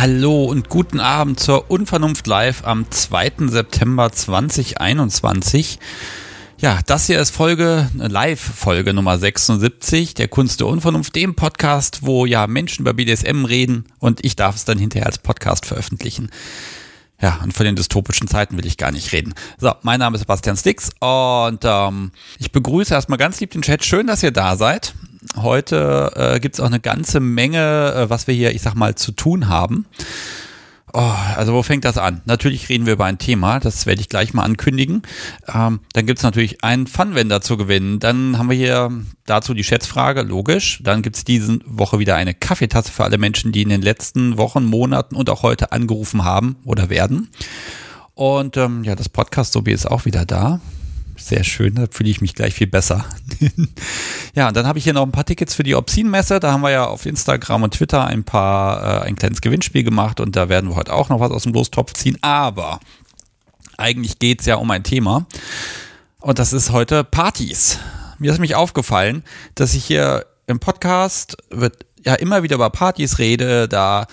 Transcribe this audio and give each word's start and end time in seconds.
Hallo 0.00 0.44
und 0.44 0.70
guten 0.70 0.98
Abend 0.98 1.38
zur 1.40 1.70
Unvernunft 1.70 2.26
Live 2.26 2.64
am 2.64 2.90
2. 2.90 3.48
September 3.48 4.10
2021. 4.10 5.78
Ja, 6.56 6.80
das 6.86 7.06
hier 7.06 7.20
ist 7.20 7.28
Folge, 7.28 7.90
Live-Folge 7.92 8.94
Nummer 8.94 9.18
76 9.18 10.14
der 10.14 10.28
Kunst 10.28 10.60
der 10.60 10.68
Unvernunft, 10.68 11.14
dem 11.16 11.34
Podcast, 11.34 11.98
wo 12.00 12.24
ja 12.24 12.46
Menschen 12.46 12.80
über 12.80 12.94
BDSM 12.94 13.44
reden 13.44 13.84
und 13.98 14.24
ich 14.24 14.36
darf 14.36 14.56
es 14.56 14.64
dann 14.64 14.78
hinterher 14.78 15.04
als 15.04 15.18
Podcast 15.18 15.66
veröffentlichen. 15.66 16.30
Ja, 17.20 17.38
und 17.44 17.52
von 17.52 17.66
den 17.66 17.76
dystopischen 17.76 18.26
Zeiten 18.26 18.56
will 18.56 18.64
ich 18.64 18.78
gar 18.78 18.92
nicht 18.92 19.12
reden. 19.12 19.34
So, 19.58 19.74
mein 19.82 19.98
Name 19.98 20.14
ist 20.14 20.22
Sebastian 20.22 20.56
Stix 20.56 20.88
und 21.00 21.60
ähm, 21.64 22.12
ich 22.38 22.52
begrüße 22.52 22.94
erstmal 22.94 23.18
ganz 23.18 23.38
lieb 23.40 23.50
den 23.50 23.60
Chat. 23.60 23.84
Schön, 23.84 24.06
dass 24.06 24.22
ihr 24.22 24.32
da 24.32 24.56
seid. 24.56 24.94
Heute 25.36 26.12
äh, 26.16 26.40
gibt 26.40 26.54
es 26.54 26.60
auch 26.60 26.66
eine 26.66 26.80
ganze 26.80 27.20
Menge, 27.20 27.94
äh, 27.94 28.10
was 28.10 28.26
wir 28.26 28.34
hier, 28.34 28.54
ich 28.54 28.62
sag 28.62 28.74
mal, 28.74 28.94
zu 28.94 29.12
tun 29.12 29.48
haben. 29.48 29.86
Oh, 30.92 31.12
also 31.36 31.52
wo 31.52 31.62
fängt 31.62 31.84
das 31.84 31.98
an? 31.98 32.20
Natürlich 32.24 32.68
reden 32.68 32.86
wir 32.86 32.94
über 32.94 33.04
ein 33.04 33.18
Thema, 33.18 33.60
das 33.60 33.86
werde 33.86 34.00
ich 34.00 34.08
gleich 34.08 34.34
mal 34.34 34.42
ankündigen. 34.42 35.02
Ähm, 35.52 35.80
dann 35.92 36.06
gibt 36.06 36.18
es 36.18 36.24
natürlich 36.24 36.64
einen 36.64 36.88
Funwender 36.88 37.40
zu 37.40 37.56
gewinnen. 37.56 38.00
Dann 38.00 38.38
haben 38.38 38.50
wir 38.50 38.56
hier 38.56 38.90
dazu 39.24 39.54
die 39.54 39.62
Schätzfrage, 39.62 40.22
logisch. 40.22 40.80
Dann 40.82 41.02
gibt 41.02 41.16
es 41.16 41.24
diese 41.24 41.60
Woche 41.64 42.00
wieder 42.00 42.16
eine 42.16 42.34
Kaffeetasse 42.34 42.90
für 42.90 43.04
alle 43.04 43.18
Menschen, 43.18 43.52
die 43.52 43.62
in 43.62 43.68
den 43.68 43.82
letzten 43.82 44.36
Wochen, 44.36 44.64
Monaten 44.64 45.14
und 45.14 45.30
auch 45.30 45.42
heute 45.42 45.70
angerufen 45.70 46.24
haben 46.24 46.56
oder 46.64 46.90
werden. 46.90 47.30
Und 48.14 48.56
ähm, 48.56 48.82
ja, 48.82 48.96
das 48.96 49.08
Podcast 49.08 49.52
Sobi 49.52 49.72
ist 49.72 49.88
auch 49.88 50.06
wieder 50.06 50.26
da. 50.26 50.60
Sehr 51.20 51.44
schön, 51.44 51.74
da 51.74 51.86
fühle 51.90 52.10
ich 52.10 52.20
mich 52.20 52.34
gleich 52.34 52.54
viel 52.54 52.66
besser. 52.66 53.04
ja, 54.34 54.48
und 54.48 54.56
dann 54.56 54.66
habe 54.66 54.78
ich 54.78 54.84
hier 54.84 54.94
noch 54.94 55.02
ein 55.02 55.12
paar 55.12 55.26
Tickets 55.26 55.54
für 55.54 55.62
die 55.62 55.74
Obscene-Messe. 55.74 56.40
Da 56.40 56.52
haben 56.52 56.62
wir 56.62 56.70
ja 56.70 56.86
auf 56.86 57.04
Instagram 57.04 57.62
und 57.62 57.74
Twitter 57.74 58.06
ein 58.06 58.24
paar, 58.24 59.02
äh, 59.02 59.06
ein 59.06 59.16
kleines 59.16 59.40
Gewinnspiel 59.40 59.84
gemacht 59.84 60.18
und 60.18 60.34
da 60.34 60.48
werden 60.48 60.70
wir 60.70 60.76
heute 60.76 60.92
auch 60.92 61.10
noch 61.10 61.20
was 61.20 61.30
aus 61.30 61.42
dem 61.42 61.52
Lostopf 61.52 61.92
ziehen. 61.92 62.16
Aber 62.22 62.80
eigentlich 63.76 64.18
geht 64.18 64.40
es 64.40 64.46
ja 64.46 64.56
um 64.56 64.70
ein 64.70 64.82
Thema 64.82 65.26
und 66.20 66.38
das 66.38 66.52
ist 66.52 66.72
heute 66.72 67.04
Partys. 67.04 67.78
Mir 68.18 68.30
ist 68.30 68.38
nämlich 68.38 68.54
aufgefallen, 68.54 69.22
dass 69.54 69.74
ich 69.74 69.84
hier 69.84 70.26
im 70.46 70.58
Podcast 70.58 71.36
wird 71.50 71.86
ja 72.04 72.14
immer 72.14 72.42
wieder 72.42 72.56
über 72.56 72.70
Partys 72.70 73.18
rede, 73.18 73.68
da 73.68 74.06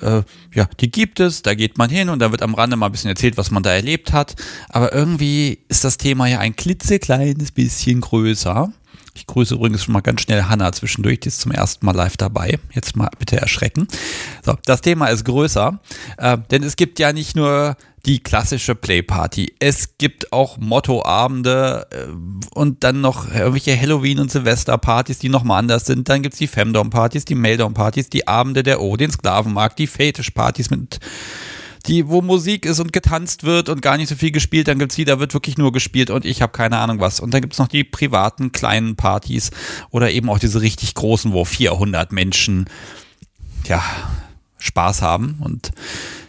äh, 0.00 0.22
ja, 0.54 0.68
die 0.80 0.90
gibt 0.90 1.20
es, 1.20 1.42
da 1.42 1.54
geht 1.54 1.78
man 1.78 1.90
hin 1.90 2.08
und 2.08 2.18
da 2.18 2.30
wird 2.30 2.42
am 2.42 2.54
Rande 2.54 2.76
mal 2.76 2.86
ein 2.86 2.92
bisschen 2.92 3.10
erzählt, 3.10 3.36
was 3.36 3.50
man 3.50 3.62
da 3.62 3.72
erlebt 3.72 4.12
hat. 4.12 4.34
Aber 4.68 4.92
irgendwie 4.92 5.60
ist 5.68 5.84
das 5.84 5.98
Thema 5.98 6.26
ja 6.26 6.38
ein 6.38 6.56
klitzekleines 6.56 7.52
bisschen 7.52 8.00
größer. 8.00 8.72
Ich 9.14 9.26
grüße 9.26 9.54
übrigens 9.54 9.84
schon 9.84 9.92
mal 9.92 10.00
ganz 10.00 10.22
schnell 10.22 10.44
Hanna 10.44 10.72
zwischendurch, 10.72 11.20
die 11.20 11.28
ist 11.28 11.40
zum 11.40 11.52
ersten 11.52 11.84
Mal 11.84 11.94
live 11.94 12.16
dabei. 12.16 12.58
Jetzt 12.72 12.96
mal 12.96 13.10
bitte 13.18 13.36
erschrecken. 13.36 13.86
So, 14.42 14.56
das 14.64 14.80
Thema 14.80 15.08
ist 15.08 15.24
größer, 15.24 15.78
äh, 16.16 16.38
denn 16.50 16.62
es 16.62 16.76
gibt 16.76 16.98
ja 16.98 17.12
nicht 17.12 17.36
nur 17.36 17.76
die 18.06 18.20
klassische 18.20 18.74
Playparty. 18.74 19.54
Es 19.60 19.96
gibt 19.96 20.32
auch 20.32 20.58
Mottoabende 20.58 21.86
äh, 21.90 22.06
und 22.54 22.82
dann 22.82 23.00
noch 23.00 23.32
irgendwelche 23.32 23.78
Halloween- 23.78 24.18
und 24.18 24.30
Silvesterpartys, 24.30 25.18
die 25.18 25.28
nochmal 25.28 25.60
anders 25.60 25.86
sind. 25.86 26.08
Dann 26.08 26.22
gibt's 26.22 26.38
die 26.38 26.48
Femdom-Partys, 26.48 27.24
die 27.24 27.36
Maildom-Partys, 27.36 28.10
die 28.10 28.26
Abende 28.26 28.62
der 28.62 28.80
O, 28.80 28.96
den 28.96 29.10
Sklavenmarkt, 29.10 29.78
die 29.78 29.86
Fetisch-Partys 29.86 30.70
mit 30.70 30.98
die, 31.86 32.08
wo 32.08 32.22
Musik 32.22 32.64
ist 32.64 32.78
und 32.78 32.92
getanzt 32.92 33.42
wird 33.42 33.68
und 33.68 33.82
gar 33.82 33.96
nicht 33.96 34.08
so 34.08 34.14
viel 34.14 34.30
gespielt, 34.30 34.68
dann 34.68 34.78
gibt's 34.78 34.94
die, 34.94 35.04
da 35.04 35.18
wird 35.18 35.34
wirklich 35.34 35.58
nur 35.58 35.72
gespielt 35.72 36.10
und 36.10 36.24
ich 36.24 36.40
habe 36.40 36.52
keine 36.52 36.78
Ahnung 36.78 37.00
was. 37.00 37.18
Und 37.18 37.34
dann 37.34 37.40
gibt's 37.40 37.58
noch 37.58 37.68
die 37.68 37.82
privaten 37.84 38.52
kleinen 38.52 38.94
Partys 38.94 39.50
oder 39.90 40.10
eben 40.10 40.30
auch 40.30 40.38
diese 40.38 40.60
richtig 40.60 40.94
großen, 40.94 41.32
wo 41.32 41.44
400 41.44 42.12
Menschen, 42.12 42.66
ja, 43.66 43.82
Spaß 44.58 45.02
haben 45.02 45.40
und 45.40 45.72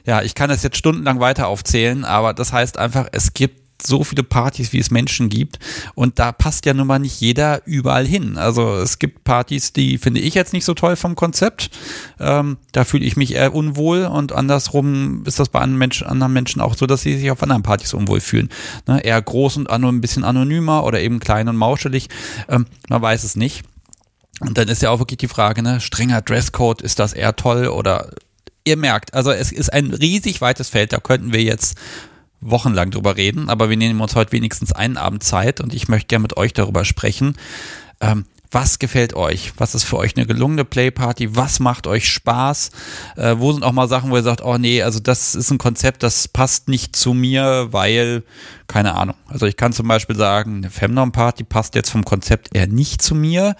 ja, 0.06 0.22
ich 0.22 0.36
kann 0.36 0.50
das 0.50 0.64
jetzt 0.64 0.78
stundenlang 0.78 1.20
weiter 1.20 1.48
aufzählen, 1.48 2.06
aber 2.06 2.34
das 2.34 2.52
heißt 2.54 2.78
einfach, 2.78 3.08
es 3.12 3.34
gibt 3.34 3.64
so 3.86 4.04
viele 4.04 4.24
Partys, 4.24 4.74
wie 4.74 4.80
es 4.80 4.92
Menschen 4.92 5.30
gibt. 5.30 5.60
Und 5.96 6.20
da 6.20 6.32
passt 6.32 6.66
ja 6.66 6.74
nun 6.74 6.88
mal 6.88 7.00
nicht 7.00 7.20
jeder 7.22 7.66
überall 7.66 8.06
hin. 8.06 8.38
Also 8.38 8.76
es 8.76 9.00
gibt 9.00 9.24
Partys, 9.24 9.74
die 9.74 9.98
finde 9.98 10.22
ich 10.22 10.34
jetzt 10.34 10.54
nicht 10.54 10.66
so 10.66 10.74
toll 10.74 10.96
vom 10.96 11.16
Konzept. 11.16 11.70
Ähm, 12.20 12.58
da 12.72 12.86
fühle 12.86 13.06
ich 13.06 13.18
mich 13.18 13.34
eher 13.34 13.54
unwohl 13.54 14.06
und 14.06 14.32
andersrum 14.32 15.24
ist 15.26 15.40
das 15.40 15.50
bei 15.50 15.60
anderen 15.60 15.80
Menschen, 15.80 16.08
anderen 16.08 16.34
Menschen 16.34 16.62
auch 16.62 16.76
so, 16.76 16.86
dass 16.86 17.02
sie 17.02 17.18
sich 17.18 17.32
auf 17.32 17.44
anderen 17.44 17.64
Partys 17.64 17.94
unwohl 17.94 18.22
fühlen. 18.22 18.50
Ne? 18.88 19.04
Eher 19.04 19.22
groß 19.22 19.58
und 19.58 19.70
ein 19.70 20.02
bisschen 20.02 20.24
anonymer 20.24 20.84
oder 20.84 21.02
eben 21.02 21.20
klein 21.20 21.50
und 21.50 21.58
mauschelig. 21.58 22.08
Ähm, 22.48 22.66
man 22.90 23.02
weiß 23.02 23.24
es 23.24 23.36
nicht. 23.36 23.64
Und 24.40 24.58
dann 24.58 24.68
ist 24.68 24.82
ja 24.82 24.90
auch 24.90 25.00
wirklich 25.00 25.20
die 25.20 25.28
Frage, 25.28 25.62
ne, 25.62 25.80
strenger 25.80 26.22
Dresscode, 26.22 26.82
ist 26.82 27.00
das 27.00 27.14
eher 27.14 27.36
toll 27.36 27.68
oder 27.68 28.10
ihr 28.64 28.78
merkt, 28.78 29.14
also 29.14 29.32
es 29.32 29.52
ist 29.52 29.72
ein 29.72 29.94
riesig 29.94 30.42
weites 30.42 30.70
Feld, 30.70 30.94
da 30.94 30.98
könnten 30.98 31.34
wir 31.34 31.42
jetzt 31.42 31.78
wochenlang 32.42 32.92
drüber 32.92 33.16
reden, 33.16 33.50
aber 33.50 33.70
wir 33.70 33.78
nehmen 33.78 34.02
uns 34.02 34.16
heute 34.16 34.32
wenigstens 34.34 34.72
einen 34.74 34.98
Abend 34.98 35.24
Zeit 35.24 35.62
und 35.62 35.74
ich 35.74 35.88
möchte 35.88 36.08
gerne 36.08 36.24
mit 36.24 36.38
euch 36.38 36.54
darüber 36.54 36.86
sprechen. 36.86 37.38
Ähm, 38.02 38.26
was 38.54 38.78
gefällt 38.78 39.16
euch? 39.16 39.54
Was 39.58 39.74
ist 39.74 39.84
für 39.84 39.98
euch 39.98 40.16
eine 40.16 40.28
gelungene 40.28 40.64
Playparty? 40.64 41.36
Was 41.36 41.60
macht 41.60 41.88
euch 41.88 42.08
Spaß? 42.08 42.70
Äh, 43.16 43.36
wo 43.40 43.52
sind 43.52 43.64
auch 43.64 43.72
mal 43.72 43.88
Sachen, 43.88 44.12
wo 44.12 44.16
ihr 44.16 44.22
sagt, 44.22 44.44
oh 44.44 44.60
nee, 44.60 44.84
also 44.84 45.00
das 45.00 45.34
ist 45.34 45.50
ein 45.50 45.58
Konzept, 45.58 46.04
das 46.04 46.28
passt 46.28 46.70
nicht 46.70 46.96
zu 46.96 47.14
mir, 47.16 47.70
weil, 47.72 48.24
keine 48.68 48.94
Ahnung. 48.94 49.16
Also 49.28 49.48
ich 49.48 49.58
kann 49.58 49.74
zum 49.74 49.88
Beispiel 49.88 50.16
sagen, 50.16 50.58
eine 50.58 50.70
Femdom-Party 50.70 51.46
passt 51.46 51.74
jetzt 51.74 51.90
vom 51.90 52.06
Konzept 52.06 52.56
eher 52.56 52.68
nicht 52.68 53.02
zu 53.02 53.16
mir. 53.16 53.56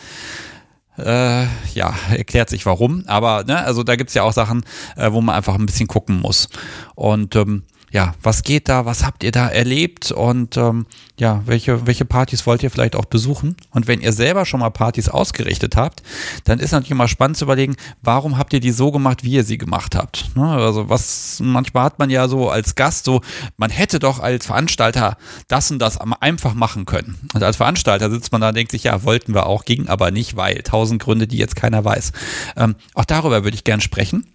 Äh, 0.98 1.46
ja, 1.74 1.94
erklärt 2.12 2.50
sich 2.50 2.66
warum. 2.66 3.04
Aber 3.08 3.44
ne, 3.46 3.64
also 3.64 3.84
da 3.84 3.96
gibt's 3.96 4.14
ja 4.14 4.24
auch 4.24 4.34
Sachen, 4.34 4.64
äh, 4.96 5.12
wo 5.12 5.22
man 5.22 5.36
einfach 5.36 5.56
ein 5.56 5.66
bisschen 5.66 5.88
gucken 5.88 6.20
muss. 6.20 6.50
Und 6.96 7.36
ähm, 7.36 7.64
ja, 7.94 8.16
was 8.24 8.42
geht 8.42 8.70
da, 8.70 8.88
was 8.88 9.06
habt 9.06 9.24
ihr 9.24 9.32
da 9.32 9.48
erlebt 9.48 10.12
und 10.12 10.58
ähm, 10.58 10.88
ja, 11.20 11.44
welche, 11.46 11.86
welche 11.86 12.06
Partys 12.06 12.48
wollt 12.48 12.64
ihr 12.64 12.72
vielleicht 12.72 12.96
auch 12.96 13.06
besuchen? 13.06 13.56
Und 13.70 13.88
wenn 13.88 14.02
ihr 14.02 14.12
selber 14.12 14.48
schon 14.48 14.62
mal 14.62 14.72
Partys 14.72 15.10
ausgerichtet 15.10 15.76
habt, 15.76 16.02
dann 16.44 16.60
ist 16.60 16.72
natürlich 16.72 16.90
immer 16.90 17.08
spannend 17.08 17.38
zu 17.38 17.46
überlegen, 17.46 17.76
warum 18.02 18.40
habt 18.40 18.52
ihr 18.54 18.60
die 18.60 18.72
so 18.72 18.92
gemacht, 18.92 19.24
wie 19.24 19.34
ihr 19.34 19.44
sie 19.44 19.60
gemacht 19.60 19.94
habt? 19.94 20.36
Ne? 20.36 20.44
Also 20.44 20.90
was, 20.90 21.40
manchmal 21.40 21.84
hat 21.84 22.00
man 22.00 22.10
ja 22.10 22.28
so 22.28 22.50
als 22.50 22.74
Gast 22.74 23.06
so, 23.06 23.22
man 23.58 23.70
hätte 23.70 24.00
doch 24.00 24.20
als 24.20 24.48
Veranstalter 24.48 25.16
das 25.48 25.70
und 25.70 25.78
das 25.78 26.00
einfach 26.02 26.56
machen 26.56 26.86
können. 26.86 27.20
Und 27.36 27.44
als 27.44 27.58
Veranstalter 27.58 28.10
sitzt 28.10 28.32
man 28.32 28.42
da 28.42 28.50
und 28.50 28.58
denkt 28.58 28.72
sich, 28.72 28.86
ja, 28.86 29.04
wollten 29.04 29.36
wir 29.36 29.46
auch, 29.46 29.66
ging 29.66 29.88
aber 29.88 30.10
nicht, 30.10 30.36
weil 30.36 30.64
tausend 30.64 31.00
Gründe, 31.00 31.28
die 31.28 31.38
jetzt 31.38 31.56
keiner 31.56 31.86
weiß. 31.86 32.12
Ähm, 32.58 32.74
auch 32.96 33.06
darüber 33.06 33.44
würde 33.44 33.54
ich 33.54 33.64
gern 33.64 33.82
sprechen. 33.82 34.33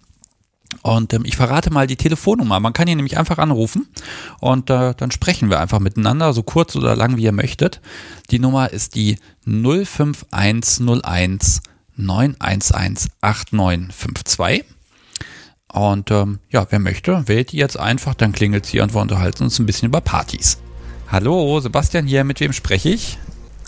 Und 0.81 1.13
ähm, 1.13 1.23
ich 1.25 1.35
verrate 1.35 1.71
mal 1.71 1.87
die 1.87 1.95
Telefonnummer. 1.95 2.59
Man 2.59 2.73
kann 2.73 2.85
hier 2.87 2.95
nämlich 2.95 3.17
einfach 3.17 3.39
anrufen 3.39 3.87
und 4.39 4.69
äh, 4.69 4.93
dann 4.95 5.11
sprechen 5.11 5.49
wir 5.49 5.59
einfach 5.59 5.79
miteinander, 5.79 6.33
so 6.33 6.43
kurz 6.43 6.75
oder 6.75 6.95
lang 6.95 7.17
wie 7.17 7.23
ihr 7.23 7.31
möchtet. 7.31 7.81
Die 8.29 8.37
Nummer 8.39 8.71
ist 8.71 8.95
die 8.95 9.17
05101 9.45 11.61
911 11.95 13.07
8952. 13.21 14.65
Und 15.71 16.11
ähm, 16.11 16.39
ja, 16.49 16.65
wer 16.69 16.79
möchte, 16.79 17.27
wählt 17.27 17.51
die 17.51 17.57
jetzt 17.57 17.77
einfach, 17.77 18.15
dann 18.15 18.31
klingelt 18.31 18.65
sie 18.65 18.79
und 18.79 18.93
wir 18.93 19.01
unterhalten 19.01 19.43
uns 19.43 19.59
ein 19.59 19.65
bisschen 19.65 19.87
über 19.87 20.01
Partys. 20.01 20.57
Hallo, 21.11 21.59
Sebastian 21.59 22.07
hier, 22.07 22.23
mit 22.23 22.39
wem 22.39 22.53
spreche 22.53 22.89
ich? 22.89 23.17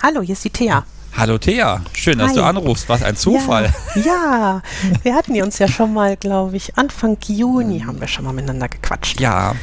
Hallo, 0.01 0.21
hier 0.21 0.33
ist 0.33 0.45
die 0.45 0.49
Thea. 0.49 0.85
Hallo 1.17 1.37
Thea, 1.37 1.81
schön, 1.93 2.17
dass 2.17 2.29
Hi. 2.29 2.35
du 2.35 2.43
anrufst. 2.43 2.87
Was 2.89 3.03
ein 3.03 3.15
Zufall. 3.15 3.73
Ja, 3.95 4.03
ja. 4.03 4.61
wir 5.03 5.13
hatten 5.13 5.39
uns 5.41 5.59
ja 5.59 5.67
schon 5.67 5.93
mal, 5.93 6.15
glaube 6.15 6.55
ich, 6.55 6.77
Anfang 6.77 7.17
Juni 7.27 7.81
haben 7.81 7.99
wir 7.99 8.07
schon 8.07 8.25
mal 8.25 8.33
miteinander 8.33 8.69
gequatscht. 8.69 9.19
Ja. 9.19 9.55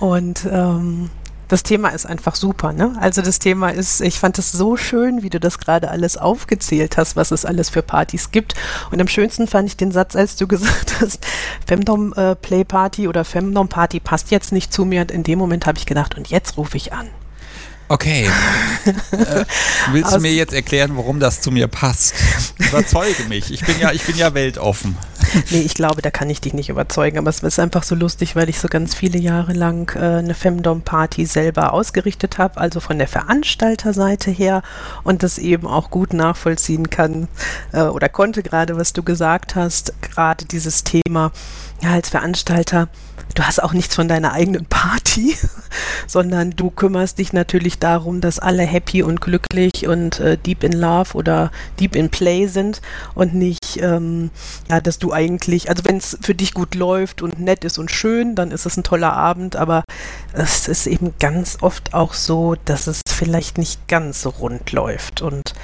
Und 0.00 0.46
ähm, 0.50 1.10
das 1.52 1.62
Thema 1.62 1.90
ist 1.90 2.06
einfach 2.06 2.34
super. 2.34 2.72
Ne? 2.72 2.96
Also 2.98 3.22
das 3.22 3.38
Thema 3.38 3.68
ist, 3.70 4.00
ich 4.00 4.18
fand 4.18 4.38
es 4.38 4.52
so 4.52 4.76
schön, 4.76 5.22
wie 5.22 5.30
du 5.30 5.38
das 5.38 5.58
gerade 5.58 5.90
alles 5.90 6.16
aufgezählt 6.16 6.96
hast, 6.96 7.14
was 7.14 7.30
es 7.30 7.44
alles 7.44 7.68
für 7.68 7.82
Partys 7.82 8.30
gibt. 8.30 8.54
Und 8.90 9.00
am 9.00 9.08
schönsten 9.08 9.46
fand 9.46 9.68
ich 9.68 9.76
den 9.76 9.92
Satz, 9.92 10.16
als 10.16 10.36
du 10.36 10.46
gesagt 10.48 11.00
hast, 11.00 11.26
Femdom 11.66 12.12
äh, 12.14 12.34
Play 12.36 12.64
Party 12.64 13.06
oder 13.06 13.24
Femdom 13.24 13.68
Party 13.68 14.00
passt 14.00 14.30
jetzt 14.30 14.50
nicht 14.50 14.72
zu 14.72 14.84
mir. 14.84 15.02
Und 15.02 15.10
in 15.10 15.22
dem 15.22 15.38
Moment 15.38 15.66
habe 15.66 15.78
ich 15.78 15.86
gedacht, 15.86 16.16
und 16.16 16.28
jetzt 16.28 16.56
rufe 16.56 16.76
ich 16.76 16.92
an. 16.92 17.08
Okay. 17.92 18.24
äh, 18.86 19.44
willst 19.90 20.14
du 20.14 20.20
mir 20.20 20.32
jetzt 20.32 20.54
erklären, 20.54 20.96
warum 20.96 21.20
das 21.20 21.42
zu 21.42 21.50
mir 21.50 21.68
passt? 21.68 22.14
Überzeuge 22.58 23.24
mich. 23.28 23.52
Ich 23.52 23.66
bin 23.66 23.78
ja, 23.78 23.92
ich 23.92 24.02
bin 24.04 24.16
ja 24.16 24.32
weltoffen. 24.32 24.96
Nee, 25.50 25.60
ich 25.60 25.74
glaube, 25.74 26.00
da 26.00 26.10
kann 26.10 26.30
ich 26.30 26.40
dich 26.40 26.54
nicht 26.54 26.70
überzeugen. 26.70 27.18
Aber 27.18 27.28
es 27.28 27.42
ist 27.42 27.58
einfach 27.58 27.82
so 27.82 27.94
lustig, 27.94 28.34
weil 28.34 28.48
ich 28.48 28.58
so 28.60 28.68
ganz 28.68 28.94
viele 28.94 29.18
Jahre 29.18 29.52
lang 29.52 29.94
äh, 29.94 30.18
eine 30.18 30.32
Femdom-Party 30.32 31.26
selber 31.26 31.74
ausgerichtet 31.74 32.38
habe, 32.38 32.58
also 32.58 32.80
von 32.80 32.96
der 32.96 33.08
Veranstalterseite 33.08 34.30
her 34.30 34.62
und 35.02 35.22
das 35.22 35.36
eben 35.36 35.66
auch 35.66 35.90
gut 35.90 36.14
nachvollziehen 36.14 36.88
kann 36.88 37.28
äh, 37.72 37.82
oder 37.82 38.08
konnte 38.08 38.42
gerade, 38.42 38.78
was 38.78 38.94
du 38.94 39.02
gesagt 39.02 39.54
hast, 39.54 39.92
gerade 40.00 40.46
dieses 40.46 40.82
Thema 40.82 41.30
ja, 41.82 41.90
als 41.90 42.10
Veranstalter, 42.10 42.88
du 43.34 43.42
hast 43.42 43.62
auch 43.62 43.72
nichts 43.72 43.94
von 43.94 44.06
deiner 44.06 44.32
eigenen 44.32 44.66
Party, 44.66 45.36
sondern 46.06 46.50
du 46.52 46.70
kümmerst 46.70 47.18
dich 47.18 47.32
natürlich 47.32 47.78
darum, 47.78 48.20
dass 48.20 48.38
alle 48.38 48.62
happy 48.62 49.02
und 49.02 49.20
glücklich 49.20 49.88
und 49.88 50.20
äh, 50.20 50.38
deep 50.38 50.62
in 50.62 50.72
love 50.72 51.14
oder 51.14 51.50
deep 51.80 51.96
in 51.96 52.08
play 52.08 52.46
sind 52.46 52.80
und 53.14 53.34
nicht, 53.34 53.80
ähm, 53.80 54.30
ja, 54.70 54.80
dass 54.80 54.98
du 54.98 55.12
eigentlich, 55.12 55.70
also 55.70 55.84
wenn 55.84 55.96
es 55.96 56.18
für 56.22 56.34
dich 56.34 56.54
gut 56.54 56.74
läuft 56.74 57.20
und 57.20 57.40
nett 57.40 57.64
ist 57.64 57.78
und 57.78 57.90
schön, 57.90 58.34
dann 58.36 58.52
ist 58.52 58.66
es 58.66 58.76
ein 58.76 58.84
toller 58.84 59.12
Abend, 59.12 59.56
aber 59.56 59.82
es 60.32 60.68
ist 60.68 60.86
eben 60.86 61.14
ganz 61.18 61.58
oft 61.62 61.94
auch 61.94 62.14
so, 62.14 62.54
dass 62.64 62.86
es 62.86 63.00
vielleicht 63.08 63.58
nicht 63.58 63.88
ganz 63.88 64.22
so 64.22 64.30
rund 64.30 64.70
läuft 64.72 65.20
und 65.20 65.54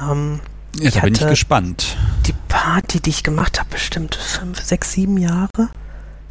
ähm, 0.00 0.40
ja, 0.78 0.90
da 0.90 1.00
bin 1.00 1.14
ich 1.14 1.26
gespannt. 1.26 1.96
Die 2.26 2.34
Party, 2.48 3.00
die 3.00 3.10
ich 3.10 3.22
gemacht 3.22 3.58
habe, 3.58 3.70
bestimmt 3.70 4.14
fünf, 4.14 4.60
sechs, 4.62 4.92
sieben 4.92 5.16
Jahre. 5.18 5.68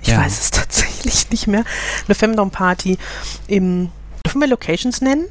Ich 0.02 0.10
ja. 0.10 0.20
weiß 0.20 0.40
es 0.40 0.52
tatsächlich 0.52 1.30
nicht 1.30 1.48
mehr. 1.48 1.64
Eine 2.08 2.16
Femdom-Party 2.16 2.98
im, 3.48 3.90
dürfen 4.26 4.42
wir 4.42 4.48
Locations 4.48 5.02
nennen? 5.02 5.26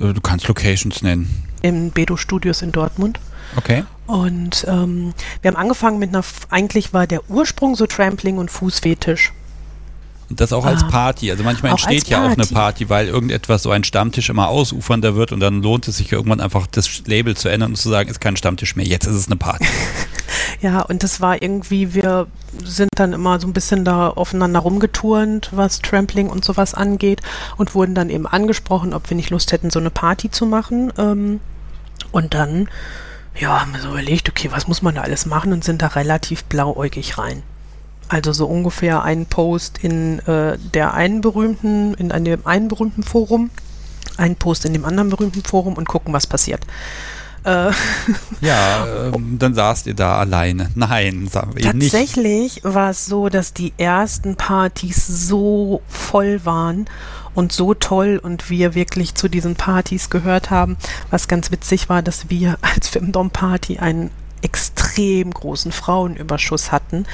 Äh, 0.00 0.12
du 0.12 0.20
kannst 0.20 0.48
Locations 0.48 1.02
nennen. 1.02 1.44
Im 1.62 1.90
Bedo 1.90 2.16
Studios 2.16 2.62
in 2.62 2.72
Dortmund. 2.72 3.18
Okay. 3.56 3.84
Und 4.06 4.64
ähm, 4.68 5.14
wir 5.42 5.50
haben 5.50 5.56
angefangen 5.56 5.98
mit 5.98 6.10
einer, 6.10 6.24
eigentlich 6.50 6.92
war 6.92 7.06
der 7.06 7.28
Ursprung 7.30 7.74
so 7.74 7.86
Trampling 7.86 8.38
und 8.38 8.50
Fußfetisch. 8.50 9.32
Und 10.30 10.40
das 10.40 10.52
auch 10.52 10.66
als 10.66 10.84
ah. 10.84 10.88
Party. 10.88 11.30
Also 11.30 11.42
manchmal 11.42 11.72
entsteht 11.72 12.08
ja 12.08 12.26
auch 12.26 12.30
eine 12.30 12.46
Party, 12.46 12.90
weil 12.90 13.08
irgendetwas 13.08 13.62
so 13.62 13.70
ein 13.70 13.84
Stammtisch 13.84 14.28
immer 14.28 14.48
ausufernder 14.48 15.14
wird 15.14 15.32
und 15.32 15.40
dann 15.40 15.62
lohnt 15.62 15.88
es 15.88 15.96
sich 15.96 16.12
irgendwann 16.12 16.40
einfach 16.40 16.66
das 16.66 17.06
Label 17.06 17.36
zu 17.36 17.48
ändern 17.48 17.70
und 17.72 17.76
zu 17.76 17.88
sagen, 17.88 18.10
ist 18.10 18.20
kein 18.20 18.36
Stammtisch 18.36 18.76
mehr, 18.76 18.86
jetzt 18.86 19.06
ist 19.06 19.14
es 19.14 19.26
eine 19.26 19.36
Party. 19.36 19.66
ja, 20.60 20.82
und 20.82 21.02
das 21.02 21.20
war 21.20 21.40
irgendwie, 21.40 21.94
wir 21.94 22.26
sind 22.62 22.90
dann 22.96 23.14
immer 23.14 23.40
so 23.40 23.46
ein 23.46 23.54
bisschen 23.54 23.84
da 23.84 24.08
aufeinander 24.08 24.60
rumgeturnt, 24.60 25.50
was 25.52 25.80
Trampling 25.80 26.28
und 26.28 26.44
sowas 26.44 26.74
angeht 26.74 27.22
und 27.56 27.74
wurden 27.74 27.94
dann 27.94 28.10
eben 28.10 28.26
angesprochen, 28.26 28.92
ob 28.92 29.08
wir 29.08 29.16
nicht 29.16 29.30
Lust 29.30 29.52
hätten, 29.52 29.70
so 29.70 29.78
eine 29.78 29.90
Party 29.90 30.30
zu 30.30 30.44
machen. 30.44 30.92
Ähm, 30.98 31.40
und 32.12 32.34
dann, 32.34 32.68
ja, 33.38 33.60
haben 33.60 33.72
wir 33.72 33.80
so 33.80 33.88
überlegt, 33.88 34.28
okay, 34.28 34.50
was 34.50 34.68
muss 34.68 34.82
man 34.82 34.94
da 34.94 35.02
alles 35.02 35.26
machen 35.26 35.52
und 35.52 35.64
sind 35.64 35.80
da 35.80 35.88
relativ 35.88 36.44
blauäugig 36.44 37.16
rein. 37.16 37.42
Also 38.08 38.32
so 38.32 38.46
ungefähr 38.46 39.02
ein 39.02 39.26
Post 39.26 39.78
in 39.82 40.20
äh, 40.20 40.56
der 40.74 40.94
einen 40.94 41.20
berühmten, 41.20 41.94
in 41.94 42.10
einem 42.10 42.40
einen 42.44 42.68
berühmten 42.68 43.02
Forum, 43.02 43.50
ein 44.16 44.36
Post 44.36 44.64
in 44.64 44.72
dem 44.72 44.84
anderen 44.84 45.10
berühmten 45.10 45.42
Forum 45.42 45.74
und 45.74 45.88
gucken, 45.88 46.12
was 46.12 46.26
passiert. 46.26 46.64
Äh, 47.44 47.70
ja, 48.40 48.86
ähm, 49.14 49.38
dann 49.38 49.54
saßt 49.54 49.86
ihr 49.86 49.94
da 49.94 50.18
alleine. 50.18 50.70
Nein, 50.74 51.28
sagen 51.30 51.52
wir 51.54 51.72
nicht. 51.72 51.92
Tatsächlich 51.92 52.60
war 52.64 52.90
es 52.90 53.06
so, 53.06 53.28
dass 53.28 53.52
die 53.52 53.72
ersten 53.78 54.36
Partys 54.36 55.06
so 55.06 55.82
voll 55.88 56.40
waren 56.44 56.86
und 57.34 57.52
so 57.52 57.74
toll 57.74 58.20
und 58.22 58.50
wir 58.50 58.74
wirklich 58.74 59.14
zu 59.14 59.28
diesen 59.28 59.54
Partys 59.54 60.10
gehört 60.10 60.50
haben. 60.50 60.76
Was 61.10 61.28
ganz 61.28 61.50
witzig 61.50 61.88
war, 61.88 62.02
dass 62.02 62.30
wir 62.30 62.58
als 62.62 62.88
Femdom 62.88 63.30
Party 63.30 63.78
einen 63.78 64.10
extrem 64.42 65.30
großen 65.30 65.72
Frauenüberschuss 65.72 66.72
hatten 66.72 67.06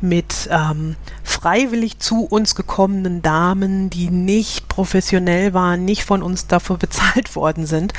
mit 0.00 0.48
ähm, 0.50 0.96
freiwillig 1.22 1.98
zu 2.00 2.24
uns 2.24 2.54
gekommenen 2.54 3.22
Damen, 3.22 3.88
die 3.88 4.10
nicht 4.10 4.68
professionell 4.68 5.54
waren, 5.54 5.84
nicht 5.84 6.04
von 6.04 6.22
uns 6.22 6.48
dafür 6.48 6.76
bezahlt 6.78 7.34
worden 7.36 7.66
sind. 7.66 7.92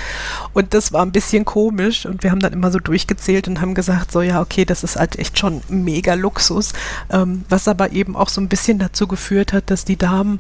Und 0.53 0.73
das 0.73 0.91
war 0.91 1.01
ein 1.03 1.11
bisschen 1.11 1.45
komisch 1.45 2.05
und 2.05 2.23
wir 2.23 2.31
haben 2.31 2.39
dann 2.39 2.53
immer 2.53 2.71
so 2.71 2.79
durchgezählt 2.79 3.47
und 3.47 3.61
haben 3.61 3.73
gesagt, 3.73 4.11
so 4.11 4.21
ja, 4.21 4.41
okay, 4.41 4.65
das 4.65 4.83
ist 4.83 4.97
halt 4.97 5.17
echt 5.17 5.39
schon 5.39 5.61
mega 5.69 6.13
Luxus, 6.13 6.73
ähm, 7.09 7.45
was 7.49 7.67
aber 7.67 7.91
eben 7.91 8.15
auch 8.15 8.29
so 8.29 8.41
ein 8.41 8.49
bisschen 8.49 8.79
dazu 8.79 9.07
geführt 9.07 9.53
hat, 9.53 9.71
dass 9.71 9.85
die 9.85 9.97
Damen 9.97 10.39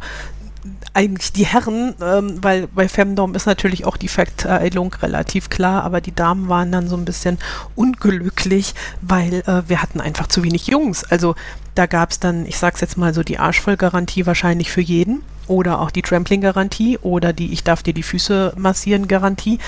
eigentlich 0.93 1.33
die 1.33 1.45
Herren, 1.45 1.95
ähm, 2.01 2.37
weil 2.41 2.67
bei 2.67 2.87
Femdom 2.87 3.33
ist 3.35 3.45
natürlich 3.45 3.85
auch 3.85 3.97
die 3.97 4.07
Verteilung 4.07 4.93
relativ 5.01 5.49
klar, 5.49 5.83
aber 5.83 6.01
die 6.01 6.13
Damen 6.13 6.49
waren 6.49 6.71
dann 6.71 6.87
so 6.87 6.95
ein 6.95 7.05
bisschen 7.05 7.39
unglücklich, 7.75 8.75
weil 9.01 9.43
äh, 9.47 9.63
wir 9.67 9.81
hatten 9.81 9.99
einfach 9.99 10.27
zu 10.27 10.43
wenig 10.43 10.67
Jungs. 10.67 11.03
Also 11.03 11.35
da 11.75 11.85
gab 11.85 12.11
es 12.11 12.19
dann, 12.19 12.45
ich 12.45 12.57
sag's 12.57 12.81
jetzt 12.81 12.97
mal 12.97 13.13
so, 13.13 13.23
die 13.23 13.39
Arschvollgarantie 13.39 14.25
wahrscheinlich 14.25 14.71
für 14.71 14.81
jeden 14.81 15.23
oder 15.47 15.79
auch 15.79 15.91
die 15.91 16.01
Trampling-Garantie 16.01 16.97
oder 16.99 17.33
die 17.33 17.51
Ich 17.53 17.63
darf 17.63 17.83
dir 17.83 17.93
die 17.93 18.03
Füße 18.03 18.53
massieren 18.55 19.07
Garantie. 19.07 19.59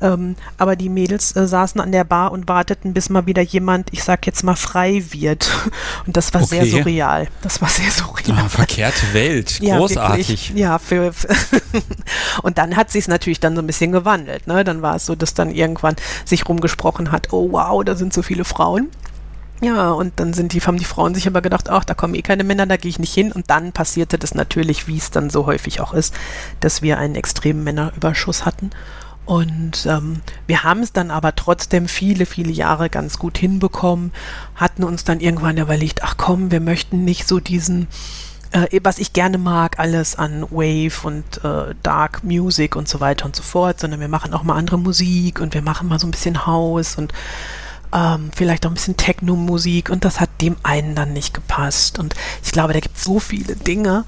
Ähm, 0.00 0.36
aber 0.58 0.76
die 0.76 0.88
Mädels 0.88 1.34
äh, 1.36 1.46
saßen 1.46 1.80
an 1.80 1.92
der 1.92 2.04
Bar 2.04 2.32
und 2.32 2.48
warteten, 2.48 2.92
bis 2.92 3.10
mal 3.10 3.26
wieder 3.26 3.42
jemand, 3.42 3.92
ich 3.92 4.02
sag 4.02 4.26
jetzt 4.26 4.42
mal, 4.42 4.56
frei 4.56 5.04
wird. 5.10 5.50
Und 6.06 6.16
das 6.16 6.32
war 6.34 6.42
okay. 6.42 6.64
sehr 6.64 6.66
surreal. 6.66 7.28
Das 7.42 7.60
war 7.60 7.68
sehr 7.68 7.90
surreal. 7.90 8.38
Ah, 8.38 8.48
verkehrte 8.48 9.12
Welt, 9.12 9.60
großartig. 9.62 10.50
Ja, 10.50 10.56
ja 10.56 10.78
für, 10.78 11.12
für 11.12 11.28
und 12.42 12.58
dann 12.58 12.76
hat 12.76 12.90
sich 12.90 13.02
es 13.02 13.08
natürlich 13.08 13.40
dann 13.40 13.54
so 13.54 13.62
ein 13.62 13.66
bisschen 13.66 13.92
gewandelt. 13.92 14.46
Ne? 14.46 14.64
Dann 14.64 14.82
war 14.82 14.96
es 14.96 15.06
so, 15.06 15.14
dass 15.14 15.34
dann 15.34 15.50
irgendwann 15.50 15.96
sich 16.24 16.48
rumgesprochen 16.48 17.12
hat, 17.12 17.32
oh 17.32 17.52
wow, 17.52 17.84
da 17.84 17.94
sind 17.94 18.12
so 18.12 18.22
viele 18.22 18.44
Frauen. 18.44 18.88
Ja, 19.62 19.90
und 19.90 20.14
dann 20.16 20.32
sind 20.32 20.54
die, 20.54 20.60
haben 20.60 20.78
die 20.78 20.84
Frauen 20.86 21.14
sich 21.14 21.26
aber 21.26 21.42
gedacht, 21.42 21.68
ach, 21.68 21.84
da 21.84 21.92
kommen 21.92 22.14
eh 22.14 22.22
keine 22.22 22.44
Männer, 22.44 22.64
da 22.66 22.78
gehe 22.78 22.88
ich 22.88 22.98
nicht 22.98 23.12
hin. 23.12 23.30
Und 23.30 23.50
dann 23.50 23.72
passierte 23.72 24.16
das 24.16 24.34
natürlich, 24.34 24.86
wie 24.86 24.96
es 24.96 25.10
dann 25.10 25.28
so 25.28 25.44
häufig 25.46 25.80
auch 25.80 25.92
ist, 25.92 26.14
dass 26.60 26.80
wir 26.80 26.98
einen 26.98 27.14
extremen 27.14 27.62
Männerüberschuss 27.62 28.46
hatten. 28.46 28.70
Und 29.26 29.86
ähm, 29.86 30.22
wir 30.46 30.64
haben 30.64 30.80
es 30.80 30.92
dann 30.92 31.10
aber 31.10 31.36
trotzdem 31.36 31.88
viele, 31.88 32.26
viele 32.26 32.50
Jahre 32.50 32.88
ganz 32.88 33.18
gut 33.18 33.38
hinbekommen, 33.38 34.12
hatten 34.56 34.82
uns 34.82 35.04
dann 35.04 35.20
irgendwann 35.20 35.58
überlegt, 35.58 36.02
ach 36.02 36.16
komm, 36.16 36.50
wir 36.50 36.60
möchten 36.60 37.04
nicht 37.04 37.28
so 37.28 37.38
diesen, 37.38 37.86
äh, 38.50 38.80
was 38.82 38.98
ich 38.98 39.12
gerne 39.12 39.38
mag, 39.38 39.78
alles 39.78 40.16
an 40.16 40.42
Wave 40.50 41.06
und 41.06 41.44
äh, 41.44 41.74
Dark 41.82 42.24
Music 42.24 42.74
und 42.74 42.88
so 42.88 42.98
weiter 42.98 43.26
und 43.26 43.36
so 43.36 43.42
fort, 43.42 43.78
sondern 43.78 44.00
wir 44.00 44.08
machen 44.08 44.34
auch 44.34 44.42
mal 44.42 44.56
andere 44.56 44.78
Musik 44.78 45.40
und 45.40 45.54
wir 45.54 45.62
machen 45.62 45.86
mal 45.86 46.00
so 46.00 46.08
ein 46.08 46.12
bisschen 46.12 46.46
House 46.46 46.96
und 46.96 47.12
ähm, 47.92 48.30
vielleicht 48.34 48.66
auch 48.66 48.70
ein 48.70 48.74
bisschen 48.74 48.96
Techno-Musik 48.96 49.90
und 49.90 50.04
das 50.04 50.20
hat 50.20 50.30
dem 50.40 50.56
einen 50.62 50.94
dann 50.94 51.12
nicht 51.12 51.34
gepasst. 51.34 51.98
Und 51.98 52.14
ich 52.42 52.52
glaube, 52.52 52.72
da 52.72 52.80
gibt 52.80 52.96
es 52.96 53.04
so 53.04 53.18
viele 53.18 53.56
Dinge, 53.56 54.04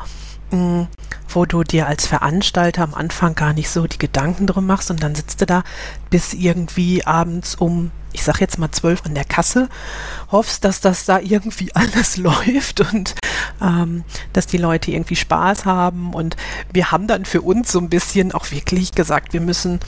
mh, 0.50 0.56
mm, 0.56 0.88
wo 1.28 1.46
du 1.46 1.62
dir 1.64 1.86
als 1.86 2.06
Veranstalter 2.06 2.82
am 2.82 2.94
Anfang 2.94 3.34
gar 3.34 3.52
nicht 3.52 3.70
so 3.70 3.86
die 3.86 3.98
Gedanken 3.98 4.46
drum 4.46 4.66
machst 4.66 4.90
und 4.90 5.02
dann 5.02 5.14
sitzt 5.14 5.40
du 5.40 5.46
da 5.46 5.64
bis 6.10 6.34
irgendwie 6.34 7.06
abends 7.06 7.54
um, 7.54 7.90
ich 8.12 8.22
sag 8.22 8.40
jetzt 8.40 8.58
mal 8.58 8.70
zwölf 8.70 9.04
an 9.06 9.14
der 9.14 9.24
Kasse, 9.24 9.68
hoffst, 10.30 10.64
dass 10.64 10.80
das 10.80 11.06
da 11.06 11.18
irgendwie 11.18 11.70
alles 11.74 12.16
läuft 12.18 12.80
und 12.80 13.14
ähm, 13.60 14.04
dass 14.32 14.46
die 14.46 14.58
Leute 14.58 14.90
irgendwie 14.90 15.16
Spaß 15.16 15.64
haben 15.64 16.12
und 16.12 16.36
wir 16.72 16.90
haben 16.90 17.06
dann 17.06 17.24
für 17.24 17.40
uns 17.40 17.72
so 17.72 17.78
ein 17.78 17.88
bisschen 17.88 18.32
auch 18.32 18.50
wirklich 18.50 18.92
gesagt, 18.92 19.32
wir 19.32 19.40
müssen 19.40 19.80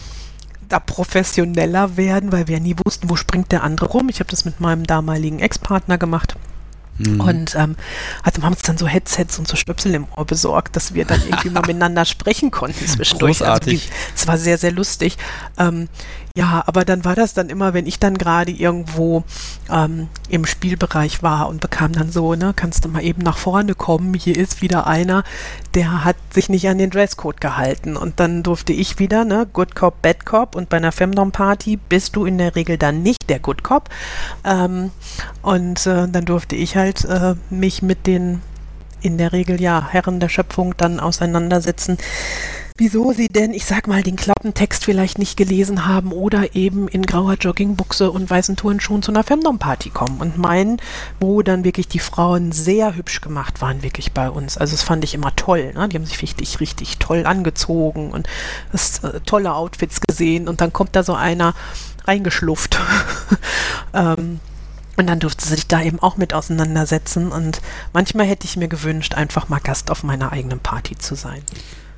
da 0.75 0.81
professioneller 0.81 1.97
werden, 1.97 2.33
weil 2.33 2.49
wir 2.49 2.59
nie 2.59 2.75
wussten, 2.85 3.09
wo 3.09 3.15
springt 3.15 3.53
der 3.53 3.63
andere 3.63 3.87
rum. 3.87 4.09
Ich 4.09 4.19
habe 4.19 4.29
das 4.31 4.45
mit 4.45 4.61
meinem 4.61 4.85
damaligen 4.85 5.39
Ex-Partner 5.39 5.99
gemacht. 5.99 6.35
Mhm. 6.99 7.21
Und 7.21 7.55
ähm, 7.55 7.77
also 8.25 8.43
haben 8.43 8.53
uns 8.53 8.63
dann 8.63 8.77
so 8.77 8.89
Headsets 8.89 9.39
und 9.39 9.47
so 9.47 9.57
Stöpsel 9.57 9.95
im 9.95 10.07
Ohr 10.17 10.25
besorgt, 10.25 10.75
dass 10.75 10.95
wir 10.95 11.05
dann 11.05 11.23
irgendwie 11.23 11.51
mal 11.51 11.61
miteinander 11.61 12.05
sprechen 12.05 12.51
konnten 12.51 12.87
zwischendurch. 12.87 13.39
Großartig. 13.39 13.83
Also 13.83 14.15
es 14.17 14.27
war 14.27 14.37
sehr, 14.37 14.59
sehr 14.59 14.73
lustig. 14.73 15.17
Ähm, 15.59 15.89
ja, 16.37 16.65
aber 16.67 16.85
dann 16.85 17.05
war 17.05 17.15
das 17.15 17.33
dann 17.33 17.49
immer, 17.49 17.75
wenn 17.75 17.87
ich 17.87 18.01
dann 18.01 18.19
gerade 18.19 18.51
irgendwo 18.51 19.23
ähm, 19.71 20.09
im 20.29 20.45
Spielbereich 20.47 21.23
war 21.23 21.49
und 21.49 21.61
bekam 21.61 21.93
dann 21.93 22.11
so, 22.11 22.35
ne, 22.35 22.53
kannst 22.57 22.85
du 22.85 22.89
mal 22.89 23.05
eben 23.05 23.23
nach 23.23 23.39
vorne 23.39 23.77
kommen, 23.77 24.15
hier 24.15 24.37
ist 24.37 24.61
wieder 24.61 24.89
einer, 24.89 25.23
der 25.75 26.05
hat 26.05 26.17
sich 26.33 26.49
nicht 26.49 26.69
an 26.69 26.79
den 26.79 26.91
Dresscode 26.91 27.41
gehalten. 27.41 27.97
Und 27.97 28.19
dann 28.19 28.43
durfte 28.43 28.73
ich 28.73 28.99
wieder, 28.99 29.25
ne, 29.25 29.47
Good 29.53 29.77
Cop, 29.77 30.03
Bad 30.03 30.27
Cop 30.27 30.57
und 30.57 30.69
bei 30.69 30.79
einer 30.79 30.91
Femdom-Party 30.91 31.77
bist 31.77 32.17
du 32.17 32.25
in 32.25 32.39
der 32.39 32.57
Regel 32.57 32.79
dann 32.79 33.05
nicht 33.05 33.31
der 33.31 33.39
Good 33.39 33.63
Cop. 33.63 33.89
Ähm, 34.45 34.91
und 35.41 35.87
äh, 35.87 36.09
dann 36.09 36.25
durfte 36.25 36.57
ich 36.57 36.75
halt 36.75 37.05
äh, 37.05 37.37
mich 37.49 37.81
mit 37.81 38.09
den 38.09 38.43
in 39.03 39.19
der 39.19 39.33
Regel 39.33 39.61
ja 39.61 39.87
Herren 39.89 40.19
der 40.19 40.31
Schöpfung 40.31 40.75
dann 40.79 40.99
auseinandersetzen 40.99 41.99
wieso 42.77 43.13
sie 43.13 43.29
denn, 43.29 43.55
ich 43.55 43.67
sag 43.67 43.87
mal, 43.87 44.03
den 44.03 44.17
Klappentext 44.17 44.85
vielleicht 44.85 45.17
nicht 45.17 45.37
gelesen 45.37 45.87
haben 45.87 46.11
oder 46.11 46.57
eben 46.57 46.89
in 46.89 47.07
grauer 47.07 47.35
Joggingbuchse 47.35 48.11
und 48.11 48.29
weißen 48.29 48.57
Turnschuhen 48.57 49.01
zu 49.01 49.13
einer 49.13 49.23
Femdom-Party 49.23 49.91
kommen 49.91 50.21
und 50.21 50.39
meinen, 50.39 50.83
wo 51.21 51.43
dann 51.43 51.63
wirklich 51.63 51.87
die 51.87 52.01
Frauen 52.01 52.51
sehr 52.51 52.97
hübsch 52.97 53.21
gemacht 53.21 53.61
waren, 53.61 53.85
wirklich 53.85 54.11
bei 54.11 54.29
uns. 54.29 54.59
Also 54.59 54.73
das 54.73 54.83
fand 54.83 55.05
ich 55.05 55.15
immer 55.15 55.37
toll. 55.37 55.73
Ne? 55.73 55.89
Die 55.89 55.97
haben 55.97 56.05
sich 56.05 56.21
richtig, 56.21 56.59
richtig 56.59 56.99
toll 56.99 57.27
angezogen 57.27 58.11
und 58.11 58.27
das, 58.73 59.05
äh, 59.05 59.21
tolle 59.21 59.55
Outfits 59.55 60.01
gesehen 60.01 60.49
und 60.49 60.61
dann 60.61 60.73
kommt 60.73 60.97
da 60.97 61.05
so 61.05 61.15
einer 61.15 61.55
reingeschlufft. 62.09 62.81
ähm, 63.95 64.41
und 64.97 65.07
dann 65.07 65.21
durfte 65.21 65.45
sie 65.45 65.55
sich 65.55 65.69
da 65.69 65.81
eben 65.81 66.01
auch 66.01 66.17
mit 66.17 66.35
auseinandersetzen. 66.35 67.31
Und 67.31 67.61
manchmal 67.93 68.27
hätte 68.27 68.47
ich 68.47 68.57
mir 68.57 68.69
gewünscht, 68.69 69.15
einfach 69.15 69.49
mal 69.49 69.61
Gast 69.61 69.93
auf 69.93 70.03
meiner 70.03 70.33
eigenen 70.33 70.59
Party 70.59 70.99
zu 70.99 71.15
sein. 71.15 71.43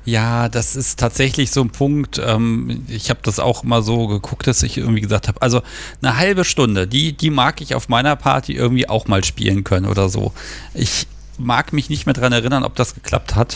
Ja, 0.07 0.47
das 0.47 0.77
ist 0.77 0.99
tatsächlich 0.99 1.51
so 1.51 1.59
ein 1.59 1.69
Punkt. 1.69 2.17
Ähm, 2.25 2.85
ich 2.87 3.09
habe 3.09 3.19
das 3.23 3.41
auch 3.41 3.63
mal 3.63 3.83
so 3.83 4.07
geguckt, 4.07 4.47
dass 4.47 4.63
ich 4.63 4.77
irgendwie 4.77 5.01
gesagt 5.01 5.27
habe, 5.27 5.41
also 5.41 5.61
eine 6.01 6.15
halbe 6.15 6.45
Stunde, 6.45 6.87
die, 6.87 7.11
die 7.11 7.29
mag 7.29 7.59
ich 7.59 7.75
auf 7.75 7.89
meiner 7.89 8.15
Party 8.15 8.53
irgendwie 8.53 8.87
auch 8.87 9.07
mal 9.07 9.25
spielen 9.25 9.65
können 9.65 9.85
oder 9.85 10.07
so. 10.07 10.31
Ich 10.73 11.07
mag 11.37 11.73
mich 11.73 11.89
nicht 11.89 12.05
mehr 12.05 12.13
daran 12.13 12.33
erinnern, 12.33 12.63
ob 12.63 12.75
das 12.75 12.93
geklappt 12.93 13.35
hat. 13.35 13.55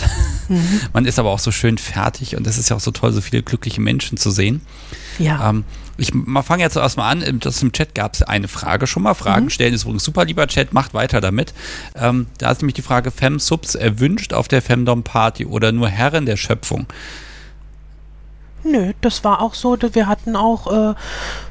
Mhm. 0.50 0.82
Man 0.94 1.06
ist 1.06 1.20
aber 1.20 1.30
auch 1.30 1.40
so 1.40 1.52
schön 1.52 1.78
fertig 1.78 2.36
und 2.36 2.46
es 2.48 2.58
ist 2.58 2.70
ja 2.70 2.76
auch 2.76 2.82
so 2.82 2.92
toll, 2.92 3.12
so 3.12 3.22
viele 3.22 3.44
glückliche 3.44 3.82
Menschen 3.82 4.18
zu 4.18 4.32
sehen. 4.32 4.62
Ja. 5.20 5.50
Ähm, 5.50 5.64
ich 5.98 6.12
fange 6.44 6.64
jetzt 6.64 6.78
erstmal 6.78 7.12
an. 7.12 7.40
Das 7.40 7.62
im 7.62 7.72
Chat 7.72 7.94
gab 7.94 8.14
es 8.16 8.24
eine 8.24 8.48
Frage 8.48 8.88
schon 8.88 9.04
mal. 9.04 9.14
Fragen 9.14 9.46
mhm. 9.46 9.50
stellen 9.50 9.74
ist 9.74 9.84
übrigens 9.84 10.04
super, 10.04 10.26
lieber 10.26 10.48
Chat, 10.48 10.74
macht 10.74 10.94
weiter 10.94 11.22
damit. 11.22 11.54
Ähm, 11.96 12.28
da 12.38 12.52
ist 12.52 12.62
nämlich 12.62 12.76
die 12.76 12.82
Frage: 12.82 13.12
Fem-Subs 13.12 13.76
erwünscht 13.76 14.34
auf 14.34 14.48
der 14.48 14.62
Femdom-Party 14.62 15.46
oder 15.46 15.72
nur 15.72 15.90
Herren 15.90 16.26
der 16.26 16.38
Schöpfung? 16.38 16.88
Nö, 18.64 18.94
das 19.02 19.24
war 19.24 19.42
auch 19.42 19.54
so. 19.54 19.78
Wir 19.94 20.08
hatten 20.08 20.36
auch 20.36 20.92
äh, 20.92 20.96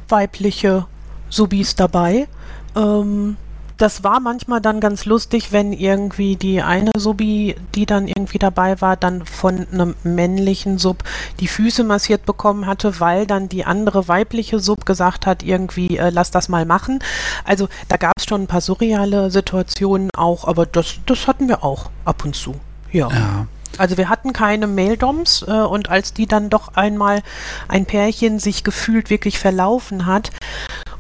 weibliche 0.08 0.86
Subis 1.28 1.74
dabei. 1.74 2.28
Ähm, 2.76 3.36
das 3.80 4.04
war 4.04 4.20
manchmal 4.20 4.60
dann 4.60 4.78
ganz 4.78 5.06
lustig, 5.06 5.52
wenn 5.52 5.72
irgendwie 5.72 6.36
die 6.36 6.60
eine 6.60 6.90
Subi, 6.98 7.56
die 7.74 7.86
dann 7.86 8.08
irgendwie 8.08 8.38
dabei 8.38 8.78
war, 8.82 8.96
dann 8.96 9.24
von 9.24 9.66
einem 9.72 9.94
männlichen 10.02 10.76
Sub 10.76 11.02
die 11.40 11.48
Füße 11.48 11.82
massiert 11.82 12.26
bekommen 12.26 12.66
hatte, 12.66 13.00
weil 13.00 13.26
dann 13.26 13.48
die 13.48 13.64
andere 13.64 14.06
weibliche 14.06 14.60
Sub 14.60 14.84
gesagt 14.84 15.24
hat, 15.24 15.42
irgendwie, 15.42 15.96
äh, 15.96 16.10
lass 16.10 16.30
das 16.30 16.50
mal 16.50 16.66
machen. 16.66 16.98
Also 17.44 17.68
da 17.88 17.96
gab 17.96 18.12
es 18.18 18.26
schon 18.26 18.42
ein 18.42 18.46
paar 18.46 18.60
surreale 18.60 19.30
Situationen 19.30 20.10
auch, 20.14 20.46
aber 20.46 20.66
das, 20.66 20.96
das 21.06 21.26
hatten 21.26 21.48
wir 21.48 21.64
auch 21.64 21.90
ab 22.04 22.24
und 22.24 22.36
zu. 22.36 22.56
ja. 22.92 23.08
ja. 23.10 23.46
Also 23.78 23.96
wir 23.96 24.08
hatten 24.08 24.32
keine 24.32 24.66
Maildoms 24.66 25.44
äh, 25.46 25.52
und 25.52 25.90
als 25.90 26.12
die 26.12 26.26
dann 26.26 26.50
doch 26.50 26.74
einmal 26.74 27.22
ein 27.68 27.86
Pärchen 27.86 28.40
sich 28.40 28.64
gefühlt 28.64 29.10
wirklich 29.10 29.38
verlaufen 29.38 30.06
hat 30.06 30.32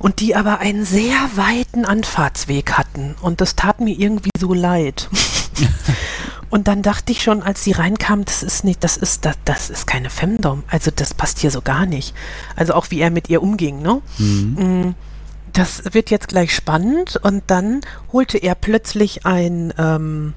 und 0.00 0.20
die 0.20 0.34
aber 0.34 0.58
einen 0.58 0.84
sehr 0.84 1.14
weiten 1.36 1.84
Anfahrtsweg 1.84 2.72
hatten. 2.72 3.14
Und 3.20 3.40
das 3.40 3.54
tat 3.54 3.80
mir 3.80 3.96
irgendwie 3.96 4.30
so 4.36 4.54
leid. 4.54 5.08
und 6.50 6.66
dann 6.68 6.82
dachte 6.82 7.12
ich 7.12 7.22
schon, 7.22 7.42
als 7.42 7.62
sie 7.62 7.72
reinkam, 7.72 8.24
das 8.24 8.42
ist 8.42 8.64
nicht, 8.64 8.82
das 8.82 8.96
ist, 8.96 9.26
das, 9.26 9.36
das 9.44 9.70
ist 9.70 9.86
keine 9.86 10.08
Femdom. 10.08 10.64
Also 10.68 10.90
das 10.90 11.12
passt 11.12 11.38
hier 11.38 11.50
so 11.50 11.60
gar 11.60 11.84
nicht. 11.84 12.14
Also 12.56 12.74
auch 12.74 12.90
wie 12.90 12.98
er 12.98 13.10
mit 13.10 13.28
ihr 13.28 13.42
umging, 13.42 13.82
ne? 13.82 14.00
Mhm. 14.18 14.54
Mm, 14.56 14.94
das 15.52 15.82
wird 15.92 16.10
jetzt 16.10 16.28
gleich 16.28 16.54
spannend. 16.54 17.16
Und 17.22 17.44
dann 17.48 17.82
holte 18.10 18.38
er 18.38 18.54
plötzlich 18.54 19.26
ein, 19.26 19.74
ähm, 19.76 20.32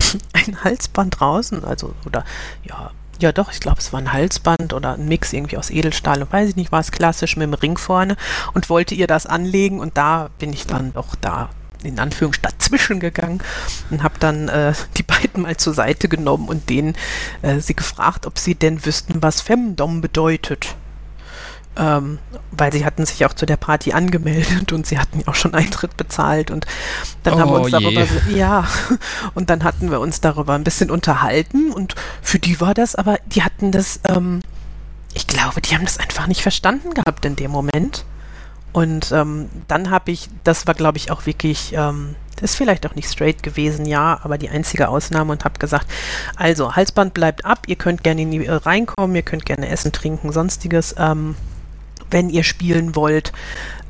ein 0.32 0.62
Halsband 0.62 1.18
draußen, 1.18 1.64
also, 1.64 1.94
oder 2.06 2.24
ja, 2.62 2.92
ja, 3.24 3.32
doch, 3.32 3.50
ich 3.50 3.60
glaube, 3.60 3.78
es 3.78 3.90
war 3.90 4.00
ein 4.00 4.12
Halsband 4.12 4.74
oder 4.74 4.94
ein 4.94 5.08
Mix 5.08 5.32
irgendwie 5.32 5.56
aus 5.56 5.70
Edelstahl 5.70 6.20
und 6.20 6.30
weiß 6.30 6.50
ich 6.50 6.56
nicht, 6.56 6.72
war 6.72 6.80
es 6.80 6.92
klassisch 6.92 7.38
mit 7.38 7.46
dem 7.46 7.54
Ring 7.54 7.78
vorne 7.78 8.18
und 8.52 8.68
wollte 8.68 8.94
ihr 8.94 9.06
das 9.06 9.24
anlegen 9.24 9.80
und 9.80 9.96
da 9.96 10.28
bin 10.38 10.52
ich 10.52 10.66
dann 10.66 10.92
doch 10.92 11.14
da 11.14 11.48
in 11.82 11.98
Anführungsstrichen 11.98 12.58
dazwischen 12.58 13.00
gegangen 13.00 13.40
und 13.88 14.02
habe 14.02 14.18
dann 14.20 14.48
äh, 14.50 14.74
die 14.98 15.02
beiden 15.02 15.40
mal 15.40 15.56
zur 15.56 15.72
Seite 15.72 16.10
genommen 16.10 16.48
und 16.48 16.68
denen 16.68 16.96
äh, 17.40 17.60
sie 17.60 17.74
gefragt, 17.74 18.26
ob 18.26 18.38
sie 18.38 18.56
denn 18.56 18.84
wüssten, 18.84 19.22
was 19.22 19.40
Femdom 19.40 20.02
bedeutet 20.02 20.76
ähm, 21.76 22.18
weil 22.50 22.72
sie 22.72 22.84
hatten 22.84 23.04
sich 23.04 23.24
auch 23.26 23.32
zu 23.32 23.46
der 23.46 23.56
Party 23.56 23.92
angemeldet 23.92 24.72
und 24.72 24.86
sie 24.86 24.98
hatten 24.98 25.22
auch 25.26 25.34
schon 25.34 25.54
Eintritt 25.54 25.96
bezahlt 25.96 26.50
und 26.50 26.66
dann 27.22 27.34
oh, 27.34 27.38
haben 27.38 27.50
wir 27.50 27.60
uns 27.60 27.70
darüber, 27.70 28.02
je. 28.28 28.36
ja, 28.36 28.66
und 29.34 29.50
dann 29.50 29.64
hatten 29.64 29.90
wir 29.90 30.00
uns 30.00 30.20
darüber 30.20 30.54
ein 30.54 30.64
bisschen 30.64 30.90
unterhalten 30.90 31.72
und 31.72 31.94
für 32.22 32.38
die 32.38 32.60
war 32.60 32.74
das, 32.74 32.94
aber 32.94 33.18
die 33.26 33.42
hatten 33.42 33.72
das, 33.72 34.00
ähm, 34.04 34.40
ich 35.14 35.26
glaube, 35.26 35.60
die 35.60 35.74
haben 35.74 35.84
das 35.84 35.98
einfach 35.98 36.26
nicht 36.26 36.42
verstanden 36.42 36.92
gehabt 36.94 37.24
in 37.24 37.36
dem 37.36 37.50
Moment. 37.50 38.04
Und 38.72 39.12
ähm, 39.12 39.50
dann 39.68 39.90
habe 39.90 40.10
ich, 40.10 40.28
das 40.42 40.66
war 40.66 40.74
glaube 40.74 40.98
ich 40.98 41.12
auch 41.12 41.26
wirklich, 41.26 41.72
ähm, 41.76 42.16
das 42.34 42.50
ist 42.50 42.56
vielleicht 42.56 42.84
auch 42.86 42.96
nicht 42.96 43.08
straight 43.08 43.44
gewesen, 43.44 43.86
ja, 43.86 44.18
aber 44.22 44.36
die 44.36 44.50
einzige 44.50 44.88
Ausnahme 44.88 45.30
und 45.30 45.44
habe 45.44 45.60
gesagt, 45.60 45.86
also 46.34 46.74
Halsband 46.74 47.14
bleibt 47.14 47.44
ab, 47.44 47.60
ihr 47.68 47.76
könnt 47.76 48.02
gerne 48.02 48.22
in 48.22 48.32
die, 48.32 48.46
äh, 48.46 48.52
reinkommen, 48.52 49.14
ihr 49.14 49.22
könnt 49.22 49.46
gerne 49.46 49.68
essen, 49.68 49.92
trinken, 49.92 50.32
sonstiges. 50.32 50.96
Ähm, 50.98 51.36
wenn 52.10 52.30
ihr 52.30 52.44
spielen 52.44 52.94
wollt, 52.96 53.32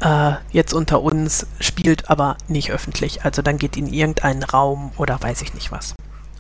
äh, 0.00 0.32
jetzt 0.50 0.72
unter 0.72 1.02
uns, 1.02 1.46
spielt 1.60 2.10
aber 2.10 2.36
nicht 2.48 2.70
öffentlich. 2.70 3.24
Also 3.24 3.42
dann 3.42 3.58
geht 3.58 3.76
in 3.76 3.92
irgendeinen 3.92 4.42
Raum 4.42 4.92
oder 4.96 5.20
weiß 5.20 5.42
ich 5.42 5.54
nicht 5.54 5.72
was. 5.72 5.94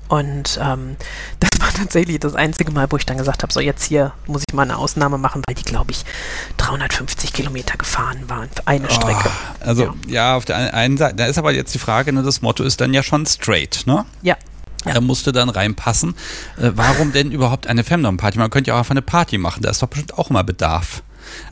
Und 0.08 0.60
ähm, 0.62 0.96
das 1.40 1.50
war 1.60 1.72
tatsächlich 1.72 2.20
das 2.20 2.34
einzige 2.34 2.72
Mal, 2.72 2.86
wo 2.90 2.96
ich 2.96 3.06
dann 3.06 3.18
gesagt 3.18 3.42
habe, 3.42 3.52
so 3.52 3.60
jetzt 3.60 3.84
hier 3.84 4.12
muss 4.26 4.42
ich 4.48 4.54
mal 4.54 4.62
eine 4.62 4.76
Ausnahme 4.76 5.18
machen, 5.18 5.42
weil 5.46 5.54
die, 5.54 5.62
glaube 5.62 5.92
ich, 5.92 6.04
350 6.58 7.32
Kilometer 7.32 7.76
gefahren 7.76 8.28
waren 8.28 8.48
für 8.54 8.66
eine 8.66 8.86
oh, 8.86 8.90
Strecke. 8.90 9.30
Also 9.60 9.84
ja. 9.84 9.94
ja. 10.06 10.36
auf 10.36 10.44
der 10.44 10.74
einen 10.74 10.96
Seite, 10.96 11.16
da 11.16 11.26
ist 11.26 11.38
aber 11.38 11.52
jetzt 11.52 11.74
die 11.74 11.78
Frage, 11.78 12.12
ne, 12.12 12.22
das 12.22 12.42
Motto 12.42 12.64
ist 12.64 12.80
dann 12.80 12.92
ja 12.94 13.02
schon 13.02 13.26
straight, 13.26 13.82
ne? 13.86 14.04
Ja. 14.22 14.36
Ja. 14.84 14.92
Er 14.92 15.00
musste 15.00 15.32
dann 15.32 15.48
reinpassen. 15.48 16.14
Äh, 16.58 16.72
warum 16.74 17.12
denn 17.12 17.32
überhaupt 17.32 17.66
eine 17.66 17.84
Femdom-Party? 17.84 18.38
Man 18.38 18.50
könnte 18.50 18.68
ja 18.68 18.74
auch 18.74 18.80
einfach 18.80 18.90
eine 18.90 19.00
Party 19.00 19.38
machen, 19.38 19.62
da 19.62 19.70
ist 19.70 19.82
doch 19.82 19.88
bestimmt 19.88 20.18
auch 20.18 20.28
immer 20.28 20.44
Bedarf. 20.44 21.02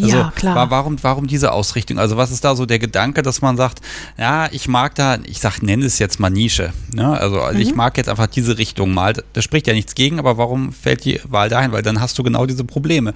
Also, 0.01 0.17
ja, 0.17 0.33
klar. 0.35 0.71
Warum, 0.71 0.97
warum 1.03 1.27
diese 1.27 1.53
Ausrichtung? 1.53 1.99
Also 1.99 2.17
was 2.17 2.31
ist 2.31 2.45
da 2.45 2.57
so 2.57 2.67
der 2.67 2.79
Gedanke, 2.79 3.23
dass 3.23 3.43
man 3.43 3.57
sagt, 3.57 3.81
ja, 4.19 4.49
ich 4.53 4.69
mag 4.69 4.95
da, 4.95 5.19
ich 5.25 5.41
sag, 5.41 5.63
nenne 5.63 5.85
es 5.85 5.99
jetzt 5.99 6.21
mal 6.21 6.31
Nische. 6.31 6.73
Ne? 6.93 7.09
Also, 7.09 7.41
also 7.41 7.57
mhm. 7.57 7.63
ich 7.63 7.75
mag 7.75 7.97
jetzt 7.97 8.09
einfach 8.09 8.27
diese 8.27 8.59
Richtung 8.59 8.93
mal. 8.93 9.15
Da 9.33 9.43
spricht 9.43 9.67
ja 9.67 9.75
nichts 9.75 9.95
gegen, 9.95 10.19
aber 10.19 10.39
warum 10.39 10.73
fällt 10.73 11.05
die 11.05 11.21
Wahl 11.25 11.49
dahin? 11.49 11.73
Weil 11.73 11.83
dann 11.83 12.01
hast 12.01 12.19
du 12.19 12.23
genau 12.23 12.47
diese 12.47 12.65
Probleme. 12.65 13.15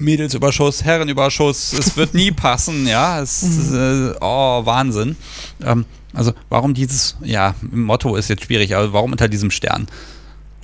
Mädelsüberschuss, 0.00 0.84
Herrenüberschuss, 0.84 1.72
es 1.74 1.96
wird 1.98 2.14
nie 2.14 2.30
passen, 2.30 2.86
ja, 2.86 3.20
es 3.20 3.42
mhm. 3.42 4.12
äh, 4.12 4.14
oh, 4.20 4.64
Wahnsinn. 4.64 5.16
Ähm, 5.62 5.84
also 6.12 6.32
warum 6.48 6.74
dieses, 6.74 7.16
ja, 7.22 7.54
Motto 7.70 8.16
ist 8.16 8.28
jetzt 8.28 8.44
schwierig, 8.44 8.74
aber 8.74 8.92
warum 8.92 9.12
unter 9.12 9.28
diesem 9.28 9.50
Stern? 9.50 9.86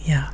Ja, 0.04 0.30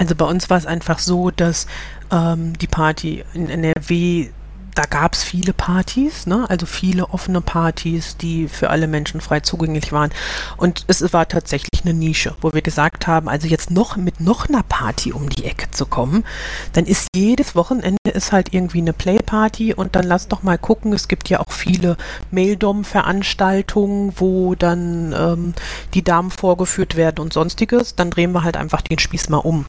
also 0.00 0.14
bei 0.14 0.24
uns 0.24 0.48
war 0.48 0.56
es 0.56 0.64
einfach 0.64 0.98
so, 0.98 1.30
dass 1.30 1.66
ähm, 2.10 2.56
die 2.58 2.66
Party 2.66 3.22
in 3.34 3.50
NRW, 3.50 4.30
da 4.74 4.84
gab 4.84 5.12
es 5.12 5.22
viele 5.22 5.52
Partys, 5.52 6.26
ne? 6.26 6.48
also 6.48 6.64
viele 6.64 7.10
offene 7.10 7.42
Partys, 7.42 8.16
die 8.16 8.48
für 8.48 8.70
alle 8.70 8.86
Menschen 8.86 9.20
frei 9.20 9.40
zugänglich 9.40 9.92
waren. 9.92 10.10
Und 10.56 10.86
es 10.86 11.12
war 11.12 11.28
tatsächlich 11.28 11.84
eine 11.84 11.92
Nische, 11.92 12.34
wo 12.40 12.50
wir 12.54 12.62
gesagt 12.62 13.06
haben, 13.08 13.28
also 13.28 13.46
jetzt 13.46 13.70
noch 13.70 13.98
mit 13.98 14.20
noch 14.20 14.48
einer 14.48 14.62
Party 14.62 15.12
um 15.12 15.28
die 15.28 15.44
Ecke 15.44 15.70
zu 15.70 15.84
kommen, 15.84 16.24
dann 16.72 16.86
ist 16.86 17.08
jedes 17.14 17.54
Wochenende 17.54 17.98
ist 18.10 18.32
halt 18.32 18.54
irgendwie 18.54 18.78
eine 18.78 18.94
Playparty 18.94 19.74
und 19.74 19.96
dann 19.96 20.06
lass 20.06 20.28
doch 20.28 20.42
mal 20.42 20.56
gucken, 20.56 20.94
es 20.94 21.08
gibt 21.08 21.28
ja 21.28 21.40
auch 21.40 21.52
viele 21.52 21.98
Maildom-Veranstaltungen, 22.30 24.14
wo 24.16 24.54
dann 24.54 25.12
ähm, 25.12 25.54
die 25.92 26.02
Damen 26.02 26.30
vorgeführt 26.30 26.96
werden 26.96 27.20
und 27.20 27.34
sonstiges, 27.34 27.96
dann 27.96 28.08
drehen 28.08 28.32
wir 28.32 28.44
halt 28.44 28.56
einfach 28.56 28.80
den 28.80 28.98
Spieß 28.98 29.28
mal 29.28 29.36
um. 29.36 29.66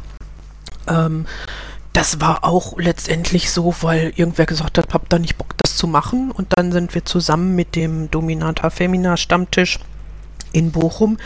Ähm, 0.92 1.26
das 1.94 2.22
war 2.22 2.46
auch 2.46 2.78
letztendlich 2.78 3.52
so, 3.52 3.76
weil 3.82 4.14
irgendwer 4.16 4.46
gesagt 4.46 4.78
hat, 4.78 4.94
hab 4.94 5.10
da 5.10 5.20
nicht 5.20 5.38
Bock, 5.38 5.56
das 5.58 5.76
zu 5.76 5.88
machen. 5.88 6.32
Und 6.32 6.48
dann 6.56 6.72
sind 6.72 6.96
wir 6.96 7.04
zusammen 7.04 7.56
mit 7.56 7.76
dem 7.76 8.10
Dominata 8.10 8.70
Femina 8.70 9.18
Stammtisch 9.18 9.80
in 10.54 10.72
Bochum. 10.72 11.18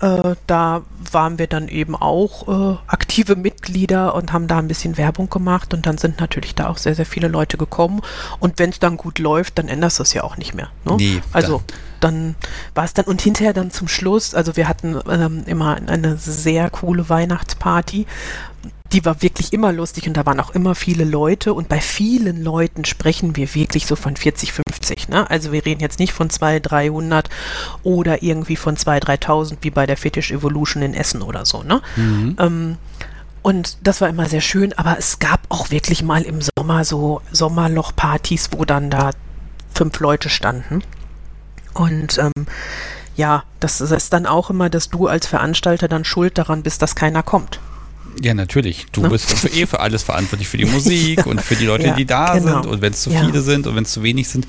Äh, 0.00 0.34
da 0.46 0.82
waren 1.12 1.38
wir 1.38 1.46
dann 1.46 1.68
eben 1.68 1.96
auch 1.96 2.48
äh, 2.48 2.78
aktive 2.86 3.36
Mitglieder 3.36 4.14
und 4.14 4.32
haben 4.32 4.46
da 4.46 4.58
ein 4.58 4.68
bisschen 4.68 4.96
Werbung 4.96 5.30
gemacht 5.30 5.74
und 5.74 5.86
dann 5.86 5.98
sind 5.98 6.20
natürlich 6.20 6.54
da 6.54 6.68
auch 6.68 6.78
sehr, 6.78 6.94
sehr 6.94 7.06
viele 7.06 7.28
Leute 7.28 7.56
gekommen. 7.56 8.00
Und 8.38 8.58
wenn 8.58 8.70
es 8.70 8.78
dann 8.78 8.96
gut 8.96 9.18
läuft, 9.18 9.58
dann 9.58 9.68
änderst 9.68 9.98
du 9.98 10.02
es 10.02 10.12
ja 10.12 10.24
auch 10.24 10.36
nicht 10.36 10.54
mehr. 10.54 10.68
Ne? 10.84 10.96
Nee, 10.96 11.22
also 11.32 11.62
dann 12.00 12.36
war 12.74 12.84
es 12.84 12.94
dann 12.94 13.06
und 13.06 13.20
hinterher 13.20 13.52
dann 13.52 13.70
zum 13.70 13.88
Schluss, 13.88 14.34
also 14.34 14.56
wir 14.56 14.68
hatten 14.68 15.00
ähm, 15.10 15.42
immer 15.46 15.78
eine 15.86 16.16
sehr 16.16 16.70
coole 16.70 17.08
Weihnachtsparty 17.08 18.06
die 18.92 19.04
war 19.04 19.20
wirklich 19.22 19.52
immer 19.52 19.72
lustig 19.72 20.06
und 20.06 20.16
da 20.16 20.24
waren 20.24 20.40
auch 20.40 20.50
immer 20.50 20.74
viele 20.74 21.04
Leute 21.04 21.52
und 21.52 21.68
bei 21.68 21.80
vielen 21.80 22.42
Leuten 22.42 22.84
sprechen 22.84 23.36
wir 23.36 23.54
wirklich 23.54 23.86
so 23.86 23.96
von 23.96 24.16
40, 24.16 24.52
50. 24.52 25.08
Ne? 25.08 25.28
Also 25.28 25.52
wir 25.52 25.64
reden 25.64 25.80
jetzt 25.80 25.98
nicht 25.98 26.12
von 26.12 26.30
200, 26.30 26.70
300 26.70 27.28
oder 27.82 28.22
irgendwie 28.22 28.56
von 28.56 28.76
2.000, 28.76 29.20
3.000 29.24 29.56
wie 29.60 29.70
bei 29.70 29.84
der 29.86 29.96
Fetish 29.96 30.30
Evolution 30.30 30.82
in 30.82 30.94
Essen 30.94 31.20
oder 31.20 31.44
so. 31.44 31.62
Ne? 31.62 31.82
Mhm. 31.96 32.36
Ähm, 32.38 32.78
und 33.42 33.78
das 33.82 34.00
war 34.00 34.08
immer 34.08 34.26
sehr 34.26 34.40
schön, 34.40 34.72
aber 34.72 34.96
es 34.98 35.18
gab 35.18 35.40
auch 35.48 35.70
wirklich 35.70 36.02
mal 36.02 36.22
im 36.22 36.40
Sommer 36.56 36.84
so 36.84 37.20
Sommerlochpartys, 37.30 38.50
wo 38.52 38.64
dann 38.64 38.90
da 38.90 39.10
fünf 39.72 40.00
Leute 40.00 40.28
standen. 40.28 40.82
Und 41.74 42.18
ähm, 42.18 42.46
ja, 43.16 43.44
das 43.60 43.80
ist 43.80 44.12
dann 44.12 44.26
auch 44.26 44.50
immer, 44.50 44.70
dass 44.70 44.90
du 44.90 45.06
als 45.06 45.26
Veranstalter 45.26 45.88
dann 45.88 46.04
schuld 46.04 46.38
daran 46.38 46.62
bist, 46.62 46.82
dass 46.82 46.94
keiner 46.94 47.22
kommt. 47.22 47.60
Ja, 48.22 48.34
natürlich. 48.34 48.86
Du 48.92 49.02
ne? 49.02 49.10
bist 49.10 49.32
für 49.32 49.48
eh 49.48 49.66
für 49.66 49.80
alles 49.80 50.02
verantwortlich, 50.02 50.48
für 50.48 50.56
die 50.56 50.64
Musik 50.66 51.26
und 51.26 51.40
für 51.40 51.56
die 51.56 51.66
Leute, 51.66 51.88
ja, 51.88 51.94
die 51.94 52.04
da 52.04 52.34
genau. 52.34 52.62
sind 52.62 52.66
und 52.66 52.82
wenn 52.82 52.92
es 52.92 53.02
zu 53.02 53.10
ja. 53.10 53.24
viele 53.24 53.40
sind 53.40 53.66
und 53.66 53.76
wenn 53.76 53.84
es 53.84 53.92
zu 53.92 54.02
wenig 54.02 54.28
sind. 54.28 54.46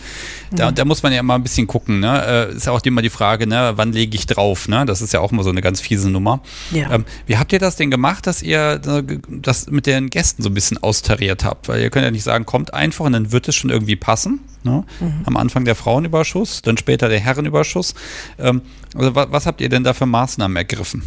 Da, 0.52 0.72
mhm. 0.72 0.76
da 0.76 0.86
muss 0.86 1.04
man 1.04 1.14
ja 1.14 1.22
mal 1.22 1.36
ein 1.36 1.44
bisschen 1.44 1.68
gucken. 1.68 2.00
Ne? 2.00 2.50
Äh, 2.52 2.56
ist 2.56 2.66
ja 2.66 2.72
auch 2.72 2.82
immer 2.82 3.02
die 3.02 3.10
Frage, 3.10 3.46
ne, 3.46 3.74
wann 3.76 3.94
lege 3.94 4.16
ich 4.16 4.26
drauf? 4.26 4.68
Ne? 4.68 4.86
Das 4.86 5.02
ist 5.02 5.14
ja 5.14 5.20
auch 5.20 5.32
immer 5.32 5.44
so 5.44 5.50
eine 5.50 5.62
ganz 5.62 5.82
fiese 5.82 6.10
Nummer. 6.10 6.42
Ja. 6.72 6.92
Ähm, 6.92 7.06
wie 7.28 7.38
habt 7.38 7.54
ihr 7.54 7.60
das 7.60 7.76
denn 7.76 7.92
gemacht, 7.92 8.26
dass 8.26 8.42
ihr 8.42 8.80
das 9.28 9.70
mit 9.70 9.86
den 9.86 10.10
Gästen 10.10 10.42
so 10.42 10.50
ein 10.50 10.54
bisschen 10.54 10.78
austariert 10.82 11.44
habt? 11.44 11.68
Weil 11.68 11.82
ihr 11.82 11.90
könnt 11.90 12.06
ja 12.06 12.12
nicht 12.12 12.24
sagen, 12.24 12.46
kommt 12.46 12.74
einfach 12.74 13.06
und 13.06 13.14
dann 13.14 13.32
wird 13.32 13.48
es 13.48 13.56
schon 13.56 13.70
irgendwie 13.70 13.96
passen. 13.96 14.40
Ne? 14.64 14.84
Mhm. 15.00 15.22
Am 15.26 15.38
Anfang 15.38 15.66
der 15.66 15.76
Frauenüberschuss, 15.76 16.62
dann 16.62 16.78
später 16.78 17.08
der 17.08 17.20
Herrenüberschuss. 17.20 17.94
Ähm, 18.40 18.62
also 18.96 19.16
was, 19.16 19.32
was, 19.32 19.46
habt 19.46 19.62
ihr 19.62 19.70
denn 19.70 19.84
da 19.84 19.94
für 19.94 20.06
Maßnahmen 20.06 20.58
ergriffen? 20.58 21.04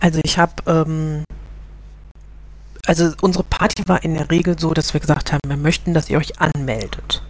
Also 0.00 0.20
ich 0.24 0.38
habe 0.38 0.52
ähm 0.66 1.24
also 2.86 3.12
unsere 3.20 3.44
Party 3.44 3.82
war 3.86 4.02
in 4.02 4.14
der 4.14 4.30
Regel 4.30 4.58
so, 4.58 4.72
dass 4.74 4.94
wir 4.94 5.00
gesagt 5.00 5.32
haben, 5.32 5.40
wir 5.46 5.56
möchten, 5.56 5.94
dass 5.94 6.08
ihr 6.08 6.18
euch 6.18 6.40
anmeldet. 6.40 7.22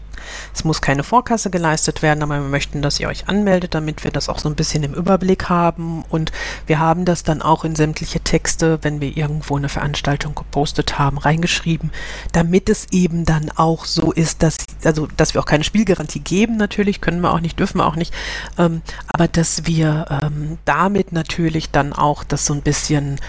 Es 0.54 0.64
muss 0.64 0.80
keine 0.80 1.02
Vorkasse 1.02 1.50
geleistet 1.50 2.02
werden, 2.02 2.22
aber 2.22 2.34
wir 2.34 2.48
möchten, 2.48 2.82
dass 2.82 2.98
ihr 3.00 3.08
euch 3.08 3.28
anmeldet, 3.28 3.74
damit 3.74 4.04
wir 4.04 4.10
das 4.10 4.28
auch 4.28 4.38
so 4.38 4.48
ein 4.48 4.54
bisschen 4.54 4.82
im 4.82 4.94
Überblick 4.94 5.48
haben. 5.48 6.04
Und 6.08 6.32
wir 6.66 6.78
haben 6.78 7.04
das 7.04 7.22
dann 7.22 7.42
auch 7.42 7.64
in 7.64 7.76
sämtliche 7.76 8.20
Texte, 8.20 8.78
wenn 8.82 9.00
wir 9.00 9.16
irgendwo 9.16 9.56
eine 9.56 9.68
Veranstaltung 9.68 10.34
gepostet 10.34 10.98
haben, 10.98 11.18
reingeschrieben, 11.18 11.90
damit 12.32 12.68
es 12.68 12.86
eben 12.90 13.24
dann 13.24 13.50
auch 13.54 13.84
so 13.84 14.12
ist, 14.12 14.42
dass, 14.42 14.56
also, 14.84 15.06
dass 15.16 15.34
wir 15.34 15.40
auch 15.40 15.46
keine 15.46 15.64
Spielgarantie 15.64 16.20
geben, 16.20 16.56
natürlich, 16.56 17.00
können 17.00 17.20
wir 17.20 17.32
auch 17.32 17.40
nicht, 17.40 17.58
dürfen 17.58 17.78
wir 17.78 17.86
auch 17.86 17.96
nicht, 17.96 18.12
ähm, 18.58 18.82
aber 19.08 19.28
dass 19.28 19.66
wir 19.66 20.06
ähm, 20.22 20.58
damit 20.64 21.12
natürlich 21.12 21.70
dann 21.70 21.92
auch 21.92 22.24
das 22.24 22.46
so 22.46 22.54
ein 22.54 22.62
bisschen 22.62 23.20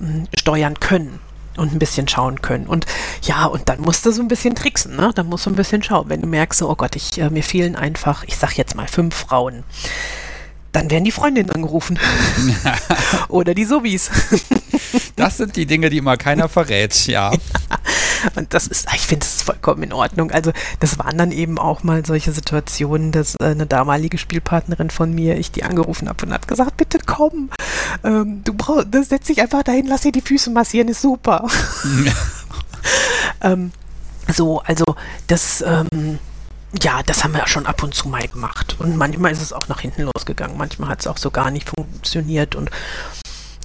ähm, 0.00 0.26
steuern 0.34 0.80
können 0.80 1.20
und 1.56 1.72
ein 1.72 1.78
bisschen 1.78 2.08
schauen 2.08 2.42
können. 2.42 2.66
Und 2.66 2.86
ja, 3.22 3.46
und 3.46 3.68
dann 3.68 3.80
musst 3.80 4.06
du 4.06 4.12
so 4.12 4.22
ein 4.22 4.28
bisschen 4.28 4.54
tricksen, 4.54 4.96
ne? 4.96 5.12
Dann 5.14 5.26
musst 5.26 5.46
du 5.46 5.50
ein 5.50 5.56
bisschen 5.56 5.82
schauen. 5.82 6.08
Wenn 6.08 6.22
du 6.22 6.26
merkst, 6.26 6.62
oh 6.62 6.74
Gott, 6.74 6.96
ich, 6.96 7.18
äh, 7.18 7.30
mir 7.30 7.42
fehlen 7.42 7.76
einfach, 7.76 8.24
ich 8.24 8.36
sag 8.36 8.56
jetzt 8.56 8.74
mal 8.74 8.88
fünf 8.88 9.14
Frauen, 9.14 9.64
dann 10.72 10.90
werden 10.90 11.04
die 11.04 11.12
Freundinnen 11.12 11.50
angerufen. 11.50 11.98
Oder 13.28 13.54
die 13.54 13.64
Sobis. 13.64 14.10
das 15.16 15.36
sind 15.36 15.56
die 15.56 15.66
Dinge, 15.66 15.90
die 15.90 15.98
immer 15.98 16.16
keiner 16.16 16.48
verrät, 16.48 17.06
ja. 17.06 17.30
Und 18.36 18.54
das 18.54 18.66
ist, 18.66 18.88
ich 18.94 19.06
finde, 19.06 19.26
das 19.26 19.36
ist 19.36 19.42
vollkommen 19.42 19.82
in 19.82 19.92
Ordnung. 19.92 20.30
Also, 20.30 20.52
das 20.80 20.98
waren 20.98 21.18
dann 21.18 21.32
eben 21.32 21.58
auch 21.58 21.82
mal 21.82 22.04
solche 22.04 22.32
Situationen, 22.32 23.12
dass 23.12 23.34
äh, 23.36 23.46
eine 23.46 23.66
damalige 23.66 24.18
Spielpartnerin 24.18 24.90
von 24.90 25.12
mir, 25.14 25.38
ich 25.38 25.52
die 25.52 25.64
angerufen 25.64 26.08
habe 26.08 26.26
und 26.26 26.32
hat 26.32 26.48
gesagt, 26.48 26.76
bitte 26.76 26.98
komm, 27.04 27.50
ähm, 28.04 28.42
du 28.44 28.54
brauchst, 28.54 28.88
setz 29.08 29.26
dich 29.26 29.40
einfach 29.40 29.62
dahin, 29.62 29.86
lass 29.86 30.02
dir 30.02 30.12
die 30.12 30.20
Füße 30.20 30.50
massieren, 30.50 30.88
ist 30.88 31.02
super. 31.02 31.48
ähm, 33.42 33.72
so, 34.32 34.60
also, 34.60 34.84
das, 35.26 35.62
ähm, 35.62 36.18
ja, 36.80 37.02
das 37.02 37.22
haben 37.22 37.32
wir 37.32 37.40
ja 37.40 37.46
schon 37.46 37.66
ab 37.66 37.82
und 37.82 37.94
zu 37.94 38.08
mal 38.08 38.26
gemacht. 38.26 38.76
Und 38.78 38.96
manchmal 38.96 39.32
ist 39.32 39.42
es 39.42 39.52
auch 39.52 39.68
nach 39.68 39.80
hinten 39.80 40.08
losgegangen. 40.14 40.56
Manchmal 40.56 40.88
hat 40.88 41.00
es 41.00 41.06
auch 41.06 41.18
so 41.18 41.30
gar 41.30 41.50
nicht 41.50 41.68
funktioniert. 41.68 42.54
Und 42.54 42.70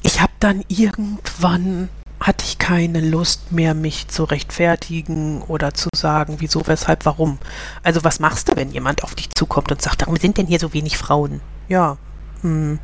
ich 0.02 0.22
habe 0.22 0.34
dann 0.40 0.64
irgendwann 0.68 1.90
hatte 2.20 2.46
ich 2.46 2.58
keine 2.58 3.00
Lust 3.00 3.52
mehr, 3.52 3.74
mich 3.74 4.08
zu 4.08 4.24
rechtfertigen 4.24 5.42
oder 5.44 5.74
zu 5.74 5.90
sagen, 5.96 6.38
wieso, 6.40 6.66
weshalb, 6.66 7.06
warum. 7.06 7.38
Also 7.84 8.04
was 8.04 8.20
machst 8.20 8.50
du, 8.50 8.56
wenn 8.56 8.72
jemand 8.72 9.04
auf 9.04 9.16
dich 9.16 9.30
zukommt 9.36 9.72
und 9.72 9.82
sagt, 9.82 10.02
warum 10.02 10.18
sind 10.18 10.38
denn 10.38 10.48
hier 10.48 10.60
so 10.60 10.74
wenig 10.74 10.98
Frauen? 10.98 11.42
Ja, 11.68 11.98
hm, 12.42 12.80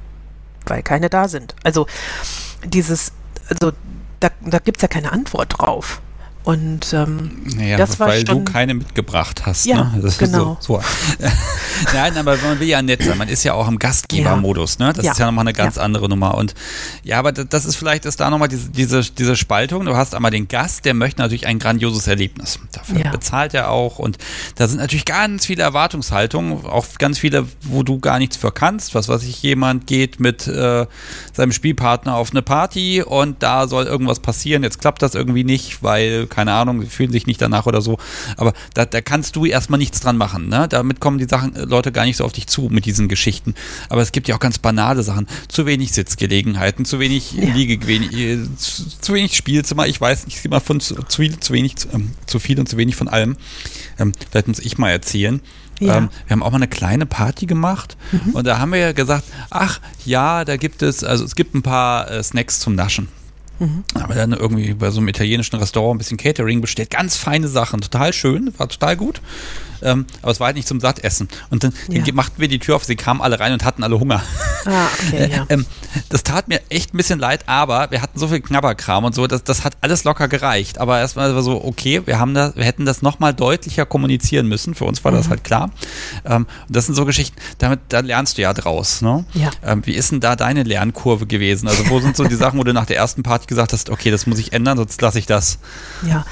weil 0.66 0.84
keine 0.84 1.10
da 1.10 1.28
sind. 1.28 1.56
Also 1.64 1.88
dieses, 2.66 3.12
also 3.50 3.72
da, 4.20 4.30
da 4.42 4.60
gibt 4.60 4.78
es 4.78 4.82
ja 4.82 4.88
keine 4.88 5.12
Antwort 5.12 5.56
drauf. 5.58 6.02
Und 6.44 6.92
ähm, 6.94 7.42
naja, 7.56 7.78
das 7.78 8.00
war 8.00 8.10
weil 8.10 8.28
schon, 8.28 8.44
du 8.46 8.52
keine 8.52 8.74
mitgebracht 8.74 9.46
hast. 9.46 9.66
Ja, 9.66 9.86
ne? 9.96 10.02
das 10.02 10.18
genau. 10.18 10.58
So, 10.60 10.82
so. 10.82 10.84
Nein, 11.94 12.18
aber 12.18 12.36
man 12.38 12.60
will 12.60 12.68
ja 12.68 12.82
nett 12.82 13.02
sein. 13.02 13.18
Man 13.18 13.30
ist 13.30 13.44
ja 13.46 13.54
auch 13.54 13.68
im 13.68 13.80
Gastgebermodus. 13.80 14.78
Ne? 14.78 14.92
Das 14.92 15.06
ja. 15.06 15.14
ist 15.14 15.20
ja 15.20 15.26
nochmal 15.26 15.44
eine 15.44 15.54
ganz 15.54 15.78
ja. 15.78 15.84
andere 15.84 16.10
Nummer. 16.10 16.36
Und 16.36 16.54
ja, 17.04 17.18
aber 17.20 17.32
das 17.32 17.64
ist 17.64 17.78
vielleicht 17.78 18.04
ist 18.04 18.20
da 18.20 18.30
nochmal 18.30 18.50
diese, 18.50 18.70
diese, 18.70 19.04
diese 19.04 19.38
Spaltung. 19.38 19.86
Du 19.86 19.96
hast 19.96 20.16
einmal 20.16 20.32
den 20.32 20.50
Gast, 20.50 20.84
der 20.84 20.94
möchte 20.94 21.22
natürlich 21.22 21.48
ein 21.48 21.60
grandioses 21.60 22.08
Erlebnis. 22.08 22.60
Dafür 22.74 23.00
ja. 23.06 23.12
bezahlt 23.12 23.54
er 23.54 23.70
auch. 23.70 23.98
Und 24.00 24.18
da 24.56 24.68
sind 24.68 24.80
natürlich 24.80 25.06
ganz 25.06 25.46
viele 25.46 25.64
Erwartungshaltungen, 25.64 26.66
auch 26.66 26.86
ganz 27.00 27.20
viele, 27.20 27.46
wo 27.62 27.84
du 27.84 28.00
gar 28.00 28.20
nichts 28.20 28.36
für 28.36 28.52
kannst. 28.52 28.96
Was 28.96 29.08
weiß 29.08 29.24
ich, 29.24 29.42
jemand 29.44 29.88
geht 29.88 30.20
mit 30.20 30.46
äh, 30.48 30.86
seinem 31.32 31.54
Spielpartner 31.54 32.16
auf 32.16 32.32
eine 32.32 32.42
Party 32.42 33.02
und 33.02 33.42
da 33.42 33.68
soll 33.70 33.86
irgendwas 33.86 34.20
passieren. 34.20 34.64
Jetzt 34.64 34.82
klappt 34.82 35.02
das 35.02 35.16
irgendwie 35.16 35.46
nicht, 35.46 35.84
weil 35.84 36.28
keine 36.34 36.54
Ahnung, 36.54 36.82
sie 36.82 36.88
fühlen 36.88 37.12
sich 37.12 37.28
nicht 37.28 37.42
danach 37.42 37.66
oder 37.68 37.82
so. 37.82 37.98
Aber 38.38 38.54
da, 38.74 38.86
da 38.86 39.02
kannst 39.02 39.36
du 39.36 39.46
erstmal 39.46 39.78
nichts 39.78 40.00
dran 40.00 40.18
machen. 40.18 40.50
Ne? 40.50 40.68
Damit 40.68 41.00
kommen 41.00 41.20
die 41.20 41.26
Sachen, 41.26 41.56
äh, 41.56 41.64
Leute 41.66 41.92
gar 41.92 42.06
nicht 42.06 42.18
so 42.18 42.26
auf 42.26 42.34
dich 42.34 42.48
zu 42.48 42.70
mit 42.72 42.86
diesen 42.86 43.08
Geschichten. 43.08 43.54
Aber 43.90 44.02
es 44.02 44.12
gibt 44.12 44.28
ja 44.28 44.36
auch 44.36 44.40
ganz 44.40 44.58
banale 44.58 45.04
Sachen. 45.04 45.28
Zu 45.48 45.66
wenig 45.66 45.92
Sitzgelegenheiten, 45.94 46.86
zu 46.86 47.00
wenig 47.00 47.34
ja. 47.34 47.54
Liege, 47.54 47.86
wenig, 47.86 48.14
äh, 48.14 48.40
zu, 48.58 49.00
zu, 49.00 49.14
wenig 49.14 49.38
Spielzimmer. 49.38 49.88
Ich 49.88 50.02
weiß 50.02 50.26
nicht, 50.26 50.44
immer 50.44 50.60
von 50.60 50.80
zu, 50.80 50.96
zu, 51.04 51.22
viel, 51.22 51.40
zu 51.40 51.54
wenig, 51.54 51.76
zu, 51.76 51.90
ähm, 51.94 52.12
zu 52.26 52.40
viel 52.40 52.60
und 52.60 52.68
zu 52.68 52.78
wenig 52.78 52.96
von 52.96 53.08
allem. 53.08 53.38
Ähm, 54.00 54.14
vielleicht 54.32 54.48
muss 54.48 54.60
ich 54.60 54.78
mal 54.78 54.90
erzählen. 54.90 55.40
Ja. 55.80 55.98
Ähm, 55.98 56.10
wir 56.28 56.34
haben 56.34 56.44
auch 56.44 56.52
mal 56.52 56.58
eine 56.58 56.68
kleine 56.68 57.06
Party 57.06 57.46
gemacht 57.46 57.98
mhm. 58.12 58.34
und 58.34 58.46
da 58.48 58.60
haben 58.60 58.72
wir 58.72 58.80
ja 58.80 58.92
gesagt, 58.92 59.24
ach 59.50 59.80
ja, 60.06 60.46
da 60.46 60.58
gibt 60.58 60.82
es, 60.82 61.04
also 61.04 61.26
es 61.26 61.36
gibt 61.36 61.56
ein 61.56 61.64
paar 61.64 62.10
äh, 62.10 62.24
Snacks 62.24 62.60
zum 62.60 62.76
Naschen. 62.76 63.08
Mhm. 63.64 63.84
Aber 63.96 64.16
dann 64.16 64.34
irgendwie 64.34 64.74
bei 64.74 64.92
so 64.92 65.00
einem 65.00 65.08
italienischen 65.08 65.56
Restaurant 65.56 65.96
ein 65.96 65.98
bisschen 66.00 66.18
Catering 66.18 66.62
bestellt. 66.62 66.90
Ganz 66.90 67.16
feine 67.16 67.48
Sachen, 67.48 67.82
total 67.82 68.14
schön, 68.14 68.54
war 68.58 68.68
total 68.68 68.98
gut 68.98 69.22
ähm, 69.84 70.06
aber 70.22 70.32
es 70.32 70.40
war 70.40 70.48
halt 70.48 70.56
nicht 70.56 70.68
zum 70.68 70.80
Sattessen. 70.80 71.28
Und 71.50 71.64
dann, 71.64 71.74
ja. 71.90 72.02
dann 72.02 72.16
machten 72.16 72.40
wir 72.40 72.48
die 72.48 72.60
Tür 72.60 72.76
auf, 72.76 72.86
sie 72.86 72.96
kamen 72.96 73.22
alle 73.22 73.40
rein 73.40 73.54
und 73.54 73.64
hatten 73.64 73.84
alle 73.84 74.00
Hunger. 74.00 74.22
Ah, 74.66 74.88
okay, 75.08 75.30
ja. 75.32 75.46
ähm, 75.50 75.66
das 76.10 76.24
tat 76.24 76.48
mir 76.48 76.62
echt 76.70 76.94
ein 76.94 76.98
bisschen 76.98 77.20
leid, 77.20 77.44
aber 77.48 77.92
wir 77.92 78.02
hatten 78.02 78.18
so 78.18 78.28
viel 78.28 78.40
Knabberkram 78.40 79.04
und 79.04 79.14
so, 79.14 79.28
das, 79.28 79.44
das 79.44 79.64
hat 79.64 79.78
alles 79.82 80.04
locker 80.04 80.28
gereicht. 80.28 80.80
Aber 80.80 81.00
erstmal 81.00 81.36
war 81.36 81.42
so, 81.42 81.64
okay, 81.64 82.02
wir 82.06 82.20
haben 82.20 82.34
das, 82.34 82.56
wir 82.56 82.64
hätten 82.64 82.86
das 82.86 83.02
nochmal 83.02 83.34
deutlicher 83.34 83.86
kommunizieren 83.86 84.48
müssen. 84.48 84.74
Für 84.74 84.86
uns 84.86 85.04
war 85.04 85.12
mhm. 85.12 85.18
das 85.18 85.30
halt 85.30 85.44
klar. 85.44 85.70
Ähm, 86.26 86.48
das 86.70 86.86
sind 86.86 86.96
so 86.96 87.06
Geschichten, 87.06 87.36
damit, 87.58 87.82
da 87.90 88.00
lernst 88.00 88.38
du 88.38 88.42
ja 88.42 88.54
draus. 88.54 89.02
Ne? 89.02 89.26
Ja. 89.34 89.50
Ähm, 89.64 89.86
wie 89.86 89.94
ist 89.94 90.12
denn 90.12 90.20
da 90.20 90.36
deine 90.36 90.64
Lernkurve 90.64 91.26
gewesen? 91.28 91.68
Also 91.68 91.90
wo 91.90 92.00
sind 92.00 92.16
so 92.16 92.24
die 92.24 92.36
Sachen, 92.36 92.60
wo 92.60 92.64
du 92.64 92.74
nach 92.74 92.86
der 92.86 92.98
ersten 92.98 93.24
Party 93.24 93.48
gesagt 93.48 93.74
hast, 93.74 93.90
okay, 93.90 94.12
das 94.12 94.26
muss 94.28 94.40
ich 94.40 94.54
ändern, 94.54 94.78
sonst 94.78 95.02
lasse 95.02 95.20
ich 95.20 95.26
das? 95.26 95.60
Ja, 96.08 96.26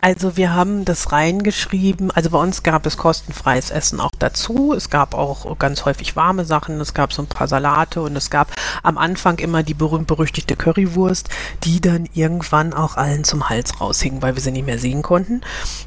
also 0.00 0.36
wir 0.36 0.54
haben 0.54 0.84
das 0.84 1.12
reingeschrieben, 1.12 2.10
also 2.10 2.30
bei 2.30 2.38
uns 2.38 2.62
gab 2.62 2.86
es 2.86 2.97
kostenfreies 2.98 3.70
Essen 3.70 4.00
auch 4.00 4.10
dazu. 4.18 4.74
Es 4.74 4.90
gab 4.90 5.14
auch 5.14 5.58
ganz 5.58 5.86
häufig 5.86 6.16
warme 6.16 6.44
Sachen, 6.44 6.78
es 6.80 6.92
gab 6.92 7.14
so 7.14 7.22
ein 7.22 7.26
paar 7.26 7.48
Salate 7.48 8.02
und 8.02 8.14
es 8.14 8.28
gab 8.28 8.52
am 8.82 8.98
Anfang 8.98 9.38
immer 9.38 9.62
die 9.62 9.74
berühmt-berüchtigte 9.74 10.56
Currywurst, 10.56 11.30
die 11.64 11.80
dann 11.80 12.06
irgendwann 12.12 12.74
auch 12.74 12.96
allen 12.96 13.24
zum 13.24 13.48
Hals 13.48 13.80
raushing, 13.80 14.20
weil 14.20 14.34
wir 14.34 14.42
sie 14.42 14.52
nicht 14.52 14.66
mehr 14.66 14.78
sehen 14.78 15.02
konnten. 15.02 15.40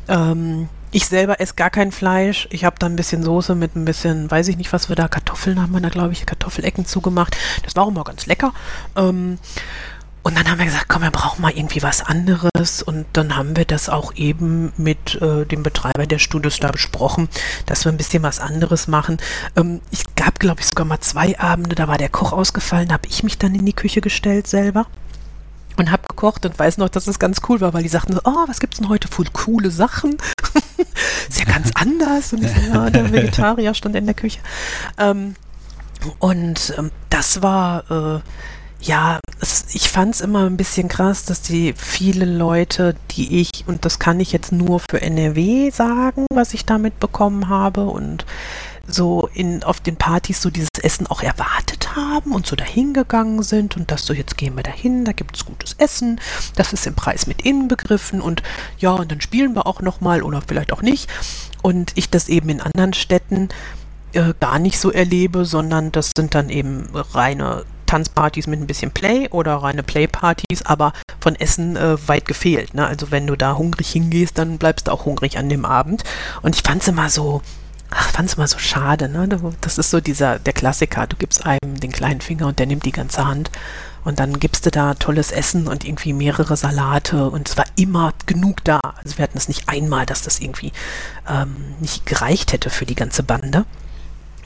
Ähm, 0.07 0.69
ich 0.93 1.05
selber 1.07 1.39
esse 1.39 1.53
gar 1.55 1.69
kein 1.69 1.91
Fleisch. 1.91 2.47
Ich 2.51 2.65
habe 2.65 2.75
da 2.77 2.85
ein 2.85 2.97
bisschen 2.97 3.23
Soße 3.23 3.55
mit 3.55 3.75
ein 3.75 3.85
bisschen, 3.85 4.29
weiß 4.29 4.49
ich 4.49 4.57
nicht, 4.57 4.73
was 4.73 4.89
wir 4.89 4.97
da, 4.97 5.07
Kartoffeln 5.07 5.61
haben 5.61 5.71
wir 5.71 5.79
da, 5.79 5.89
glaube 5.89 6.11
ich, 6.11 6.25
Kartoffelecken 6.25 6.85
zugemacht. 6.85 7.37
Das 7.63 7.75
war 7.75 7.85
auch 7.85 7.89
immer 7.89 8.03
ganz 8.03 8.25
lecker. 8.25 8.53
Ähm, 8.97 9.39
und 10.23 10.37
dann 10.37 10.49
haben 10.49 10.59
wir 10.59 10.65
gesagt, 10.65 10.85
komm, 10.87 11.01
wir 11.01 11.09
brauchen 11.09 11.41
mal 11.41 11.51
irgendwie 11.51 11.81
was 11.81 12.01
anderes. 12.01 12.83
Und 12.83 13.05
dann 13.13 13.35
haben 13.35 13.55
wir 13.55 13.65
das 13.65 13.89
auch 13.89 14.13
eben 14.15 14.71
mit 14.77 15.19
äh, 15.19 15.45
dem 15.45 15.63
Betreiber 15.63 16.05
der 16.05 16.19
Studios 16.19 16.59
da 16.59 16.71
besprochen, 16.71 17.27
dass 17.65 17.85
wir 17.85 17.91
ein 17.91 17.97
bisschen 17.97 18.21
was 18.21 18.39
anderes 18.39 18.87
machen. 18.87 19.17
Ähm, 19.55 19.81
ich 19.89 20.03
gab, 20.15 20.39
glaube 20.39 20.61
ich, 20.61 20.67
sogar 20.67 20.85
mal 20.85 20.99
zwei 20.99 21.39
Abende, 21.39 21.75
da 21.75 21.87
war 21.87 21.97
der 21.97 22.09
Koch 22.09 22.33
ausgefallen, 22.33 22.89
da 22.89 22.93
habe 22.95 23.07
ich 23.09 23.23
mich 23.23 23.39
dann 23.39 23.55
in 23.55 23.65
die 23.65 23.73
Küche 23.73 24.01
gestellt 24.01 24.45
selber 24.45 24.85
und 25.77 25.91
habe 25.91 26.03
gekocht 26.07 26.45
und 26.45 26.59
weiß 26.59 26.77
noch, 26.77 26.89
dass 26.89 27.07
es 27.07 27.17
ganz 27.17 27.41
cool 27.49 27.59
war, 27.59 27.73
weil 27.73 27.83
die 27.83 27.89
sagten 27.89 28.13
so, 28.13 28.21
oh, 28.23 28.43
was 28.45 28.59
gibt's 28.59 28.77
denn 28.77 28.89
heute? 28.89 29.07
Voll 29.07 29.25
coole 29.33 29.71
Sachen. 29.71 30.17
ist 31.29 31.39
ja 31.39 31.45
ganz 31.45 31.71
anders. 31.75 32.33
Und 32.33 32.43
ich 32.43 32.51
so, 32.51 32.73
ja, 32.73 32.89
der 32.91 33.11
Vegetarier 33.11 33.73
stand 33.73 33.95
in 33.95 34.05
der 34.05 34.15
Küche. 34.15 34.39
Ähm, 34.99 35.35
und 36.19 36.75
ähm, 36.77 36.91
das 37.09 37.41
war... 37.41 38.19
Äh, 38.19 38.21
ja, 38.81 39.19
ich 39.73 39.89
fand 39.89 40.15
es 40.15 40.21
immer 40.21 40.45
ein 40.45 40.57
bisschen 40.57 40.87
krass, 40.87 41.25
dass 41.25 41.41
die 41.41 41.73
viele 41.75 42.25
Leute, 42.25 42.95
die 43.11 43.41
ich, 43.41 43.49
und 43.65 43.85
das 43.85 43.97
kann 43.97 44.19
ich 44.19 44.31
jetzt 44.31 44.51
nur 44.51 44.79
für 44.79 45.01
NRW 45.01 45.71
sagen, 45.71 46.25
was 46.33 46.53
ich 46.53 46.65
damit 46.65 46.99
bekommen 46.99 47.49
habe 47.49 47.85
und 47.85 48.25
so 48.87 49.29
in, 49.33 49.63
auf 49.63 49.79
den 49.79 49.95
Partys 49.95 50.41
so 50.41 50.49
dieses 50.49 50.69
Essen 50.81 51.07
auch 51.07 51.21
erwartet 51.21 51.95
haben 51.95 52.33
und 52.33 52.45
so 52.45 52.55
dahingegangen 52.55 53.41
sind 53.43 53.77
und 53.77 53.91
dass 53.91 54.05
so 54.05 54.13
jetzt 54.13 54.37
gehen 54.37 54.55
wir 54.55 54.63
dahin, 54.63 55.05
da 55.05 55.11
gibt 55.11 55.35
es 55.35 55.45
gutes 55.45 55.73
Essen, 55.73 56.19
das 56.55 56.73
ist 56.73 56.85
im 56.87 56.95
Preis 56.95 57.27
mit 57.27 57.41
inbegriffen 57.41 58.21
und 58.21 58.43
ja, 58.77 58.91
und 58.91 59.11
dann 59.11 59.21
spielen 59.21 59.55
wir 59.55 59.65
auch 59.65 59.81
nochmal 59.81 60.23
oder 60.23 60.41
vielleicht 60.45 60.73
auch 60.73 60.81
nicht. 60.81 61.09
Und 61.61 61.93
ich 61.95 62.09
das 62.09 62.27
eben 62.27 62.49
in 62.49 62.61
anderen 62.61 62.93
Städten 62.93 63.49
äh, 64.13 64.33
gar 64.39 64.59
nicht 64.59 64.79
so 64.79 64.91
erlebe, 64.91 65.45
sondern 65.45 65.91
das 65.91 66.11
sind 66.15 66.35
dann 66.35 66.49
eben 66.49 66.89
reine 67.13 67.63
Tanzpartys 67.91 68.47
mit 68.47 68.61
ein 68.61 68.67
bisschen 68.67 68.91
Play 68.91 69.27
oder 69.31 69.55
reine 69.55 69.83
Playpartys, 69.83 70.61
aber 70.63 70.93
von 71.19 71.35
Essen 71.35 71.75
äh, 71.75 71.97
weit 72.07 72.25
gefehlt. 72.25 72.73
Ne? 72.73 72.87
Also 72.87 73.11
wenn 73.11 73.27
du 73.27 73.35
da 73.35 73.57
hungrig 73.57 73.91
hingehst, 73.91 74.37
dann 74.37 74.57
bleibst 74.57 74.87
du 74.87 74.93
auch 74.93 75.03
hungrig 75.03 75.37
an 75.37 75.49
dem 75.49 75.65
Abend. 75.65 76.05
Und 76.41 76.55
ich 76.55 76.61
fand 76.61 76.81
es 76.81 76.87
immer 76.87 77.09
so, 77.09 77.41
ach, 77.89 78.09
fand 78.11 78.29
es 78.29 78.35
immer 78.35 78.47
so 78.47 78.59
schade. 78.59 79.09
Ne? 79.09 79.27
Das 79.59 79.77
ist 79.77 79.89
so 79.89 79.99
dieser, 79.99 80.39
der 80.39 80.53
Klassiker. 80.53 81.05
Du 81.05 81.17
gibst 81.17 81.45
einem 81.45 81.81
den 81.81 81.91
kleinen 81.91 82.21
Finger 82.21 82.47
und 82.47 82.59
der 82.59 82.65
nimmt 82.65 82.85
die 82.85 82.93
ganze 82.93 83.25
Hand. 83.25 83.51
Und 84.05 84.21
dann 84.21 84.39
gibst 84.39 84.65
du 84.65 84.71
da 84.71 84.93
tolles 84.93 85.33
Essen 85.33 85.67
und 85.67 85.83
irgendwie 85.83 86.13
mehrere 86.13 86.55
Salate 86.55 87.29
und 87.29 87.49
es 87.49 87.57
war 87.57 87.65
immer 87.75 88.13
genug 88.25 88.63
da. 88.63 88.79
Also 89.03 89.17
wir 89.17 89.23
hatten 89.23 89.37
es 89.37 89.49
nicht 89.49 89.67
einmal, 89.67 90.05
dass 90.05 90.21
das 90.21 90.39
irgendwie 90.39 90.71
ähm, 91.29 91.75
nicht 91.81 92.05
gereicht 92.05 92.53
hätte 92.53 92.69
für 92.69 92.85
die 92.85 92.95
ganze 92.95 93.21
Bande. 93.21 93.65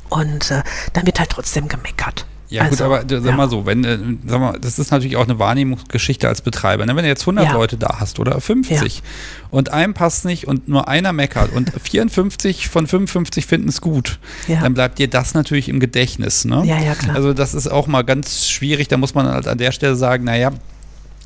Und 0.09 0.49
äh, 0.49 0.63
dann 0.93 1.05
wird 1.05 1.19
halt 1.19 1.29
trotzdem 1.29 1.67
gemeckert. 1.67 2.25
Ja 2.49 2.63
also, 2.63 2.75
gut, 2.75 2.81
aber 2.81 3.03
sag 3.07 3.25
ja. 3.25 3.35
mal 3.35 3.49
so, 3.49 3.65
wenn, 3.65 3.83
äh, 3.83 3.97
sag 4.25 4.39
mal, 4.39 4.59
das 4.59 4.77
ist 4.77 4.91
natürlich 4.91 5.17
auch 5.17 5.23
eine 5.23 5.39
Wahrnehmungsgeschichte 5.39 6.27
als 6.27 6.41
Betreiber. 6.41 6.85
Ne? 6.85 6.95
Wenn 6.95 7.03
du 7.03 7.09
jetzt 7.09 7.23
100 7.23 7.45
ja. 7.45 7.53
Leute 7.53 7.77
da 7.77 7.97
hast 7.99 8.19
oder 8.19 8.39
50 8.39 8.97
ja. 8.97 9.03
und 9.49 9.73
einem 9.73 9.93
passt 9.93 10.25
nicht 10.25 10.47
und 10.47 10.67
nur 10.67 10.87
einer 10.87 11.11
meckert 11.11 11.51
und 11.53 11.71
54 11.81 12.67
von 12.67 12.87
55 12.87 13.45
finden 13.45 13.69
es 13.69 13.81
gut, 13.81 14.19
dann 14.47 14.73
bleibt 14.73 14.99
dir 14.99 15.07
das 15.07 15.33
natürlich 15.33 15.69
im 15.69 15.79
Gedächtnis. 15.79 16.45
Ne? 16.45 16.63
Ja, 16.65 16.79
ja, 16.79 16.95
klar. 16.95 17.15
Also 17.15 17.33
das 17.33 17.53
ist 17.53 17.67
auch 17.67 17.87
mal 17.87 18.03
ganz 18.03 18.47
schwierig. 18.47 18.87
Da 18.87 18.97
muss 18.97 19.15
man 19.15 19.27
halt 19.27 19.47
an 19.47 19.57
der 19.57 19.71
Stelle 19.71 19.95
sagen, 19.95 20.23
naja, 20.23 20.51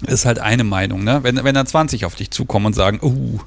ist 0.06 0.26
halt 0.26 0.40
eine 0.40 0.64
Meinung, 0.64 1.04
ne? 1.04 1.20
Wenn, 1.24 1.44
wenn 1.44 1.56
dann 1.56 1.68
20 1.68 2.06
auf 2.06 2.16
dich 2.16 2.32
zukommen 2.32 2.68
und 2.68 2.74
sagen, 2.74 3.00
uh, 3.02 3.40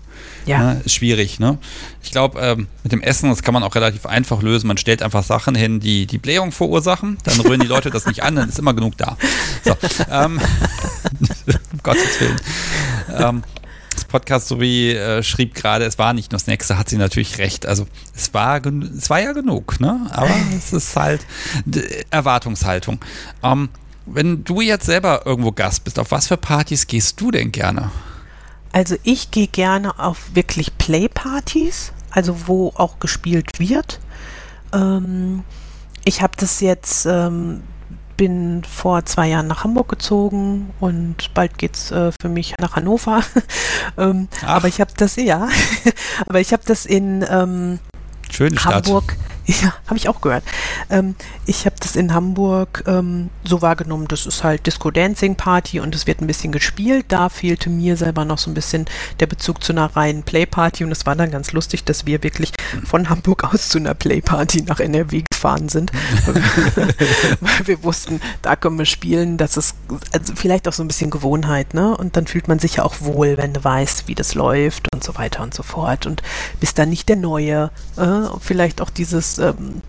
ja. 0.44 0.74
ne, 0.74 0.82
ist 0.84 0.94
schwierig, 0.94 1.40
ne? 1.40 1.58
Ich 2.02 2.10
glaube, 2.10 2.40
ähm, 2.40 2.68
mit 2.82 2.92
dem 2.92 3.00
Essen, 3.00 3.30
das 3.30 3.42
kann 3.42 3.54
man 3.54 3.62
auch 3.62 3.74
relativ 3.74 4.06
einfach 4.06 4.42
lösen. 4.42 4.66
Man 4.66 4.76
stellt 4.76 5.02
einfach 5.02 5.24
Sachen 5.24 5.54
hin, 5.54 5.80
die 5.80 6.06
die 6.06 6.18
Blähung 6.18 6.52
verursachen, 6.52 7.18
dann 7.24 7.40
rühren 7.40 7.60
die 7.60 7.66
Leute 7.66 7.90
das 7.90 8.06
nicht 8.06 8.22
an, 8.22 8.36
dann 8.36 8.48
ist 8.48 8.58
immer 8.58 8.74
genug 8.74 8.96
da. 8.98 9.16
So, 9.64 9.76
ähm, 10.10 10.40
um 11.72 11.78
Gottes 11.82 12.20
Willen. 12.20 12.40
Ähm, 13.16 13.42
das 13.94 14.04
Podcast 14.04 14.48
sowie 14.48 14.92
äh, 14.92 15.22
schrieb 15.22 15.54
gerade, 15.54 15.84
es 15.84 15.98
war 15.98 16.12
nicht 16.14 16.32
nur 16.32 16.38
Snacks, 16.38 16.68
da 16.68 16.78
hat 16.78 16.88
sie 16.88 16.96
natürlich 16.96 17.38
recht. 17.38 17.66
Also 17.66 17.86
es 18.14 18.32
war, 18.32 18.60
es 18.64 19.10
war 19.10 19.20
ja 19.20 19.32
genug, 19.32 19.80
ne? 19.80 20.06
Aber 20.10 20.34
es 20.56 20.72
ist 20.72 20.96
halt 20.96 21.24
Erwartungshaltung. 22.10 23.00
Ähm, 23.42 23.68
wenn 24.06 24.44
du 24.44 24.60
jetzt 24.60 24.86
selber 24.86 25.22
irgendwo 25.24 25.52
Gast 25.52 25.84
bist, 25.84 25.98
auf 25.98 26.10
was 26.10 26.28
für 26.28 26.36
Partys 26.36 26.86
gehst 26.86 27.20
du 27.20 27.30
denn 27.30 27.52
gerne? 27.52 27.90
Also 28.72 28.96
ich 29.02 29.30
gehe 29.30 29.48
gerne 29.48 29.98
auf 29.98 30.34
wirklich 30.34 30.76
Playpartys, 30.78 31.92
also 32.10 32.48
wo 32.48 32.72
auch 32.74 32.98
gespielt 33.00 33.58
wird. 33.58 34.00
Ähm, 34.72 35.44
ich 36.04 36.22
habe 36.22 36.32
das 36.36 36.60
jetzt, 36.60 37.06
ähm, 37.06 37.62
bin 38.16 38.62
vor 38.64 39.04
zwei 39.04 39.28
Jahren 39.28 39.46
nach 39.46 39.64
Hamburg 39.64 39.88
gezogen 39.88 40.70
und 40.80 41.34
bald 41.34 41.58
geht's 41.58 41.90
äh, 41.90 42.12
für 42.20 42.28
mich 42.28 42.54
nach 42.58 42.76
Hannover. 42.76 43.22
ähm, 43.98 44.28
aber 44.46 44.68
ich 44.68 44.80
habe 44.80 44.92
das, 44.96 45.16
ja, 45.16 45.48
aber 46.26 46.40
ich 46.40 46.52
habe 46.52 46.62
das 46.64 46.86
in 46.86 47.24
ähm, 47.28 47.78
Schöne 48.30 48.64
Hamburg. 48.64 49.12
Stadt 49.12 49.31
Ja, 49.62 49.74
habe 49.86 49.96
ich 49.96 50.08
auch 50.08 50.20
gehört. 50.20 50.44
Ähm, 50.90 51.14
ich 51.46 51.66
habe 51.66 51.76
das 51.78 51.94
in 51.94 52.14
Hamburg 52.14 52.84
ähm, 52.86 53.30
so 53.44 53.62
wahrgenommen, 53.62 54.08
das 54.08 54.26
ist 54.26 54.42
halt 54.42 54.66
Disco-Dancing-Party 54.66 55.80
und 55.80 55.94
es 55.94 56.06
wird 56.06 56.20
ein 56.20 56.26
bisschen 56.26 56.52
gespielt. 56.52 57.06
Da 57.08 57.28
fehlte 57.28 57.70
mir 57.70 57.96
selber 57.96 58.24
noch 58.24 58.38
so 58.38 58.50
ein 58.50 58.54
bisschen 58.54 58.86
der 59.20 59.26
Bezug 59.26 59.62
zu 59.62 59.72
einer 59.72 59.94
reinen 59.94 60.22
Play-Party 60.22 60.84
und 60.84 60.92
es 60.92 61.06
war 61.06 61.16
dann 61.16 61.30
ganz 61.30 61.52
lustig, 61.52 61.84
dass 61.84 62.06
wir 62.06 62.22
wirklich 62.22 62.52
von 62.84 63.08
Hamburg 63.08 63.44
aus 63.44 63.68
zu 63.68 63.78
einer 63.78 63.94
Play-Party 63.94 64.62
nach 64.62 64.80
NRW 64.80 65.22
gefahren 65.42 65.68
sind. 65.68 65.90
Weil 67.40 67.66
wir 67.66 67.82
wussten, 67.82 68.20
da 68.42 68.54
können 68.54 68.78
wir 68.78 68.84
spielen. 68.84 69.36
Das 69.36 69.56
ist 69.56 69.74
also 70.12 70.34
vielleicht 70.36 70.68
auch 70.68 70.72
so 70.72 70.84
ein 70.84 70.88
bisschen 70.88 71.10
Gewohnheit, 71.10 71.74
ne? 71.74 71.96
Und 71.96 72.16
dann 72.16 72.28
fühlt 72.28 72.46
man 72.46 72.60
sich 72.60 72.76
ja 72.76 72.84
auch 72.84 72.94
wohl, 73.00 73.36
wenn 73.36 73.52
du 73.52 73.62
weißt, 73.62 74.06
wie 74.06 74.14
das 74.14 74.34
läuft 74.34 74.86
und 74.94 75.02
so 75.02 75.16
weiter 75.16 75.42
und 75.42 75.52
so 75.52 75.64
fort. 75.64 76.06
Und 76.06 76.22
bist 76.60 76.78
dann 76.78 76.90
nicht 76.90 77.08
der 77.08 77.16
Neue. 77.16 77.70
Äh? 77.96 78.28
Vielleicht 78.40 78.80
auch 78.80 78.90
dieses 78.90 79.38
ähm, 79.38 79.82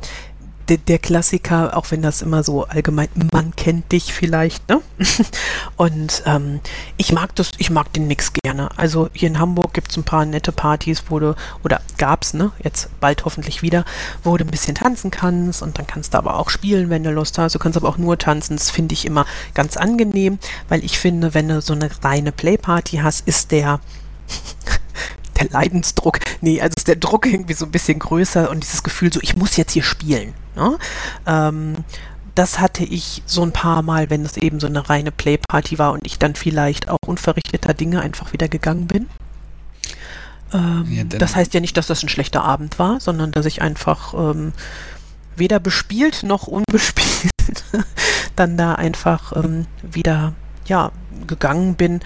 der, 0.69 0.77
der, 0.77 0.99
Klassiker, 0.99 1.75
auch 1.75 1.91
wenn 1.91 2.01
das 2.01 2.21
immer 2.21 2.43
so 2.43 2.65
allgemein, 2.65 3.09
man 3.31 3.55
kennt 3.55 3.91
dich 3.91 4.13
vielleicht, 4.13 4.67
ne? 4.69 4.81
Und 5.75 6.23
ähm, 6.25 6.61
ich 6.97 7.11
mag 7.11 7.35
das, 7.35 7.51
ich 7.57 7.69
mag 7.69 7.91
den 7.93 8.07
Mix 8.07 8.31
gerne. 8.33 8.69
Also 8.77 9.09
hier 9.13 9.27
in 9.27 9.39
Hamburg 9.39 9.73
gibt 9.73 9.91
es 9.91 9.97
ein 9.97 10.03
paar 10.03 10.25
nette 10.25 10.51
Partys, 10.51 11.03
wo 11.09 11.19
du, 11.19 11.35
oder 11.63 11.81
gab's, 11.97 12.33
ne? 12.33 12.51
Jetzt 12.63 12.89
bald 12.99 13.25
hoffentlich 13.25 13.61
wieder, 13.61 13.85
wo 14.23 14.37
du 14.37 14.45
ein 14.45 14.51
bisschen 14.51 14.75
tanzen 14.75 15.11
kannst 15.11 15.61
und 15.61 15.77
dann 15.77 15.87
kannst 15.87 16.13
du 16.13 16.17
aber 16.17 16.39
auch 16.39 16.49
spielen, 16.49 16.89
wenn 16.89 17.03
du 17.03 17.11
Lust 17.11 17.37
hast. 17.37 17.55
Du 17.55 17.59
kannst 17.59 17.77
aber 17.77 17.89
auch 17.89 17.97
nur 17.97 18.17
tanzen. 18.17 18.55
Das 18.55 18.69
finde 18.69 18.93
ich 18.93 19.05
immer 19.05 19.25
ganz 19.53 19.77
angenehm, 19.77 20.39
weil 20.69 20.83
ich 20.83 20.97
finde, 20.97 21.33
wenn 21.33 21.49
du 21.49 21.61
so 21.61 21.73
eine 21.73 21.89
reine 22.03 22.31
Playparty 22.31 22.97
hast, 22.97 23.27
ist 23.27 23.51
der 23.51 23.79
der 25.43 25.51
Leidensdruck, 25.51 26.19
nee, 26.41 26.61
also 26.61 26.73
ist 26.77 26.87
der 26.87 26.95
Druck 26.95 27.25
irgendwie 27.25 27.53
so 27.53 27.65
ein 27.65 27.71
bisschen 27.71 27.99
größer 27.99 28.49
und 28.49 28.63
dieses 28.63 28.83
Gefühl 28.83 29.11
so, 29.11 29.19
ich 29.21 29.35
muss 29.35 29.57
jetzt 29.57 29.73
hier 29.73 29.83
spielen. 29.83 30.33
Ne? 30.55 30.77
Ähm, 31.25 31.75
das 32.35 32.59
hatte 32.59 32.83
ich 32.83 33.21
so 33.25 33.43
ein 33.43 33.51
paar 33.51 33.81
Mal, 33.81 34.09
wenn 34.09 34.25
es 34.25 34.37
eben 34.37 34.59
so 34.59 34.67
eine 34.67 34.89
reine 34.89 35.11
Playparty 35.11 35.77
war 35.77 35.93
und 35.93 36.05
ich 36.05 36.17
dann 36.17 36.35
vielleicht 36.35 36.89
auch 36.89 36.97
unverrichteter 37.05 37.73
Dinge 37.73 38.01
einfach 38.01 38.33
wieder 38.33 38.47
gegangen 38.47 38.87
bin. 38.87 39.07
Ähm, 40.51 40.87
ja, 40.89 41.03
das 41.03 41.35
heißt 41.35 41.53
ja 41.53 41.59
nicht, 41.59 41.77
dass 41.77 41.87
das 41.87 42.03
ein 42.03 42.09
schlechter 42.09 42.43
Abend 42.43 42.79
war, 42.79 42.99
sondern 42.99 43.31
dass 43.31 43.45
ich 43.45 43.61
einfach 43.61 44.13
ähm, 44.13 44.53
weder 45.35 45.59
bespielt 45.59 46.23
noch 46.23 46.47
unbespielt 46.47 47.31
dann 48.35 48.57
da 48.57 48.75
einfach 48.75 49.33
ähm, 49.35 49.65
wieder 49.81 50.33
ja 50.65 50.91
gegangen 51.27 51.75
bin. 51.75 52.01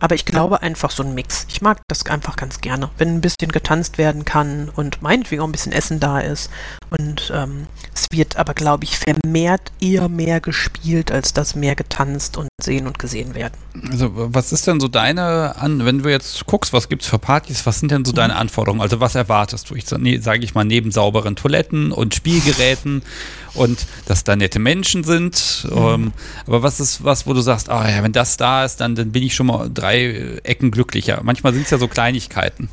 Aber 0.00 0.14
ich 0.14 0.24
glaube 0.24 0.62
einfach 0.62 0.90
so 0.90 1.02
ein 1.02 1.14
Mix. 1.14 1.46
Ich 1.48 1.60
mag 1.60 1.80
das 1.88 2.06
einfach 2.06 2.36
ganz 2.36 2.60
gerne, 2.60 2.90
wenn 2.98 3.16
ein 3.16 3.20
bisschen 3.20 3.50
getanzt 3.50 3.98
werden 3.98 4.24
kann 4.24 4.70
und 4.74 5.02
meinetwegen 5.02 5.42
auch 5.42 5.46
ein 5.46 5.52
bisschen 5.52 5.72
Essen 5.72 6.00
da 6.00 6.20
ist. 6.20 6.50
Und 6.90 7.30
ähm, 7.34 7.66
es 7.94 8.06
wird 8.10 8.36
aber, 8.36 8.54
glaube 8.54 8.84
ich, 8.84 8.98
vermehrt 8.98 9.72
eher 9.80 10.08
mehr 10.08 10.40
gespielt, 10.40 11.12
als 11.12 11.34
dass 11.34 11.54
mehr 11.54 11.74
getanzt 11.74 12.36
und 12.36 12.48
sehen 12.62 12.86
und 12.86 12.98
gesehen 12.98 13.34
werden. 13.34 13.54
Also 13.90 14.10
was 14.14 14.52
ist 14.52 14.66
denn 14.66 14.80
so 14.80 14.88
deine, 14.88 15.56
An 15.56 15.84
wenn 15.84 16.02
du 16.02 16.08
jetzt 16.08 16.46
guckst, 16.46 16.72
was 16.72 16.88
gibt 16.88 17.02
es 17.02 17.08
für 17.08 17.18
Partys, 17.18 17.66
was 17.66 17.80
sind 17.80 17.90
denn 17.90 18.04
so 18.04 18.12
deine 18.12 18.34
mhm. 18.34 18.40
Anforderungen? 18.40 18.80
Also 18.80 19.00
was 19.00 19.14
erwartest 19.14 19.68
du? 19.68 19.74
Ich 19.74 19.86
sage 19.86 20.44
ich 20.44 20.54
mal, 20.54 20.64
neben 20.64 20.90
sauberen 20.90 21.36
Toiletten 21.36 21.92
und 21.92 22.14
Spielgeräten 22.14 23.02
und 23.54 23.86
dass 24.06 24.24
da 24.24 24.34
nette 24.34 24.58
Menschen 24.58 25.04
sind. 25.04 25.66
Mhm. 25.70 25.76
Ähm, 25.76 26.12
aber 26.46 26.62
was 26.62 26.80
ist 26.80 27.04
was, 27.04 27.26
wo 27.26 27.34
du 27.34 27.40
sagst, 27.42 27.68
ah 27.68 27.88
ja, 27.88 28.02
wenn 28.02 28.12
das 28.12 28.38
da 28.38 28.64
ist, 28.64 28.80
dann, 28.80 28.94
dann 28.94 29.12
bin 29.12 29.22
ich 29.22 29.34
schon 29.34 29.46
mal 29.46 29.70
drei 29.72 30.38
Ecken 30.42 30.70
glücklicher. 30.70 31.20
Manchmal 31.22 31.52
sind 31.52 31.64
es 31.64 31.70
ja 31.70 31.78
so 31.78 31.88
Kleinigkeiten. 31.88 32.70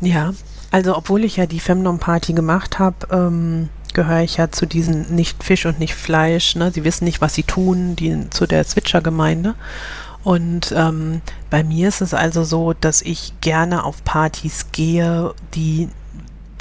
Ja, 0.00 0.34
also 0.72 0.96
obwohl 0.96 1.22
ich 1.22 1.36
ja 1.36 1.46
die 1.46 1.60
Femdom-Party 1.60 2.32
gemacht 2.32 2.78
habe, 2.78 2.96
ähm, 3.10 3.68
gehöre 3.92 4.22
ich 4.22 4.38
ja 4.38 4.50
zu 4.50 4.66
diesen 4.66 5.14
nicht 5.14 5.44
Fisch 5.44 5.66
und 5.66 5.78
nicht 5.78 5.94
Fleisch. 5.94 6.56
Ne? 6.56 6.72
Sie 6.72 6.82
wissen 6.82 7.04
nicht, 7.04 7.20
was 7.20 7.34
sie 7.34 7.42
tun, 7.42 7.94
die 7.94 8.30
zu 8.30 8.46
der 8.46 8.66
Zwitscher-Gemeinde. 8.66 9.54
Und 10.24 10.72
ähm, 10.74 11.20
bei 11.50 11.62
mir 11.62 11.88
ist 11.88 12.00
es 12.00 12.14
also 12.14 12.42
so, 12.42 12.72
dass 12.72 13.02
ich 13.02 13.34
gerne 13.40 13.84
auf 13.84 14.02
Partys 14.02 14.66
gehe, 14.72 15.34
die 15.54 15.90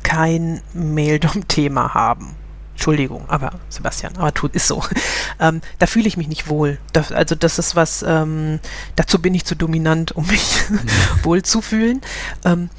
kein 0.03 0.61
Maildom-Thema 0.73 1.93
haben. 1.93 2.35
Entschuldigung, 2.73 3.29
aber 3.29 3.51
Sebastian, 3.69 4.17
aber 4.17 4.33
tut 4.33 4.55
ist 4.55 4.67
so. 4.67 4.83
Ähm, 5.39 5.61
da 5.79 5.87
fühle 5.87 6.07
ich 6.07 6.17
mich 6.17 6.27
nicht 6.27 6.49
wohl. 6.49 6.77
Das, 6.93 7.11
also 7.11 7.33
das 7.33 7.57
ist 7.57 7.75
was, 7.75 8.05
ähm, 8.07 8.59
dazu 8.95 9.19
bin 9.19 9.33
ich 9.33 9.43
zu 9.43 9.55
dominant, 9.55 10.11
um 10.11 10.27
mich 10.27 10.61
wohl 11.23 11.41
zu 11.41 11.61
fühlen. 11.61 12.01
Ähm, 12.45 12.69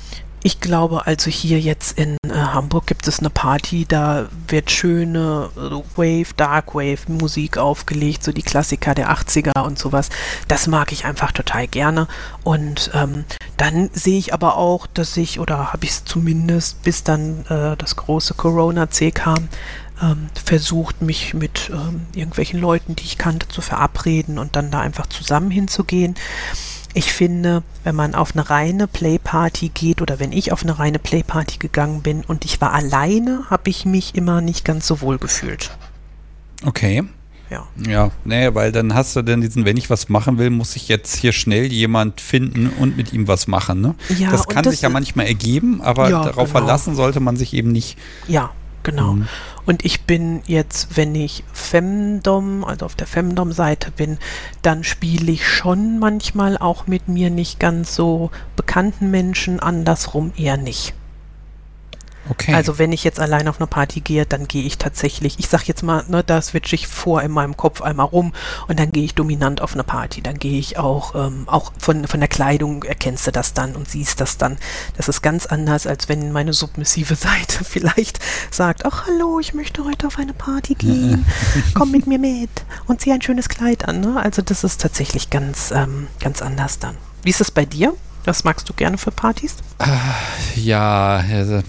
ich 0.43 0.61
glaube 0.61 1.07
also 1.07 1.31
hier 1.31 1.61
jetzt 1.61 1.99
in 1.99 2.17
äh, 2.29 2.33
Hamburg 2.35 2.87
gibt 2.87 3.07
es 3.07 3.21
eine 3.21 3.31
Party, 3.31 3.87
da 3.87 4.27
wird 4.49 4.71
schöne 4.71 5.51
äh, 5.57 5.99
Wave, 5.99 6.35
Dark 6.37 6.75
Wave 6.75 7.01
Musik 7.09 7.59
aufgelegt, 7.59 8.25
so 8.25 8.33
die 8.33 8.43
Klassiker 8.43 8.95
der 8.95 9.11
80er 9.11 9.65
und 9.65 9.79
sowas. 9.79 10.09
Das 10.49 10.67
mag 10.67 10.93
ich 10.93 11.05
einfach 11.05 11.33
total 11.33 11.69
gerne. 11.69 12.09
Und 12.43 12.91
ähm, 12.95 13.25
dann 13.57 13.91
sehe 13.93 14.19
ich 14.19 14.35
aber 14.35 14.57
auch, 14.57 14.87
dass 14.87 15.17
ich, 15.17 15.39
oder 15.39 15.73
habe 15.73 15.85
ich 15.85 15.91
es 15.91 16.05
zumindest, 16.05 16.83
bis 16.83 17.05
dann 17.05 17.47
äh, 17.49 17.77
das 17.77 17.97
große 17.97 18.35
Corona-C 18.35 19.13
kam, 19.13 19.49
ähm, 20.03 20.27
versucht, 20.45 21.03
mich 21.03 21.35
mit 21.35 21.71
ähm, 21.73 22.07
irgendwelchen 22.15 22.61
Leuten, 22.61 22.97
die 22.97 23.05
ich 23.05 23.19
kannte, 23.19 23.49
zu 23.49 23.61
verabreden 23.61 24.39
und 24.39 24.57
dann 24.57 24.71
da 24.71 24.81
einfach 24.81 25.07
zusammen 25.07 25.51
hinzugehen. 25.51 26.17
Ich 26.95 27.13
finde, 27.13 27.63
wenn 27.85 27.95
man 27.95 28.15
auf 28.15 28.33
eine 28.35 28.51
reine 28.51 28.87
Playparty 28.87 29.71
geht 29.71 30.03
oder 30.03 30.21
wenn 30.21 30.33
ich 30.33 30.53
auf 30.53 30.63
eine 30.63 30.79
reine 30.79 30.99
Playparty 30.99 31.59
gegangen 31.59 32.03
bin 32.03 32.23
und 32.23 32.45
ich 32.45 32.61
war 32.61 32.73
alleine, 32.73 33.45
habe 33.49 33.71
ich 33.71 33.87
mich 33.87 34.15
immer 34.15 34.41
nicht 34.41 34.65
ganz 34.65 34.87
so 34.87 35.01
wohl 35.01 35.19
gefühlt. 35.19 35.71
Okay. 36.65 37.03
Ja. 37.51 37.67
Ja, 37.87 38.11
nee, 38.25 38.55
weil 38.55 38.73
dann 38.73 38.95
hast 38.95 39.15
du 39.15 39.21
denn 39.21 39.43
diesen, 39.43 39.67
wenn 39.67 39.77
ich 39.77 39.91
was 39.91 40.09
machen 40.09 40.39
will, 40.39 40.49
muss 40.49 40.75
ich 40.75 40.89
jetzt 40.89 41.17
hier 41.17 41.33
schnell 41.33 41.71
jemand 41.71 42.23
finden 42.23 42.71
und 42.71 42.97
mit 42.97 43.13
ihm 43.13 43.29
was 43.29 43.47
machen. 43.47 43.83
Ne? 43.83 43.95
Ja, 44.17 44.31
das 44.31 44.49
kann 44.49 44.65
das 44.65 44.73
sich 44.73 44.83
ja 44.83 44.89
manchmal 44.89 45.27
ergeben, 45.27 45.83
aber 45.83 46.09
ja, 46.09 46.25
darauf 46.25 46.49
genau. 46.49 46.59
verlassen 46.61 46.95
sollte 46.95 47.21
man 47.21 47.37
sich 47.37 47.53
eben 47.53 47.71
nicht. 47.71 47.99
Ja, 48.27 48.51
genau. 48.83 49.15
Mhm. 49.15 49.29
Und 49.65 49.85
ich 49.85 50.03
bin 50.03 50.43
jetzt, 50.47 50.97
wenn 50.97 51.15
ich 51.15 51.45
Femdom, 51.53 52.65
also 52.65 52.87
auf 52.87 52.95
der 52.95 53.07
Femdom-Seite 53.07 53.91
bin, 53.91 54.19
dann 54.63 54.85
spiele 54.85 55.31
ich 55.31 55.49
schon 55.49 55.99
manchmal 55.99 56.59
auch 56.59 56.87
mit 56.87 57.09
mir 57.09 57.31
nicht 57.31 57.61
ganz 57.61 57.95
so 57.95 58.31
bekannten 58.57 59.11
Menschen, 59.11 59.61
andersrum 59.61 60.33
eher 60.37 60.57
nicht. 60.57 60.95
Okay. 62.29 62.55
Also 62.55 62.79
wenn 62.79 62.93
ich 62.93 63.03
jetzt 63.05 63.19
allein 63.19 63.49
auf 63.49 63.59
eine 63.59 63.67
Party 63.67 64.01
gehe, 64.01 64.27
dann 64.27 64.47
gehe 64.47 64.63
ich 64.63 64.79
tatsächlich, 64.79 65.39
ich 65.39 65.49
sag 65.49 65.67
jetzt 65.67 65.83
mal, 65.83 66.05
ne, 66.09 66.23
da 66.23 66.41
switche 66.41 66.77
ich 66.77 66.87
vor 66.87 67.23
in 67.23 67.33
meinem 67.33 67.57
Kopf 67.57 67.83
einmal 67.83 68.07
rum 68.07 68.33
und 68.69 68.79
dann 68.79 68.93
gehe 68.93 69.05
ich 69.05 69.15
dominant 69.15 69.61
auf 69.61 69.75
eine 69.75 69.83
Party. 69.83 70.23
Dann 70.23 70.39
gehe 70.39 70.59
ich 70.59 70.79
auch, 70.79 71.15
ähm, 71.15 71.45
auch 71.47 71.73
von, 71.79 72.07
von 72.07 72.21
der 72.21 72.29
Kleidung 72.29 72.85
erkennst 72.85 73.27
du 73.27 73.33
das 73.33 73.55
dann 73.55 73.75
und 73.75 73.89
siehst 73.89 74.21
das 74.21 74.39
dann. 74.39 74.57
Das 74.97 75.09
ist 75.09 75.23
ganz 75.23 75.47
anders, 75.47 75.87
als 75.87 76.09
wenn 76.09 76.33
meine 76.33 76.53
submissive 76.53 77.15
Seite 77.17 77.65
vielleicht 77.65 78.21
sagt, 78.51 78.85
ach 78.85 79.07
hallo, 79.07 79.41
ich 79.41 79.55
möchte 79.55 79.85
heute 79.85 80.07
auf 80.07 80.19
eine 80.19 80.33
Party 80.33 80.75
gehen, 80.75 81.27
komm 81.75 81.91
mit 81.91 82.07
mir 82.07 82.19
mit 82.19 82.51
und 82.87 83.01
zieh 83.01 83.13
ein 83.13 83.23
schönes 83.23 83.49
Kleid 83.49 83.89
an. 83.89 84.01
Ne? 84.01 84.21
Also 84.23 84.43
das 84.43 84.63
ist 84.63 84.81
tatsächlich 84.81 85.31
ganz, 85.31 85.73
ähm, 85.73 86.07
ganz 86.21 86.41
anders 86.41 86.79
dann. 86.79 86.97
Wie 87.25 87.31
ist 87.31 87.41
es 87.41 87.51
bei 87.51 87.65
dir? 87.65 87.95
Was 88.25 88.45
magst 88.45 88.69
du 88.69 88.73
gerne 88.73 88.99
für 88.99 89.11
Partys? 89.11 89.57
Ah, 89.79 90.15
ja, 90.55 91.25
also, 91.29 91.61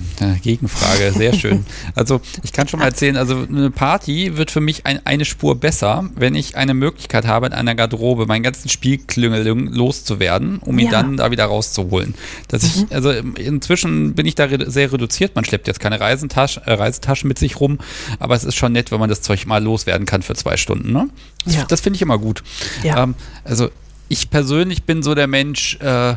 Gegenfrage, 0.43 1.11
sehr 1.13 1.33
schön. 1.39 1.65
Also 1.95 2.21
ich 2.43 2.53
kann 2.53 2.67
schon 2.67 2.79
mal 2.79 2.85
erzählen, 2.85 3.17
also 3.17 3.47
eine 3.49 3.71
Party 3.71 4.37
wird 4.37 4.51
für 4.51 4.61
mich 4.61 4.85
ein, 4.85 5.03
eine 5.03 5.25
Spur 5.25 5.59
besser, 5.59 6.09
wenn 6.15 6.35
ich 6.35 6.55
eine 6.55 6.75
Möglichkeit 6.75 7.25
habe, 7.25 7.47
in 7.47 7.53
einer 7.53 7.73
Garderobe 7.73 8.27
meinen 8.27 8.43
ganzen 8.43 8.69
Spielklüngel 8.69 9.47
loszuwerden, 9.47 10.59
um 10.59 10.77
ihn 10.77 10.85
ja. 10.85 10.91
dann 10.91 11.17
da 11.17 11.31
wieder 11.31 11.45
rauszuholen. 11.45 12.13
Dass 12.49 12.63
mhm. 12.63 12.85
ich, 12.89 12.95
also 12.95 13.09
inzwischen 13.09 14.13
bin 14.13 14.27
ich 14.27 14.35
da 14.35 14.47
sehr 14.69 14.91
reduziert. 14.91 15.35
Man 15.35 15.45
schleppt 15.45 15.67
jetzt 15.67 15.79
keine 15.79 15.99
Reisentasche, 15.99 16.61
äh, 16.65 16.73
Reisetaschen 16.73 17.27
mit 17.27 17.39
sich 17.39 17.59
rum, 17.59 17.79
aber 18.19 18.35
es 18.35 18.43
ist 18.43 18.55
schon 18.55 18.73
nett, 18.73 18.91
wenn 18.91 18.99
man 18.99 19.09
das 19.09 19.21
Zeug 19.21 19.47
mal 19.47 19.63
loswerden 19.63 20.05
kann 20.05 20.21
für 20.21 20.35
zwei 20.35 20.57
Stunden. 20.57 20.91
Ne? 20.91 21.09
Das, 21.45 21.55
ja. 21.55 21.65
das 21.65 21.81
finde 21.81 21.95
ich 21.95 22.03
immer 22.03 22.19
gut. 22.19 22.43
Ja. 22.83 23.01
Ähm, 23.01 23.15
also 23.43 23.69
ich 24.07 24.29
persönlich 24.29 24.83
bin 24.83 25.01
so 25.01 25.15
der 25.15 25.27
Mensch, 25.27 25.77
äh, 25.81 26.15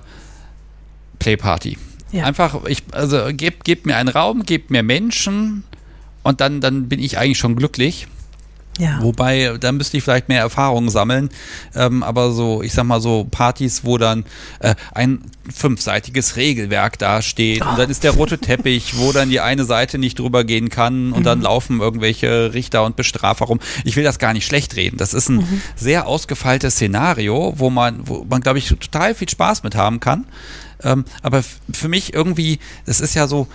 Playparty. 1.27 1.77
Ja. 2.13 2.23
Einfach, 2.23 2.65
ich, 2.67 2.85
also 2.93 3.19
gebt, 3.33 3.65
gebt 3.65 3.85
mir 3.85 3.97
einen 3.97 4.09
Raum, 4.09 4.45
gebt 4.45 4.71
mir 4.71 4.85
Menschen 4.85 5.65
und 6.23 6.41
dann, 6.41 6.61
dann 6.61 6.89
bin 6.89 7.01
ich 7.01 7.19
eigentlich 7.19 7.39
schon 7.39 7.57
glücklich. 7.57 8.07
Ja. 8.79 8.99
Wobei, 9.03 9.57
da 9.59 9.73
müsste 9.73 9.97
ich 9.97 10.05
vielleicht 10.05 10.29
mehr 10.29 10.43
Erfahrungen 10.43 10.89
sammeln. 10.89 11.31
Ähm, 11.75 12.05
aber 12.05 12.31
so, 12.31 12.63
ich 12.63 12.75
sag 12.75 12.85
mal 12.85 13.01
so 13.01 13.27
Partys, 13.29 13.85
wo 13.85 13.99
dann 13.99 14.25
äh, 14.61 14.77
ein 14.95 15.23
fünfseitiges 15.53 16.37
Regelwerk 16.37 16.99
dasteht 16.99 17.63
oh. 17.65 17.71
und 17.71 17.79
dann 17.79 17.91
ist 17.91 18.05
der 18.05 18.13
rote 18.13 18.39
Teppich, 18.39 18.99
wo 18.99 19.13
dann 19.13 19.31
die 19.31 19.41
eine 19.41 19.65
Seite 19.65 19.99
nicht 19.99 20.19
drüber 20.19 20.45
gehen 20.45 20.69
kann 20.69 21.13
und 21.13 21.21
mhm. 21.21 21.25
dann 21.25 21.41
laufen 21.41 21.81
irgendwelche 21.81 22.53
Richter 22.53 22.85
und 22.85 22.95
Bestrafer 22.95 23.47
rum. 23.47 23.59
Ich 23.85 23.97
will 23.97 24.05
das 24.05 24.19
gar 24.21 24.33
nicht 24.33 24.47
schlecht 24.47 24.77
reden. 24.77 24.97
Das 24.97 25.15
ist 25.15 25.29
ein 25.29 25.39
mhm. 25.39 25.63
sehr 25.75 26.07
ausgefeiltes 26.07 26.75
Szenario, 26.75 27.55
wo 27.57 27.71
man, 27.71 28.07
wo 28.07 28.25
man, 28.29 28.43
glaube 28.43 28.59
ich, 28.59 28.69
total 28.69 29.15
viel 29.15 29.29
Spaß 29.29 29.65
mit 29.65 29.75
haben 29.75 29.99
kann. 29.99 30.27
Ähm, 30.83 31.05
aber 31.23 31.43
für 31.43 31.89
mich 31.89 32.15
irgendwie, 32.15 32.59
das 32.85 33.01
ist 33.01 33.15
ja 33.15 33.27
so, 33.27 33.49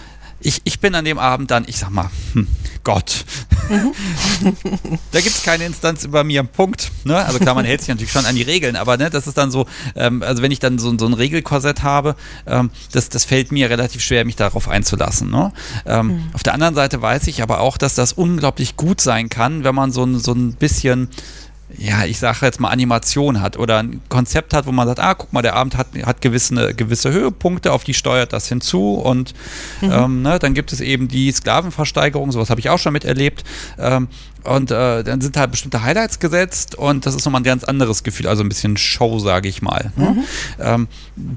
ich, 0.44 0.62
ich 0.64 0.80
bin 0.80 0.96
an 0.96 1.06
dem 1.06 1.20
Abend 1.20 1.52
dann, 1.52 1.66
ich 1.68 1.78
sag 1.78 1.90
mal, 1.92 2.10
hm, 2.34 2.48
Gott. 2.84 3.26
da 5.12 5.22
gibt 5.22 5.36
es 5.36 5.44
keine 5.44 5.66
Instanz 5.66 6.04
über 6.04 6.24
mir. 6.24 6.44
Punkt. 6.44 6.92
Ne? 7.04 7.16
Also 7.16 7.40
klar, 7.40 7.54
man 7.56 7.66
hält 7.66 7.82
sich 7.82 7.90
natürlich 7.90 8.12
schon 8.12 8.26
an 8.26 8.36
die 8.36 8.42
Regeln, 8.42 8.76
aber 8.76 8.98
ne, 8.98 9.10
das 9.10 9.28
ist 9.28 9.38
dann 9.38 9.52
so, 9.52 9.68
ähm, 9.96 10.24
also 10.24 10.42
wenn 10.42 10.52
ich 10.52 10.60
dann 10.60 10.80
so, 10.80 10.98
so 10.98 11.06
ein 11.06 11.14
Regelkorsett 11.14 11.84
habe, 11.84 12.16
ähm, 12.48 12.72
das, 12.92 13.10
das 13.10 13.26
fällt 13.26 13.52
mir 13.52 13.70
relativ 13.70 14.02
schwer, 14.02 14.26
mich 14.26 14.36
darauf 14.36 14.68
einzulassen. 14.68 15.30
Ne? 15.30 15.54
Ähm, 15.86 16.08
mhm. 16.08 16.24
Auf 16.34 16.44
der 16.44 16.54
anderen 16.54 16.76
Seite 16.76 17.02
weiß 17.02 17.28
ich 17.28 17.44
aber 17.44 17.60
auch, 17.60 17.78
dass 17.78 17.94
das 17.96 18.14
unglaublich 18.14 18.76
gut 18.76 19.00
sein 19.00 19.30
kann, 19.30 19.64
wenn 19.64 19.76
man 19.76 19.92
so, 19.92 20.18
so 20.18 20.34
ein 20.34 20.54
bisschen 20.54 21.10
ja, 21.78 22.06
ich 22.06 22.20
sage 22.20 22.46
jetzt 22.46 22.60
mal 22.60 22.70
Animation 22.70 23.42
hat 23.42 23.58
oder 23.58 23.80
ein 23.80 24.02
Konzept 24.10 24.54
hat, 24.54 24.66
wo 24.66 24.72
man 24.72 24.88
sagt, 24.88 25.00
ah, 25.00 25.14
guck 25.14 25.32
mal, 25.34 25.42
der 25.42 25.56
Abend 25.56 25.78
hat, 25.78 25.88
hat 26.04 26.22
gewisse, 26.22 26.74
gewisse 26.74 27.12
Höhepunkte, 27.12 27.72
auf 27.72 27.84
die 27.84 27.94
steuert 27.94 28.34
das 28.34 28.48
hinzu 28.48 28.96
und 28.96 29.34
mhm. 29.82 29.92
ähm, 29.92 30.22
ne, 30.22 30.40
dann 30.40 30.54
gibt 30.54 30.74
es 30.74 30.82
eben 30.82 31.08
die 31.08 31.32
Sklavenversteigerung, 31.32 32.32
sowas 32.32 32.50
habe 32.50 32.60
ich 32.60 32.70
auch 32.70 32.80
schon 32.80 32.94
miterlebt. 32.94 33.44
Ähm, 33.78 34.08
und 34.44 34.72
äh, 34.72 35.04
dann 35.04 35.22
sind 35.22 35.38
halt 35.38 35.52
bestimmte 35.52 35.84
Highlights 35.84 36.20
gesetzt 36.20 36.76
und 36.76 37.06
das 37.06 37.16
ist 37.16 37.26
nochmal 37.26 37.42
ein 37.42 37.46
ganz 37.46 37.64
anderes 37.64 38.04
Gefühl, 38.04 38.28
also 38.28 38.44
ein 38.44 38.50
bisschen 38.50 38.76
Show, 38.76 39.20
sage 39.20 39.48
ich 39.48 39.62
mal. 39.62 39.92
Ne? 39.96 40.10
Mhm. 40.10 40.24
Ähm, 40.60 40.88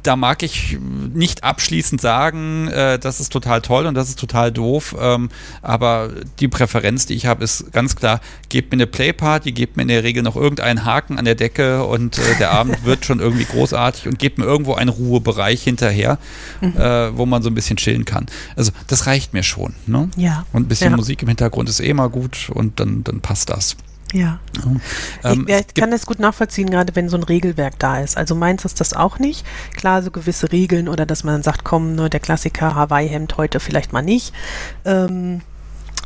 da 0.02 0.16
mag 0.16 0.42
ich 0.42 0.78
nicht 1.12 1.44
abschließend 1.44 2.00
sagen, 2.00 2.68
äh, 2.68 2.98
das 2.98 3.20
ist 3.20 3.30
total 3.30 3.60
toll 3.60 3.86
und 3.86 3.94
das 3.94 4.08
ist 4.08 4.18
total 4.18 4.52
doof, 4.52 4.96
ähm, 4.98 5.28
aber 5.60 6.10
die 6.40 6.48
Präferenz, 6.48 7.04
die 7.06 7.14
ich 7.14 7.26
habe, 7.26 7.44
ist 7.44 7.72
ganz 7.72 7.94
klar, 7.94 8.20
gebt 8.48 8.72
mir 8.72 8.76
eine 8.76 8.86
Playparty, 8.86 9.52
gebt 9.52 9.76
mir 9.76 9.82
in 9.82 9.88
der 9.88 10.02
Regel 10.02 10.22
noch 10.24 10.36
irgendeinen 10.36 10.84
Haken 10.84 11.18
an 11.18 11.24
der 11.24 11.34
Decke 11.34 11.84
und 11.84 12.18
äh, 12.18 12.38
der 12.38 12.50
Abend 12.50 12.84
wird 12.84 13.04
schon 13.04 13.20
irgendwie 13.20 13.44
großartig 13.44 14.08
und 14.08 14.18
gebt 14.18 14.38
mir 14.38 14.44
irgendwo 14.44 14.74
einen 14.74 14.90
Ruhebereich 14.90 15.62
hinterher, 15.62 16.18
mhm. 16.60 16.76
äh, 16.76 17.16
wo 17.16 17.26
man 17.26 17.42
so 17.42 17.50
ein 17.50 17.54
bisschen 17.54 17.76
chillen 17.76 18.04
kann. 18.04 18.26
Also 18.56 18.72
das 18.86 19.06
reicht 19.06 19.32
mir 19.32 19.42
schon. 19.42 19.74
Ne? 19.86 20.08
Ja. 20.16 20.46
Und 20.52 20.62
ein 20.62 20.68
bisschen 20.68 20.90
ja. 20.90 20.96
Musik 20.96 21.22
im 21.22 21.28
Hintergrund 21.28 21.68
ist 21.68 21.80
eh 21.80 21.92
mal 21.94 22.08
gut 22.08 22.50
und 22.52 22.80
dann 22.80 22.94
dann, 23.04 23.20
passt 23.20 23.50
das. 23.50 23.76
Ja. 24.12 24.38
Ähm, 25.24 25.46
ich, 25.48 25.56
ich 25.56 25.74
kann 25.74 25.90
das 25.90 26.06
gut 26.06 26.20
nachvollziehen, 26.20 26.70
gerade 26.70 26.94
wenn 26.94 27.08
so 27.08 27.16
ein 27.16 27.24
Regelwerk 27.24 27.78
da 27.80 28.00
ist. 28.00 28.16
Also 28.16 28.34
meins 28.36 28.64
ist 28.64 28.80
das 28.80 28.92
auch 28.92 29.18
nicht. 29.18 29.44
Klar, 29.76 30.02
so 30.02 30.10
gewisse 30.12 30.52
Regeln 30.52 30.88
oder 30.88 31.04
dass 31.04 31.24
man 31.24 31.42
sagt, 31.42 31.64
komm, 31.64 31.96
ne, 31.96 32.08
der 32.08 32.20
Klassiker 32.20 32.74
Hawaii-Hemd 32.74 33.36
heute 33.36 33.58
vielleicht 33.58 33.92
mal 33.92 34.02
nicht. 34.02 34.32
Ähm, 34.84 35.40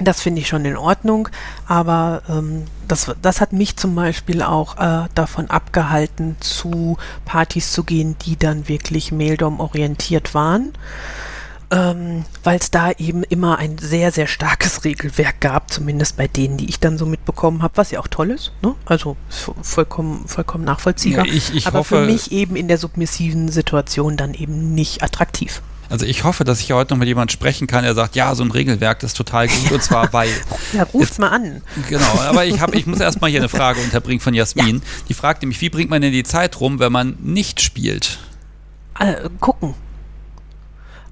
das 0.01 0.21
finde 0.21 0.41
ich 0.41 0.49
schon 0.49 0.65
in 0.65 0.77
Ordnung, 0.77 1.29
aber 1.67 2.23
ähm, 2.29 2.65
das, 2.87 3.15
das 3.21 3.41
hat 3.41 3.53
mich 3.53 3.77
zum 3.77 3.95
Beispiel 3.95 4.43
auch 4.43 4.79
äh, 4.79 5.09
davon 5.15 5.51
abgehalten, 5.51 6.37
zu 6.41 6.97
Partys 7.25 7.73
zu 7.73 7.85
gehen, 7.85 8.17
die 8.25 8.37
dann 8.37 8.69
wirklich 8.69 9.13
Maildom 9.13 9.61
orientiert 9.61 10.35
waren 10.35 10.73
ähm, 11.71 12.25
weil 12.45 12.59
es 12.59 12.71
da 12.71 12.93
eben 12.93 13.23
immer 13.25 13.59
ein 13.59 13.79
sehr, 13.79 14.11
sehr 14.11 14.27
starkes 14.27 14.85
Regelwerk 14.85 15.41
gab, 15.41 15.71
zumindest 15.71 16.17
bei 16.17 16.29
denen, 16.29 16.57
die 16.57 16.69
ich 16.69 16.81
dann 16.81 16.99
so 16.99 17.07
mitbekommen 17.07 17.63
habe, 17.63 17.77
was 17.77 17.91
ja 17.91 18.01
auch 18.01 18.09
toll 18.09 18.31
ist, 18.31 18.53
ne? 18.63 18.75
also 18.87 19.17
vollkommen, 19.63 20.27
vollkommen 20.27 20.65
nachvollziehbar, 20.65 21.27
ja, 21.27 21.33
ich, 21.33 21.55
ich 21.55 21.67
aber 21.67 21.81
hoffe, 21.81 22.01
für 22.01 22.07
mich 22.07 22.33
eben 22.33 22.57
in 22.57 22.69
der 22.69 22.79
submissiven 22.79 23.49
Situation 23.49 24.17
dann 24.17 24.35
eben 24.35 24.75
nicht 24.75 25.03
attraktiv. 25.03 25.63
Also 25.91 26.05
ich 26.05 26.25
hoffe, 26.25 26.45
dass 26.45 26.61
ich 26.61 26.73
heute 26.73 26.93
noch 26.93 26.99
mit 26.99 27.09
jemand 27.09 27.33
sprechen 27.33 27.67
kann, 27.67 27.85
der 27.85 27.95
sagt, 27.95 28.15
ja, 28.15 28.35
so 28.35 28.45
ein 28.45 28.51
Regelwerk, 28.51 29.01
das 29.01 29.13
ist 29.13 29.17
total 29.17 29.49
gut 29.49 29.73
und 29.73 29.83
zwar 29.83 30.13
weil. 30.13 30.31
Ja, 30.73 30.83
ruft 30.83 31.11
jetzt, 31.11 31.19
mal 31.19 31.29
an. 31.29 31.63
Genau, 31.89 32.21
aber 32.21 32.45
ich, 32.45 32.61
hab, 32.61 32.75
ich 32.75 32.87
muss 32.87 33.01
erstmal 33.01 33.31
hier 33.31 33.41
eine 33.41 33.49
Frage 33.49 33.81
unterbringen 33.81 34.21
von 34.21 34.35
Jasmin. 34.35 34.77
Ja. 34.77 34.83
Die 35.09 35.15
fragt 35.15 35.43
nämlich, 35.43 35.61
wie 35.61 35.71
bringt 35.71 35.91
man 35.91 36.03
denn 36.03 36.13
die 36.13 36.25
Zeit 36.25 36.61
rum, 36.61 36.79
wenn 36.79 36.93
man 36.93 37.17
nicht 37.23 37.61
spielt? 37.61 38.19
Äh, 38.99 39.29
gucken. 39.41 39.75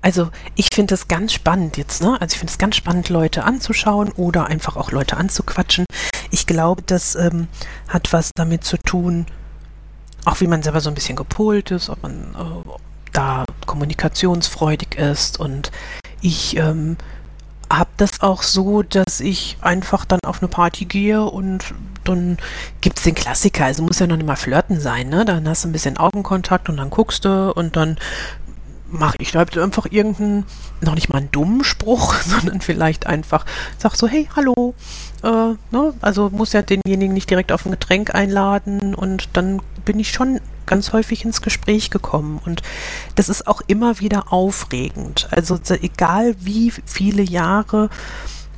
Also 0.02 0.30
ich 0.54 0.68
finde 0.72 0.94
es 0.94 1.08
ganz 1.08 1.32
spannend 1.32 1.78
jetzt, 1.78 2.02
ne? 2.02 2.16
Also 2.20 2.34
ich 2.34 2.38
finde 2.38 2.52
es 2.52 2.58
ganz 2.58 2.76
spannend, 2.76 3.08
Leute 3.08 3.44
anzuschauen 3.44 4.12
oder 4.12 4.46
einfach 4.46 4.76
auch 4.76 4.92
Leute 4.92 5.16
anzuquatschen. 5.16 5.84
Ich 6.30 6.46
glaube, 6.46 6.82
das 6.82 7.16
ähm, 7.16 7.48
hat 7.88 8.12
was 8.12 8.30
damit 8.36 8.62
zu 8.62 8.76
tun, 8.76 9.26
auch 10.24 10.40
wie 10.40 10.46
man 10.46 10.62
selber 10.62 10.80
so 10.80 10.90
ein 10.90 10.94
bisschen 10.94 11.16
gepolt 11.16 11.70
ist, 11.70 11.88
ob 11.88 12.02
man 12.02 12.34
äh, 12.34 12.68
da 13.16 13.44
kommunikationsfreudig 13.66 14.96
ist 14.96 15.40
und 15.40 15.70
ich 16.20 16.56
ähm, 16.56 16.96
habe 17.70 17.90
das 17.96 18.20
auch 18.20 18.42
so, 18.42 18.82
dass 18.82 19.20
ich 19.20 19.56
einfach 19.60 20.04
dann 20.04 20.20
auf 20.24 20.40
eine 20.40 20.48
Party 20.48 20.84
gehe 20.84 21.24
und 21.24 21.74
dann 22.04 22.36
gibt 22.80 22.98
es 22.98 23.04
den 23.04 23.14
Klassiker. 23.14 23.64
Also 23.64 23.82
muss 23.82 23.98
ja 23.98 24.06
noch 24.06 24.16
nicht 24.16 24.26
mal 24.26 24.36
flirten 24.36 24.80
sein, 24.80 25.08
ne? 25.08 25.24
Dann 25.24 25.48
hast 25.48 25.64
du 25.64 25.68
ein 25.68 25.72
bisschen 25.72 25.96
Augenkontakt 25.96 26.68
und 26.68 26.76
dann 26.76 26.90
guckst 26.90 27.24
du 27.24 27.52
und 27.52 27.76
dann 27.76 27.96
mache 28.88 29.16
ich 29.18 29.34
halt 29.34 29.58
einfach 29.58 29.86
irgendeinen, 29.90 30.44
noch 30.80 30.94
nicht 30.94 31.08
mal 31.08 31.18
einen 31.18 31.30
dummen 31.32 31.64
Spruch, 31.64 32.14
sondern 32.26 32.60
vielleicht 32.60 33.06
einfach 33.06 33.44
sag 33.78 33.96
so, 33.96 34.06
hey, 34.06 34.28
hallo. 34.36 34.74
Äh, 35.22 35.54
ne? 35.70 35.94
Also 36.00 36.30
muss 36.30 36.52
ja 36.52 36.62
denjenigen 36.62 37.14
nicht 37.14 37.30
direkt 37.30 37.50
auf 37.50 37.66
ein 37.66 37.72
Getränk 37.72 38.14
einladen 38.14 38.94
und 38.94 39.30
dann 39.32 39.60
bin 39.86 39.98
ich 39.98 40.10
schon 40.10 40.40
ganz 40.66 40.92
häufig 40.92 41.24
ins 41.24 41.40
Gespräch 41.40 41.90
gekommen 41.90 42.38
und 42.44 42.60
das 43.14 43.30
ist 43.30 43.46
auch 43.46 43.62
immer 43.66 44.00
wieder 44.00 44.32
aufregend. 44.32 45.28
Also 45.30 45.58
egal 45.80 46.36
wie 46.40 46.72
viele 46.84 47.22
Jahre 47.22 47.88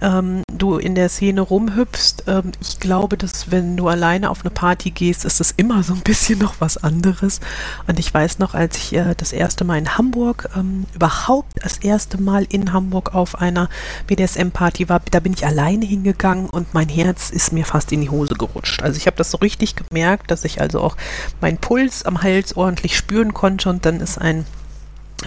ähm, 0.00 0.42
du 0.52 0.76
in 0.76 0.94
der 0.94 1.08
Szene 1.08 1.40
rumhüpfst. 1.40 2.24
Ähm, 2.26 2.52
ich 2.60 2.80
glaube, 2.80 3.16
dass 3.16 3.50
wenn 3.50 3.76
du 3.76 3.88
alleine 3.88 4.30
auf 4.30 4.40
eine 4.40 4.50
Party 4.50 4.90
gehst, 4.90 5.24
ist 5.24 5.40
es 5.40 5.52
immer 5.52 5.82
so 5.82 5.94
ein 5.94 6.00
bisschen 6.00 6.38
noch 6.38 6.56
was 6.60 6.76
anderes. 6.76 7.40
Und 7.86 7.98
ich 7.98 8.12
weiß 8.12 8.38
noch, 8.38 8.54
als 8.54 8.76
ich 8.76 8.94
äh, 8.94 9.14
das 9.16 9.32
erste 9.32 9.64
Mal 9.64 9.78
in 9.78 9.96
Hamburg, 9.96 10.48
ähm, 10.56 10.86
überhaupt 10.94 11.52
das 11.62 11.78
erste 11.78 12.20
Mal 12.20 12.46
in 12.48 12.72
Hamburg 12.72 13.14
auf 13.14 13.40
einer 13.40 13.68
BDSM-Party 14.06 14.88
war, 14.88 15.00
da 15.10 15.20
bin 15.20 15.32
ich 15.32 15.46
alleine 15.46 15.84
hingegangen 15.84 16.48
und 16.48 16.74
mein 16.74 16.88
Herz 16.88 17.30
ist 17.30 17.52
mir 17.52 17.64
fast 17.64 17.92
in 17.92 18.00
die 18.00 18.10
Hose 18.10 18.34
gerutscht. 18.34 18.82
Also 18.82 18.96
ich 18.96 19.06
habe 19.06 19.16
das 19.16 19.30
so 19.30 19.38
richtig 19.38 19.74
gemerkt, 19.76 20.30
dass 20.30 20.44
ich 20.44 20.60
also 20.60 20.80
auch 20.80 20.96
meinen 21.40 21.58
Puls 21.58 22.04
am 22.04 22.22
Hals 22.22 22.56
ordentlich 22.56 22.96
spüren 22.96 23.34
konnte 23.34 23.68
und 23.70 23.86
dann 23.86 24.00
ist 24.00 24.18
ein 24.18 24.44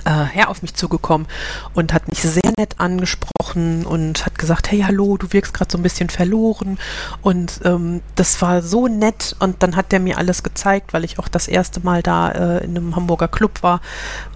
Herr 0.06 0.49
auf 0.49 0.62
mich 0.62 0.73
zugekommen 0.73 1.27
und 1.73 1.93
hat 1.93 2.08
mich 2.08 2.21
sehr 2.21 2.54
nett 2.58 2.75
angesprochen 2.80 3.86
und 3.86 4.25
hat 4.25 4.38
gesagt, 4.38 4.71
hey, 4.71 4.82
hallo, 4.82 5.17
du 5.17 5.32
wirkst 5.32 5.54
gerade 5.54 5.71
so 5.71 5.77
ein 5.77 5.84
bisschen 5.84 6.10
verloren. 6.10 6.80
Und 7.21 7.60
ähm, 7.65 8.01
das 8.15 8.41
war 8.41 8.62
so 8.62 8.88
nett 8.88 9.36
und 9.39 9.62
dann 9.63 9.75
hat 9.75 9.91
der 9.91 9.99
mir 9.99 10.17
alles 10.17 10.43
gezeigt, 10.43 10.93
weil 10.93 11.04
ich 11.04 11.19
auch 11.19 11.27
das 11.27 11.47
erste 11.47 11.82
Mal 11.82 12.01
da 12.01 12.32
äh, 12.32 12.63
in 12.63 12.77
einem 12.77 12.95
Hamburger 12.95 13.27
Club 13.27 13.63
war 13.63 13.82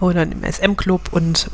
oder 0.00 0.22
im 0.22 0.44
SM-Club 0.44 1.12
und 1.12 1.50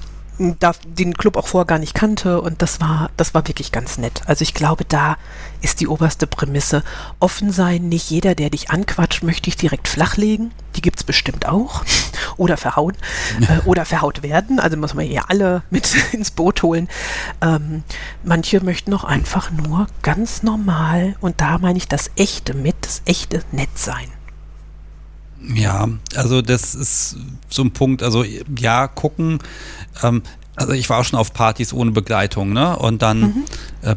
da 0.59 0.72
den 0.85 1.14
Club 1.14 1.37
auch 1.37 1.46
vorher 1.46 1.66
gar 1.66 1.78
nicht 1.78 1.94
kannte 1.94 2.40
und 2.40 2.62
das 2.62 2.81
war, 2.81 3.11
das 3.16 3.35
war 3.35 3.46
wirklich 3.46 3.72
ganz 3.72 3.98
nett. 3.98 4.22
Also 4.26 4.42
ich 4.42 4.55
glaube, 4.55 4.85
da 4.85 5.16
ist 5.61 5.81
die 5.81 5.88
oberste 5.88 6.26
Prämisse. 6.26 6.83
Offen 7.20 7.52
sein, 7.52 7.88
nicht 7.88 8.11
jeder, 8.11 8.35
der 8.35 8.50
dich 8.50 8.70
anquatscht, 8.70 9.22
möchte 9.22 9.48
ich 9.48 9.57
direkt 9.57 9.88
flachlegen. 9.88 10.52
Die 10.76 10.83
gibt 10.83 10.98
es 10.98 11.05
bestimmt 11.05 11.46
auch. 11.46 11.85
Oder 12.37 12.57
verhauen. 12.57 12.96
äh, 13.40 13.61
oder 13.66 13.85
verhaut 13.85 14.22
werden. 14.22 14.59
Also 14.59 14.76
muss 14.76 14.94
man 14.94 15.05
hier 15.05 15.28
alle 15.28 15.62
mit 15.70 15.94
ins 16.12 16.31
Boot 16.31 16.62
holen. 16.62 16.88
Ähm, 17.40 17.85
manche 18.22 18.62
möchten 18.62 18.94
auch 18.94 19.05
einfach 19.05 19.50
nur 19.50 19.87
ganz 20.02 20.42
normal, 20.42 21.16
und 21.20 21.40
da 21.40 21.59
meine 21.59 21.78
ich 21.78 21.88
das 21.88 22.11
Echte 22.16 22.55
mit, 22.55 22.76
das 22.81 23.02
echte 23.05 23.42
Nett 23.52 23.76
sein. 23.76 24.09
Ja, 25.55 25.88
also 26.14 26.42
das 26.42 26.74
ist 26.74 27.16
so 27.48 27.62
ein 27.62 27.72
Punkt. 27.72 28.02
Also 28.02 28.24
ja, 28.59 28.87
gucken. 28.88 29.38
Ähm, 30.02 30.22
also 30.55 30.72
ich 30.72 30.88
war 30.90 31.00
auch 31.00 31.05
schon 31.05 31.18
auf 31.18 31.33
Partys 31.33 31.72
ohne 31.72 31.90
Begleitung, 31.92 32.52
ne? 32.52 32.76
Und 32.76 33.02
dann, 33.02 33.20
mhm. 33.20 33.44
äh, 33.83 33.94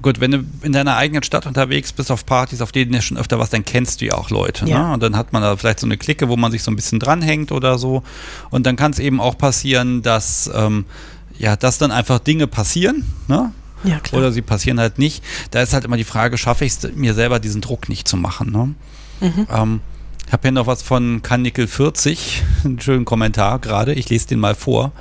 gut, 0.00 0.20
wenn 0.20 0.30
du 0.30 0.44
in 0.62 0.72
deiner 0.72 0.96
eigenen 0.96 1.22
Stadt 1.22 1.46
unterwegs 1.46 1.92
bist 1.92 2.10
auf 2.10 2.24
Partys, 2.24 2.62
auf 2.62 2.72
denen 2.72 2.92
du 2.92 3.02
schon 3.02 3.18
öfter 3.18 3.38
was, 3.38 3.50
dann 3.50 3.64
kennst 3.64 4.00
du 4.00 4.06
ja 4.06 4.14
auch 4.14 4.30
Leute, 4.30 4.64
ne? 4.64 4.70
ja. 4.70 4.88
ne? 4.88 4.94
Und 4.94 5.02
dann 5.02 5.16
hat 5.16 5.32
man 5.32 5.42
da 5.42 5.56
vielleicht 5.56 5.80
so 5.80 5.86
eine 5.86 5.98
Clique, 5.98 6.28
wo 6.28 6.36
man 6.36 6.50
sich 6.50 6.62
so 6.62 6.70
ein 6.70 6.76
bisschen 6.76 6.98
dranhängt 6.98 7.52
oder 7.52 7.78
so. 7.78 8.02
Und 8.50 8.66
dann 8.66 8.76
kann 8.76 8.92
es 8.92 8.98
eben 8.98 9.20
auch 9.20 9.36
passieren, 9.36 10.02
dass 10.02 10.50
ähm, 10.54 10.86
ja, 11.38 11.56
dass 11.56 11.78
dann 11.78 11.90
einfach 11.90 12.18
Dinge 12.18 12.46
passieren, 12.46 13.04
ne? 13.28 13.52
Ja, 13.84 14.00
klar. 14.00 14.20
Oder 14.20 14.32
sie 14.32 14.42
passieren 14.42 14.80
halt 14.80 14.98
nicht. 14.98 15.22
Da 15.52 15.62
ist 15.62 15.72
halt 15.72 15.84
immer 15.84 15.96
die 15.96 16.04
Frage, 16.04 16.36
schaffe 16.36 16.64
ich 16.64 16.72
es 16.72 16.94
mir 16.96 17.14
selber, 17.14 17.38
diesen 17.38 17.60
Druck 17.60 17.88
nicht 17.88 18.08
zu 18.08 18.16
machen, 18.16 18.50
ne? 18.50 18.74
Mhm. 19.20 19.46
Ähm, 19.50 19.80
ich 20.28 20.32
habe 20.34 20.42
hier 20.42 20.52
noch 20.52 20.66
was 20.66 20.82
von 20.82 21.22
Kanickel40, 21.22 22.42
einen 22.64 22.80
schönen 22.82 23.06
Kommentar 23.06 23.60
gerade, 23.60 23.94
ich 23.94 24.10
lese 24.10 24.28
den 24.28 24.40
mal 24.40 24.54
vor. 24.54 24.92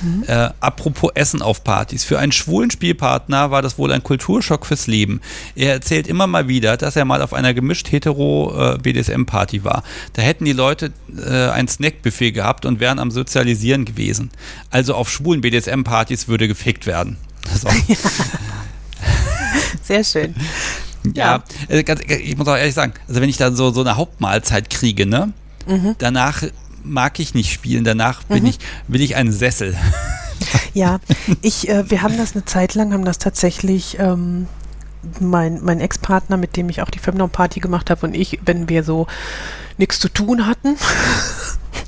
Mhm. 0.00 0.22
Äh, 0.28 0.50
apropos 0.60 1.10
Essen 1.14 1.42
auf 1.42 1.64
Partys. 1.64 2.04
Für 2.04 2.20
einen 2.20 2.30
schwulen 2.30 2.70
Spielpartner 2.70 3.50
war 3.50 3.62
das 3.62 3.78
wohl 3.78 3.90
ein 3.90 4.04
Kulturschock 4.04 4.64
fürs 4.64 4.86
Leben. 4.86 5.20
Er 5.56 5.72
erzählt 5.72 6.06
immer 6.06 6.28
mal 6.28 6.46
wieder, 6.46 6.76
dass 6.76 6.94
er 6.94 7.04
mal 7.04 7.20
auf 7.20 7.34
einer 7.34 7.52
gemischt 7.52 7.90
hetero 7.90 8.74
äh, 8.74 8.78
BDSM-Party 8.78 9.64
war. 9.64 9.82
Da 10.12 10.22
hätten 10.22 10.44
die 10.44 10.52
Leute 10.52 10.92
äh, 11.18 11.48
ein 11.48 11.66
Snackbuffet 11.66 12.30
gehabt 12.30 12.64
und 12.64 12.78
wären 12.78 13.00
am 13.00 13.10
Sozialisieren 13.10 13.86
gewesen. 13.86 14.30
Also 14.70 14.94
auf 14.94 15.10
schwulen 15.10 15.40
BDSM-Partys 15.40 16.28
würde 16.28 16.46
gefickt 16.46 16.86
werden. 16.86 17.16
So. 17.60 17.68
Sehr 19.82 20.04
schön. 20.04 20.36
Ja, 21.14 21.42
ja. 21.68 21.74
Äh, 21.76 22.16
ich 22.16 22.36
muss 22.36 22.48
auch 22.48 22.56
ehrlich 22.56 22.74
sagen, 22.74 22.94
also 23.08 23.20
wenn 23.20 23.28
ich 23.28 23.36
dann 23.36 23.56
so, 23.56 23.70
so 23.72 23.80
eine 23.80 23.96
Hauptmahlzeit 23.96 24.70
kriege, 24.70 25.06
ne? 25.06 25.32
Mhm. 25.66 25.94
Danach 25.98 26.42
mag 26.82 27.18
ich 27.18 27.34
nicht 27.34 27.52
spielen, 27.52 27.84
danach 27.84 28.22
bin 28.24 28.44
mhm. 28.44 28.50
ich, 28.50 28.58
will 28.88 29.00
ich 29.00 29.16
einen 29.16 29.32
Sessel. 29.32 29.76
Ja, 30.74 31.00
ich, 31.40 31.70
äh, 31.70 31.90
wir 31.90 32.02
haben 32.02 32.18
das 32.18 32.34
eine 32.34 32.44
Zeit 32.44 32.74
lang, 32.74 32.92
haben 32.92 33.06
das 33.06 33.16
tatsächlich 33.16 33.98
ähm, 33.98 34.46
mein, 35.18 35.64
mein 35.64 35.80
Ex-Partner, 35.80 36.36
mit 36.36 36.56
dem 36.56 36.68
ich 36.68 36.82
auch 36.82 36.90
die 36.90 36.98
Femdom-Party 36.98 37.60
gemacht 37.60 37.88
habe 37.88 38.06
und 38.06 38.14
ich, 38.14 38.40
wenn 38.44 38.68
wir 38.68 38.84
so 38.84 39.06
nichts 39.78 39.98
zu 39.98 40.10
tun 40.10 40.46
hatten, 40.46 40.76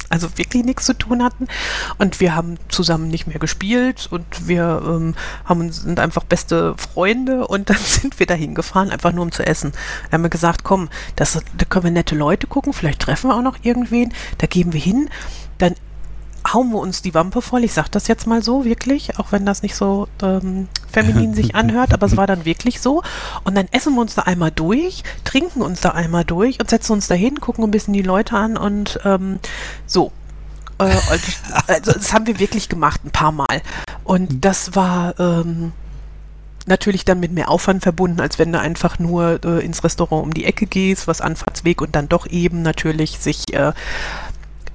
also 0.08 0.38
wirklich 0.38 0.64
nichts 0.64 0.86
zu 0.86 0.94
tun 0.94 1.22
hatten. 1.22 1.48
Und 1.98 2.20
wir 2.20 2.34
haben 2.34 2.56
zusammen 2.68 3.08
nicht 3.08 3.26
mehr 3.26 3.38
gespielt 3.38 4.08
und 4.10 4.24
wir 4.46 4.82
ähm, 4.84 5.14
haben, 5.44 5.70
sind 5.72 6.00
einfach 6.00 6.24
beste 6.24 6.74
Freunde 6.76 7.46
und 7.46 7.70
dann 7.70 7.76
sind 7.84 8.18
wir 8.18 8.26
dahin 8.26 8.54
gefahren, 8.54 8.90
einfach 8.90 9.12
nur 9.12 9.24
um 9.24 9.32
zu 9.32 9.46
essen. 9.46 9.72
Da 10.10 10.14
haben 10.14 10.22
wir 10.22 10.30
gesagt, 10.30 10.64
komm, 10.64 10.88
das, 11.16 11.32
da 11.56 11.64
können 11.64 11.84
wir 11.84 11.90
nette 11.90 12.14
Leute 12.14 12.46
gucken, 12.46 12.72
vielleicht 12.72 13.00
treffen 13.00 13.30
wir 13.30 13.36
auch 13.36 13.42
noch 13.42 13.58
irgendwen, 13.62 14.12
da 14.38 14.46
gehen 14.46 14.72
wir 14.72 14.80
hin, 14.80 15.10
hauen 16.46 16.70
wir 16.70 16.79
uns 16.79 17.03
die 17.03 17.14
Wampe 17.14 17.42
voll. 17.42 17.64
Ich 17.64 17.72
sage 17.72 17.88
das 17.90 18.09
jetzt 18.09 18.27
mal 18.27 18.42
so, 18.42 18.64
wirklich, 18.64 19.18
auch 19.18 19.33
wenn 19.33 19.44
das 19.44 19.62
nicht 19.62 19.74
so 19.74 20.09
ähm, 20.22 20.68
feminin 20.90 21.35
sich 21.35 21.55
anhört, 21.55 21.92
aber 21.92 22.07
es 22.07 22.16
war 22.16 22.27
dann 22.27 22.44
wirklich 22.44 22.81
so. 22.81 23.03
Und 23.44 23.55
dann 23.57 23.68
essen 23.70 23.94
wir 23.94 24.01
uns 24.01 24.14
da 24.14 24.22
einmal 24.22 24.51
durch, 24.51 25.03
trinken 25.24 25.62
uns 25.62 25.81
da 25.81 25.90
einmal 25.90 26.24
durch 26.24 26.61
und 26.61 26.70
setzen 26.70 26.92
uns 26.92 27.07
da 27.07 27.14
hin, 27.14 27.40
gucken 27.40 27.64
ein 27.64 27.70
bisschen 27.70 27.94
die 27.94 28.03
Leute 28.03 28.37
an 28.37 28.57
und 28.57 29.01
ähm, 29.05 29.38
so. 29.87 30.12
Äh, 30.79 30.85
und, 30.85 31.22
also 31.66 31.92
das 31.92 32.12
haben 32.12 32.27
wir 32.27 32.38
wirklich 32.38 32.68
gemacht, 32.68 33.05
ein 33.05 33.11
paar 33.11 33.33
Mal. 33.33 33.62
Und 34.05 34.44
das 34.44 34.74
war 34.74 35.18
ähm, 35.18 35.72
natürlich 36.68 37.05
dann 37.05 37.18
mit 37.18 37.33
mehr 37.33 37.51
Aufwand 37.51 37.83
verbunden, 37.83 38.20
als 38.20 38.38
wenn 38.38 38.53
du 38.53 38.61
einfach 38.61 38.98
nur 38.98 39.40
äh, 39.44 39.64
ins 39.64 39.83
Restaurant 39.83 40.22
um 40.22 40.35
die 40.35 40.44
Ecke 40.44 40.66
gehst, 40.66 41.09
was 41.09 41.20
Anfahrtsweg 41.20 41.81
und 41.81 41.96
dann 41.96 42.09
doch 42.09 42.27
eben 42.27 42.62
natürlich 42.62 43.18
sich 43.18 43.53
äh, 43.53 43.72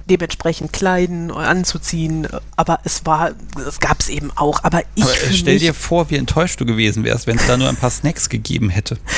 dementsprechend 0.08 0.72
kleiden, 0.72 1.30
anzuziehen. 1.30 2.28
Aber 2.56 2.80
es 2.84 3.06
war, 3.06 3.32
es 3.66 3.80
gab 3.80 4.00
es 4.00 4.08
eben 4.08 4.30
auch. 4.36 4.62
Aber 4.64 4.82
ich. 4.94 5.04
Aber 5.04 5.12
stell 5.32 5.58
dir 5.58 5.74
vor, 5.74 6.10
wie 6.10 6.16
enttäuscht 6.16 6.60
du 6.60 6.66
gewesen 6.66 7.04
wärst, 7.04 7.26
wenn 7.26 7.36
es 7.36 7.46
da 7.46 7.56
nur 7.56 7.68
ein 7.68 7.76
paar 7.76 7.90
Snacks 7.90 8.28
gegeben 8.28 8.70
hätte. 8.70 8.98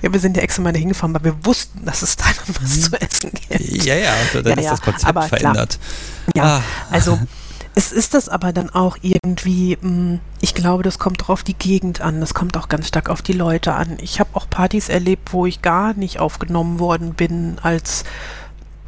Ja, 0.00 0.12
wir 0.12 0.20
sind 0.20 0.36
ja 0.36 0.44
extra 0.44 0.62
mal 0.62 0.72
da 0.72 0.78
hingefahren, 0.78 1.12
weil 1.12 1.24
wir 1.24 1.44
wussten, 1.44 1.84
dass 1.84 2.02
es 2.02 2.14
da 2.14 2.26
noch 2.26 2.62
was 2.62 2.76
mhm. 2.76 2.82
zu 2.82 3.00
essen 3.00 3.30
gibt. 3.32 3.84
Ja, 3.84 3.96
ja, 3.96 4.12
dann 4.32 4.44
ja, 4.44 4.54
ist 4.54 4.64
ja, 4.64 4.70
das 4.70 4.80
Konzept 4.80 5.24
verändert. 5.24 5.78
Klar. 6.32 6.46
Ja, 6.46 6.56
ah. 6.58 6.62
also. 6.92 7.18
Es 7.74 7.92
ist 7.92 8.14
das 8.14 8.28
aber 8.28 8.52
dann 8.52 8.70
auch 8.70 8.96
irgendwie, 9.02 9.78
hm, 9.80 10.18
ich 10.40 10.54
glaube, 10.54 10.82
das 10.82 10.98
kommt 10.98 11.28
drauf 11.28 11.44
die 11.44 11.54
Gegend 11.54 12.00
an, 12.00 12.18
das 12.18 12.34
kommt 12.34 12.56
auch 12.56 12.68
ganz 12.68 12.88
stark 12.88 13.08
auf 13.08 13.22
die 13.22 13.32
Leute 13.32 13.74
an. 13.74 13.98
Ich 14.00 14.18
habe 14.18 14.30
auch 14.32 14.50
Partys 14.50 14.88
erlebt, 14.88 15.32
wo 15.32 15.46
ich 15.46 15.62
gar 15.62 15.94
nicht 15.94 16.18
aufgenommen 16.18 16.80
worden 16.80 17.14
bin 17.14 17.56
als 17.62 18.02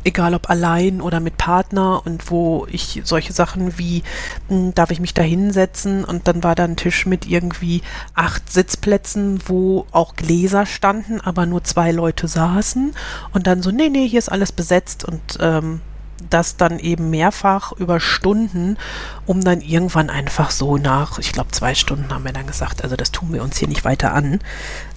egal 0.04 0.34
ob 0.34 0.50
allein 0.50 1.00
oder 1.00 1.20
mit 1.20 1.36
Partner 1.36 2.02
und 2.04 2.30
wo 2.30 2.66
ich 2.70 3.02
solche 3.04 3.32
Sachen 3.32 3.78
wie, 3.78 4.02
hm, 4.48 4.74
darf 4.74 4.90
ich 4.90 5.00
mich 5.00 5.14
da 5.14 5.22
hinsetzen? 5.22 6.04
Und 6.04 6.28
dann 6.28 6.42
war 6.42 6.54
da 6.54 6.64
ein 6.64 6.76
Tisch 6.76 7.06
mit 7.06 7.26
irgendwie 7.26 7.82
acht 8.14 8.50
Sitzplätzen, 8.50 9.40
wo 9.46 9.86
auch 9.92 10.16
Gläser 10.16 10.66
standen, 10.66 11.20
aber 11.20 11.46
nur 11.46 11.64
zwei 11.64 11.92
Leute 11.92 12.28
saßen. 12.28 12.94
Und 13.32 13.46
dann 13.46 13.62
so, 13.62 13.70
nee, 13.70 13.88
nee, 13.88 14.08
hier 14.08 14.18
ist 14.18 14.32
alles 14.32 14.52
besetzt 14.52 15.04
und 15.04 15.38
ähm, 15.40 15.80
das 16.28 16.56
dann 16.56 16.78
eben 16.78 17.10
mehrfach 17.10 17.72
über 17.72 18.00
Stunden, 18.00 18.76
um 19.26 19.42
dann 19.42 19.60
irgendwann 19.60 20.10
einfach 20.10 20.50
so 20.50 20.76
nach, 20.76 21.18
ich 21.18 21.32
glaube 21.32 21.50
zwei 21.52 21.74
Stunden 21.74 22.12
haben 22.12 22.24
wir 22.24 22.32
dann 22.32 22.46
gesagt, 22.46 22.82
also 22.82 22.96
das 22.96 23.10
tun 23.10 23.32
wir 23.32 23.42
uns 23.42 23.58
hier 23.58 23.68
nicht 23.68 23.84
weiter 23.84 24.12
an. 24.12 24.40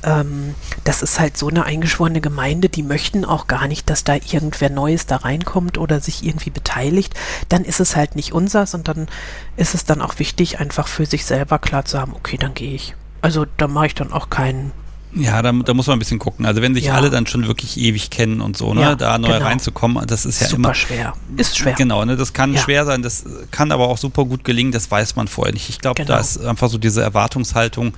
Ähm, 0.04 0.56
das 0.84 1.02
ist 1.02 1.20
halt 1.20 1.38
so 1.38 1.48
eine 1.48 1.66
eingeschworene 1.66 2.22
Gemeinde, 2.22 2.70
die 2.70 2.84
möchten 2.84 3.26
auch 3.26 3.48
gar 3.48 3.68
nicht, 3.68 3.90
dass 3.90 4.04
da 4.04 4.16
irgendwer 4.16 4.70
Neues 4.70 5.06
da 5.06 5.18
reinkommt 5.18 5.78
oder 5.78 6.00
sich 6.00 6.26
irgendwie 6.26 6.50
beteiligt. 6.50 7.14
Dann 7.50 7.64
ist 7.64 7.80
es 7.80 7.96
halt 7.96 8.16
nicht 8.16 8.34
unsers 8.34 8.74
und 8.74 8.88
dann 8.88 9.08
ist 9.56 9.76
es 9.76 9.86
dann 9.86 10.02
auch 10.02 10.20
wichtig, 10.20 10.60
einfach 10.60 10.88
für 10.88 11.06
sich 11.06 11.26
selber 11.26 11.60
klar 11.60 11.86
zu 11.86 12.00
haben, 12.00 12.14
okay, 12.14 12.38
dann 12.38 12.54
gehe 12.54 12.74
ich. 12.74 12.96
Also 13.22 13.46
da 13.58 13.68
mache 13.68 13.88
ich 13.88 13.96
dann 13.96 14.12
auch 14.12 14.30
keinen 14.30 14.72
ja, 15.16 15.42
da, 15.42 15.52
da, 15.52 15.74
muss 15.74 15.88
man 15.88 15.98
ein 15.98 16.00
bisschen 16.00 16.20
gucken. 16.20 16.46
Also 16.46 16.62
wenn 16.62 16.74
sich 16.74 16.86
ja. 16.86 16.96
alle 16.96 17.10
dann 17.10 17.28
schon 17.28 17.48
wirklich 17.48 17.78
ewig 17.78 18.10
kennen 18.10 18.42
und 18.42 18.58
so, 18.58 18.74
ne, 18.74 18.82
ja, 18.82 18.96
da 18.96 19.18
neu 19.18 19.28
genau. 19.28 19.46
reinzukommen, 19.46 20.06
das 20.08 20.26
ist 20.26 20.42
ja 20.42 20.48
super 20.48 20.58
immer 20.58 20.74
schwer. 20.74 21.14
Ist 21.38 21.58
schwer. 21.58 21.74
Genau, 21.74 22.04
ne, 22.06 22.16
das 22.16 22.34
kann 22.34 22.54
ja. 22.54 22.60
schwer 22.60 22.86
sein, 22.86 23.04
das 23.04 23.26
kann 23.52 23.72
aber 23.72 23.88
auch 23.88 23.98
super 23.98 24.26
gut 24.26 24.44
gelingen, 24.44 24.72
das 24.72 24.90
weiß 24.90 25.16
man 25.16 25.28
vorher 25.28 25.54
nicht. 25.54 25.70
Ich 25.70 25.80
glaube, 25.80 26.02
genau. 26.02 26.16
da 26.16 26.20
ist 26.20 26.44
einfach 26.44 26.70
so 26.70 26.78
diese 26.78 27.02
Erwartungshaltung 27.02 27.94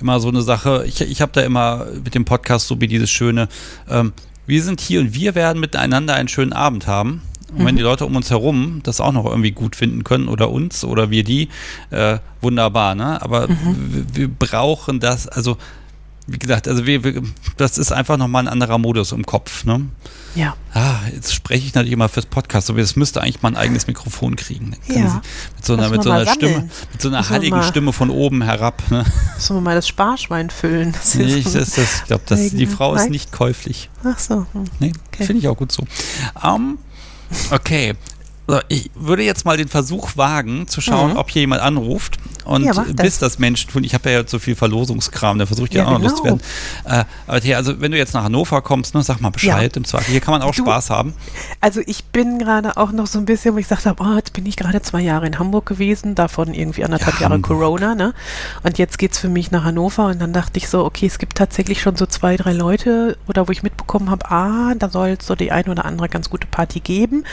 immer 0.00 0.18
so 0.18 0.28
eine 0.28 0.42
Sache. 0.42 0.84
Ich, 0.86 1.00
ich 1.00 1.20
habe 1.20 1.32
da 1.32 1.42
immer 1.42 1.86
mit 2.04 2.14
dem 2.14 2.24
Podcast 2.24 2.66
so 2.66 2.80
wie 2.80 2.88
dieses 2.88 3.10
schöne, 3.10 3.48
ähm, 3.88 4.12
wir 4.46 4.62
sind 4.62 4.80
hier 4.80 5.00
und 5.00 5.14
wir 5.14 5.34
werden 5.34 5.60
miteinander 5.60 6.14
einen 6.14 6.28
schönen 6.28 6.52
Abend 6.52 6.86
haben. 6.86 7.22
Und 7.52 7.64
wenn 7.64 7.74
mhm. 7.74 7.78
die 7.78 7.84
Leute 7.84 8.04
um 8.04 8.16
uns 8.16 8.30
herum 8.30 8.80
das 8.82 9.00
auch 9.00 9.12
noch 9.12 9.24
irgendwie 9.24 9.52
gut 9.52 9.76
finden 9.76 10.02
können 10.02 10.26
oder 10.26 10.50
uns 10.50 10.84
oder 10.84 11.10
wir 11.10 11.22
die, 11.22 11.48
äh, 11.90 12.18
wunderbar, 12.40 12.96
ne? 12.96 13.22
Aber 13.22 13.48
mhm. 13.48 14.06
wir 14.12 14.28
brauchen 14.28 14.98
das, 14.98 15.28
also 15.28 15.56
wie 16.26 16.38
gesagt, 16.38 16.66
also 16.66 16.86
wir, 16.86 17.04
wir, 17.04 17.22
das 17.56 17.78
ist 17.78 17.92
einfach 17.92 18.16
nochmal 18.16 18.44
ein 18.44 18.48
anderer 18.48 18.78
Modus 18.78 19.12
im 19.12 19.24
Kopf. 19.24 19.64
Ne? 19.64 19.86
Ja. 20.34 20.56
Ah, 20.74 20.96
jetzt 21.14 21.32
spreche 21.32 21.66
ich 21.66 21.74
natürlich 21.74 21.92
immer 21.92 22.08
fürs 22.08 22.26
Podcast, 22.26 22.68
aber 22.68 22.80
es 22.80 22.96
müsste 22.96 23.22
eigentlich 23.22 23.42
mal 23.42 23.50
ein 23.50 23.56
eigenes 23.56 23.86
Mikrofon 23.86 24.34
kriegen. 24.36 24.76
Ja. 24.88 25.22
Mit 25.54 25.64
so 25.64 25.74
einer, 25.74 25.88
mit 25.88 26.02
so 26.02 26.10
einer 26.10 26.26
Stimme, 26.26 26.68
mit 26.92 27.00
so 27.00 27.08
einer 27.08 27.28
halligen 27.28 27.62
Stimme 27.62 27.92
von 27.92 28.10
oben 28.10 28.42
herab. 28.42 28.82
Ne? 28.90 29.04
Müssen 29.36 29.56
wir 29.56 29.60
mal 29.60 29.76
das 29.76 29.86
Sparschwein 29.86 30.50
füllen? 30.50 30.92
Das 30.92 31.14
nee, 31.14 31.24
ich, 31.24 31.44
das, 31.44 31.70
das, 31.70 32.00
ich 32.00 32.04
glaube, 32.04 32.24
die 32.36 32.66
Frau 32.66 32.94
ist 32.94 33.08
nicht 33.08 33.32
käuflich. 33.32 33.88
Ach 34.04 34.18
so. 34.18 34.46
Hm. 34.52 34.64
Nee, 34.80 34.92
okay. 35.08 35.24
finde 35.24 35.40
ich 35.40 35.48
auch 35.48 35.56
gut 35.56 35.70
so. 35.70 35.86
Um, 36.42 36.78
okay. 37.50 37.94
So, 38.48 38.60
ich 38.68 38.90
würde 38.94 39.24
jetzt 39.24 39.44
mal 39.44 39.56
den 39.56 39.66
Versuch 39.68 40.16
wagen, 40.16 40.68
zu 40.68 40.80
schauen, 40.80 41.12
mhm. 41.12 41.16
ob 41.16 41.30
hier 41.30 41.40
jemand 41.42 41.62
anruft. 41.62 42.18
und 42.44 42.62
Ja, 42.64 42.72
das. 42.74 42.94
bis 42.94 43.18
das 43.18 43.38
Menschen 43.40 43.70
tun. 43.72 43.82
Ich 43.82 43.92
habe 43.92 44.08
ja 44.08 44.20
jetzt 44.20 44.30
so 44.30 44.38
viel 44.38 44.54
Verlosungskram, 44.54 45.38
da 45.40 45.46
versuche 45.46 45.66
ich 45.66 45.74
ja, 45.74 45.82
Ja, 45.82 45.88
auch 45.88 45.92
noch 45.92 45.98
genau. 45.98 46.10
loszuwerden. 46.10 46.40
Äh, 46.84 47.04
aber 47.26 47.40
Thea, 47.40 47.56
also 47.56 47.80
wenn 47.80 47.90
du 47.90 47.98
jetzt 47.98 48.14
nach 48.14 48.22
Hannover 48.22 48.62
kommst, 48.62 48.94
ne, 48.94 49.02
sag 49.02 49.20
mal 49.20 49.30
Bescheid 49.30 49.76
im 49.76 49.84
Zweifel. 49.84 50.12
Hier 50.12 50.20
kann 50.20 50.30
man 50.32 50.42
auch 50.42 50.54
Du- 50.54 50.62
Spaß 50.62 50.90
haben. 50.90 51.14
Also 51.60 51.80
ich 51.86 52.04
bin 52.04 52.38
gerade 52.38 52.76
auch 52.76 52.92
noch 52.92 53.08
so 53.08 53.18
ein 53.18 53.24
bisschen, 53.24 53.54
wo 53.54 53.58
ich 53.58 53.64
gesagt 53.68 53.84
habe, 53.86 54.00
oh, 54.04 54.14
jetzt 54.14 54.32
bin 54.32 54.46
ich 54.46 54.56
gerade 54.56 54.80
zwei 54.80 55.00
Jahre 55.00 55.26
in 55.26 55.40
Hamburg 55.40 55.66
gewesen, 55.66 56.14
davon 56.14 56.54
irgendwie 56.54 56.84
anderthalb 56.84 57.16
Ja, 57.16 57.22
Jahre 57.22 57.34
Hamburg. 57.34 57.58
Corona, 57.58 57.94
ne? 57.96 58.14
Und 58.62 58.78
jetzt 58.78 58.98
geht's 58.98 59.18
für 59.18 59.28
mich 59.28 59.50
nach 59.50 59.64
Hannover 59.64 60.06
und 60.06 60.20
dann 60.20 60.32
dachte 60.32 60.58
ich 60.58 60.68
so, 60.68 60.84
okay, 60.84 61.06
es 61.06 61.18
gibt 61.18 61.36
tatsächlich 61.36 61.80
schon 61.82 61.96
so 61.96 62.06
zwei, 62.06 62.36
drei 62.36 62.52
Leute 62.52 63.18
oder 63.26 63.48
wo 63.48 63.52
ich 63.52 63.64
mitbekommen 63.64 64.08
habe, 64.08 64.30
ah, 64.30 64.74
da 64.78 64.88
soll 64.88 65.16
es 65.18 65.26
so 65.26 65.34
die 65.34 65.50
ein 65.50 65.66
oder 65.68 65.84
andere 65.84 66.08
ganz 66.08 66.30
gute 66.30 66.46
Party 66.46 66.78
geben. 66.78 67.24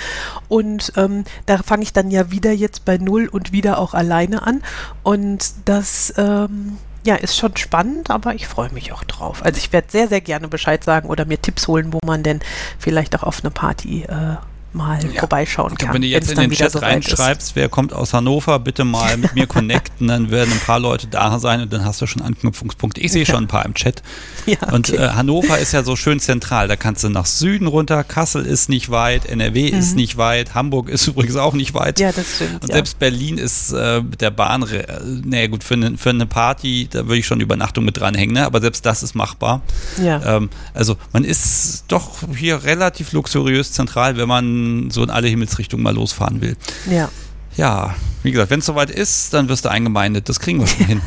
Und 0.47 0.91
ähm, 1.04 1.24
da 1.45 1.58
fange 1.58 1.84
ich 1.84 1.93
dann 1.93 2.12
ja 2.12 2.32
wieder 2.32 2.51
jetzt 2.51 2.86
bei 2.86 2.97
Null 2.97 3.28
und 3.28 3.51
wieder 3.51 3.78
auch 3.78 3.93
alleine 3.93 4.45
an. 4.45 4.64
Und 5.04 5.54
das 5.66 6.14
ähm, 6.18 6.78
ja, 7.06 7.16
ist 7.16 7.38
schon 7.38 7.56
spannend, 7.58 8.10
aber 8.10 8.34
ich 8.36 8.47
freue 8.47 8.72
mich 8.72 8.93
auch 8.93 9.04
drauf. 9.04 9.43
Also 9.43 9.58
ich 9.58 9.74
werde 9.74 9.88
sehr, 9.89 10.08
sehr 10.08 10.22
gerne 10.22 10.47
Bescheid 10.47 10.84
sagen 10.84 11.10
oder 11.10 11.26
mir 11.26 11.41
Tipps 11.41 11.68
holen, 11.68 11.91
wo 11.93 11.99
man 12.06 12.24
denn 12.24 12.39
vielleicht 12.80 13.16
auch 13.16 13.24
auf 13.24 13.41
eine 13.41 13.51
Party 13.51 14.04
äh, 14.04 14.38
mal 14.74 15.00
Ja. 15.14 15.20
vorbeischauen 15.20 15.74
Ich 15.74 15.78
kann. 15.80 15.88
glaub, 15.88 15.94
wenn 15.96 16.02
du 16.02 16.08
jetzt 16.08 16.32
in 16.32 16.40
den 16.40 16.52
Chat 16.52 16.72
soweit 16.72 17.00
ist. 17.00 17.10
reinschreibst, 17.10 17.56
wer 17.56 17.70
kommt 17.70 17.94
aus 17.94 18.14
Hannover, 18.14 18.60
bitte 18.60 18.84
mal 18.84 19.18
mit 19.18 19.34
mir 19.36 19.48
connecten, 19.48 20.08
dann 20.08 20.32
werden 20.32 20.52
ein 20.54 20.60
paar 20.60 20.80
Leute 20.80 21.08
da 21.08 21.40
sein 21.40 21.62
und 21.62 21.72
dann 21.74 21.86
hast 21.86 22.02
du 22.02 22.08
schon 22.08 22.22
Anknüpfungspunkte. 22.22 23.02
Ich 23.02 23.12
sehe 23.12 23.26
schon 23.26 23.44
ein 23.46 23.48
paar 23.48 23.66
im 23.66 23.74
Chat. 23.74 24.02
Ja, 24.46 24.58
Und 24.74 24.90
okay. 24.90 25.02
äh, 25.02 25.10
Hannover 25.12 25.58
ist 25.58 25.72
ja 25.72 25.84
so 25.84 25.96
schön 25.96 26.20
zentral. 26.20 26.68
Da 26.68 26.76
kannst 26.76 27.02
du 27.06 27.08
nach 27.10 27.26
Süden 27.26 27.66
runter. 27.66 28.04
Kassel 28.04 28.46
ist 28.46 28.68
nicht 28.68 28.90
weit, 28.92 29.26
NRW 29.26 29.68
ist 29.70 29.96
nicht 29.96 30.18
weit, 30.18 30.54
Hamburg 30.54 30.90
ist 30.90 31.08
übrigens 31.08 31.38
auch 31.38 31.54
nicht 31.54 31.74
weit. 31.74 31.98
Mhm. 32.00 32.04
ja, 32.04 32.12
das 32.12 32.36
stimmt. 32.36 32.62
Und 32.62 32.68
ja. 32.68 32.76
selbst 32.76 33.00
Berlin 33.00 33.38
ist 33.38 33.72
äh, 33.72 34.02
mit 34.02 34.20
der 34.20 34.32
Bahn, 34.32 34.64
äh, 34.64 34.84
naja 35.24 35.48
gut, 35.48 35.64
für 35.64 35.76
eine, 35.76 35.98
für 35.98 36.10
eine 36.10 36.26
Party, 36.26 36.90
da 36.92 37.06
würde 37.06 37.20
ich 37.20 37.26
schon 37.26 37.40
Übernachtung 37.40 37.86
mit 37.86 37.96
dranhängen, 37.98 38.34
ne? 38.34 38.46
aber 38.46 38.60
selbst 38.60 38.86
das 38.86 39.02
ist 39.02 39.16
machbar. 39.16 39.62
ja. 40.04 40.22
Ähm, 40.38 40.50
also 40.74 40.98
man 41.14 41.24
ist 41.24 41.86
doch 41.88 42.18
hier 42.36 42.66
relativ 42.66 43.14
luxuriös 43.14 43.72
zentral, 43.72 44.18
wenn 44.18 44.28
man 44.28 44.62
so 44.91 45.03
in 45.03 45.09
alle 45.09 45.28
Himmelsrichtungen 45.28 45.84
mal 45.84 45.93
losfahren 45.95 46.41
will. 46.41 46.55
ja. 46.89 47.09
Ja, 47.55 47.93
wie 48.24 48.32
gesagt, 48.32 48.49
wenn 48.49 48.61
es 48.61 48.66
soweit 48.66 48.89
ist, 48.89 49.32
dann 49.36 49.47
wirst 49.47 49.64
du 49.66 49.70
eingemeindet. 49.70 50.28
Das 50.28 50.39
kriegen 50.39 50.59
wir 50.59 50.66
schon 50.66 50.88
hin. 50.88 51.01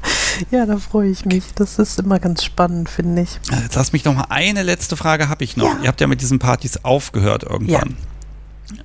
ja, 0.50 0.66
da 0.66 0.78
freue 0.78 1.08
ich 1.08 1.24
mich. 1.24 1.44
Das 1.54 1.78
ist 1.78 2.00
immer 2.00 2.18
ganz 2.18 2.42
spannend, 2.42 2.88
finde 2.90 3.22
ich. 3.22 3.38
Jetzt 3.62 3.76
lass 3.76 3.92
mich 3.92 4.04
noch 4.04 4.12
mal 4.16 4.26
eine 4.28 4.64
letzte 4.64 4.96
Frage 4.96 5.28
habe 5.28 5.44
ich 5.44 5.56
noch. 5.56 5.66
Ja. 5.76 5.78
Ihr 5.82 5.86
habt 5.88 6.00
ja 6.00 6.08
mit 6.08 6.20
diesen 6.20 6.40
Partys 6.40 6.78
aufgehört 6.84 7.44
irgendwann. 7.44 7.96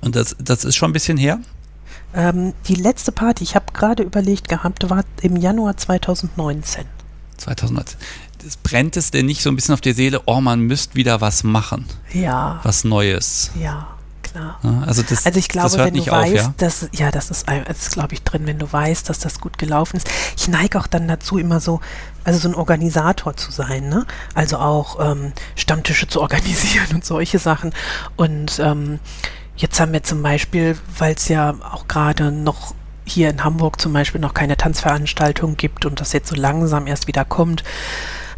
Und 0.00 0.14
das, 0.14 0.36
das 0.38 0.64
ist 0.64 0.76
schon 0.76 0.90
ein 0.90 0.92
bisschen 0.92 1.16
her? 1.18 1.40
Ähm, 2.14 2.52
die 2.68 2.76
letzte 2.76 3.10
Party, 3.10 3.42
ich 3.42 3.56
habe 3.56 3.72
gerade 3.72 4.04
überlegt 4.04 4.48
gehabt, 4.48 4.88
war 4.88 5.02
im 5.20 5.34
Januar 5.34 5.76
2019. 5.76 6.84
2019. 7.38 7.98
Das 8.44 8.56
brennt 8.58 8.96
es 8.96 9.10
denn 9.10 9.26
nicht 9.26 9.42
so 9.42 9.50
ein 9.50 9.56
bisschen 9.56 9.74
auf 9.74 9.80
die 9.80 9.92
Seele, 9.92 10.22
oh, 10.26 10.40
man 10.40 10.60
müsste 10.60 10.94
wieder 10.94 11.20
was 11.20 11.42
machen, 11.42 11.86
Ja, 12.12 12.60
was 12.62 12.84
Neues. 12.84 13.50
ja, 13.60 13.88
klar. 14.32 14.58
Also, 14.86 15.02
das, 15.02 15.26
Also 15.26 15.38
ich 15.38 15.48
glaube, 15.48 15.76
wenn 15.78 15.94
du 15.94 16.06
weißt, 16.06 16.34
auf, 16.34 16.40
ja? 16.40 16.54
dass, 16.58 16.88
ja, 16.92 17.10
das 17.10 17.30
ist, 17.30 17.48
ein- 17.48 17.64
das 17.66 17.78
ist 17.78 17.92
glaube 17.92 18.14
ich 18.14 18.22
drin, 18.22 18.46
wenn 18.46 18.58
du 18.58 18.70
weißt, 18.72 19.08
dass 19.08 19.18
das 19.18 19.40
gut 19.40 19.58
gelaufen 19.58 19.96
ist. 19.96 20.08
Ich 20.36 20.48
neige 20.48 20.78
auch 20.78 20.86
dann 20.86 21.08
dazu, 21.08 21.38
immer 21.38 21.60
so, 21.60 21.80
also 22.24 22.38
so 22.38 22.48
ein 22.48 22.54
Organisator 22.54 23.36
zu 23.36 23.50
sein, 23.52 23.88
ne? 23.88 24.06
Also 24.34 24.58
auch 24.58 24.98
ähm, 25.12 25.32
Stammtische 25.56 26.06
zu 26.08 26.20
organisieren 26.22 26.88
und 26.94 27.04
solche 27.04 27.38
Sachen. 27.38 27.72
Und 28.16 28.58
ähm, 28.58 28.98
jetzt 29.56 29.78
haben 29.80 29.92
wir 29.92 30.02
zum 30.02 30.22
Beispiel, 30.22 30.76
weil 30.98 31.14
es 31.14 31.28
ja 31.28 31.54
auch 31.72 31.88
gerade 31.88 32.30
noch 32.32 32.74
hier 33.04 33.30
in 33.30 33.42
Hamburg 33.42 33.80
zum 33.80 33.94
Beispiel 33.94 34.20
noch 34.20 34.34
keine 34.34 34.56
Tanzveranstaltung 34.58 35.56
gibt 35.56 35.86
und 35.86 35.98
das 36.00 36.12
jetzt 36.12 36.28
so 36.28 36.36
langsam 36.36 36.86
erst 36.86 37.06
wieder 37.06 37.24
kommt, 37.24 37.64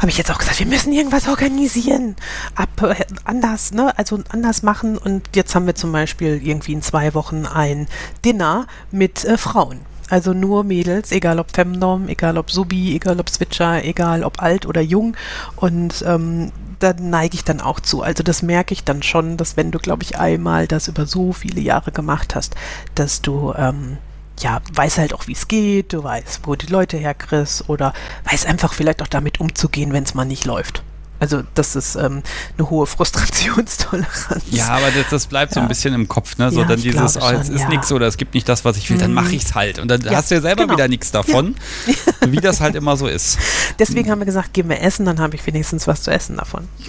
habe 0.01 0.11
ich 0.11 0.17
jetzt 0.19 0.31
auch 0.31 0.39
gesagt, 0.39 0.59
wir 0.59 0.67
müssen 0.67 0.93
irgendwas 0.93 1.29
organisieren, 1.29 2.17
ab 2.55 2.83
äh, 2.83 3.05
anders, 3.25 3.73
ne, 3.73 3.97
also 3.99 4.19
anders 4.31 4.63
machen. 4.63 4.97
Und 4.97 5.29
jetzt 5.37 5.55
haben 5.55 5.67
wir 5.67 5.75
zum 5.75 5.93
Beispiel 5.93 6.41
irgendwie 6.43 6.73
in 6.73 6.83
zwei 6.83 7.15
Wochen 7.15 7.45
ein 7.45 7.87
Dinner 8.25 8.67
mit 8.91 9.25
äh, 9.25 9.37
Frauen. 9.37 9.81
Also 10.09 10.33
nur 10.33 10.65
Mädels, 10.65 11.13
egal 11.13 11.39
ob 11.39 11.55
Femdom, 11.55 12.09
egal 12.09 12.39
ob 12.39 12.51
Subi, 12.51 12.97
egal 12.97 13.21
ob 13.21 13.29
Switcher, 13.29 13.85
egal 13.85 14.25
ob 14.25 14.43
alt 14.43 14.67
oder 14.67 14.81
jung. 14.81 15.17
Und 15.55 16.03
ähm, 16.07 16.51
da 16.81 16.95
neige 16.99 17.35
ich 17.35 17.45
dann 17.45 17.61
auch 17.61 17.79
zu. 17.79 18.03
Also 18.03 18.23
das 18.23 18.43
merke 18.43 18.73
ich 18.73 18.83
dann 18.83 19.03
schon, 19.03 19.37
dass 19.37 19.57
wenn 19.59 19.71
du, 19.71 19.79
glaube 19.79 20.03
ich, 20.03 20.19
einmal 20.19 20.67
das 20.67 20.89
über 20.89 21.07
so 21.07 21.33
viele 21.33 21.61
Jahre 21.61 21.93
gemacht 21.93 22.35
hast, 22.35 22.57
dass 22.95 23.21
du 23.21 23.53
ähm, 23.55 23.99
ja, 24.41 24.61
weiß 24.75 24.99
halt 24.99 25.13
auch, 25.15 25.27
wie 25.27 25.33
es 25.33 25.49
geht, 25.49 25.93
du 25.93 26.03
weißt, 26.03 26.41
wo 26.45 26.55
die 26.55 26.67
Leute 26.67 26.97
herkriegst 26.97 27.69
oder 27.69 27.93
weiß 28.31 28.47
einfach 28.47 28.73
vielleicht 28.73 29.03
auch 29.03 29.07
damit 29.09 29.41
umzugehen, 29.41 29.93
wenn 29.93 30.05
es 30.05 30.15
mal 30.15 30.25
nicht 30.25 30.45
läuft. 30.47 30.83
Also 31.19 31.43
das 31.55 31.77
ist 31.77 31.97
ähm, 31.97 32.23
eine 32.57 32.71
hohe 32.71 32.87
Frustrationstoleranz. 32.87 34.43
Ja, 34.53 34.69
aber 34.69 34.91
das, 34.91 35.11
das 35.11 35.27
bleibt 35.27 35.53
so 35.53 35.61
ein 35.61 35.65
Ja. 35.65 35.69
bisschen 35.69 35.93
im 35.93 36.09
Kopf, 36.09 36.39
ne? 36.39 36.51
So 36.51 36.61
Ja, 36.61 36.67
dann 36.67 36.79
ich 36.79 36.85
dieses, 36.85 37.19
oh, 37.19 37.21
jetzt 37.31 37.47
schon, 37.49 37.55
ist 37.57 37.61
ja. 37.61 37.69
nichts 37.69 37.93
oder 37.93 38.07
es 38.07 38.17
gibt 38.17 38.33
nicht 38.33 38.49
das, 38.49 38.65
was 38.65 38.79
ich 38.79 38.89
will, 38.89 38.97
dann 38.97 39.11
Mhm. 39.11 39.17
mache 39.17 39.35
ich's 39.35 39.55
halt. 39.55 39.79
Und 39.79 39.89
dann 39.89 40.01
Ja, 40.01 40.13
hast 40.13 40.31
du 40.31 40.37
ja 40.37 40.41
selber 40.41 40.63
genau. 40.63 40.73
wieder 40.79 40.89
nichts 40.89 41.11
davon, 41.11 41.57
wie 42.27 42.39
das 42.39 42.63
halt 42.63 42.75
immer 42.75 42.97
so 42.97 43.07
ist. 43.07 43.39
Deswegen 43.79 44.11
haben 44.11 44.21
wir 44.21 44.25
gesagt, 44.25 44.55
gehen 44.55 44.71
wir 44.71 44.81
essen, 44.81 45.05
dann 45.05 45.21
habe 45.21 45.37
ich 45.37 45.47
wenigstens 45.47 45.87
was 45.87 46.03
zu 46.05 46.11
essen 46.11 46.39
davon. 46.39 46.67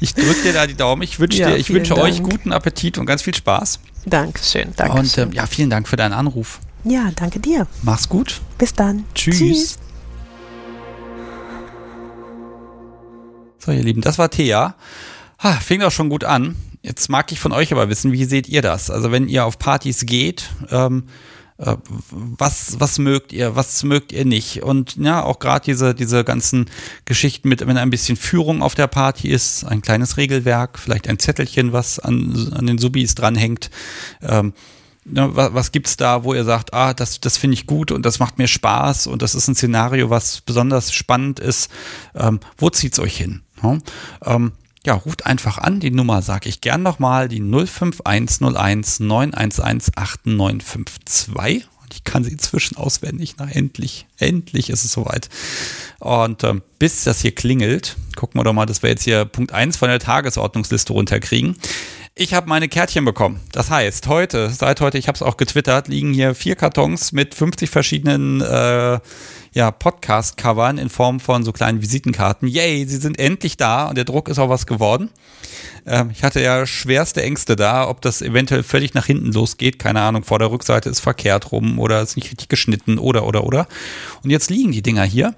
ich 0.00 0.14
drücke 0.14 0.42
dir 0.42 0.52
da 0.54 0.66
die 0.66 0.74
Daumen. 0.74 1.02
Ich 1.02 1.18
wünsche 1.20 1.38
Ja, 1.38 1.50
dir, 1.50 1.56
ich 1.56 1.70
wünsche 1.70 1.96
euch 1.98 2.22
guten 2.22 2.52
Appetit 2.52 2.96
und 2.98 3.06
ganz 3.06 3.20
viel 3.20 3.34
Spaß. 3.34 3.78
Dankeschön, 4.06 4.72
danke. 4.76 4.98
Und 4.98 5.18
ähm, 5.18 5.32
ja, 5.32 5.46
vielen 5.46 5.70
Dank 5.70 5.88
für 5.88 5.96
deinen 5.96 6.12
Anruf. 6.12 6.60
ja, 6.84 7.10
danke 7.14 7.38
dir. 7.40 7.66
Mach's 7.82 8.08
gut. 8.08 8.40
Bis 8.58 8.74
dann. 8.74 9.04
Tschüss. 9.14 9.78
So, 13.58 13.70
ihr 13.70 13.82
Lieben, 13.82 14.00
das 14.00 14.18
war 14.18 14.28
Thea. 14.30 14.74
Ha, 15.42 15.52
fing 15.54 15.80
doch 15.80 15.92
schon 15.92 16.08
gut 16.08 16.24
an. 16.24 16.56
Jetzt 16.82 17.08
mag 17.08 17.30
ich 17.30 17.38
von 17.38 17.52
euch 17.52 17.72
aber 17.72 17.88
wissen, 17.88 18.10
wie 18.10 18.24
seht 18.24 18.48
ihr 18.48 18.60
das? 18.60 18.90
Also 18.90 19.12
wenn 19.12 19.28
ihr 19.28 19.44
auf 19.44 19.58
Partys 19.58 20.04
geht, 20.04 20.50
ähm, 20.70 21.04
äh, 21.06 21.10
was, 22.10 22.80
was 22.80 22.98
mögt 22.98 23.32
ihr, 23.32 23.54
was 23.54 23.82
mögt 23.84 24.12
ihr 24.12 24.24
nicht? 24.24 24.62
Und 24.62 24.96
ja, 24.96 25.22
auch 25.22 25.38
gerade 25.38 25.64
diese, 25.64 25.94
diese 25.94 26.24
ganzen 26.24 26.66
Geschichten 27.04 27.48
mit, 27.48 27.66
wenn 27.66 27.76
ein 27.76 27.90
bisschen 27.90 28.16
Führung 28.16 28.62
auf 28.62 28.74
der 28.74 28.88
Party 28.88 29.28
ist, 29.28 29.64
ein 29.64 29.80
kleines 29.82 30.16
Regelwerk, 30.16 30.78
vielleicht 30.78 31.08
ein 31.08 31.18
Zettelchen, 31.18 31.72
was 31.72 31.98
an, 31.98 32.52
an 32.54 32.66
den 32.66 32.78
Subis 32.78 33.14
dranhängt. 33.14 33.70
Ähm, 34.22 34.52
Ne, 35.04 35.34
wa- 35.34 35.50
was 35.52 35.72
gibt's 35.72 35.96
da, 35.96 36.22
wo 36.22 36.32
ihr 36.32 36.44
sagt, 36.44 36.74
ah, 36.74 36.94
das, 36.94 37.18
das 37.18 37.36
finde 37.36 37.54
ich 37.54 37.66
gut 37.66 37.90
und 37.90 38.06
das 38.06 38.20
macht 38.20 38.38
mir 38.38 38.46
Spaß 38.46 39.08
und 39.08 39.20
das 39.20 39.34
ist 39.34 39.48
ein 39.48 39.56
Szenario, 39.56 40.10
was 40.10 40.42
besonders 40.42 40.92
spannend 40.92 41.40
ist. 41.40 41.72
Ähm, 42.14 42.38
wo 42.56 42.70
zieht's 42.70 43.00
euch 43.00 43.16
hin? 43.16 43.42
Ja, 43.64 43.78
ähm, 44.24 44.52
ja, 44.84 44.94
ruft 44.94 45.26
einfach 45.26 45.58
an. 45.58 45.80
Die 45.80 45.90
Nummer 45.90 46.22
sage 46.22 46.48
ich 46.48 46.60
gern 46.60 46.82
nochmal, 46.82 47.28
die 47.28 47.40
05101 47.40 49.00
911 49.00 49.90
8952. 49.94 51.68
Und 51.82 51.94
ich 51.94 52.04
kann 52.04 52.24
sie 52.24 52.32
inzwischen 52.32 52.76
auswendig. 52.76 53.34
Na, 53.38 53.48
endlich, 53.48 54.06
endlich 54.18 54.70
ist 54.70 54.84
es 54.84 54.92
soweit. 54.92 55.28
Und 56.00 56.42
ähm, 56.44 56.62
bis 56.78 57.04
das 57.04 57.20
hier 57.20 57.34
klingelt, 57.34 57.96
gucken 58.16 58.40
wir 58.40 58.44
doch 58.44 58.52
mal, 58.52 58.66
dass 58.66 58.82
wir 58.82 58.90
jetzt 58.90 59.04
hier 59.04 59.24
Punkt 59.24 59.52
1 59.52 59.76
von 59.76 59.88
der 59.88 60.00
Tagesordnungsliste 60.00 60.92
runterkriegen. 60.92 61.56
Ich 62.14 62.34
habe 62.34 62.46
meine 62.46 62.68
Kärtchen 62.68 63.06
bekommen. 63.06 63.40
Das 63.52 63.70
heißt, 63.70 64.06
heute, 64.06 64.50
seit 64.50 64.82
heute, 64.82 64.98
ich 64.98 65.08
habe 65.08 65.16
es 65.16 65.22
auch 65.22 65.38
getwittert, 65.38 65.88
liegen 65.88 66.12
hier 66.12 66.34
vier 66.34 66.56
Kartons 66.56 67.12
mit 67.12 67.34
50 67.34 67.70
verschiedenen 67.70 68.42
äh, 68.42 69.00
ja, 69.54 69.70
Podcast-Covern 69.70 70.76
in 70.76 70.90
Form 70.90 71.20
von 71.20 71.42
so 71.42 71.52
kleinen 71.52 71.80
Visitenkarten. 71.80 72.48
Yay, 72.48 72.84
sie 72.84 72.98
sind 72.98 73.18
endlich 73.18 73.56
da 73.56 73.88
und 73.88 73.96
der 73.96 74.04
Druck 74.04 74.28
ist 74.28 74.38
auch 74.38 74.50
was 74.50 74.66
geworden. 74.66 75.08
Ähm, 75.86 76.10
ich 76.10 76.22
hatte 76.22 76.42
ja 76.42 76.66
schwerste 76.66 77.22
Ängste 77.22 77.56
da, 77.56 77.88
ob 77.88 78.02
das 78.02 78.20
eventuell 78.20 78.62
völlig 78.62 78.92
nach 78.92 79.06
hinten 79.06 79.32
losgeht. 79.32 79.78
Keine 79.78 80.02
Ahnung, 80.02 80.22
vor 80.22 80.38
der 80.38 80.50
Rückseite 80.50 80.90
ist 80.90 81.00
verkehrt 81.00 81.50
rum 81.50 81.78
oder 81.78 82.02
ist 82.02 82.16
nicht 82.16 82.30
richtig 82.30 82.48
geschnitten 82.48 82.98
oder, 82.98 83.26
oder, 83.26 83.44
oder. 83.44 83.66
Und 84.22 84.30
jetzt 84.30 84.50
liegen 84.50 84.72
die 84.72 84.82
Dinger 84.82 85.04
hier. 85.04 85.34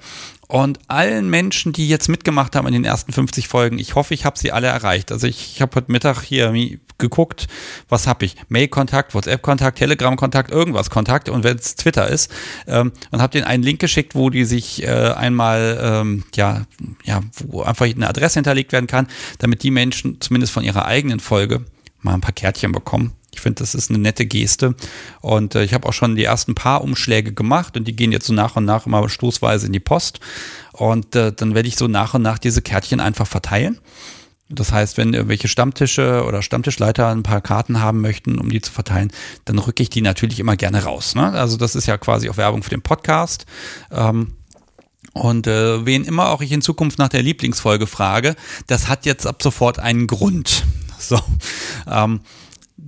Und 0.49 0.79
allen 0.89 1.31
Menschen, 1.31 1.73
die 1.73 1.89
jetzt 1.89 2.09
mitgemacht 2.09 2.55
haben 2.55 2.67
in 2.67 2.75
den 2.75 2.85
ersten 2.85 3.13
50 3.13 3.49
Folgen, 3.49 3.79
ich 3.79 3.95
hoffe, 3.95 4.15
ich 4.15 4.25
habe 4.25 4.39
sie 4.39 4.53
alle 4.53 4.67
erreicht. 4.67 5.11
Also 5.11 5.27
ich, 5.27 5.55
ich 5.55 5.63
habe 5.63 5.77
heute 5.77 5.91
Mittag 5.91 6.23
hier 6.23 6.53
geguckt, 6.99 7.47
was 7.89 8.07
habe 8.07 8.25
ich? 8.25 8.37
Mail-Kontakt, 8.49 9.15
WhatsApp-Kontakt, 9.15 9.79
Telegram-Kontakt, 9.79 10.51
irgendwas 10.51 10.91
Kontakt 10.91 11.29
und 11.29 11.45
wenn 11.45 11.57
es 11.57 11.77
Twitter 11.77 12.09
ist 12.09 12.31
ähm, 12.67 12.93
und 13.11 13.21
habe 13.21 13.33
denen 13.33 13.47
einen 13.47 13.63
Link 13.63 13.81
geschickt, 13.81 14.15
wo 14.15 14.31
die 14.31 14.45
sich 14.45 14.83
äh, 14.83 14.87
einmal 14.89 15.79
ähm, 15.83 16.25
ja 16.35 16.67
ja 17.05 17.21
wo 17.47 17.63
einfach 17.63 17.87
eine 17.87 18.09
Adresse 18.09 18.35
hinterlegt 18.35 18.73
werden 18.73 18.87
kann, 18.87 19.09
damit 19.39 19.63
die 19.63 19.71
Menschen 19.71 20.21
zumindest 20.21 20.53
von 20.53 20.63
ihrer 20.63 20.87
eigenen 20.87 21.21
Folge 21.21 21.65
mal 22.01 22.15
ein 22.15 22.21
paar 22.21 22.33
Kärtchen 22.33 22.73
bekommen. 22.73 23.13
Ich 23.35 23.41
finde, 23.41 23.61
das 23.61 23.75
ist 23.75 23.91
eine 23.91 23.99
nette 23.99 24.27
Geste. 24.27 24.75
Und 25.21 25.55
äh, 25.55 25.65
ich 25.65 25.75
habe 25.75 25.89
auch 25.89 25.93
schon 25.93 26.17
die 26.17 26.25
ersten 26.25 26.55
paar 26.55 26.83
Umschläge 26.83 27.33
gemacht 27.33 27.77
und 27.77 27.87
die 27.87 27.97
gehen 27.97 28.13
jetzt 28.13 28.27
so 28.27 28.33
nach 28.33 28.57
und 28.57 28.65
nach 28.65 28.87
immer 28.87 29.09
stoßweise 29.09 29.67
in 29.67 29.73
die 29.73 29.81
Post. 29.81 30.21
Und 30.73 31.15
äh, 31.15 31.33
dann 31.33 31.55
werde 31.55 31.69
ich 31.69 31.77
so 31.77 31.89
nach 31.89 32.15
und 32.15 32.23
nach 32.23 32.39
diese 32.39 32.63
Kärtchen 32.63 33.01
einfach 33.01 33.27
verteilen. 33.27 33.79
Das 34.51 34.73
heißt, 34.73 34.99
wenn 34.99 35.15
irgendwelche 35.15 35.49
Stammtische 35.49 36.25
oder 36.27 36.43
Stammtischleiter 36.43 37.09
ein 37.09 37.23
paar 37.23 37.41
Karten 37.41 37.81
haben 37.81 38.01
möchten, 38.01 38.39
um 38.39 38.51
die 38.51 38.61
zu 38.61 38.73
verteilen, 38.73 39.11
dann 39.47 39.59
rücke 39.59 39.83
ich 39.83 39.91
die 39.91 40.03
natürlich 40.03 40.39
immer 40.39 40.57
gerne 40.57 40.85
raus. 40.85 41.15
Ne? 41.15 41.33
Also 41.33 41.57
das 41.57 41.75
ist 41.75 41.87
ja 41.87 41.97
quasi 41.97 42.29
auch 42.29 42.37
Werbung 42.37 42.63
für 42.63 42.71
den 42.71 42.83
Podcast. 42.83 43.47
Ähm, 43.91 44.35
und 45.15 45.47
äh, 45.47 45.87
wen 45.87 46.05
immer 46.05 46.31
auch 46.31 46.43
ich 46.43 46.53
in 46.53 46.61
Zukunft 46.61 46.99
nach 46.99 47.09
der 47.09 47.23
Lieblingsfolge 47.23 47.87
frage, 47.87 48.35
das 48.67 48.89
hat 48.89 49.07
jetzt 49.07 49.27
ab 49.27 49.43
sofort 49.43 49.79
einen 49.79 50.07
Grund. 50.07 50.65
So. 50.97 51.21
Ähm, 51.87 52.21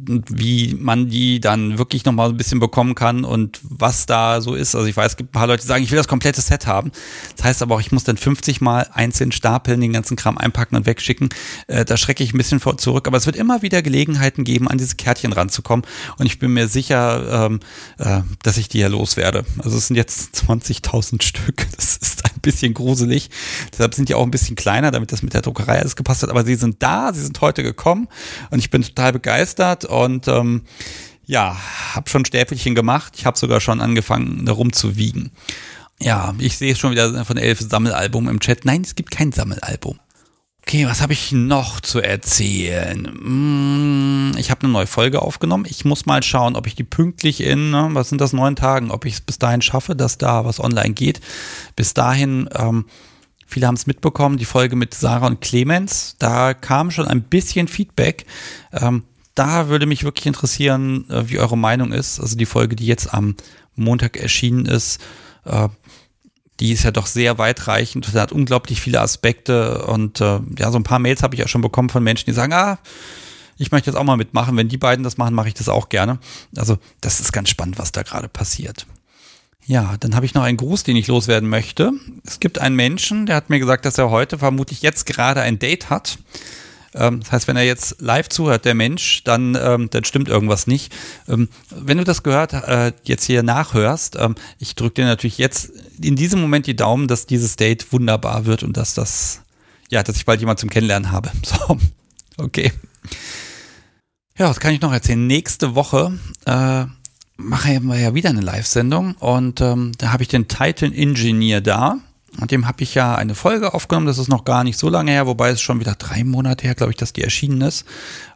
wie 0.06 0.76
man 0.78 1.08
die 1.08 1.40
dann 1.40 1.78
wirklich 1.78 2.04
nochmal 2.04 2.30
ein 2.30 2.36
bisschen 2.36 2.60
bekommen 2.60 2.94
kann 2.94 3.24
und 3.24 3.60
was 3.62 4.06
da 4.06 4.40
so 4.40 4.54
ist. 4.54 4.74
Also 4.74 4.86
ich 4.86 4.96
weiß, 4.96 5.12
es 5.12 5.16
gibt 5.16 5.30
ein 5.30 5.32
paar 5.32 5.46
Leute, 5.46 5.62
die 5.62 5.68
sagen, 5.68 5.82
ich 5.84 5.90
will 5.90 5.98
das 5.98 6.08
komplette 6.08 6.40
Set 6.40 6.66
haben. 6.66 6.92
Das 7.36 7.44
heißt 7.44 7.62
aber 7.62 7.76
auch, 7.76 7.80
ich 7.80 7.92
muss 7.92 8.04
dann 8.04 8.16
50 8.16 8.60
Mal 8.60 8.88
einzeln 8.92 9.32
stapeln, 9.32 9.80
den 9.80 9.92
ganzen 9.92 10.16
Kram 10.16 10.38
einpacken 10.38 10.76
und 10.76 10.86
wegschicken. 10.86 11.28
Äh, 11.66 11.84
da 11.84 11.96
schrecke 11.96 12.22
ich 12.24 12.32
ein 12.32 12.38
bisschen 12.38 12.60
vor 12.60 12.78
zurück. 12.78 13.06
Aber 13.06 13.16
es 13.16 13.26
wird 13.26 13.36
immer 13.36 13.62
wieder 13.62 13.82
Gelegenheiten 13.82 14.44
geben, 14.44 14.68
an 14.68 14.78
diese 14.78 14.96
Kärtchen 14.96 15.32
ranzukommen. 15.32 15.84
Und 16.18 16.26
ich 16.26 16.38
bin 16.38 16.52
mir 16.52 16.68
sicher, 16.68 17.46
ähm, 17.46 17.60
äh, 17.98 18.22
dass 18.42 18.56
ich 18.56 18.68
die 18.68 18.78
ja 18.78 18.88
loswerde. 18.88 19.44
Also 19.58 19.76
es 19.76 19.88
sind 19.88 19.96
jetzt 19.96 20.34
20.000 20.34 21.22
Stück. 21.22 21.66
Das 21.76 21.98
ist 21.98 22.24
ein 22.24 22.35
bisschen 22.46 22.72
gruselig. 22.74 23.28
Deshalb 23.72 23.94
sind 23.94 24.08
die 24.08 24.14
auch 24.14 24.22
ein 24.22 24.30
bisschen 24.30 24.56
kleiner, 24.56 24.90
damit 24.90 25.12
das 25.12 25.22
mit 25.22 25.34
der 25.34 25.42
Druckerei 25.42 25.80
alles 25.80 25.96
gepasst 25.96 26.22
hat. 26.22 26.30
Aber 26.30 26.44
sie 26.44 26.54
sind 26.54 26.82
da, 26.82 27.12
sie 27.12 27.22
sind 27.22 27.40
heute 27.40 27.62
gekommen 27.62 28.08
und 28.50 28.60
ich 28.60 28.70
bin 28.70 28.82
total 28.82 29.12
begeistert 29.12 29.84
und 29.84 30.28
ähm, 30.28 30.62
ja, 31.24 31.56
habe 31.94 32.08
schon 32.08 32.24
Stäbchen 32.24 32.74
gemacht. 32.74 33.14
Ich 33.16 33.26
habe 33.26 33.36
sogar 33.36 33.60
schon 33.60 33.80
angefangen, 33.80 34.48
rumzuwiegen. 34.48 35.32
Ja, 36.00 36.34
ich 36.38 36.56
sehe 36.56 36.76
schon 36.76 36.92
wieder 36.92 37.24
von 37.24 37.36
elf 37.36 37.60
Sammelalbum 37.60 38.28
im 38.28 38.38
Chat. 38.38 38.64
Nein, 38.64 38.82
es 38.82 38.94
gibt 38.94 39.10
kein 39.10 39.32
Sammelalbum. 39.32 39.98
Okay, 40.62 40.86
was 40.86 41.00
habe 41.00 41.12
ich 41.12 41.32
noch 41.32 41.80
zu 41.80 42.00
erzählen? 42.00 43.06
Hm, 43.06 43.95
ich 44.36 44.50
habe 44.50 44.62
eine 44.62 44.72
neue 44.72 44.86
Folge 44.86 45.22
aufgenommen. 45.22 45.66
Ich 45.68 45.84
muss 45.84 46.06
mal 46.06 46.22
schauen, 46.22 46.56
ob 46.56 46.66
ich 46.66 46.74
die 46.74 46.84
pünktlich 46.84 47.40
in, 47.42 47.70
ne, 47.70 47.88
was 47.92 48.08
sind 48.08 48.20
das, 48.20 48.32
neun 48.32 48.56
Tagen, 48.56 48.90
ob 48.90 49.04
ich 49.04 49.14
es 49.14 49.20
bis 49.20 49.38
dahin 49.38 49.62
schaffe, 49.62 49.96
dass 49.96 50.18
da 50.18 50.44
was 50.44 50.60
online 50.60 50.94
geht. 50.94 51.20
Bis 51.74 51.94
dahin, 51.94 52.48
ähm, 52.54 52.86
viele 53.46 53.66
haben 53.66 53.74
es 53.74 53.86
mitbekommen, 53.86 54.38
die 54.38 54.44
Folge 54.44 54.76
mit 54.76 54.94
Sarah 54.94 55.26
und 55.26 55.40
Clemens, 55.40 56.16
da 56.18 56.54
kam 56.54 56.90
schon 56.90 57.06
ein 57.06 57.22
bisschen 57.22 57.68
Feedback. 57.68 58.26
Ähm, 58.72 59.04
da 59.34 59.68
würde 59.68 59.86
mich 59.86 60.02
wirklich 60.02 60.26
interessieren, 60.26 61.08
äh, 61.10 61.28
wie 61.28 61.38
eure 61.38 61.58
Meinung 61.58 61.92
ist. 61.92 62.18
Also 62.18 62.36
die 62.36 62.46
Folge, 62.46 62.74
die 62.74 62.86
jetzt 62.86 63.12
am 63.12 63.36
Montag 63.74 64.16
erschienen 64.16 64.66
ist, 64.66 65.00
äh, 65.44 65.68
die 66.58 66.72
ist 66.72 66.84
ja 66.84 66.90
doch 66.90 67.06
sehr 67.06 67.38
weitreichend 67.38 68.08
und 68.08 68.14
hat 68.14 68.32
unglaublich 68.32 68.80
viele 68.80 69.00
Aspekte. 69.00 69.84
Und 69.84 70.20
äh, 70.20 70.40
ja, 70.58 70.70
so 70.70 70.78
ein 70.78 70.84
paar 70.84 70.98
Mails 70.98 71.22
habe 71.22 71.34
ich 71.34 71.40
ja 71.40 71.48
schon 71.48 71.60
bekommen 71.60 71.90
von 71.90 72.02
Menschen, 72.02 72.26
die 72.26 72.32
sagen, 72.32 72.54
ah, 72.54 72.78
ich 73.58 73.72
möchte 73.72 73.90
jetzt 73.90 73.96
auch 73.96 74.04
mal 74.04 74.16
mitmachen. 74.16 74.56
Wenn 74.56 74.68
die 74.68 74.76
beiden 74.76 75.02
das 75.02 75.16
machen, 75.16 75.34
mache 75.34 75.48
ich 75.48 75.54
das 75.54 75.68
auch 75.68 75.88
gerne. 75.88 76.18
Also 76.56 76.78
das 77.00 77.20
ist 77.20 77.32
ganz 77.32 77.48
spannend, 77.48 77.78
was 77.78 77.92
da 77.92 78.02
gerade 78.02 78.28
passiert. 78.28 78.86
Ja, 79.66 79.96
dann 79.98 80.14
habe 80.14 80.24
ich 80.24 80.34
noch 80.34 80.44
einen 80.44 80.56
Gruß, 80.56 80.84
den 80.84 80.94
ich 80.94 81.08
loswerden 81.08 81.48
möchte. 81.48 81.92
Es 82.24 82.38
gibt 82.38 82.60
einen 82.60 82.76
Menschen, 82.76 83.26
der 83.26 83.34
hat 83.34 83.50
mir 83.50 83.58
gesagt, 83.58 83.84
dass 83.84 83.98
er 83.98 84.10
heute 84.10 84.38
vermutlich 84.38 84.82
jetzt 84.82 85.06
gerade 85.06 85.40
ein 85.40 85.58
Date 85.58 85.90
hat. 85.90 86.18
Ähm, 86.94 87.20
das 87.20 87.32
heißt, 87.32 87.48
wenn 87.48 87.56
er 87.56 87.64
jetzt 87.64 88.00
live 88.00 88.28
zuhört, 88.28 88.64
der 88.64 88.74
Mensch, 88.74 89.24
dann, 89.24 89.58
ähm, 89.60 89.90
dann 89.90 90.04
stimmt 90.04 90.28
irgendwas 90.28 90.68
nicht. 90.68 90.94
Ähm, 91.28 91.48
wenn 91.70 91.98
du 91.98 92.04
das 92.04 92.22
gehört, 92.22 92.52
äh, 92.52 92.92
jetzt 93.04 93.24
hier 93.24 93.42
nachhörst, 93.42 94.16
ich 94.58 94.76
drücke 94.76 95.02
dir 95.02 95.06
natürlich 95.06 95.38
jetzt 95.38 95.72
in 96.00 96.14
diesem 96.14 96.40
Moment 96.40 96.66
die 96.66 96.76
Daumen, 96.76 97.08
dass 97.08 97.26
dieses 97.26 97.56
Date 97.56 97.92
wunderbar 97.92 98.46
wird 98.46 98.62
und 98.62 98.76
dass 98.76 98.94
das, 98.94 99.42
ja, 99.90 100.02
dass 100.02 100.16
ich 100.16 100.26
bald 100.26 100.40
jemand 100.40 100.60
zum 100.60 100.70
Kennenlernen 100.70 101.10
habe. 101.10 101.30
So, 101.44 101.78
okay. 102.38 102.72
Ja, 104.38 104.50
was 104.50 104.60
kann 104.60 104.74
ich 104.74 104.82
noch 104.82 104.92
erzählen? 104.92 105.26
Nächste 105.26 105.74
Woche 105.74 106.12
äh, 106.44 106.84
machen 107.38 107.86
wir 107.86 107.98
ja 107.98 108.12
wieder 108.12 108.28
eine 108.28 108.42
Live-Sendung 108.42 109.14
und 109.14 109.62
ähm, 109.62 109.92
da 109.96 110.12
habe 110.12 110.24
ich 110.24 110.28
den 110.28 110.46
Titan 110.46 110.92
Engineer 110.92 111.62
da. 111.62 111.96
Und 112.38 112.50
dem 112.50 112.66
habe 112.66 112.82
ich 112.82 112.94
ja 112.94 113.14
eine 113.14 113.34
Folge 113.34 113.72
aufgenommen, 113.72 114.06
das 114.06 114.18
ist 114.18 114.28
noch 114.28 114.44
gar 114.44 114.62
nicht 114.62 114.76
so 114.76 114.90
lange 114.90 115.10
her, 115.10 115.26
wobei 115.26 115.48
es 115.48 115.62
schon 115.62 115.80
wieder 115.80 115.94
drei 115.94 116.22
Monate 116.22 116.66
her, 116.66 116.74
glaube 116.74 116.92
ich, 116.92 116.98
dass 116.98 117.14
die 117.14 117.22
erschienen 117.22 117.62
ist. 117.62 117.86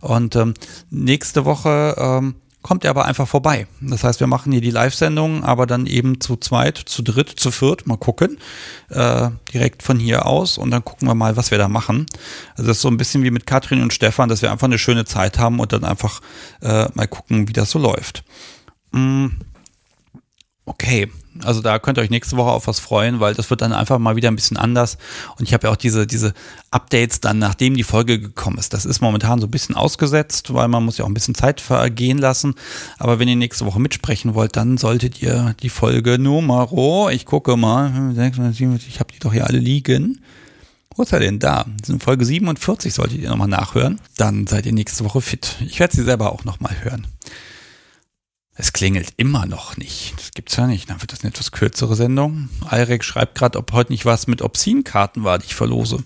Und 0.01 0.37
ähm, 0.37 0.55
nächste 0.89 1.45
Woche 1.45 1.95
ähm, 1.99 2.37
kommt 2.63 2.85
er 2.85 2.91
aber 2.91 3.07
einfach 3.07 3.27
vorbei. 3.27 3.67
Das 3.81 4.05
heißt, 4.05 4.21
wir 4.21 4.27
machen 4.27 4.53
hier 4.53 4.61
die 4.61 4.71
Live-Sendung, 4.71 5.45
aber 5.45 5.67
dann 5.67 5.87
eben 5.87 6.21
zu 6.21 6.37
zweit, 6.37 6.77
zu 6.77 7.03
dritt, 7.03 7.31
zu 7.31 7.51
viert, 7.51 7.87
mal 7.87 7.97
gucken, 7.97 8.39
äh, 8.91 9.31
direkt 9.53 9.83
von 9.83 9.99
hier 9.99 10.27
aus 10.27 10.59
und 10.59 10.71
dann 10.71 10.85
gucken 10.85 11.09
wir 11.09 11.15
mal, 11.15 11.37
was 11.37 11.51
wir 11.51 11.59
da 11.59 11.69
machen. 11.69 12.07
Also 12.57 12.69
das 12.69 12.79
ist 12.79 12.83
so 12.83 12.89
ein 12.89 12.99
bisschen 12.99 13.23
wie 13.23 13.31
mit 13.31 13.47
Katrin 13.47 13.83
und 13.83 13.93
Stefan, 13.93 14.29
dass 14.29 14.43
wir 14.43 14.53
einfach 14.53 14.67
eine 14.67 14.79
schöne 14.79 15.05
Zeit 15.05 15.39
haben 15.39 15.59
und 15.59 15.73
dann 15.73 15.85
einfach 15.85 16.21
äh, 16.61 16.87
mal 16.95 17.09
gucken, 17.09 17.49
wie 17.49 17.53
das 17.53 17.71
so 17.71 17.79
läuft. 17.79 18.25
Mm, 18.93 19.29
okay, 20.71 21.11
also 21.45 21.61
da 21.61 21.79
könnt 21.79 21.99
ihr 21.99 22.03
euch 22.03 22.11
nächste 22.11 22.37
Woche 22.37 22.51
auf 22.51 22.67
was 22.67 22.79
freuen, 22.81 23.19
weil 23.21 23.35
das 23.35 23.51
wird 23.51 23.61
dann 23.61 23.73
einfach 23.73 23.99
mal 23.99 24.17
wieder 24.17 24.31
ein 24.31 24.37
bisschen 24.37 24.57
anders. 24.57 24.99
Und 25.37 25.47
ich 25.47 25.53
habe 25.53 25.67
ja 25.67 25.73
auch 25.73 25.77
diese, 25.77 26.07
diese 26.07 26.33
Updates 26.71 27.21
dann, 27.21 27.39
nachdem 27.39 27.77
die 27.77 27.83
Folge 27.83 28.21
gekommen 28.21 28.59
ist. 28.59 28.73
Das 28.73 28.85
ist 28.85 29.01
momentan 29.01 29.41
so 29.41 29.47
ein 29.47 29.51
bisschen 29.51 29.75
ausgesetzt, 29.75 30.55
weil 30.55 30.69
man 30.69 30.85
muss 30.85 30.99
ja 30.99 31.05
auch 31.05 31.09
ein 31.09 31.15
bisschen 31.15 31.35
Zeit 31.35 31.61
vergehen 31.61 32.19
lassen. 32.19 32.55
Aber 32.99 33.19
wenn 33.19 33.29
ihr 33.29 33.37
nächste 33.37 33.67
Woche 33.67 33.81
mitsprechen 33.81 34.35
wollt, 34.35 34.57
dann 34.57 34.79
solltet 34.79 35.21
ihr 35.23 35.55
die 35.61 35.71
Folge 35.71 36.19
Numero, 36.19 37.11
ich 37.11 37.27
gucke 37.27 37.57
mal, 37.57 38.13
ich 38.17 39.01
habe 39.01 39.13
die 39.13 39.19
doch 39.19 39.33
hier 39.33 39.47
alle 39.47 39.59
liegen. 39.59 40.21
Wo 40.95 41.03
ist 41.03 41.13
er 41.13 41.21
denn 41.21 41.39
da? 41.39 41.65
Ist 41.83 42.03
Folge 42.03 42.25
47, 42.25 42.93
solltet 42.93 43.21
ihr 43.21 43.31
nochmal 43.31 43.49
nachhören. 43.49 44.01
Dann 44.17 44.47
seid 44.47 44.67
ihr 44.67 44.73
nächste 44.73 45.05
Woche 45.05 45.21
fit. 45.21 45.57
Ich 45.61 45.81
werde 45.81 45.97
sie 45.97 46.05
selber 46.05 46.33
auch 46.33 46.45
nochmal 46.45 46.77
hören. 46.83 47.07
Es 48.61 48.75
klingelt 48.75 49.15
immer 49.17 49.47
noch 49.47 49.79
nicht. 49.79 50.13
Das 50.19 50.33
gibt's 50.33 50.57
ja 50.57 50.67
nicht. 50.67 50.91
Dann 50.91 51.01
wird 51.01 51.13
das 51.13 51.23
eine 51.23 51.31
etwas 51.31 51.51
kürzere 51.51 51.97
Sendung. 51.97 52.51
Alrek 52.69 53.03
schreibt 53.05 53.39
gerade, 53.39 53.59
ob 53.59 53.73
heute 53.73 53.91
nicht 53.91 54.05
was 54.05 54.27
mit 54.27 54.43
Obscene-Karten 54.43 55.25
war, 55.25 55.39
die 55.39 55.47
ich 55.47 55.55
verlose. 55.55 56.05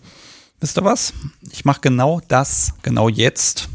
Wisst 0.61 0.79
ihr 0.79 0.85
was? 0.85 1.15
Ich 1.51 1.65
mache 1.65 1.81
genau 1.81 2.21
das, 2.29 2.75
genau 2.83 3.09
jetzt. 3.09 3.69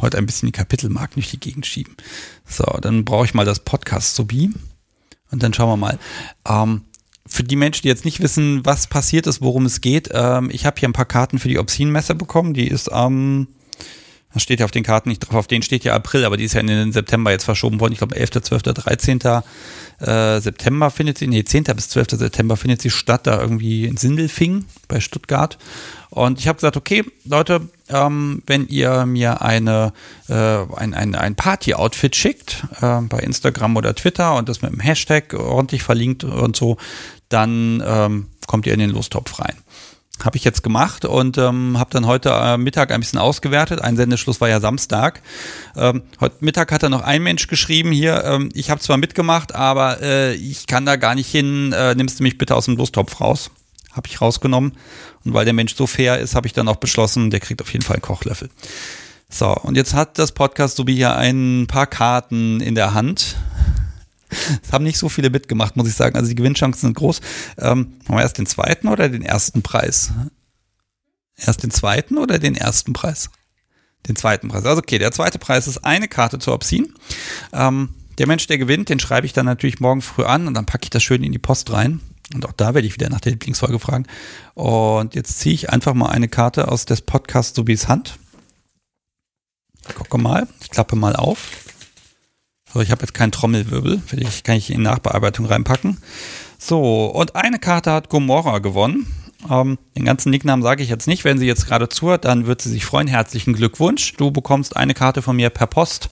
Heute 0.00 0.18
ein 0.18 0.26
bisschen 0.26 0.46
die 0.46 0.52
Kapitelmarken 0.52 1.14
durch 1.14 1.30
die 1.30 1.38
Gegend 1.38 1.64
schieben. 1.64 1.96
So, 2.44 2.64
dann 2.80 3.04
brauche 3.04 3.26
ich 3.26 3.34
mal 3.34 3.46
das 3.46 3.60
Podcast-Sobi. 3.60 4.50
Und 5.30 5.42
dann 5.44 5.54
schauen 5.54 5.70
wir 5.70 5.76
mal. 5.76 5.98
Ähm, 6.44 6.80
für 7.24 7.44
die 7.44 7.54
Menschen, 7.54 7.82
die 7.82 7.88
jetzt 7.88 8.04
nicht 8.04 8.18
wissen, 8.18 8.66
was 8.66 8.88
passiert 8.88 9.28
ist, 9.28 9.42
worum 9.42 9.64
es 9.64 9.80
geht, 9.80 10.10
ähm, 10.12 10.50
ich 10.50 10.66
habe 10.66 10.80
hier 10.80 10.88
ein 10.88 10.92
paar 10.92 11.04
Karten 11.04 11.38
für 11.38 11.48
die 11.48 11.60
Obscene-Messe 11.60 12.16
bekommen. 12.16 12.52
Die 12.52 12.66
ist 12.66 12.90
am 12.90 13.46
das 14.36 14.42
steht 14.42 14.60
ja 14.60 14.66
auf 14.66 14.70
den 14.70 14.82
Karten 14.82 15.08
nicht 15.08 15.20
drauf, 15.20 15.34
auf 15.34 15.46
denen 15.46 15.62
steht 15.62 15.82
ja 15.84 15.94
April, 15.94 16.26
aber 16.26 16.36
die 16.36 16.44
ist 16.44 16.52
ja 16.52 16.60
in 16.60 16.66
den 16.66 16.92
September 16.92 17.30
jetzt 17.30 17.44
verschoben 17.44 17.80
worden. 17.80 17.94
Ich 17.94 17.98
glaube 17.98 18.16
11., 18.16 18.42
12., 18.42 18.62
13. 18.64 19.18
Äh, 19.98 20.40
September 20.40 20.90
findet 20.90 21.16
sie, 21.16 21.26
nee, 21.26 21.42
10. 21.42 21.64
bis 21.74 21.88
12. 21.88 22.08
September 22.10 22.58
findet 22.58 22.82
sie 22.82 22.90
statt, 22.90 23.26
da 23.26 23.40
irgendwie 23.40 23.86
in 23.86 23.96
Sindelfing 23.96 24.66
bei 24.88 25.00
Stuttgart. 25.00 25.56
Und 26.10 26.38
ich 26.38 26.48
habe 26.48 26.56
gesagt, 26.56 26.76
okay, 26.76 27.02
Leute, 27.24 27.66
ähm, 27.88 28.42
wenn 28.46 28.68
ihr 28.68 29.06
mir 29.06 29.40
eine, 29.40 29.94
äh, 30.28 30.34
ein, 30.34 30.92
ein, 30.92 31.14
ein 31.14 31.34
Party-Outfit 31.34 32.14
schickt, 32.14 32.66
äh, 32.82 33.00
bei 33.00 33.20
Instagram 33.20 33.74
oder 33.78 33.94
Twitter 33.94 34.34
und 34.34 34.50
das 34.50 34.60
mit 34.60 34.70
dem 34.70 34.80
Hashtag 34.80 35.32
ordentlich 35.32 35.82
verlinkt 35.82 36.24
und 36.24 36.56
so, 36.56 36.76
dann 37.30 37.82
ähm, 37.86 38.26
kommt 38.46 38.66
ihr 38.66 38.74
in 38.74 38.80
den 38.80 38.90
Lostopf 38.90 39.40
rein. 39.40 39.56
Habe 40.24 40.36
ich 40.38 40.44
jetzt 40.44 40.62
gemacht 40.62 41.04
und 41.04 41.36
ähm, 41.36 41.78
habe 41.78 41.90
dann 41.90 42.06
heute 42.06 42.30
äh, 42.30 42.56
Mittag 42.56 42.90
ein 42.90 43.00
bisschen 43.00 43.18
ausgewertet. 43.18 43.82
Ein 43.82 43.96
Sendeschluss 43.96 44.40
war 44.40 44.48
ja 44.48 44.60
Samstag. 44.60 45.20
Ähm, 45.76 46.02
heute 46.20 46.36
Mittag 46.40 46.72
hat 46.72 46.82
er 46.82 46.88
noch 46.88 47.02
ein 47.02 47.22
Mensch 47.22 47.48
geschrieben, 47.48 47.92
hier, 47.92 48.24
ähm, 48.24 48.48
ich 48.54 48.70
habe 48.70 48.80
zwar 48.80 48.96
mitgemacht, 48.96 49.54
aber 49.54 50.00
äh, 50.00 50.34
ich 50.34 50.66
kann 50.66 50.86
da 50.86 50.96
gar 50.96 51.14
nicht 51.14 51.30
hin, 51.30 51.72
äh, 51.72 51.94
nimmst 51.94 52.18
du 52.18 52.22
mich 52.22 52.38
bitte 52.38 52.54
aus 52.54 52.64
dem 52.64 52.76
Lostopf 52.76 53.20
raus. 53.20 53.50
Habe 53.92 54.08
ich 54.08 54.20
rausgenommen. 54.20 54.72
Und 55.24 55.34
weil 55.34 55.44
der 55.44 55.54
Mensch 55.54 55.74
so 55.74 55.86
fair 55.86 56.18
ist, 56.18 56.34
habe 56.34 56.46
ich 56.46 56.52
dann 56.52 56.68
auch 56.68 56.76
beschlossen, 56.76 57.30
der 57.30 57.40
kriegt 57.40 57.60
auf 57.60 57.72
jeden 57.72 57.84
Fall 57.84 57.96
einen 57.96 58.02
Kochlöffel. 58.02 58.48
So, 59.28 59.54
und 59.54 59.76
jetzt 59.76 59.92
hat 59.92 60.18
das 60.18 60.32
Podcast 60.32 60.76
Sobi 60.76 60.94
hier 60.94 61.16
ein 61.16 61.66
paar 61.66 61.86
Karten 61.86 62.60
in 62.60 62.74
der 62.74 62.94
Hand. 62.94 63.36
Es 64.62 64.72
haben 64.72 64.84
nicht 64.84 64.98
so 64.98 65.08
viele 65.08 65.30
mitgemacht, 65.30 65.76
muss 65.76 65.88
ich 65.88 65.94
sagen. 65.94 66.16
Also 66.16 66.28
die 66.28 66.34
Gewinnchancen 66.34 66.80
sind 66.80 66.94
groß. 66.94 67.20
Ähm, 67.58 67.94
haben 68.06 68.16
wir 68.16 68.22
erst 68.22 68.38
den 68.38 68.46
zweiten 68.46 68.88
oder 68.88 69.08
den 69.08 69.22
ersten 69.22 69.62
Preis? 69.62 70.12
Erst 71.36 71.62
den 71.62 71.70
zweiten 71.70 72.18
oder 72.18 72.38
den 72.38 72.56
ersten 72.56 72.92
Preis? 72.92 73.30
Den 74.08 74.16
zweiten 74.16 74.48
Preis. 74.48 74.64
Also 74.64 74.78
okay, 74.78 74.98
der 74.98 75.12
zweite 75.12 75.38
Preis 75.38 75.66
ist 75.66 75.84
eine 75.84 76.08
Karte 76.08 76.38
zu 76.38 76.52
Obscene. 76.52 76.88
Ähm, 77.52 77.90
der 78.18 78.26
Mensch, 78.26 78.46
der 78.46 78.58
gewinnt, 78.58 78.88
den 78.88 79.00
schreibe 79.00 79.26
ich 79.26 79.32
dann 79.32 79.46
natürlich 79.46 79.80
morgen 79.80 80.00
früh 80.00 80.24
an 80.24 80.46
und 80.46 80.54
dann 80.54 80.66
packe 80.66 80.84
ich 80.84 80.90
das 80.90 81.02
schön 81.02 81.22
in 81.22 81.32
die 81.32 81.38
Post 81.38 81.72
rein. 81.72 82.00
Und 82.34 82.46
auch 82.46 82.52
da 82.52 82.74
werde 82.74 82.86
ich 82.86 82.94
wieder 82.94 83.08
nach 83.08 83.20
der 83.20 83.32
Lieblingsfolge 83.32 83.78
fragen. 83.78 84.06
Und 84.54 85.14
jetzt 85.14 85.38
ziehe 85.38 85.54
ich 85.54 85.70
einfach 85.70 85.94
mal 85.94 86.08
eine 86.08 86.28
Karte 86.28 86.68
aus 86.68 86.86
des 86.86 87.02
Podcasts 87.02 87.54
Subis 87.54 87.88
Hand. 87.88 88.18
Ich 89.88 89.94
gucke 89.94 90.18
mal, 90.18 90.48
ich 90.60 90.70
klappe 90.70 90.96
mal 90.96 91.14
auf. 91.14 91.52
So, 92.76 92.82
ich 92.82 92.90
habe 92.90 93.00
jetzt 93.00 93.14
keinen 93.14 93.32
Trommelwirbel, 93.32 94.02
vielleicht 94.04 94.44
kann 94.44 94.56
ich 94.56 94.70
in 94.70 94.82
Nachbearbeitung 94.82 95.46
reinpacken. 95.46 95.96
So, 96.58 97.06
und 97.06 97.34
eine 97.34 97.58
Karte 97.58 97.90
hat 97.90 98.10
Gomorra 98.10 98.58
gewonnen. 98.58 99.06
Ähm, 99.50 99.78
den 99.96 100.04
ganzen 100.04 100.28
Nicknamen 100.28 100.62
sage 100.62 100.82
ich 100.82 100.90
jetzt 100.90 101.06
nicht. 101.06 101.24
Wenn 101.24 101.38
sie 101.38 101.46
jetzt 101.46 101.66
gerade 101.66 101.88
zuhört, 101.88 102.26
dann 102.26 102.46
wird 102.46 102.60
sie 102.60 102.68
sich 102.68 102.84
freuen. 102.84 103.06
Herzlichen 103.06 103.54
Glückwunsch. 103.54 104.12
Du 104.18 104.30
bekommst 104.30 104.76
eine 104.76 104.92
Karte 104.92 105.22
von 105.22 105.36
mir 105.36 105.48
per 105.48 105.66
Post. 105.66 106.10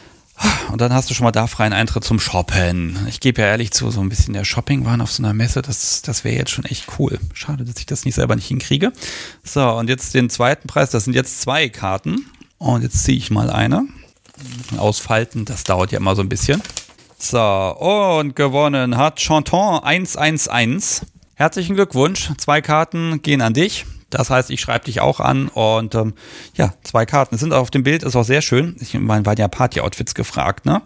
Und 0.73 0.81
dann 0.81 0.95
hast 0.95 1.11
du 1.11 1.15
schon 1.15 1.25
mal 1.25 1.33
da 1.33 1.49
freien 1.49 1.75
Eintritt 1.75 2.05
zum 2.05 2.19
Shoppen. 2.19 2.97
Ich 3.11 3.21
gebe 3.21 3.43
ja 3.43 3.49
ehrlich 3.49 3.71
zu, 3.71 3.91
so 3.91 4.01
ein 4.01 4.09
bisschen 4.09 4.33
der 4.33 4.45
Shopping-Wahn 4.45 5.03
auf 5.03 5.13
so 5.13 5.23
einer 5.23 5.35
Messe, 5.35 5.61
das, 5.61 6.01
das 6.01 6.25
wäre 6.25 6.35
jetzt 6.35 6.51
schon 6.51 6.65
echt 6.65 6.87
cool. 6.99 7.19
Schade, 7.35 7.67
dass 7.67 7.77
ich 7.77 7.85
das 7.85 8.07
nicht 8.07 8.15
selber 8.15 8.37
nicht 8.37 8.49
hinkriege. 8.49 8.91
So, 9.43 9.71
und 9.73 9.91
jetzt 9.91 10.15
den 10.15 10.31
zweiten 10.31 10.67
Preis, 10.67 10.89
das 10.89 11.05
sind 11.05 11.13
jetzt 11.13 11.43
zwei 11.43 11.69
Karten. 11.69 12.25
Und 12.57 12.81
jetzt 12.81 13.05
ziehe 13.05 13.19
ich 13.19 13.31
mal 13.31 13.51
eine. 13.51 13.87
Ausfalten, 14.77 15.45
das 15.45 15.65
dauert 15.65 15.93
ja 15.93 15.99
immer 15.99 16.17
so 16.17 16.23
ein 16.23 16.29
bisschen. 16.29 16.63
So, 17.19 17.41
und 17.41 18.37
gewonnen 18.37 18.97
hat 18.97 19.17
Chanton 19.17 19.83
111. 19.83 21.07
Herzlichen 21.35 21.75
Glückwunsch. 21.75 22.31
Zwei 22.39 22.61
Karten 22.61 23.23
gehen 23.23 23.41
an 23.41 23.55
dich. 23.55 23.87
Das 24.11 24.31
heißt, 24.31 24.51
ich 24.51 24.61
schreibe 24.61 24.85
dich 24.85 25.01
auch 25.01 25.19
an 25.21 25.49
und 25.49 25.95
ähm, 25.95 26.15
ja, 26.55 26.75
zwei 26.85 27.05
Karten. 27.07 27.37
Sind 27.37 27.53
auf 27.53 27.71
dem 27.71 27.83
Bild, 27.83 28.03
ist 28.03 28.15
auch 28.15 28.25
sehr 28.25 28.43
schön. 28.43 28.77
Ich 28.81 28.95
meine, 28.95 29.27
waren 29.27 29.37
ja 29.37 29.49
Party-Outfits 29.49 30.15
gefragt, 30.15 30.67
ne? 30.67 30.83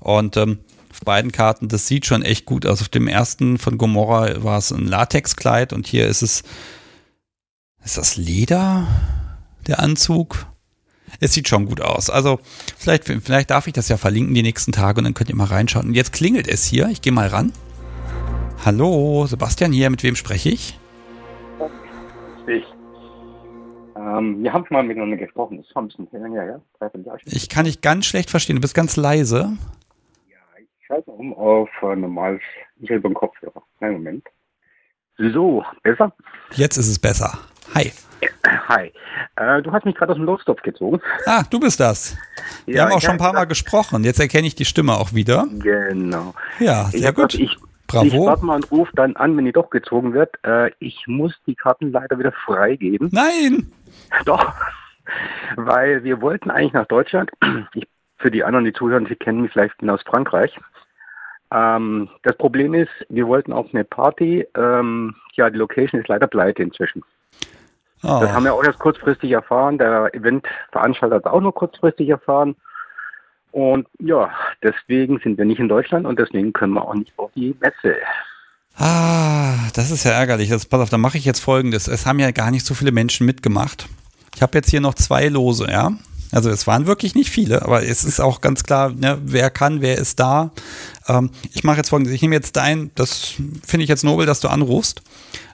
Und 0.00 0.36
ähm, 0.36 0.58
auf 0.90 1.00
beiden 1.00 1.30
Karten, 1.30 1.68
das 1.68 1.86
sieht 1.86 2.06
schon 2.06 2.22
echt 2.22 2.44
gut 2.44 2.66
aus. 2.66 2.80
Auf 2.80 2.88
dem 2.88 3.06
ersten 3.06 3.58
von 3.58 3.78
Gomorra 3.78 4.42
war 4.42 4.58
es 4.58 4.72
ein 4.72 4.86
Latexkleid 4.86 5.72
und 5.72 5.86
hier 5.86 6.08
ist 6.08 6.22
es, 6.22 6.42
ist 7.84 7.98
das 7.98 8.16
Leder, 8.16 8.86
der 9.66 9.78
Anzug? 9.78 10.46
Es 11.20 11.32
sieht 11.32 11.48
schon 11.48 11.66
gut 11.66 11.80
aus. 11.80 12.10
Also 12.10 12.40
vielleicht, 12.78 13.04
vielleicht 13.04 13.50
darf 13.50 13.66
ich 13.66 13.72
das 13.72 13.88
ja 13.88 13.96
verlinken 13.96 14.34
die 14.34 14.42
nächsten 14.42 14.72
Tage 14.72 14.98
und 14.98 15.04
dann 15.04 15.14
könnt 15.14 15.30
ihr 15.30 15.36
mal 15.36 15.46
reinschauen. 15.46 15.88
Und 15.88 15.94
jetzt 15.94 16.12
klingelt 16.12 16.48
es 16.48 16.64
hier. 16.64 16.88
Ich 16.88 17.02
gehe 17.02 17.12
mal 17.12 17.28
ran. 17.28 17.52
Hallo, 18.64 19.26
Sebastian 19.26 19.72
hier. 19.72 19.90
Mit 19.90 20.02
wem 20.02 20.16
spreche 20.16 20.50
ich? 20.50 20.78
Ich. 22.46 22.64
Ähm, 23.96 24.42
wir 24.42 24.52
haben 24.52 24.66
schon 24.66 24.76
mal 24.76 24.82
miteinander 24.82 25.16
gesprochen. 25.16 25.58
Das 25.58 25.66
ist 25.66 25.72
schon 25.72 25.84
ein 25.84 25.88
bisschen 26.06 26.22
länger, 26.22 26.44
ja? 26.44 26.60
Ich 27.26 27.48
kann 27.48 27.64
dich 27.66 27.80
ganz 27.80 28.06
schlecht 28.06 28.30
verstehen. 28.30 28.56
Du 28.56 28.62
bist 28.62 28.74
ganz 28.74 28.96
leise. 28.96 29.56
Ja, 30.28 30.36
ich 30.58 30.86
schalte 30.86 31.10
um 31.10 31.34
auf 31.34 31.68
äh, 31.82 31.94
normales 31.94 32.40
silbernen 32.80 33.14
Kopfhörer. 33.14 33.62
Nein, 33.80 33.92
Moment. 33.92 34.26
So, 35.18 35.64
besser? 35.82 36.12
Jetzt 36.54 36.76
ist 36.78 36.88
es 36.88 36.98
besser. 36.98 37.38
Hi. 37.74 37.92
Hi. 38.68 38.92
Äh, 39.36 39.62
du 39.62 39.72
hast 39.72 39.84
mich 39.84 39.94
gerade 39.94 40.12
aus 40.12 40.18
dem 40.18 40.24
Lostopf 40.26 40.62
gezogen. 40.62 41.00
Ah, 41.26 41.42
du 41.48 41.58
bist 41.60 41.80
das. 41.80 42.16
Wir 42.66 42.76
Ja, 42.76 42.84
haben 42.84 42.92
auch 42.92 42.98
ich 42.98 43.04
schon 43.04 43.12
ein 43.12 43.18
paar 43.18 43.32
Mal 43.32 43.46
gesprochen. 43.46 44.04
Jetzt 44.04 44.20
erkenne 44.20 44.46
ich 44.46 44.54
die 44.54 44.64
Stimme 44.64 44.94
auch 44.94 45.12
wieder. 45.12 45.46
Genau. 45.58 46.34
Ja, 46.58 46.88
Ich 46.92 47.00
sehr 47.00 47.08
hab 47.08 47.16
gut. 47.16 47.34
Ich, 47.34 47.56
Bravo. 47.86 48.06
Ich 48.06 48.14
warte 48.14 48.44
mal 48.46 48.56
und 48.56 48.70
rufe 48.70 48.92
dann 48.94 49.16
an, 49.16 49.36
wenn 49.36 49.44
die 49.44 49.52
doch 49.52 49.68
gezogen 49.70 50.14
wird. 50.14 50.34
Äh, 50.44 50.70
ich 50.78 51.04
muss 51.06 51.34
die 51.46 51.54
Karten 51.54 51.92
leider 51.92 52.18
wieder 52.18 52.32
freigeben. 52.32 53.10
Nein! 53.12 53.70
Doch. 54.24 54.54
Weil 55.56 56.02
wir 56.02 56.20
wollten 56.22 56.50
eigentlich 56.50 56.72
nach 56.72 56.86
Deutschland. 56.86 57.30
Ich, 57.74 57.86
für 58.16 58.30
die 58.30 58.44
anderen, 58.44 58.64
die 58.64 58.72
zuhören, 58.72 59.06
sie 59.06 59.16
kennen 59.16 59.42
mich 59.42 59.52
vielleicht 59.52 59.82
aus 59.86 60.00
Frankreich. 60.06 60.58
Ähm, 61.52 62.08
das 62.22 62.36
Problem 62.38 62.72
ist, 62.72 62.90
wir 63.10 63.26
wollten 63.26 63.52
auf 63.52 63.66
eine 63.74 63.84
Party. 63.84 64.46
Ähm, 64.56 65.14
ja, 65.34 65.50
die 65.50 65.58
Location 65.58 66.00
ist 66.00 66.08
leider 66.08 66.28
pleite 66.28 66.62
inzwischen. 66.62 67.02
Oh. 68.02 68.18
Das 68.20 68.32
haben 68.32 68.44
wir 68.44 68.54
auch 68.54 68.64
erst 68.64 68.78
kurzfristig 68.78 69.30
erfahren. 69.30 69.78
Der 69.78 70.12
Eventveranstalter 70.14 71.16
hat 71.16 71.26
es 71.26 71.30
auch 71.30 71.40
nur 71.40 71.54
kurzfristig 71.54 72.08
erfahren. 72.08 72.56
Und 73.52 73.86
ja, 73.98 74.30
deswegen 74.62 75.20
sind 75.22 75.38
wir 75.38 75.44
nicht 75.44 75.60
in 75.60 75.68
Deutschland 75.68 76.06
und 76.06 76.18
deswegen 76.18 76.52
können 76.52 76.72
wir 76.72 76.82
auch 76.82 76.94
nicht 76.94 77.12
auf 77.18 77.30
die 77.34 77.54
Messe. 77.60 77.96
Ah, 78.76 79.54
das 79.74 79.90
ist 79.90 80.04
ja 80.04 80.12
ärgerlich. 80.12 80.48
Das, 80.48 80.64
pass 80.64 80.80
auf, 80.80 80.90
dann 80.90 81.02
mache 81.02 81.18
ich 81.18 81.24
jetzt 81.24 81.40
folgendes. 81.40 81.86
Es 81.86 82.06
haben 82.06 82.18
ja 82.18 82.30
gar 82.30 82.50
nicht 82.50 82.64
so 82.64 82.74
viele 82.74 82.92
Menschen 82.92 83.26
mitgemacht. 83.26 83.88
Ich 84.34 84.42
habe 84.42 84.56
jetzt 84.56 84.70
hier 84.70 84.80
noch 84.80 84.94
zwei 84.94 85.28
Lose, 85.28 85.66
ja. 85.70 85.92
Also 86.32 86.48
es 86.48 86.66
waren 86.66 86.86
wirklich 86.86 87.14
nicht 87.14 87.28
viele, 87.28 87.60
aber 87.60 87.82
es 87.82 88.04
ist 88.04 88.18
auch 88.18 88.40
ganz 88.40 88.64
klar, 88.64 88.90
ne, 88.90 89.18
wer 89.22 89.50
kann, 89.50 89.82
wer 89.82 89.98
ist 89.98 90.18
da. 90.18 90.50
Ähm, 91.06 91.30
ich 91.52 91.62
mache 91.62 91.76
jetzt 91.76 91.90
folgendes. 91.90 92.14
Ich 92.14 92.22
nehme 92.22 92.34
jetzt 92.34 92.56
dein, 92.56 92.90
das 92.94 93.34
finde 93.66 93.84
ich 93.84 93.90
jetzt 93.90 94.02
nobel, 94.02 94.24
dass 94.24 94.40
du 94.40 94.48
anrufst. 94.48 95.02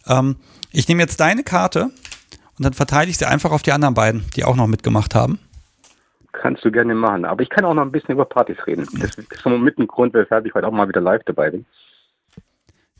Ähm, 0.06 0.36
ich 0.70 0.86
nehme 0.86 1.02
jetzt 1.02 1.18
deine 1.18 1.42
Karte 1.42 1.90
und 2.58 2.64
dann 2.64 2.72
verteile 2.72 3.10
ich 3.10 3.18
sie 3.18 3.26
einfach 3.26 3.52
auf 3.52 3.62
die 3.62 3.72
anderen 3.72 3.94
beiden, 3.94 4.24
die 4.34 4.44
auch 4.44 4.56
noch 4.56 4.66
mitgemacht 4.66 5.14
haben. 5.14 5.38
Kannst 6.32 6.64
du 6.64 6.70
gerne 6.70 6.94
machen. 6.94 7.24
Aber 7.24 7.42
ich 7.42 7.48
kann 7.48 7.64
auch 7.64 7.74
noch 7.74 7.82
ein 7.82 7.92
bisschen 7.92 8.12
über 8.12 8.24
Partys 8.24 8.58
reden. 8.66 8.86
Das 9.00 9.16
ist 9.16 9.28
so 9.42 9.50
mit 9.50 9.78
ein 9.78 9.86
Grund, 9.86 10.14
weshalb 10.14 10.46
ich 10.46 10.54
heute 10.54 10.66
auch 10.66 10.72
mal 10.72 10.88
wieder 10.88 11.00
live 11.00 11.22
dabei 11.24 11.50
bin. 11.50 11.66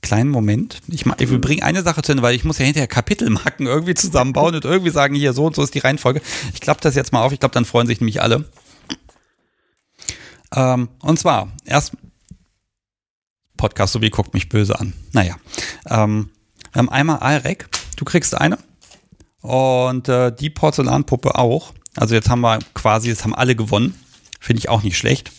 Kleinen 0.00 0.30
Moment. 0.30 0.80
Ich, 0.88 1.04
ich 1.06 1.30
will 1.30 1.38
bringen 1.38 1.62
eine 1.62 1.82
Sache 1.82 2.02
zu 2.02 2.12
Ende, 2.12 2.22
weil 2.22 2.34
ich 2.34 2.44
muss 2.44 2.58
ja 2.58 2.64
hinterher 2.64 2.86
Kapitelmarken 2.86 3.66
irgendwie 3.66 3.94
zusammenbauen 3.94 4.54
und 4.54 4.64
irgendwie 4.64 4.90
sagen, 4.90 5.14
hier 5.14 5.32
so 5.32 5.46
und 5.46 5.56
so 5.56 5.62
ist 5.62 5.74
die 5.74 5.80
Reihenfolge. 5.80 6.20
Ich 6.54 6.60
klappe 6.60 6.80
das 6.80 6.94
jetzt 6.94 7.12
mal 7.12 7.22
auf. 7.22 7.32
Ich 7.32 7.40
glaube, 7.40 7.52
dann 7.52 7.64
freuen 7.64 7.86
sich 7.86 8.00
nämlich 8.00 8.22
alle. 8.22 8.44
Ähm, 10.54 10.88
und 11.02 11.18
zwar, 11.18 11.48
erst 11.64 11.96
Podcast, 13.56 13.92
so 13.92 14.00
wie 14.00 14.10
guckt 14.10 14.34
mich 14.34 14.48
böse 14.48 14.78
an. 14.78 14.94
Naja. 15.12 15.36
Ähm, 15.88 16.30
wir 16.72 16.78
haben 16.78 16.88
einmal 16.88 17.18
Alrek. 17.18 17.68
Du 17.96 18.04
kriegst 18.04 18.40
eine. 18.40 18.58
Und 19.42 20.08
äh, 20.08 20.32
die 20.32 20.50
Porzellanpuppe 20.50 21.36
auch. 21.36 21.72
Also 21.96 22.14
jetzt 22.14 22.28
haben 22.28 22.40
wir 22.40 22.58
quasi, 22.74 23.08
jetzt 23.08 23.24
haben 23.24 23.34
alle 23.34 23.54
gewonnen. 23.56 23.94
Finde 24.40 24.58
ich 24.60 24.68
auch 24.68 24.82
nicht 24.82 24.96
schlecht. 24.96 25.32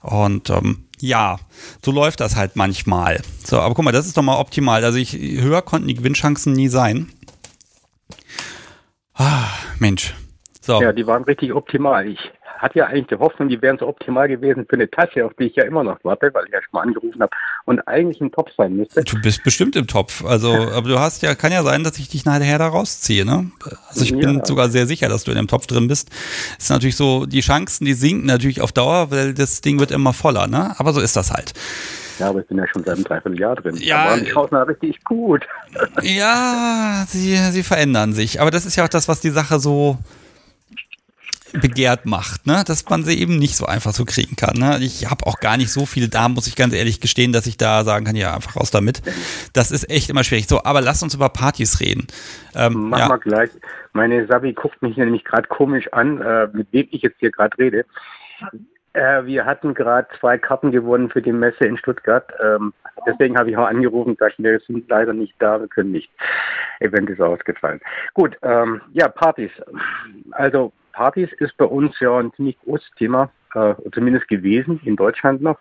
Und 0.00 0.50
ähm, 0.50 0.86
ja, 1.00 1.38
so 1.84 1.90
läuft 1.90 2.20
das 2.20 2.36
halt 2.36 2.56
manchmal. 2.56 3.20
So, 3.44 3.60
aber 3.60 3.74
guck 3.74 3.84
mal, 3.84 3.92
das 3.92 4.06
ist 4.06 4.16
doch 4.16 4.22
mal 4.22 4.38
optimal. 4.38 4.84
Also 4.84 4.98
ich 4.98 5.12
höher 5.14 5.62
konnten 5.62 5.88
die 5.88 5.94
Gewinnchancen 5.94 6.52
nie 6.52 6.68
sein. 6.68 7.10
Ah, 9.14 9.48
Mensch. 9.78 10.14
So, 10.60 10.80
Ja, 10.82 10.92
die 10.92 11.06
waren 11.06 11.24
richtig 11.24 11.52
optimal. 11.52 12.06
Ich 12.08 12.18
hatte 12.58 12.78
ja 12.78 12.86
eigentlich 12.86 13.06
die 13.06 13.16
Hoffnung, 13.16 13.48
die 13.48 13.60
wären 13.62 13.78
so 13.78 13.86
optimal 13.86 14.28
gewesen 14.28 14.66
für 14.68 14.74
eine 14.76 14.90
Tasche, 14.90 15.24
auf 15.24 15.32
die 15.38 15.44
ich 15.44 15.56
ja 15.56 15.64
immer 15.64 15.84
noch 15.84 15.98
warte, 16.02 16.30
weil 16.32 16.44
ich 16.46 16.52
ja 16.52 16.60
schon 16.62 16.70
mal 16.72 16.82
angerufen 16.82 17.20
habe 17.20 17.30
und 17.64 17.80
eigentlich 17.86 18.20
ein 18.20 18.32
Top 18.32 18.50
sein 18.56 18.76
müsste. 18.76 19.02
du 19.04 19.20
bist 19.20 19.42
bestimmt 19.44 19.76
im 19.76 19.86
Topf. 19.86 20.24
Also, 20.24 20.52
aber 20.72 20.88
du 20.88 20.98
hast 20.98 21.22
ja, 21.22 21.34
kann 21.34 21.52
ja 21.52 21.62
sein, 21.62 21.84
dass 21.84 21.98
ich 21.98 22.08
dich 22.08 22.24
nachher 22.24 22.58
da 22.58 22.68
rausziehe, 22.68 23.24
ne? 23.24 23.50
Also 23.88 24.04
ich 24.04 24.12
bin 24.18 24.38
Ja. 24.38 24.44
sogar 24.44 24.68
sehr 24.68 24.86
sicher, 24.86 25.08
dass 25.08 25.24
du 25.24 25.30
in 25.30 25.36
dem 25.36 25.48
Topf 25.48 25.66
drin 25.66 25.88
bist. 25.88 26.10
Ist 26.58 26.70
natürlich 26.70 26.96
so, 26.96 27.26
die 27.26 27.40
Chancen, 27.40 27.84
die 27.84 27.94
sinken 27.94 28.26
natürlich 28.26 28.60
auf 28.60 28.72
Dauer, 28.72 29.10
weil 29.10 29.34
das 29.34 29.60
Ding 29.60 29.78
wird 29.78 29.90
immer 29.90 30.12
voller, 30.12 30.46
ne? 30.46 30.74
Aber 30.78 30.92
so 30.92 31.00
ist 31.00 31.16
das 31.16 31.30
halt. 31.30 31.52
Ja, 32.18 32.30
aber 32.30 32.40
ich 32.40 32.46
bin 32.46 32.56
ja 32.56 32.64
schon 32.66 32.82
seit 32.82 32.94
einem 32.94 33.04
Dreivierteljahr 33.04 33.56
drin. 33.56 33.76
Ja, 33.78 34.06
waren 34.06 34.24
die 34.24 34.30
Chancen 34.30 34.56
richtig 34.56 35.04
gut. 35.04 35.46
Ja, 36.02 37.04
sie, 37.08 37.36
sie 37.36 37.62
verändern 37.62 38.12
sich. 38.14 38.40
Aber 38.40 38.50
das 38.50 38.64
ist 38.64 38.76
ja 38.76 38.84
auch 38.84 38.88
das, 38.88 39.08
was 39.08 39.20
die 39.20 39.30
Sache 39.30 39.58
so 39.58 39.98
begehrt 41.60 42.06
macht, 42.06 42.46
ne? 42.46 42.62
dass 42.66 42.88
man 42.88 43.04
sie 43.04 43.18
eben 43.20 43.38
nicht 43.38 43.56
so 43.56 43.66
einfach 43.66 43.92
so 43.92 44.04
kriegen 44.04 44.36
kann. 44.36 44.56
Ne? 44.56 44.78
Ich 44.80 45.10
habe 45.10 45.26
auch 45.26 45.40
gar 45.40 45.56
nicht 45.56 45.70
so 45.70 45.86
viele 45.86 46.08
da, 46.08 46.28
muss 46.28 46.46
ich 46.46 46.56
ganz 46.56 46.74
ehrlich 46.74 47.00
gestehen, 47.00 47.32
dass 47.32 47.46
ich 47.46 47.56
da 47.56 47.84
sagen 47.84 48.04
kann, 48.04 48.16
ja, 48.16 48.34
einfach 48.34 48.56
raus 48.56 48.70
damit. 48.70 49.02
Das 49.52 49.70
ist 49.70 49.90
echt 49.90 50.10
immer 50.10 50.24
schwierig. 50.24 50.46
So, 50.48 50.62
aber 50.64 50.80
lass 50.80 51.02
uns 51.02 51.14
über 51.14 51.28
Partys 51.28 51.80
reden. 51.80 52.06
Ähm, 52.54 52.88
Mach 52.90 52.98
ja. 52.98 53.08
mal 53.08 53.18
gleich. 53.18 53.50
Meine 53.92 54.26
Sabi 54.26 54.52
guckt 54.52 54.82
mich 54.82 54.96
nämlich 54.96 55.24
gerade 55.24 55.48
komisch 55.48 55.92
an, 55.92 56.20
äh, 56.20 56.48
mit 56.52 56.68
wem 56.72 56.88
ich 56.90 57.02
jetzt 57.02 57.18
hier 57.18 57.30
gerade 57.30 57.56
rede. 57.58 57.84
Äh, 58.96 59.26
wir 59.26 59.44
hatten 59.44 59.74
gerade 59.74 60.08
zwei 60.18 60.38
Karten 60.38 60.72
gewonnen 60.72 61.10
für 61.10 61.20
die 61.20 61.32
Messe 61.32 61.64
in 61.64 61.76
Stuttgart. 61.76 62.32
Ähm, 62.42 62.72
deswegen 63.06 63.36
habe 63.36 63.50
ich 63.50 63.56
auch 63.56 63.66
angerufen 63.66 64.10
und 64.10 64.18
gesagt, 64.18 64.38
wir 64.38 64.58
sind 64.60 64.88
leider 64.88 65.12
nicht 65.12 65.34
da, 65.38 65.60
wir 65.60 65.68
können 65.68 65.92
nicht. 65.92 66.10
Event 66.80 67.10
ist 67.10 67.20
ausgefallen. 67.20 67.80
Gut, 68.14 68.36
ähm, 68.42 68.80
ja, 68.92 69.08
Partys. 69.08 69.50
Also 70.32 70.72
Partys 70.96 71.30
ist 71.40 71.54
bei 71.58 71.66
uns 71.66 72.00
ja 72.00 72.18
ein 72.18 72.32
ziemlich 72.32 72.58
großes 72.60 72.90
Thema, 72.96 73.30
äh, 73.54 73.74
zumindest 73.92 74.28
gewesen, 74.28 74.80
in 74.82 74.96
Deutschland 74.96 75.42
noch. 75.42 75.58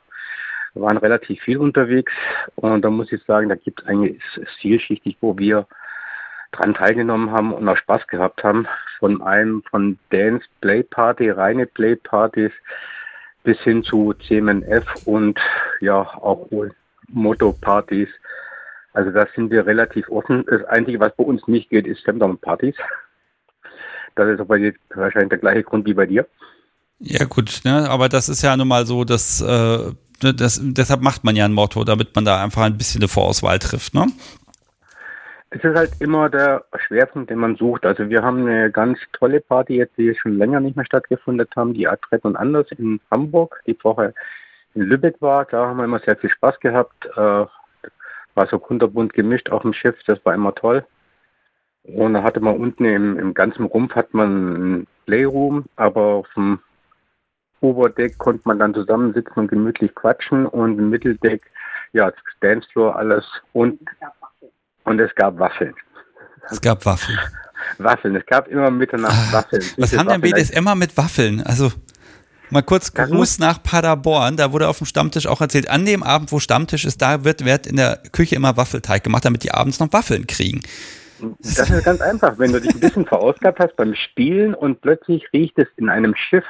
Wir 0.73 0.83
waren 0.83 0.95
relativ 0.95 1.41
viel 1.41 1.57
unterwegs 1.57 2.13
und 2.55 2.83
da 2.83 2.89
muss 2.89 3.11
ich 3.11 3.21
sagen, 3.23 3.49
da 3.49 3.55
gibt 3.55 3.81
es 3.81 3.87
eigentlich 3.87 4.21
vielschichtig, 4.61 5.17
wo 5.19 5.37
wir 5.37 5.67
dran 6.53 6.73
teilgenommen 6.73 7.31
haben 7.31 7.53
und 7.53 7.67
auch 7.67 7.75
Spaß 7.75 8.07
gehabt 8.07 8.45
haben. 8.45 8.65
Von 8.99 9.21
einem 9.21 9.61
von 9.69 9.99
Dance 10.09 10.45
Play 10.61 10.83
Party, 10.83 11.29
reine 11.29 11.65
Play 11.65 11.97
Partys 11.97 12.53
bis 13.43 13.59
hin 13.59 13.83
zu 13.83 14.13
CMNF 14.13 14.85
und 15.05 15.37
ja 15.81 15.99
auch 15.99 16.49
wohl 16.49 16.73
Motto-Partys. 17.09 18.07
Also 18.93 19.11
da 19.11 19.27
sind 19.35 19.51
wir 19.51 19.65
relativ 19.65 20.07
offen. 20.09 20.45
Das 20.47 20.63
Einzige, 20.63 21.01
was 21.01 21.13
bei 21.17 21.25
uns 21.25 21.45
nicht 21.47 21.69
geht, 21.69 21.87
ist 21.87 21.99
Stepdown-Partys. 21.99 22.75
Das 24.15 24.29
ist 24.29 24.39
aber 24.39 24.57
jetzt 24.57 24.79
wahrscheinlich 24.93 25.29
der 25.29 25.39
gleiche 25.39 25.63
Grund 25.63 25.85
wie 25.85 25.93
bei 25.93 26.05
dir. 26.05 26.25
ja, 26.99 27.25
gut, 27.25 27.61
ne? 27.65 27.89
aber 27.89 28.09
das 28.09 28.29
ist 28.29 28.41
ja 28.41 28.55
nun 28.55 28.67
mal 28.67 28.85
so, 28.85 29.03
dass 29.03 29.41
äh, 29.41 29.91
das, 30.19 30.61
deshalb 30.63 31.01
macht 31.01 31.23
man 31.23 31.35
ja 31.35 31.45
ein 31.45 31.53
Motto, 31.53 31.83
damit 31.83 32.15
man 32.15 32.25
da 32.25 32.41
einfach 32.43 32.63
ein 32.63 32.77
bisschen 32.77 33.01
eine 33.01 33.09
Vorauswahl 33.09 33.59
trifft. 33.59 33.93
Ne? 33.93 34.07
Es 35.49 35.63
ist 35.63 35.75
halt 35.75 35.91
immer 35.99 36.29
der 36.29 36.65
Schwerpunkt, 36.87 37.29
den 37.29 37.39
man 37.39 37.55
sucht. 37.55 37.85
Also 37.85 38.09
wir 38.09 38.23
haben 38.23 38.41
eine 38.41 38.71
ganz 38.71 38.99
tolle 39.13 39.41
Party 39.41 39.75
jetzt, 39.75 39.97
die 39.97 40.15
schon 40.15 40.37
länger 40.37 40.59
nicht 40.59 40.75
mehr 40.75 40.85
stattgefunden 40.85 41.47
haben, 41.55 41.73
die 41.73 41.87
Adret 41.87 42.23
und 42.23 42.35
anders 42.35 42.67
in 42.77 42.99
Hamburg, 43.11 43.61
die 43.67 43.75
vorher 43.75 44.13
in 44.73 44.83
Lübeck 44.83 45.21
war. 45.21 45.45
Da 45.45 45.67
haben 45.67 45.77
wir 45.77 45.85
immer 45.85 45.99
sehr 45.99 46.17
viel 46.17 46.29
Spaß 46.29 46.59
gehabt. 46.59 47.05
Äh, 47.15 47.45
war 48.35 48.47
so 48.49 48.59
kunterbunt 48.59 49.13
gemischt 49.13 49.49
auf 49.49 49.61
dem 49.61 49.73
Schiff, 49.73 49.95
das 50.07 50.19
war 50.25 50.33
immer 50.33 50.53
toll. 50.53 50.85
Und 51.87 52.13
da 52.13 52.23
hatte 52.23 52.39
man 52.39 52.57
unten 52.57 52.85
im, 52.85 53.19
im 53.19 53.33
ganzen 53.33 53.65
Rumpf 53.65 53.93
hat 53.95 54.13
man 54.13 54.55
einen 54.55 54.87
Playroom, 55.05 55.65
aber 55.75 56.01
auf 56.01 56.27
dem 56.35 56.59
Oberdeck 57.61 58.17
konnte 58.17 58.41
man 58.45 58.59
dann 58.59 58.73
zusammensitzen 58.73 59.33
und 59.35 59.47
gemütlich 59.47 59.93
quatschen 59.95 60.45
und 60.45 60.77
im 60.77 60.89
Mitteldeck, 60.89 61.43
ja, 61.93 62.11
Dancefloor, 62.41 62.95
alles 62.95 63.25
und, 63.53 63.79
und 64.83 64.99
es 64.99 65.13
gab 65.15 65.39
Waffeln. 65.39 65.73
Es 66.49 66.61
gab 66.61 66.85
Waffeln. 66.85 67.17
Waffeln, 67.77 68.15
es 68.15 68.25
gab 68.25 68.47
immer 68.47 68.69
Mitternacht 68.69 69.13
ah, 69.13 69.33
Waffeln. 69.33 69.63
Was 69.77 69.97
haben 69.97 70.09
denn 70.09 70.21
BDSM 70.21 70.67
mit 70.77 70.97
Waffeln? 70.97 71.41
Also 71.41 71.71
mal 72.49 72.61
kurz 72.61 72.93
Gruß 72.93 73.39
nach 73.39 73.63
Paderborn, 73.63 74.37
da 74.37 74.51
wurde 74.51 74.67
auf 74.67 74.79
dem 74.79 74.85
Stammtisch 74.85 75.27
auch 75.27 75.41
erzählt, 75.41 75.69
an 75.69 75.85
dem 75.85 76.03
Abend, 76.03 76.31
wo 76.31 76.39
Stammtisch 76.39 76.85
ist, 76.85 77.01
da 77.01 77.23
wird, 77.23 77.45
wird 77.45 77.65
in 77.65 77.77
der 77.77 78.01
Küche 78.11 78.35
immer 78.35 78.57
Waffelteig 78.57 79.03
gemacht, 79.03 79.25
damit 79.25 79.43
die 79.43 79.51
abends 79.51 79.79
noch 79.79 79.91
Waffeln 79.93 80.27
kriegen. 80.27 80.61
Das 81.39 81.69
ist 81.69 81.83
ganz 81.83 82.01
einfach. 82.01 82.37
Wenn 82.37 82.51
du 82.53 82.61
dich 82.61 82.73
ein 82.73 82.79
bisschen 82.79 83.05
verausgabt 83.05 83.59
hast 83.59 83.75
beim 83.75 83.95
Spielen 83.95 84.53
und 84.53 84.81
plötzlich 84.81 85.31
riecht 85.33 85.57
es 85.57 85.67
in 85.77 85.89
einem 85.89 86.15
Schiff, 86.15 86.45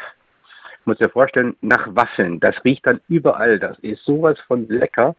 muss 0.86 0.98
dir 0.98 1.10
vorstellen, 1.10 1.56
nach 1.62 1.88
Waffeln. 1.96 2.40
Das 2.40 2.56
riecht 2.64 2.86
dann 2.86 3.02
überall. 3.08 3.60
Das 3.60 3.78
ist 3.80 4.04
sowas 4.06 4.40
von 4.48 4.68
lecker. 4.70 5.16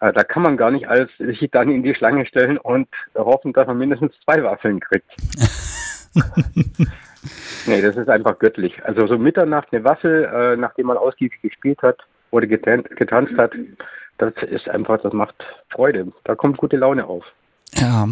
Äh, 0.00 0.12
da 0.12 0.24
kann 0.24 0.42
man 0.42 0.56
gar 0.56 0.70
nicht 0.70 0.88
als 0.88 1.10
sich 1.18 1.48
dann 1.50 1.70
in 1.70 1.82
die 1.82 1.94
Schlange 1.94 2.26
stellen 2.26 2.58
und 2.58 2.88
hoffen, 3.14 3.52
dass 3.52 3.66
man 3.66 3.78
mindestens 3.78 4.12
zwei 4.24 4.42
Waffeln 4.42 4.80
kriegt. 4.80 5.10
nee, 7.66 7.82
das 7.82 7.96
ist 7.96 8.08
einfach 8.08 8.38
göttlich. 8.38 8.82
Also 8.84 9.06
so 9.06 9.18
Mitternacht 9.18 9.68
eine 9.72 9.84
Waffel, 9.84 10.24
äh, 10.24 10.56
nachdem 10.56 10.86
man 10.86 10.96
ausgiebig 10.96 11.40
gespielt 11.42 11.82
hat 11.82 11.98
oder 12.30 12.46
getan 12.46 12.82
getanzt 12.96 13.36
hat, 13.36 13.52
das 14.18 14.34
ist 14.42 14.68
einfach, 14.68 15.00
das 15.00 15.12
macht 15.12 15.34
Freude. 15.70 16.12
Da 16.24 16.34
kommt 16.34 16.56
gute 16.58 16.76
Laune 16.76 17.06
auf. 17.06 17.24
Ja, 17.74 18.08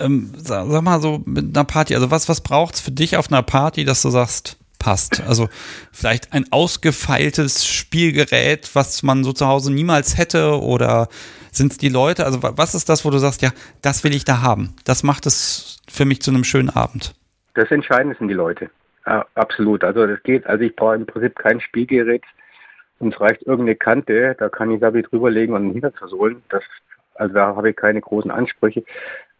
ähm, 0.00 0.32
sag, 0.36 0.66
sag, 0.68 0.82
mal 0.82 1.00
so 1.00 1.22
mit 1.24 1.56
einer 1.56 1.64
Party, 1.64 1.94
also 1.94 2.10
was, 2.10 2.28
was 2.28 2.42
braucht's 2.42 2.80
für 2.80 2.90
dich 2.90 3.16
auf 3.16 3.30
einer 3.30 3.42
Party, 3.42 3.84
dass 3.84 4.02
du 4.02 4.10
sagst, 4.10 4.58
passt? 4.78 5.22
Also 5.26 5.48
vielleicht 5.92 6.32
ein 6.32 6.44
ausgefeiltes 6.50 7.66
Spielgerät, 7.66 8.70
was 8.74 9.02
man 9.02 9.24
so 9.24 9.32
zu 9.32 9.46
Hause 9.46 9.72
niemals 9.72 10.18
hätte 10.18 10.60
oder 10.60 11.08
sind 11.52 11.72
es 11.72 11.78
die 11.78 11.88
Leute? 11.88 12.26
Also 12.26 12.42
was 12.42 12.74
ist 12.74 12.88
das, 12.88 13.04
wo 13.04 13.10
du 13.10 13.18
sagst, 13.18 13.42
ja, 13.42 13.50
das 13.80 14.04
will 14.04 14.14
ich 14.14 14.24
da 14.24 14.42
haben? 14.42 14.74
Das 14.84 15.02
macht 15.02 15.26
es 15.26 15.80
für 15.88 16.04
mich 16.04 16.22
zu 16.22 16.30
einem 16.30 16.44
schönen 16.44 16.70
Abend. 16.70 17.14
Das 17.54 17.70
Entscheidende 17.70 18.16
sind 18.18 18.28
die 18.28 18.34
Leute. 18.34 18.70
Ja, 19.06 19.26
absolut. 19.34 19.84
Also 19.84 20.06
das 20.06 20.22
geht, 20.22 20.46
also 20.46 20.64
ich 20.64 20.74
brauche 20.74 20.96
im 20.96 21.06
Prinzip 21.06 21.36
kein 21.36 21.60
Spielgerät. 21.60 22.22
Uns 22.98 23.20
reicht 23.20 23.42
irgendeine 23.42 23.76
Kante, 23.76 24.36
da 24.38 24.48
kann 24.48 24.70
ich 24.70 24.80
Sabi 24.80 25.02
drüberlegen 25.02 25.54
und 25.54 25.62
einen 25.62 25.72
Hinter 25.72 25.92
versohlen. 25.92 26.42
Das 26.50 26.62
also 27.14 27.34
da 27.34 27.56
habe 27.56 27.70
ich 27.70 27.76
keine 27.76 28.00
großen 28.00 28.30
Ansprüche. 28.30 28.84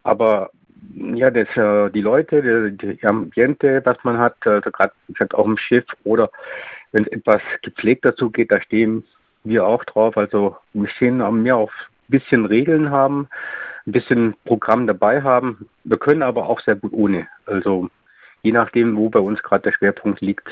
Aber 0.03 0.51
ja, 0.95 1.31
das, 1.31 1.49
äh, 1.57 1.91
die 1.91 2.01
Leute, 2.01 2.73
die, 2.73 2.97
die 2.97 3.07
Ambiente, 3.07 3.81
was 3.85 3.97
man 4.03 4.19
hat, 4.19 4.37
also 4.47 4.71
gerade 4.71 4.93
auch 5.33 5.47
im 5.47 5.57
Schiff 5.57 5.85
oder 6.05 6.31
wenn 6.93 7.05
es 7.05 7.13
etwas 7.13 7.41
gepflegt 7.63 8.05
dazu 8.05 8.31
geht, 8.31 8.51
da 8.51 8.61
stehen 8.61 9.05
wir 9.45 9.67
auch 9.67 9.85
drauf. 9.85 10.17
Also 10.17 10.57
wir 10.73 10.89
stehen 10.89 11.19
mehr 11.43 11.57
auf 11.57 11.73
ein 12.09 12.11
bisschen 12.11 12.47
Regeln 12.47 12.91
haben, 12.91 13.29
ein 13.87 13.93
bisschen 13.93 14.35
Programm 14.45 14.87
dabei 14.87 15.23
haben. 15.23 15.69
Wir 15.85 15.99
können 15.99 16.23
aber 16.23 16.49
auch 16.49 16.61
sehr 16.61 16.77
gut 16.77 16.93
ohne. 16.93 17.29
Also 17.47 17.89
je 18.43 18.53
nachdem, 18.53 18.97
wo 18.97 19.09
bei 19.09 19.21
uns 19.21 19.43
gerade 19.43 19.63
der 19.63 19.73
Schwerpunkt 19.73 20.21
liegt. 20.21 20.49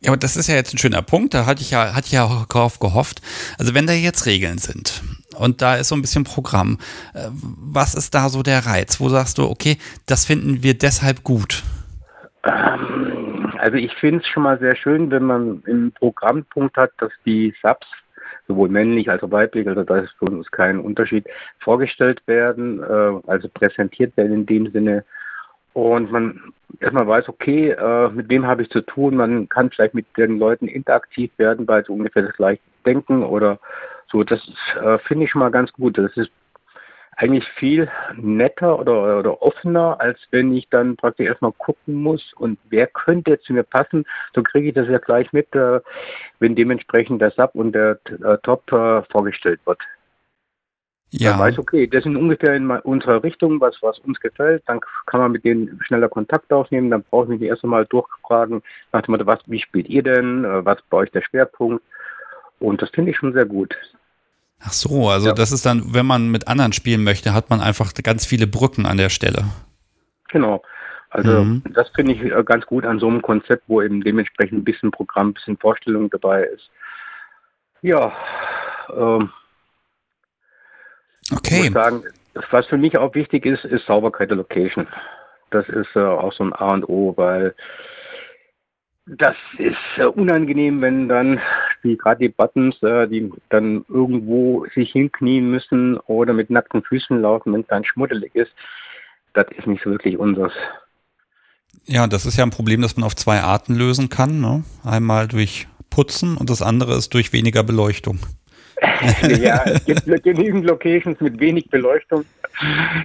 Ja, 0.00 0.10
aber 0.10 0.16
das 0.16 0.36
ist 0.36 0.48
ja 0.48 0.56
jetzt 0.56 0.74
ein 0.74 0.78
schöner 0.78 1.02
Punkt. 1.02 1.34
Da 1.34 1.46
hatte 1.46 1.62
ich 1.62 1.70
ja, 1.70 1.94
hatte 1.94 2.06
ich 2.06 2.12
ja 2.12 2.24
auch 2.24 2.46
darauf 2.46 2.78
gehofft. 2.78 3.22
Also 3.58 3.74
wenn 3.74 3.86
da 3.86 3.92
jetzt 3.92 4.26
Regeln 4.26 4.58
sind 4.58 5.02
und 5.38 5.62
da 5.62 5.76
ist 5.76 5.88
so 5.88 5.94
ein 5.94 6.02
bisschen 6.02 6.24
Programm, 6.24 6.78
äh, 7.14 7.28
was 7.30 7.94
ist 7.94 8.14
da 8.14 8.28
so 8.28 8.42
der 8.42 8.66
Reiz? 8.66 9.00
Wo 9.00 9.08
sagst 9.08 9.38
du, 9.38 9.44
okay, 9.44 9.78
das 10.06 10.24
finden 10.24 10.62
wir 10.62 10.74
deshalb 10.74 11.22
gut? 11.22 11.62
Also 12.42 13.76
ich 13.76 13.92
finde 13.94 14.20
es 14.20 14.26
schon 14.28 14.42
mal 14.42 14.58
sehr 14.58 14.76
schön, 14.76 15.10
wenn 15.10 15.24
man 15.24 15.62
im 15.66 15.92
Programmpunkt 15.92 16.76
hat, 16.76 16.90
dass 16.98 17.12
die 17.24 17.54
Subs 17.62 17.86
sowohl 18.48 18.68
männlich 18.68 19.08
als 19.08 19.22
auch 19.22 19.30
weiblich, 19.30 19.68
also 19.68 19.84
da 19.84 19.98
ist 19.98 20.12
für 20.18 20.24
uns 20.24 20.50
kein 20.50 20.80
Unterschied, 20.80 21.26
vorgestellt 21.60 22.20
werden, 22.26 22.82
äh, 22.82 23.20
also 23.30 23.48
präsentiert 23.48 24.16
werden 24.16 24.32
in 24.32 24.46
dem 24.46 24.72
Sinne, 24.72 25.04
und 25.74 26.12
man 26.12 26.52
erstmal 26.80 27.06
weiß, 27.06 27.28
okay, 27.28 27.70
äh, 27.70 28.08
mit 28.10 28.28
wem 28.28 28.46
habe 28.46 28.62
ich 28.62 28.70
zu 28.70 28.82
tun. 28.82 29.16
Man 29.16 29.48
kann 29.48 29.70
vielleicht 29.70 29.94
mit 29.94 30.06
den 30.16 30.38
Leuten 30.38 30.68
interaktiv 30.68 31.30
werden, 31.38 31.66
weil 31.66 31.84
sie 31.84 31.92
ungefähr 31.92 32.22
das 32.22 32.36
gleiche 32.36 32.60
denken 32.84 33.22
oder 33.22 33.58
so. 34.12 34.22
Das 34.22 34.40
äh, 34.80 34.98
finde 34.98 35.24
ich 35.24 35.34
mal 35.34 35.50
ganz 35.50 35.72
gut. 35.72 35.98
Das 35.98 36.16
ist 36.16 36.30
eigentlich 37.16 37.46
viel 37.56 37.90
netter 38.16 38.78
oder, 38.78 39.18
oder 39.18 39.42
offener, 39.42 40.00
als 40.00 40.18
wenn 40.30 40.54
ich 40.56 40.68
dann 40.70 40.96
praktisch 40.96 41.26
erstmal 41.26 41.52
gucken 41.52 41.94
muss 41.94 42.32
und 42.34 42.58
wer 42.70 42.86
könnte 42.86 43.38
zu 43.40 43.52
mir 43.52 43.64
passen. 43.64 44.04
So 44.34 44.42
kriege 44.42 44.68
ich 44.68 44.74
das 44.74 44.88
ja 44.88 44.98
gleich 44.98 45.32
mit, 45.32 45.54
äh, 45.54 45.80
wenn 46.38 46.54
dementsprechend 46.54 47.20
der 47.20 47.30
Sub 47.32 47.54
und 47.54 47.72
der 47.72 47.98
äh, 48.06 48.38
Top 48.42 48.70
äh, 48.72 49.02
vorgestellt 49.10 49.60
wird. 49.64 49.80
Ja. 51.10 51.32
Man 51.32 51.40
weiß, 51.40 51.58
okay, 51.58 51.86
das 51.86 52.04
sind 52.04 52.16
ungefähr 52.16 52.54
in 52.54 52.70
unserer 52.70 53.22
Richtung, 53.22 53.60
was, 53.60 53.76
was 53.82 53.98
uns 53.98 54.18
gefällt. 54.18 54.62
Dann 54.66 54.80
kann 55.04 55.20
man 55.20 55.32
mit 55.32 55.44
denen 55.44 55.78
schneller 55.82 56.08
Kontakt 56.08 56.50
aufnehmen. 56.50 56.90
Dann 56.90 57.02
brauche 57.02 57.24
ich 57.24 57.40
mich 57.40 57.48
erst 57.50 57.64
einmal 57.64 57.84
durchfragen, 57.84 58.62
nach 58.92 59.02
dem 59.02 59.12
Motto, 59.12 59.26
was, 59.26 59.40
wie 59.46 59.60
spielt 59.60 59.90
ihr 59.90 60.02
denn? 60.02 60.44
Äh, 60.44 60.64
was 60.64 60.78
bei 60.88 60.96
euch 60.96 61.10
der 61.10 61.20
Schwerpunkt? 61.20 61.84
Und 62.58 62.80
das 62.80 62.90
finde 62.90 63.10
ich 63.10 63.18
schon 63.18 63.34
sehr 63.34 63.44
gut. 63.44 63.76
Ach 64.64 64.72
so, 64.72 65.08
also 65.08 65.28
ja. 65.28 65.34
das 65.34 65.52
ist 65.52 65.66
dann, 65.66 65.94
wenn 65.94 66.06
man 66.06 66.30
mit 66.30 66.48
anderen 66.48 66.72
spielen 66.72 67.02
möchte, 67.02 67.34
hat 67.34 67.50
man 67.50 67.60
einfach 67.60 67.92
ganz 67.94 68.26
viele 68.26 68.46
Brücken 68.46 68.86
an 68.86 68.96
der 68.96 69.08
Stelle. 69.08 69.44
Genau. 70.28 70.62
Also 71.10 71.44
mhm. 71.44 71.62
das 71.74 71.88
finde 71.90 72.12
ich 72.12 72.22
äh, 72.22 72.42
ganz 72.44 72.64
gut 72.64 72.86
an 72.86 72.98
so 72.98 73.08
einem 73.08 73.22
Konzept, 73.22 73.64
wo 73.66 73.82
eben 73.82 74.02
dementsprechend 74.02 74.60
ein 74.60 74.64
bisschen 74.64 74.90
Programm, 74.90 75.28
ein 75.28 75.34
bisschen 75.34 75.58
Vorstellung 75.58 76.08
dabei 76.10 76.44
ist. 76.44 76.70
Ja, 77.82 78.12
ähm, 78.96 79.30
Okay. 81.30 81.66
Ich 81.66 81.70
muss 81.70 81.84
sagen, 81.84 82.02
was 82.50 82.66
für 82.66 82.78
mich 82.78 82.96
auch 82.98 83.14
wichtig 83.14 83.46
ist, 83.46 83.64
ist 83.64 83.86
Sauberkeit 83.86 84.30
der 84.30 84.36
Location. 84.36 84.86
Das 85.50 85.68
ist 85.68 85.94
äh, 85.94 86.00
auch 86.00 86.32
so 86.32 86.44
ein 86.44 86.52
A 86.52 86.72
und 86.72 86.88
O, 86.88 87.14
weil 87.16 87.54
das 89.06 89.36
ist 89.58 89.76
äh, 89.98 90.04
unangenehm, 90.04 90.80
wenn 90.80 91.08
dann 91.08 91.40
wie 91.82 91.96
gerade 91.96 92.20
die 92.20 92.28
Buttons, 92.28 92.80
äh, 92.82 93.08
die 93.08 93.32
dann 93.48 93.84
irgendwo 93.88 94.66
sich 94.74 94.92
hinknien 94.92 95.50
müssen 95.50 95.98
oder 95.98 96.32
mit 96.32 96.50
nackten 96.50 96.82
Füßen 96.82 97.20
laufen, 97.20 97.52
wenn 97.52 97.62
es 97.62 97.66
dann 97.66 97.84
schmuddelig 97.84 98.34
ist. 98.34 98.52
Das 99.34 99.46
ist 99.56 99.66
nicht 99.66 99.82
so 99.82 99.90
wirklich 99.90 100.18
unseres. 100.18 100.52
Ja, 101.84 102.06
das 102.06 102.26
ist 102.26 102.36
ja 102.36 102.44
ein 102.44 102.50
Problem, 102.50 102.82
das 102.82 102.96
man 102.96 103.04
auf 103.04 103.16
zwei 103.16 103.40
Arten 103.40 103.74
lösen 103.74 104.08
kann. 104.08 104.40
Ne? 104.40 104.62
Einmal 104.84 105.26
durch 105.26 105.66
Putzen 105.90 106.36
und 106.36 106.48
das 106.48 106.62
andere 106.62 106.96
ist 106.96 107.12
durch 107.14 107.32
weniger 107.32 107.64
Beleuchtung. 107.64 108.18
ja, 109.40 109.62
es 109.64 109.84
gibt 109.84 110.22
genügend 110.22 110.64
Locations 110.64 111.20
mit 111.20 111.38
wenig 111.38 111.68
Beleuchtung. 111.70 112.24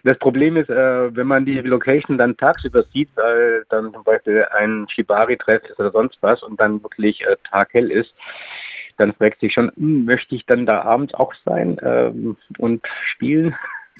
Das 0.04 0.18
Problem 0.18 0.58
ist, 0.58 0.70
äh, 0.70 1.16
wenn 1.16 1.28
man 1.28 1.46
die 1.46 1.60
Location 1.62 2.18
dann 2.18 2.36
tagsüber 2.38 2.84
sieht, 2.94 3.10
weil 3.16 3.64
dann 3.70 3.94
zum 3.94 4.04
Beispiel 4.04 4.46
ein 4.58 4.88
Shibari-Treff 4.90 5.64
ist 5.64 5.80
oder 5.80 5.92
sonst 5.92 6.18
was 6.22 6.44
und 6.44 6.60
dann 6.60 6.82
wirklich 6.84 7.22
äh, 7.26 7.36
taghell 7.50 7.92
ist, 7.92 8.14
dann 8.98 9.14
fragt 9.14 9.40
sich 9.40 9.54
schon, 9.54 9.72
hm, 9.76 10.06
möchte 10.06 10.36
ich 10.36 10.46
dann 10.46 10.66
da 10.66 10.82
abends 10.82 11.14
auch 11.14 11.34
sein 11.46 11.78
ähm, 11.84 12.38
und 12.58 12.86
spielen? 13.06 13.56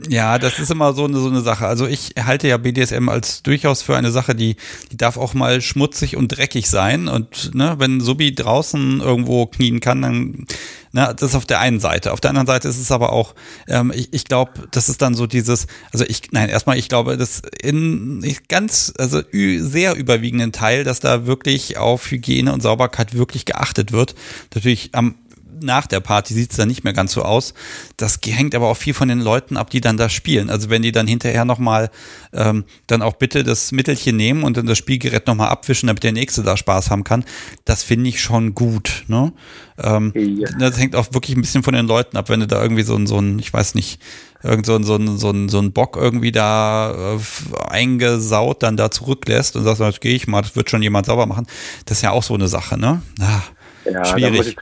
Ja, 0.08 0.38
das 0.38 0.60
ist 0.60 0.70
immer 0.70 0.94
so 0.94 1.06
eine, 1.06 1.18
so 1.18 1.28
eine 1.28 1.42
Sache. 1.42 1.66
Also 1.66 1.88
ich 1.88 2.14
halte 2.20 2.48
ja 2.48 2.58
BDSM 2.58 3.10
als 3.10 3.42
durchaus 3.42 3.82
für 3.82 3.98
eine 3.98 4.12
Sache, 4.12 4.36
die, 4.36 4.56
die 4.92 4.98
darf 4.98 5.18
auch 5.18 5.34
mal 5.34 5.60
schmutzig 5.60 6.16
und 6.16 6.28
dreckig 6.28 6.70
sein. 6.70 7.08
Und 7.08 7.56
ne, 7.56 7.76
wenn 7.80 8.00
Subi 8.00 8.36
draußen 8.36 9.02
irgendwo 9.02 9.48
knien 9.48 9.80
kann, 9.80 10.04
dann, 10.04 10.46
ne, 10.92 11.16
das 11.18 11.32
ist 11.32 11.36
auf 11.36 11.48
der 11.48 11.62
einen 11.62 11.80
Seite. 11.80 12.14
Auf 12.14 12.22
der 12.22 12.30
anderen 12.30 12.46
Seite 12.46 12.68
ist 12.68 12.80
es 12.80 12.92
aber 12.92 13.12
auch, 13.12 13.34
ähm, 13.68 13.92
ich, 13.94 14.14
ich 14.14 14.26
glaube, 14.26 14.68
das 14.70 14.88
ist 14.88 15.02
dann 15.02 15.16
so 15.16 15.26
dieses, 15.26 15.66
also 15.92 16.06
ich, 16.08 16.32
nein, 16.32 16.50
erstmal, 16.50 16.78
ich 16.78 16.90
glaube, 16.90 17.18
dass 17.18 17.42
in 17.62 18.24
ganz, 18.50 18.94
also 19.00 19.22
sehr 19.32 19.96
überwiegenden 19.96 20.52
Teil, 20.52 20.84
dass 20.84 21.00
da 21.00 21.26
wirklich 21.26 21.78
auf 21.78 22.12
Hygiene 22.12 22.54
und 22.54 22.62
Sauberkeit 22.62 23.16
wirklich 23.16 23.46
geachtet 23.46 23.92
wird. 23.92 24.14
Natürlich 24.54 24.92
am 24.94 25.16
nach 25.62 25.88
der 25.88 26.00
Party 26.00 26.34
sieht 26.34 26.52
es 26.52 26.58
dann 26.58 26.68
nicht 26.68 26.84
mehr 26.84 26.94
ganz 26.94 27.14
so 27.14 27.24
aus. 27.24 27.54
Das 27.98 28.20
hängt 28.26 28.56
aber 28.56 28.68
auch 28.68 28.78
viel 28.78 28.94
von 28.94 29.08
den 29.08 29.20
Leuten 29.20 29.58
ab, 29.58 29.70
die 29.70 29.82
dann 29.82 29.98
da 29.98 30.10
spielen. 30.10 30.50
Also 30.50 30.70
wenn 30.70 30.82
die 30.82 30.92
dann 30.92 31.08
hinterher 31.08 31.46
nochmal 31.46 31.90
ähm, 32.34 32.66
dann 32.88 33.02
auch 33.02 33.14
bitte 33.14 33.44
das 33.44 33.72
Mittelchen 33.72 34.16
nehmen 34.16 34.44
und 34.44 34.58
dann 34.58 34.66
das 34.66 34.78
Spielgerät 34.78 35.28
nochmal 35.28 35.50
abwischen, 35.50 35.88
damit 35.88 36.04
der 36.04 36.12
Nächste 36.12 36.44
da 36.44 36.58
Spaß 36.58 36.92
haben 36.92 37.04
kann, 37.04 37.26
das 37.66 37.84
finde 37.84 38.10
ich 38.10 38.22
schon 38.22 38.54
gut. 38.56 39.04
Ne? 39.08 39.34
Ähm, 39.78 40.14
ja. 40.16 40.50
Das 40.60 40.80
hängt 40.80 40.96
auch 40.96 41.14
wirklich 41.14 41.36
ein 41.36 41.42
bisschen 41.42 41.64
von 41.64 41.74
den 41.74 41.88
Leuten 41.88 42.18
ab, 42.18 42.30
wenn 42.30 42.40
du 42.40 42.48
da 42.48 42.62
irgendwie 42.62 42.84
so 42.84 42.96
ein, 42.96 43.08
so 43.08 43.20
ein 43.20 43.40
ich 43.40 43.54
weiß 43.54 43.76
nicht, 43.76 44.02
irgend 44.44 44.66
so 44.66 44.76
ein, 44.76 44.84
so 44.84 44.96
ein, 44.96 45.18
so 45.18 45.30
ein, 45.30 45.50
so 45.50 45.60
ein 45.60 45.72
Bock 45.72 45.98
irgendwie 45.98 46.32
da 46.32 47.16
äh, 47.16 47.68
eingesaut 47.70 48.64
dann 48.64 48.78
da 48.78 48.92
zurücklässt 48.92 49.56
und 49.56 49.64
sagst, 49.64 49.82
das 49.82 50.00
gehe 50.00 50.16
ich 50.16 50.28
mal, 50.28 50.42
das 50.42 50.56
wird 50.56 50.70
schon 50.70 50.82
jemand 50.82 51.06
sauber 51.06 51.26
machen. 51.26 51.48
Das 51.86 51.98
ist 51.98 52.02
ja 52.02 52.12
auch 52.12 52.24
so 52.24 52.34
eine 52.34 52.48
Sache, 52.48 52.78
ne? 52.78 53.02
Ah, 53.20 53.42
ja, 53.86 54.06
schwierig. 54.06 54.32
Da 54.32 54.38
muss 54.38 54.48
ich 54.48 54.58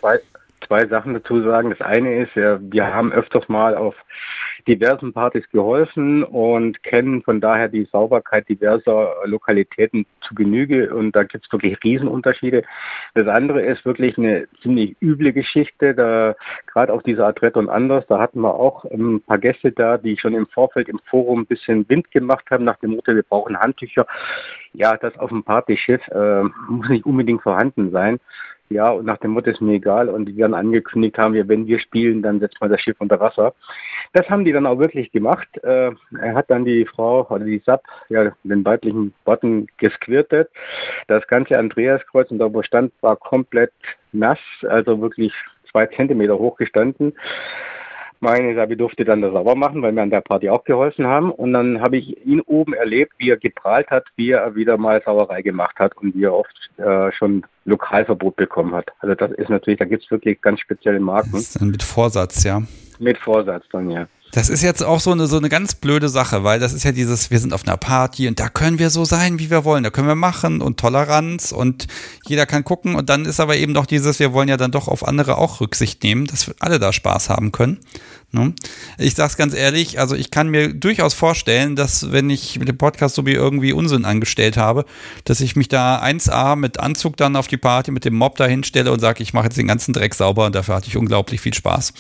zwei, 0.66 0.88
Sachen 0.88 1.14
dazu 1.14 1.42
sagen. 1.42 1.70
Das 1.70 1.82
eine 1.82 2.24
ist, 2.24 2.36
wir 2.36 2.94
haben 2.94 3.12
öfters 3.12 3.48
mal 3.50 3.76
auf 3.76 3.96
diversen 4.68 5.14
Partys 5.14 5.48
geholfen 5.52 6.24
und 6.24 6.82
kennen 6.84 7.22
von 7.22 7.40
daher 7.40 7.70
die 7.70 7.88
Sauberkeit 7.92 8.50
diverser 8.50 9.14
Lokalitäten 9.26 10.06
zu 10.22 10.34
Genüge 10.34 10.94
und 10.94 11.16
da 11.16 11.24
gibt 11.24 11.46
es 11.46 11.52
wirklich 11.52 11.78
Riesenunterschiede. 11.84 12.64
Das 13.14 13.28
andere 13.28 13.62
ist 13.62 13.86
wirklich 13.86 14.18
eine 14.18 14.48
ziemlich 14.62 14.96
üble 15.02 15.34
Geschichte, 15.34 15.94
da 15.94 16.36
gerade 16.66 16.94
auf 16.94 17.04
dieser 17.04 17.28
Adrette 17.28 17.60
und 17.60 17.70
anders, 17.70 18.06
da 18.08 18.20
hatten 18.20 18.42
wir 18.42 18.56
auch 18.56 18.86
ein 18.86 19.22
paar 19.22 19.38
Gäste 19.38 19.72
da, 19.72 19.98
die 19.98 20.18
schon 20.18 20.34
im 20.34 20.48
Vorfeld 20.48 20.90
im 20.90 21.00
Forum 21.10 21.42
ein 21.42 21.46
bisschen 21.46 21.88
Wind 21.88 22.10
gemacht 22.12 22.46
haben 22.50 22.64
nach 22.64 22.78
dem 22.78 22.92
Motto, 22.92 23.14
wir 23.14 23.24
brauchen 23.24 23.60
Handtücher. 23.60 24.08
Ja, 24.74 24.98
das 24.98 25.18
auf 25.20 25.30
dem 25.30 25.44
Partyschiff 25.44 26.06
äh, 26.10 26.44
muss 26.68 26.90
nicht 26.90 27.06
unbedingt 27.06 27.42
vorhanden 27.42 27.92
sein. 27.92 28.20
Ja, 28.70 28.90
und 28.90 29.06
nach 29.06 29.18
dem 29.18 29.32
Motto 29.32 29.52
ist 29.52 29.62
mir 29.62 29.74
egal. 29.74 30.10
Und 30.10 30.26
die 30.26 30.38
dann 30.38 30.54
angekündigt 30.54 31.18
haben, 31.18 31.36
wenn 31.48 31.68
wir 31.68 31.80
spielen, 31.80 32.24
dann 32.24 32.40
setzt 32.40 32.60
man 32.60 32.72
das 32.72 32.82
Schiff 32.82 32.96
unter 33.00 33.20
Wasser. 33.20 33.54
Das 34.14 34.28
haben 34.30 34.44
die 34.44 34.52
dann 34.52 34.66
auch 34.66 34.80
wirklich 34.80 35.12
gemacht. 35.12 35.48
Äh, 35.64 35.92
er 36.20 36.34
hat 36.34 36.50
dann 36.50 36.66
die 36.66 36.86
Frau 36.86 37.28
oder 37.30 37.46
die 37.46 37.62
Sub, 37.66 37.82
ja, 38.10 38.32
den 38.44 38.66
weiblichen 38.66 39.14
Worten 39.26 39.68
gesquirtet. 39.78 40.50
Das 41.08 41.28
ganze 41.28 41.60
Andreaskreuz 41.60 42.32
und 42.32 42.40
da 42.40 42.52
wo 42.52 42.64
stand, 42.64 42.92
war 43.02 43.18
komplett 43.18 43.74
nass, 44.14 44.40
also 44.68 45.00
wirklich 45.00 45.34
zwei 45.70 45.86
Zentimeter 45.88 46.40
hoch 46.40 46.58
gestanden. 46.58 47.14
Meine 48.26 48.56
Sabi 48.56 48.76
durfte 48.76 49.06
dann 49.06 49.22
das 49.22 49.34
sauber 49.34 49.54
machen, 49.54 49.84
weil 49.84 49.94
wir 49.94 50.02
an 50.02 50.10
der 50.10 50.22
Party 50.22 50.50
auch 50.50 50.64
geholfen 50.64 51.06
haben. 51.06 51.30
Und 51.30 51.54
dann 51.54 51.80
habe 51.80 51.98
ich 51.98 52.26
ihn 52.26 52.42
oben 52.42 52.74
erlebt, 52.74 53.14
wie 53.20 53.30
er 53.30 53.38
geprahlt 53.38 53.92
hat, 53.92 54.06
wie 54.16 54.32
er 54.32 54.56
wieder 54.56 54.78
mal 54.78 55.00
Sauerei 55.06 55.44
gemacht 55.44 55.78
hat 55.78 55.96
und 55.98 56.16
wie 56.16 56.24
er 56.24 56.34
oft 56.34 56.72
äh, 56.78 57.12
schon 57.12 57.46
Lokalverbot 57.66 58.36
bekommen 58.36 58.74
hat. 58.74 58.88
Also 58.98 59.14
das 59.14 59.30
ist 59.34 59.50
natürlich, 59.50 59.78
da 59.78 59.86
gibt 59.86 60.04
es 60.04 60.10
wirklich 60.10 60.42
ganz 60.42 60.60
spezielle 60.60 61.00
Marken. 61.00 61.34
Das 61.34 61.42
ist 61.42 61.62
dann 61.62 61.70
mit 61.70 61.84
Vorsatz, 61.84 62.44
ja. 62.44 62.64
Mit 62.98 63.20
Vorsatz 63.20 63.64
dann, 63.72 63.92
ja. 63.92 64.08
Das 64.36 64.50
ist 64.50 64.64
jetzt 64.64 64.84
auch 64.84 65.00
so 65.00 65.14
eine, 65.14 65.28
so 65.28 65.38
eine 65.38 65.48
ganz 65.48 65.76
blöde 65.76 66.10
Sache, 66.10 66.44
weil 66.44 66.60
das 66.60 66.74
ist 66.74 66.84
ja 66.84 66.92
dieses, 66.92 67.32
wir 67.32 67.40
sind 67.40 67.54
auf 67.54 67.66
einer 67.66 67.78
Party 67.78 68.28
und 68.28 68.38
da 68.38 68.50
können 68.50 68.80
wir 68.80 68.90
so 68.90 69.06
sein, 69.06 69.40
wie 69.40 69.50
wir 69.50 69.64
wollen, 69.64 69.86
da 69.86 69.92
können 69.92 70.10
wir 70.10 70.16
machen 70.16 70.60
und 70.60 70.78
Toleranz 70.78 71.54
und 71.54 71.88
jeder 72.28 72.46
kann 72.46 72.66
gucken 72.66 72.96
und 72.96 73.08
dann 73.08 73.24
ist 73.24 73.40
aber 73.40 73.56
eben 73.56 73.74
doch 73.74 73.86
dieses, 73.86 74.20
wir 74.20 74.34
wollen 74.34 74.50
ja 74.50 74.58
dann 74.58 74.72
doch 74.72 74.90
auf 74.90 75.08
andere 75.08 75.38
auch 75.38 75.62
Rücksicht 75.62 76.04
nehmen, 76.04 76.28
dass 76.28 76.52
alle 76.60 76.80
da 76.80 76.92
Spaß 76.92 77.30
haben 77.30 77.54
können. 77.54 77.80
Ne? 78.36 78.54
Ich 78.98 79.16
sag's 79.16 79.38
ganz 79.38 79.56
ehrlich, 79.56 79.98
also 79.98 80.14
ich 80.14 80.30
kann 80.30 80.50
mir 80.50 80.74
durchaus 80.74 81.14
vorstellen, 81.14 81.78
dass 81.78 82.12
wenn 82.12 82.30
ich 82.30 82.60
mit 82.60 82.68
dem 82.68 82.78
Podcast 82.78 83.16
so 83.16 83.26
wie 83.26 83.32
irgendwie 83.32 83.72
Unsinn 83.72 84.04
angestellt 84.04 84.58
habe, 84.58 84.84
dass 85.24 85.40
ich 85.40 85.56
mich 85.56 85.70
da 85.70 86.02
1A 86.04 86.58
mit 86.58 86.78
Anzug 86.80 87.16
dann 87.16 87.38
auf 87.38 87.48
die 87.48 87.56
Party 87.58 87.92
mit 87.92 88.04
dem 88.04 88.16
Mob 88.16 88.36
da 88.36 88.46
hinstelle 88.46 88.92
und 88.92 89.00
sage, 89.00 89.24
ich 89.24 89.34
mache 89.34 89.46
jetzt 89.46 89.58
den 89.58 89.68
ganzen 89.68 89.94
Dreck 89.94 90.14
sauber 90.14 90.46
und 90.46 90.54
dafür 90.54 90.76
hatte 90.76 90.88
ich 90.90 90.98
unglaublich 90.98 91.40
viel 91.40 91.54
Spaß. 91.54 91.94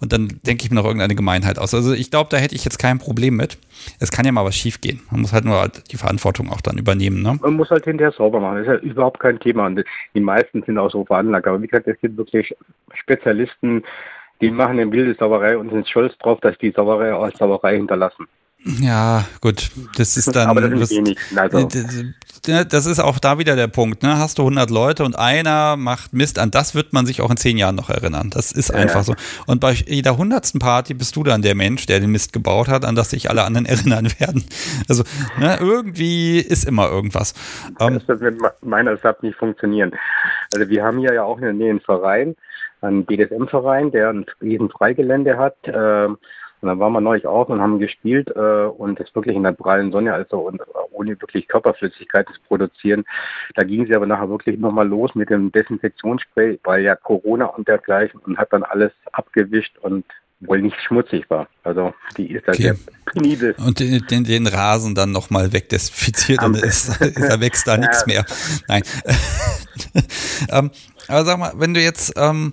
Und 0.00 0.14
dann 0.14 0.40
denke 0.46 0.64
ich 0.64 0.70
mir 0.70 0.76
noch 0.76 0.86
irgendeine 0.86 1.14
Gemeinheit 1.14 1.58
aus. 1.58 1.74
Also 1.74 1.92
ich 1.92 2.10
glaube, 2.10 2.30
da 2.30 2.38
hätte 2.38 2.54
ich 2.54 2.64
jetzt 2.64 2.78
kein 2.78 2.98
Problem 2.98 3.36
mit. 3.36 3.58
Es 4.00 4.10
kann 4.10 4.24
ja 4.24 4.32
mal 4.32 4.44
was 4.46 4.56
schief 4.56 4.80
gehen. 4.80 5.02
Man 5.10 5.20
muss 5.20 5.32
halt 5.32 5.44
nur 5.44 5.68
die 5.90 5.96
Verantwortung 5.96 6.50
auch 6.50 6.62
dann 6.62 6.78
übernehmen. 6.78 7.20
Ne? 7.22 7.38
Man 7.42 7.54
muss 7.54 7.68
halt 7.70 7.84
hinterher 7.84 8.12
sauber 8.12 8.40
machen. 8.40 8.64
Das 8.64 8.66
ist 8.66 8.84
ja 8.84 8.90
überhaupt 8.90 9.20
kein 9.20 9.38
Thema. 9.40 9.66
Und 9.66 9.84
die 10.14 10.20
meisten 10.20 10.62
sind 10.62 10.78
auch 10.78 10.90
so 10.90 11.04
veranlagt. 11.04 11.46
Aber 11.46 11.60
wie 11.60 11.66
gesagt, 11.66 11.86
es 11.86 12.00
gibt 12.00 12.16
wirklich 12.16 12.54
Spezialisten, 12.94 13.82
die 14.42 14.50
machen 14.50 14.80
eine 14.80 14.90
wilde 14.90 15.14
Sauerei 15.14 15.56
und 15.56 15.70
sind 15.70 15.88
stolz 15.88 16.18
drauf, 16.18 16.40
dass 16.40 16.58
die 16.58 16.72
Sauerei 16.72 17.14
als 17.14 17.38
Sauerei 17.38 17.76
hinterlassen. 17.76 18.26
Ja, 18.64 19.24
gut, 19.40 19.70
das 19.96 20.16
ist 20.16 20.36
dann. 20.36 20.48
Aber 20.48 20.60
das, 20.60 20.90
ist 20.90 20.96
wenig. 20.96 21.18
Also. 21.34 21.68
das 22.46 22.86
ist 22.86 23.00
auch 23.00 23.18
da 23.18 23.38
wieder 23.38 23.56
der 23.56 23.66
Punkt. 23.66 24.04
Ne? 24.04 24.18
Hast 24.18 24.38
du 24.38 24.42
100 24.42 24.70
Leute 24.70 25.04
und 25.04 25.18
einer 25.18 25.76
macht 25.76 26.12
Mist, 26.12 26.38
an 26.38 26.52
das 26.52 26.76
wird 26.76 26.92
man 26.92 27.04
sich 27.04 27.22
auch 27.22 27.30
in 27.30 27.36
zehn 27.36 27.58
Jahren 27.58 27.74
noch 27.74 27.90
erinnern. 27.90 28.30
Das 28.30 28.52
ist 28.52 28.72
einfach 28.72 29.00
ja. 29.00 29.02
so. 29.02 29.14
Und 29.46 29.60
bei 29.60 29.72
jeder 29.72 30.16
hundertsten 30.16 30.60
Party 30.60 30.94
bist 30.94 31.16
du 31.16 31.24
dann 31.24 31.42
der 31.42 31.56
Mensch, 31.56 31.86
der 31.86 31.98
den 31.98 32.12
Mist 32.12 32.32
gebaut 32.32 32.68
hat, 32.68 32.84
an 32.84 32.94
das 32.94 33.10
sich 33.10 33.28
alle 33.30 33.42
anderen 33.42 33.66
erinnern 33.66 34.08
werden. 34.20 34.44
Also 34.88 35.02
ne, 35.40 35.58
irgendwie 35.60 36.38
ist 36.38 36.64
immer 36.64 36.88
irgendwas. 36.88 37.34
Ähm, 37.80 38.00
das 38.06 38.20
wird 38.20 38.40
mit 38.40 38.52
meiner 38.60 38.96
Sub 38.96 39.24
nicht 39.24 39.36
funktionieren. 39.36 39.90
Also 40.54 40.68
wir 40.68 40.84
haben 40.84 40.98
hier 40.98 41.14
ja 41.14 41.24
auch 41.24 41.38
in 41.38 41.44
der 41.44 41.52
Nähe 41.52 41.70
einen 41.70 41.80
Verein, 41.80 42.36
einen 42.82 43.04
BDSM-Verein, 43.04 43.90
der 43.90 44.10
ein 44.10 44.26
riesen 44.40 44.70
Freigelände 44.70 45.38
hat. 45.38 45.56
Äh, 45.64 46.08
und 46.62 46.68
dann 46.68 46.78
waren 46.78 46.92
wir 46.92 47.00
neulich 47.00 47.26
auch 47.26 47.48
und 47.48 47.60
haben 47.60 47.80
gespielt 47.80 48.30
äh, 48.36 48.66
und 48.66 49.00
das 49.00 49.12
wirklich 49.16 49.34
in 49.34 49.42
der 49.42 49.50
prallen 49.50 49.90
Sonne, 49.90 50.14
also 50.14 50.38
und 50.38 50.60
äh, 50.60 50.64
ohne 50.92 51.20
wirklich 51.20 51.48
Körperflüssigkeit 51.48 52.28
zu 52.28 52.40
produzieren. 52.46 53.04
Da 53.56 53.64
ging 53.64 53.84
sie 53.86 53.96
aber 53.96 54.06
nachher 54.06 54.30
wirklich 54.30 54.60
nochmal 54.60 54.86
los 54.86 55.12
mit 55.16 55.28
dem 55.28 55.50
Desinfektionsspray, 55.50 56.60
weil 56.62 56.82
ja 56.84 56.94
Corona 56.94 57.46
und 57.46 57.66
dergleichen 57.66 58.20
und 58.20 58.38
hat 58.38 58.52
dann 58.52 58.62
alles 58.62 58.92
abgewischt 59.10 59.76
und 59.78 60.04
wohl 60.38 60.62
nicht 60.62 60.76
schmutzig 60.86 61.28
war. 61.30 61.48
Also 61.64 61.94
die 62.16 62.30
ist 62.30 62.46
da 62.46 62.52
okay. 62.52 62.62
sehr 62.62 62.76
penibel. 63.06 63.56
Und 63.58 63.80
den, 63.80 64.06
den, 64.06 64.24
den 64.24 64.46
Rasen 64.46 64.94
dann 64.94 65.10
nochmal 65.10 65.52
wegdesinfiziert 65.52 66.44
und 66.44 66.56
ist, 66.56 67.00
da 67.00 67.40
wächst 67.40 67.66
da 67.66 67.76
nichts 67.76 68.06
mehr. 68.06 68.24
Nein. 68.68 68.82
ähm, 70.50 70.70
aber 71.08 71.24
sag 71.24 71.38
mal, 71.38 71.52
wenn 71.56 71.74
du 71.74 71.80
jetzt 71.80 72.12
ähm, 72.16 72.52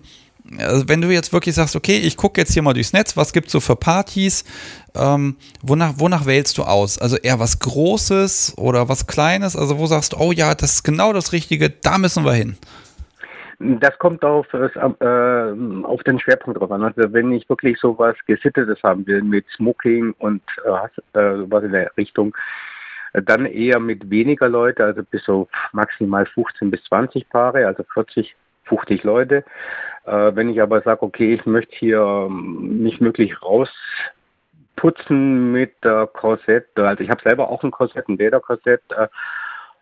also 0.58 0.88
wenn 0.88 1.02
du 1.02 1.10
jetzt 1.10 1.34
wirklich 1.34 1.56
sagst, 1.56 1.76
okay, 1.76 1.98
ich 1.98 2.18
gucke 2.18 2.42
jetzt 2.42 2.54
hier 2.54 2.62
mal 2.62 2.74
durchs 2.74 2.94
Netz, 2.94 3.16
was 3.16 3.34
gibt 3.34 3.48
es 3.48 3.54
so 3.54 3.60
für 3.60 3.76
Partys, 3.76 4.44
ähm, 4.96 5.36
wonach, 5.62 5.94
wonach 5.98 6.26
wählst 6.26 6.58
du 6.58 6.64
aus? 6.64 6.98
Also 6.98 7.18
eher 7.18 7.40
was 7.40 7.60
Großes 7.60 8.58
oder 8.58 8.90
was 8.90 9.08
Kleines? 9.08 9.56
Also 9.56 9.78
wo 9.78 9.86
sagst 9.86 10.14
du, 10.14 10.18
oh 10.18 10.32
ja, 10.32 10.56
das 10.56 10.76
ist 10.76 10.84
genau 10.84 11.14
das 11.14 11.34
Richtige, 11.34 11.70
da 11.70 11.98
müssen 11.98 12.26
wir 12.26 12.34
hin? 12.34 12.58
Das 13.60 13.98
kommt 14.00 14.24
auf, 14.24 14.48
äh, 14.54 14.70
auf 15.84 16.04
den 16.04 16.20
Schwerpunkt 16.20 16.60
drauf 16.60 16.72
an. 16.72 16.82
Also 16.82 17.12
wenn 17.12 17.34
ich 17.34 17.48
wirklich 17.50 17.78
so 17.78 17.98
was 18.00 18.16
Gesittetes 18.26 18.82
haben 18.84 19.06
will 19.06 19.22
mit 19.22 19.46
Smoking 19.56 20.14
und 20.20 20.42
äh, 20.64 21.20
äh 21.20 21.44
was 21.50 21.64
in 21.66 21.74
der 21.74 21.92
Richtung, 21.98 22.34
äh, 23.14 23.22
dann 23.22 23.46
eher 23.46 23.80
mit 23.80 24.10
weniger 24.10 24.48
Leute, 24.48 24.86
also 24.86 25.04
bis 25.04 25.26
so 25.26 25.50
maximal 25.74 26.26
15 26.26 26.72
bis 26.72 26.82
20 26.86 27.28
Paare, 27.28 27.68
also 27.68 27.84
40, 27.94 28.34
50 28.70 29.04
Leute. 29.04 29.44
Äh, 30.06 30.32
wenn 30.36 30.50
ich 30.50 30.62
aber 30.62 30.82
sage, 30.82 31.04
okay, 31.04 31.34
ich 31.34 31.46
möchte 31.46 31.76
hier 31.76 32.00
ähm, 32.00 32.82
nicht 32.82 33.02
möglich 33.02 33.34
rausputzen 33.42 35.52
mit 35.52 35.74
der 35.84 36.08
Korsett, 36.08 36.68
also 36.76 37.04
ich 37.04 37.10
habe 37.10 37.22
selber 37.22 37.50
auch 37.50 37.64
ein 37.64 37.72
Korsett, 37.72 38.08
ein 38.08 38.18
Lederkorsett, 38.18 38.82
äh, 38.96 39.08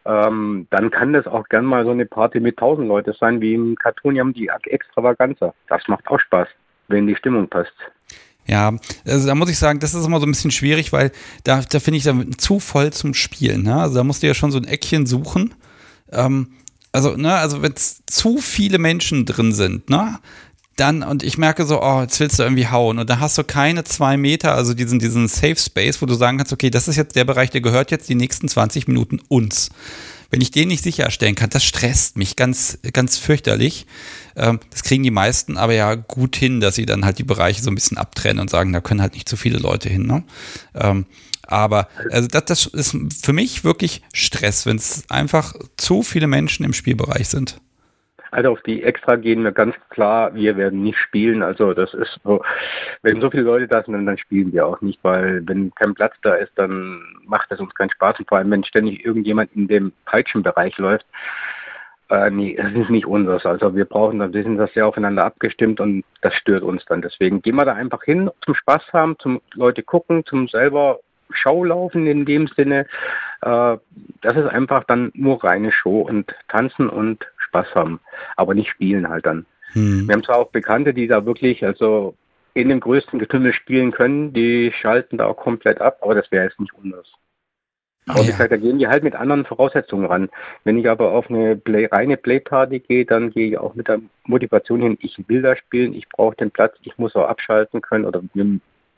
ähm, 0.05 0.67
dann 0.69 0.89
kann 0.89 1.13
das 1.13 1.27
auch 1.27 1.47
gern 1.49 1.65
mal 1.65 1.83
so 1.83 1.91
eine 1.91 2.05
Party 2.05 2.39
mit 2.39 2.57
1000 2.57 2.87
Leute 2.87 3.13
sein, 3.19 3.41
wie 3.41 3.53
im 3.53 3.75
Cartoonium 3.75 4.33
die 4.33 4.49
Extravaganza. 4.63 5.53
Das 5.67 5.85
macht 5.87 6.07
auch 6.07 6.19
Spaß, 6.19 6.47
wenn 6.87 7.07
die 7.07 7.15
Stimmung 7.15 7.49
passt. 7.49 7.73
Ja, 8.45 8.71
also 9.05 9.27
da 9.27 9.35
muss 9.35 9.49
ich 9.49 9.59
sagen, 9.59 9.79
das 9.79 9.93
ist 9.93 10.05
immer 10.05 10.21
so 10.21 10.25
ein 10.25 10.31
bisschen 10.31 10.51
schwierig, 10.51 10.93
weil 10.93 11.11
da, 11.43 11.61
da 11.69 11.79
finde 11.79 11.97
ich 11.97 12.05
da 12.05 12.13
zu 12.37 12.61
voll 12.61 12.93
zum 12.93 13.13
Spielen. 13.13 13.63
Ne? 13.63 13.75
Also 13.75 13.95
da 13.95 14.05
musst 14.05 14.23
du 14.23 14.27
ja 14.27 14.33
schon 14.33 14.51
so 14.51 14.57
ein 14.57 14.63
Eckchen 14.63 15.05
suchen. 15.05 15.53
Ähm, 16.13 16.53
also, 16.97 17.15
ne, 17.15 17.35
also 17.35 17.61
wenn 17.61 17.75
zu 17.75 18.39
viele 18.39 18.79
Menschen 18.79 19.27
drin 19.27 19.53
sind, 19.53 19.87
ne, 19.87 20.17
dann, 20.77 21.03
und 21.03 21.21
ich 21.21 21.37
merke 21.37 21.63
so, 21.65 21.79
oh, 21.81 22.01
jetzt 22.01 22.19
willst 22.19 22.39
du 22.39 22.43
irgendwie 22.43 22.67
hauen. 22.67 22.97
Und 22.97 23.07
dann 23.07 23.19
hast 23.19 23.37
du 23.37 23.43
keine 23.43 23.83
zwei 23.83 24.17
Meter, 24.17 24.55
also 24.55 24.73
diesen, 24.73 24.97
diesen 24.97 25.27
Safe 25.27 25.55
Space, 25.55 26.01
wo 26.01 26.07
du 26.07 26.15
sagen 26.15 26.37
kannst, 26.37 26.53
okay, 26.53 26.71
das 26.71 26.87
ist 26.87 26.95
jetzt 26.95 27.15
der 27.15 27.25
Bereich, 27.25 27.51
der 27.51 27.61
gehört 27.61 27.91
jetzt 27.91 28.09
die 28.09 28.15
nächsten 28.15 28.47
20 28.47 28.87
Minuten 28.87 29.19
uns. 29.27 29.69
Wenn 30.31 30.41
ich 30.41 30.49
den 30.49 30.69
nicht 30.69 30.83
sicherstellen 30.83 31.35
kann, 31.35 31.51
das 31.51 31.63
stresst 31.63 32.17
mich 32.17 32.35
ganz, 32.35 32.79
ganz 32.93 33.17
fürchterlich. 33.17 33.85
Ähm, 34.35 34.59
das 34.71 34.81
kriegen 34.81 35.03
die 35.03 35.11
meisten 35.11 35.57
aber 35.57 35.73
ja 35.73 35.93
gut 35.93 36.35
hin, 36.35 36.61
dass 36.61 36.75
sie 36.75 36.87
dann 36.87 37.05
halt 37.05 37.19
die 37.19 37.23
Bereiche 37.23 37.61
so 37.61 37.69
ein 37.69 37.75
bisschen 37.75 37.97
abtrennen 37.97 38.41
und 38.41 38.49
sagen, 38.49 38.73
da 38.73 38.81
können 38.81 39.01
halt 39.01 39.13
nicht 39.13 39.29
zu 39.29 39.37
viele 39.37 39.59
Leute 39.59 39.87
hin. 39.87 40.07
Ne? 40.07 40.23
Aber 41.47 41.87
also 42.11 42.27
das, 42.27 42.45
das 42.45 42.65
ist 42.65 43.25
für 43.25 43.33
mich 43.33 43.63
wirklich 43.63 44.01
Stress, 44.13 44.65
wenn 44.65 44.77
es 44.77 45.09
einfach 45.09 45.53
zu 45.77 46.03
viele 46.03 46.27
Menschen 46.27 46.65
im 46.65 46.73
Spielbereich 46.73 47.29
sind. 47.29 47.59
Also 48.31 48.51
auf 48.51 48.61
die 48.61 48.83
Extra 48.83 49.15
gehen 49.15 49.43
wir 49.43 49.51
ganz 49.51 49.75
klar, 49.89 50.35
wir 50.35 50.57
werden 50.57 50.83
nicht 50.83 50.97
spielen. 50.97 51.41
Also 51.41 51.73
das 51.73 51.93
ist 51.93 52.19
so, 52.23 52.43
wenn 53.01 53.21
so 53.21 53.31
viele 53.31 53.43
Leute 53.43 53.67
da 53.67 53.83
sind, 53.83 54.05
dann 54.05 54.17
spielen 54.17 54.51
wir 54.51 54.67
auch 54.67 54.81
nicht, 54.81 54.99
weil 55.03 55.41
wenn 55.47 55.73
kein 55.75 55.93
Platz 55.93 56.13
da 56.21 56.35
ist, 56.35 56.51
dann 56.55 57.01
macht 57.25 57.51
es 57.51 57.59
uns 57.59 57.73
keinen 57.73 57.89
Spaß. 57.89 58.19
Und 58.19 58.27
vor 58.27 58.37
allem, 58.37 58.51
wenn 58.51 58.63
ständig 58.63 59.05
irgendjemand 59.05 59.53
in 59.53 59.67
dem 59.67 59.93
Peitschenbereich 60.05 60.77
läuft, 60.77 61.05
äh, 62.09 62.29
nee, 62.29 62.55
es 62.57 62.73
ist 62.73 62.89
nicht 62.89 63.05
unseres. 63.05 63.45
Also 63.45 63.75
wir 63.75 63.85
brauchen, 63.85 64.19
wir 64.19 64.43
sind 64.43 64.57
das 64.57 64.73
sehr 64.73 64.87
aufeinander 64.87 65.25
abgestimmt 65.25 65.79
und 65.79 66.03
das 66.21 66.33
stört 66.35 66.63
uns 66.63 66.85
dann. 66.85 67.01
Deswegen 67.01 67.41
gehen 67.41 67.55
wir 67.55 67.65
da 67.65 67.73
einfach 67.73 68.03
hin, 68.03 68.29
zum 68.45 68.55
Spaß 68.55 68.93
haben, 68.93 69.17
zum 69.19 69.41
Leute 69.53 69.83
gucken, 69.83 70.25
zum 70.25 70.47
selber 70.47 70.99
Schaulaufen 71.31 72.07
in 72.07 72.25
dem 72.25 72.47
Sinne. 72.47 72.87
Äh, 73.41 73.77
das 74.21 74.35
ist 74.35 74.47
einfach 74.47 74.83
dann 74.85 75.11
nur 75.13 75.43
reine 75.43 75.71
Show 75.71 76.01
und 76.01 76.33
tanzen 76.47 76.89
und 76.89 77.25
Spaß 77.37 77.75
haben, 77.75 77.99
aber 78.35 78.53
nicht 78.53 78.69
spielen 78.69 79.09
halt 79.09 79.25
dann. 79.25 79.45
Hm. 79.73 80.07
Wir 80.07 80.13
haben 80.13 80.23
zwar 80.23 80.37
auch 80.37 80.51
Bekannte, 80.51 80.93
die 80.93 81.07
da 81.07 81.25
wirklich, 81.25 81.63
also 81.65 82.15
in 82.53 82.69
dem 82.69 82.79
größten 82.79 83.19
Getümmel 83.19 83.53
spielen 83.53 83.91
können, 83.91 84.33
die 84.33 84.71
schalten 84.73 85.17
da 85.17 85.27
auch 85.27 85.37
komplett 85.37 85.79
ab, 85.79 85.99
aber 86.01 86.15
das 86.15 86.31
wäre 86.31 86.45
jetzt 86.45 86.59
nicht 86.59 86.73
unseres. 86.73 87.07
Aber 88.07 88.21
wie 88.23 88.27
gesagt, 88.27 88.51
da 88.51 88.57
gehen 88.57 88.79
die 88.79 88.87
halt 88.87 89.03
mit 89.03 89.15
anderen 89.15 89.45
Voraussetzungen 89.45 90.05
ran. 90.05 90.29
Wenn 90.63 90.77
ich 90.77 90.89
aber 90.89 91.11
auf 91.11 91.29
eine 91.29 91.57
Play, 91.57 91.87
reine 91.87 92.15
Playparty 92.15 92.79
gehe, 92.79 93.05
dann 93.05 93.31
gehe 93.31 93.49
ich 93.49 93.57
auch 93.57 93.75
mit 93.75 93.89
der 93.89 93.99
Motivation 94.25 94.81
hin, 94.81 94.97
ich 95.01 95.17
will 95.27 95.41
da 95.41 95.57
spielen, 95.57 95.93
ich 95.93 96.07
brauche 96.07 96.35
den 96.37 96.49
Platz, 96.49 96.75
ich 96.83 96.97
muss 96.97 97.15
auch 97.15 97.27
abschalten 97.27 97.81
können 97.81 98.05
oder 98.05 98.21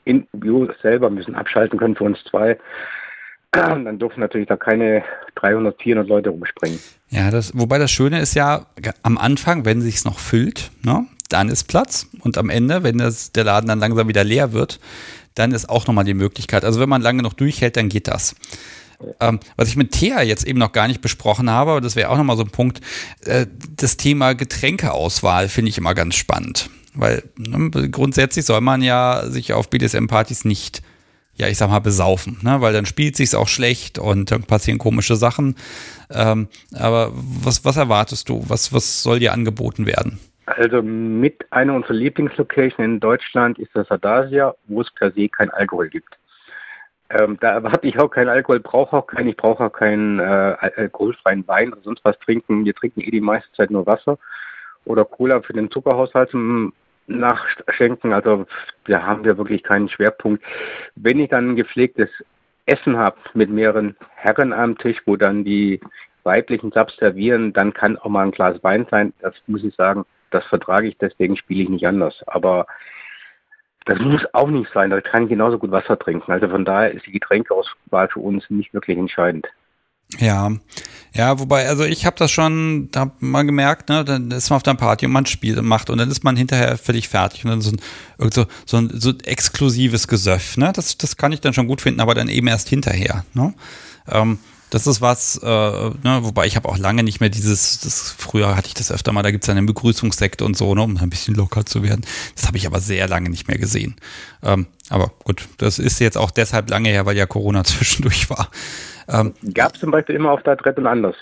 in 0.04 0.26
View 0.32 0.68
selber 0.82 1.10
müssen 1.10 1.34
abschalten 1.34 1.78
können 1.78 1.96
für 1.96 2.04
uns 2.04 2.22
zwei. 2.24 2.58
Dann 3.52 3.98
dürfen 3.98 4.20
natürlich 4.20 4.46
da 4.46 4.56
keine 4.56 5.02
300, 5.34 5.80
400 5.82 6.08
Leute 6.08 6.30
rumspringen. 6.30 6.78
Ja, 7.08 7.32
das, 7.32 7.52
wobei 7.58 7.78
das 7.78 7.90
Schöne 7.90 8.20
ist 8.20 8.34
ja, 8.34 8.66
am 9.02 9.18
Anfang, 9.18 9.64
wenn 9.64 9.80
sich's 9.80 10.04
noch 10.04 10.20
füllt, 10.20 10.70
ne, 10.84 11.06
dann 11.28 11.48
ist 11.48 11.64
Platz. 11.64 12.06
Und 12.20 12.38
am 12.38 12.48
Ende, 12.48 12.84
wenn 12.84 12.98
das, 12.98 13.32
der 13.32 13.44
Laden 13.44 13.66
dann 13.66 13.80
langsam 13.80 14.06
wieder 14.06 14.22
leer 14.22 14.52
wird, 14.52 14.78
dann 15.34 15.50
ist 15.52 15.68
auch 15.68 15.86
nochmal 15.86 16.04
die 16.04 16.14
Möglichkeit. 16.14 16.64
Also 16.64 16.80
wenn 16.80 16.88
man 16.88 17.02
lange 17.02 17.22
noch 17.22 17.32
durchhält, 17.32 17.76
dann 17.76 17.88
geht 17.88 18.06
das. 18.06 18.36
Ähm, 19.18 19.40
was 19.56 19.68
ich 19.68 19.76
mit 19.76 19.92
Thea 19.92 20.22
jetzt 20.22 20.46
eben 20.46 20.58
noch 20.58 20.72
gar 20.72 20.86
nicht 20.86 21.00
besprochen 21.00 21.50
habe, 21.50 21.72
aber 21.72 21.80
das 21.80 21.96
wäre 21.96 22.10
auch 22.10 22.18
nochmal 22.18 22.36
so 22.36 22.44
ein 22.44 22.50
Punkt, 22.50 22.80
äh, 23.24 23.46
das 23.76 23.96
Thema 23.96 24.34
Getränkeauswahl 24.34 25.48
finde 25.48 25.70
ich 25.70 25.78
immer 25.78 25.94
ganz 25.94 26.16
spannend. 26.16 26.70
Weil 27.00 27.22
ne, 27.38 27.70
grundsätzlich 27.90 28.44
soll 28.44 28.60
man 28.60 28.82
ja 28.82 29.22
sich 29.24 29.54
auf 29.54 29.70
BDSM-Partys 29.70 30.44
nicht, 30.44 30.82
ja, 31.32 31.48
ich 31.48 31.56
sag 31.56 31.70
mal, 31.70 31.78
besaufen, 31.78 32.38
ne? 32.42 32.60
weil 32.60 32.74
dann 32.74 32.84
spielt 32.84 33.16
sich's 33.16 33.34
auch 33.34 33.48
schlecht 33.48 33.98
und 33.98 34.30
dann 34.30 34.42
passieren 34.42 34.78
komische 34.78 35.16
Sachen. 35.16 35.56
Ähm, 36.10 36.48
aber 36.78 37.10
was, 37.14 37.64
was 37.64 37.78
erwartest 37.78 38.28
du? 38.28 38.44
Was, 38.48 38.74
was 38.74 39.02
soll 39.02 39.18
dir 39.18 39.32
angeboten 39.32 39.86
werden? 39.86 40.18
Also 40.44 40.82
mit 40.82 41.50
einer 41.50 41.72
unserer 41.72 41.94
Lieblingslocations 41.94 42.84
in 42.84 43.00
Deutschland 43.00 43.58
ist 43.58 43.70
das 43.72 43.90
Adasia, 43.90 44.54
wo 44.66 44.82
es 44.82 44.90
per 44.90 45.10
se 45.12 45.30
kein 45.30 45.48
Alkohol 45.48 45.88
gibt. 45.88 46.18
Ähm, 47.08 47.38
da 47.40 47.52
erwarte 47.52 47.86
ich 47.86 47.98
auch 47.98 48.08
keinen 48.08 48.28
Alkohol, 48.28 48.60
brauche 48.60 48.94
auch 48.94 49.06
keinen, 49.06 49.28
ich 49.28 49.38
brauche 49.38 49.64
auch 49.64 49.72
keinen 49.72 50.18
äh, 50.18 50.22
alkoholfreien 50.76 51.48
Wein 51.48 51.72
oder 51.72 51.82
sonst 51.82 52.04
was 52.04 52.18
trinken. 52.18 52.66
Wir 52.66 52.74
trinken 52.74 53.00
eh 53.00 53.10
die 53.10 53.22
meiste 53.22 53.50
Zeit 53.52 53.70
nur 53.70 53.86
Wasser 53.86 54.18
oder 54.84 55.04
Cola 55.06 55.40
für 55.40 55.54
den 55.54 55.70
Zuckerhaushalt 55.70 56.30
zum 56.30 56.74
Nachschenken. 57.18 58.12
Also 58.12 58.46
da 58.86 59.02
haben 59.02 59.24
wir 59.24 59.36
wirklich 59.38 59.62
keinen 59.62 59.88
Schwerpunkt. 59.88 60.42
Wenn 60.94 61.20
ich 61.20 61.30
dann 61.30 61.50
ein 61.50 61.56
gepflegtes 61.56 62.08
Essen 62.66 62.96
habe 62.96 63.16
mit 63.34 63.50
mehreren 63.50 63.96
Herren 64.14 64.52
am 64.52 64.78
Tisch, 64.78 64.98
wo 65.06 65.16
dann 65.16 65.44
die 65.44 65.80
weiblichen 66.22 66.70
Subs 66.72 66.96
servieren, 66.96 67.52
dann 67.52 67.72
kann 67.72 67.96
auch 67.98 68.08
mal 68.08 68.24
ein 68.24 68.30
Glas 68.30 68.62
Wein 68.62 68.86
sein. 68.90 69.12
Das 69.20 69.34
muss 69.46 69.64
ich 69.64 69.74
sagen, 69.74 70.04
das 70.30 70.44
vertrage 70.46 70.88
ich, 70.88 70.98
deswegen 70.98 71.36
spiele 71.36 71.62
ich 71.62 71.68
nicht 71.68 71.86
anders. 71.86 72.22
Aber 72.26 72.66
das 73.86 73.98
muss 73.98 74.22
auch 74.34 74.48
nicht 74.48 74.70
sein. 74.72 74.90
Da 74.90 75.00
kann 75.00 75.24
ich 75.24 75.30
genauso 75.30 75.58
gut 75.58 75.70
Wasser 75.70 75.98
trinken. 75.98 76.30
Also 76.30 76.48
von 76.48 76.64
daher 76.64 76.92
ist 76.92 77.06
die 77.06 77.12
Getränkeauswahl 77.12 78.08
für 78.08 78.20
uns 78.20 78.48
nicht 78.50 78.72
wirklich 78.74 78.98
entscheidend. 78.98 79.48
Ja, 80.18 80.50
ja, 81.12 81.40
wobei, 81.40 81.68
also 81.68 81.84
ich 81.84 82.06
habe 82.06 82.16
das 82.16 82.30
schon, 82.30 82.88
da 82.92 83.00
hab 83.00 83.20
mal 83.20 83.42
gemerkt, 83.42 83.88
ne, 83.88 84.04
dann 84.04 84.30
ist 84.30 84.48
man 84.50 84.58
auf 84.58 84.62
der 84.62 84.74
Party 84.74 85.06
und 85.06 85.12
man 85.12 85.26
spielt 85.26 85.58
und 85.58 85.66
macht 85.66 85.90
und 85.90 85.98
dann 85.98 86.10
ist 86.10 86.22
man 86.22 86.36
hinterher 86.36 86.78
völlig 86.78 87.08
fertig 87.08 87.44
und 87.44 87.50
dann 87.50 87.60
so 87.60 87.72
ein, 87.72 88.30
so, 88.30 88.46
so 88.64 88.76
ein 88.76 88.90
so 88.94 89.12
exklusives 89.24 90.06
Gesöff, 90.06 90.56
ne, 90.56 90.72
das, 90.72 90.98
das 90.98 91.16
kann 91.16 91.32
ich 91.32 91.40
dann 91.40 91.52
schon 91.52 91.66
gut 91.66 91.80
finden, 91.80 92.00
aber 92.00 92.14
dann 92.14 92.28
eben 92.28 92.46
erst 92.46 92.68
hinterher, 92.68 93.24
ne. 93.34 93.54
Ähm, 94.08 94.38
das 94.70 94.86
ist 94.86 95.00
was, 95.00 95.40
äh, 95.42 95.46
ne, 95.46 96.20
wobei 96.22 96.46
ich 96.46 96.56
habe 96.56 96.68
auch 96.68 96.78
lange 96.78 97.02
nicht 97.02 97.20
mehr 97.20 97.28
dieses, 97.28 97.80
das, 97.80 98.14
früher 98.16 98.56
hatte 98.56 98.68
ich 98.68 98.74
das 98.74 98.90
öfter 98.92 99.12
mal, 99.12 99.22
da 99.22 99.30
gibt 99.30 99.44
es 99.44 99.50
eine 99.50 99.62
Begrüßungssekte 99.62 100.44
und 100.44 100.56
so, 100.56 100.74
ne, 100.74 100.82
um 100.82 100.96
ein 100.96 101.10
bisschen 101.10 101.34
locker 101.34 101.66
zu 101.66 101.82
werden. 101.82 102.02
Das 102.36 102.46
habe 102.46 102.56
ich 102.56 102.66
aber 102.66 102.80
sehr 102.80 103.08
lange 103.08 103.30
nicht 103.30 103.48
mehr 103.48 103.58
gesehen. 103.58 103.96
Ähm, 104.42 104.66
aber 104.88 105.12
gut, 105.24 105.48
das 105.58 105.78
ist 105.78 105.98
jetzt 106.00 106.16
auch 106.16 106.30
deshalb 106.30 106.70
lange 106.70 106.88
her, 106.88 107.06
weil 107.06 107.16
ja 107.16 107.26
Corona 107.26 107.64
zwischendurch 107.64 108.30
war. 108.30 108.50
Ähm, 109.08 109.34
gab 109.54 109.74
es 109.74 109.80
zum 109.80 109.90
Beispiel 109.90 110.14
immer 110.14 110.30
auf 110.30 110.42
der 110.42 110.54
Adresse 110.54 110.88
anders. 110.88 111.16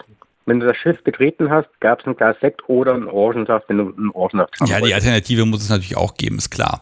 Wenn 0.46 0.60
du 0.60 0.66
das 0.66 0.78
Schiff 0.78 1.02
betreten 1.04 1.50
hast, 1.50 1.68
gab 1.80 2.00
es 2.00 2.06
ein 2.06 2.16
Glas 2.16 2.36
Sekt 2.40 2.66
oder 2.70 2.94
einen 2.94 3.06
Orangensaft, 3.06 3.68
wenn 3.68 3.76
du 3.76 3.94
einen 3.94 4.10
Orangensaft 4.12 4.54
hast. 4.58 4.70
Ja, 4.70 4.80
die 4.80 4.94
Alternative 4.94 5.44
muss 5.44 5.62
es 5.62 5.68
natürlich 5.68 5.96
auch 5.96 6.14
geben, 6.14 6.38
ist 6.38 6.48
klar. 6.48 6.80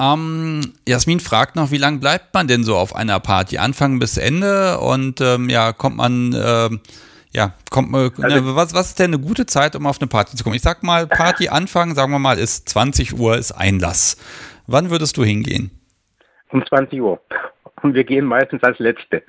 Ähm, 0.00 0.60
Jasmin 0.86 1.20
fragt 1.20 1.56
noch, 1.56 1.70
wie 1.70 1.78
lange 1.78 1.98
bleibt 1.98 2.32
man 2.32 2.46
denn 2.46 2.62
so 2.62 2.76
auf 2.76 2.94
einer 2.94 3.18
Party? 3.18 3.58
Anfang 3.58 3.98
bis 3.98 4.16
Ende? 4.16 4.78
Und 4.78 5.20
ähm, 5.20 5.48
ja, 5.48 5.72
kommt 5.72 5.96
man, 5.96 6.32
äh, 6.32 6.70
ja, 7.32 7.54
kommt 7.70 7.90
man, 7.90 8.12
also, 8.22 8.40
ne, 8.40 8.56
was, 8.56 8.74
was 8.74 8.90
ist 8.90 9.00
denn 9.00 9.12
eine 9.12 9.22
gute 9.22 9.46
Zeit, 9.46 9.74
um 9.74 9.86
auf 9.86 10.00
eine 10.00 10.08
Party 10.08 10.36
zu 10.36 10.44
kommen? 10.44 10.54
Ich 10.54 10.62
sag 10.62 10.82
mal, 10.84 11.06
Party 11.06 11.48
Anfang, 11.50 11.94
sagen 11.94 12.12
wir 12.12 12.20
mal, 12.20 12.38
ist 12.38 12.68
20 12.68 13.18
Uhr, 13.18 13.36
ist 13.36 13.52
Einlass. 13.52 14.16
Wann 14.68 14.90
würdest 14.90 15.16
du 15.16 15.24
hingehen? 15.24 15.70
Um 16.50 16.64
20 16.64 17.00
Uhr. 17.00 17.20
Und 17.82 17.94
wir 17.94 18.04
gehen 18.04 18.24
meistens 18.24 18.62
als 18.62 18.78
Letzte. 18.78 19.22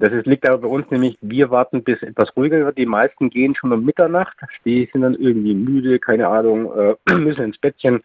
Das 0.00 0.12
ist, 0.12 0.26
liegt 0.26 0.46
aber 0.46 0.58
bei 0.58 0.68
uns 0.68 0.90
nämlich, 0.90 1.16
wir 1.20 1.50
warten 1.50 1.82
bis 1.82 2.02
etwas 2.02 2.34
ruhiger 2.36 2.64
wird. 2.64 2.78
Die 2.78 2.86
meisten 2.86 3.30
gehen 3.30 3.54
schon 3.54 3.72
um 3.72 3.84
Mitternacht, 3.84 4.36
die 4.64 4.88
sind 4.92 5.02
dann 5.02 5.14
irgendwie 5.14 5.54
müde, 5.54 5.98
keine 5.98 6.28
Ahnung, 6.28 6.70
äh, 6.76 7.14
müssen 7.14 7.44
ins 7.44 7.58
Bettchen. 7.58 8.02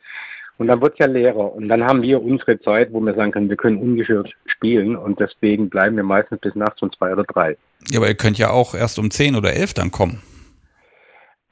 Und 0.58 0.68
dann 0.68 0.82
wird 0.82 0.94
es 0.94 1.00
ja 1.00 1.08
leerer. 1.08 1.54
Und 1.54 1.68
dann 1.68 1.84
haben 1.84 2.02
wir 2.04 2.22
unsere 2.22 2.60
Zeit, 2.62 2.94
wo 2.94 3.00
wir 3.02 3.16
sagen 3.16 3.32
können, 3.32 3.50
wir 3.50 3.58
können 3.58 3.78
ungeschürt 3.78 4.34
spielen. 4.46 4.96
Und 4.96 5.20
deswegen 5.20 5.70
bleiben 5.70 5.96
wir 5.96 6.04
meistens 6.04 6.40
bis 6.40 6.56
nachts 6.56 6.82
um 6.82 6.92
zwei 6.94 7.12
oder 7.12 7.24
drei. 7.24 7.58
Ja, 7.90 8.00
aber 8.00 8.08
ihr 8.08 8.16
könnt 8.16 8.38
ja 8.38 8.52
auch 8.52 8.76
erst 8.76 9.00
um 9.00 9.10
zehn 9.12 9.36
oder 9.36 9.54
elf 9.54 9.74
dann 9.74 9.92
kommen. 9.92 10.22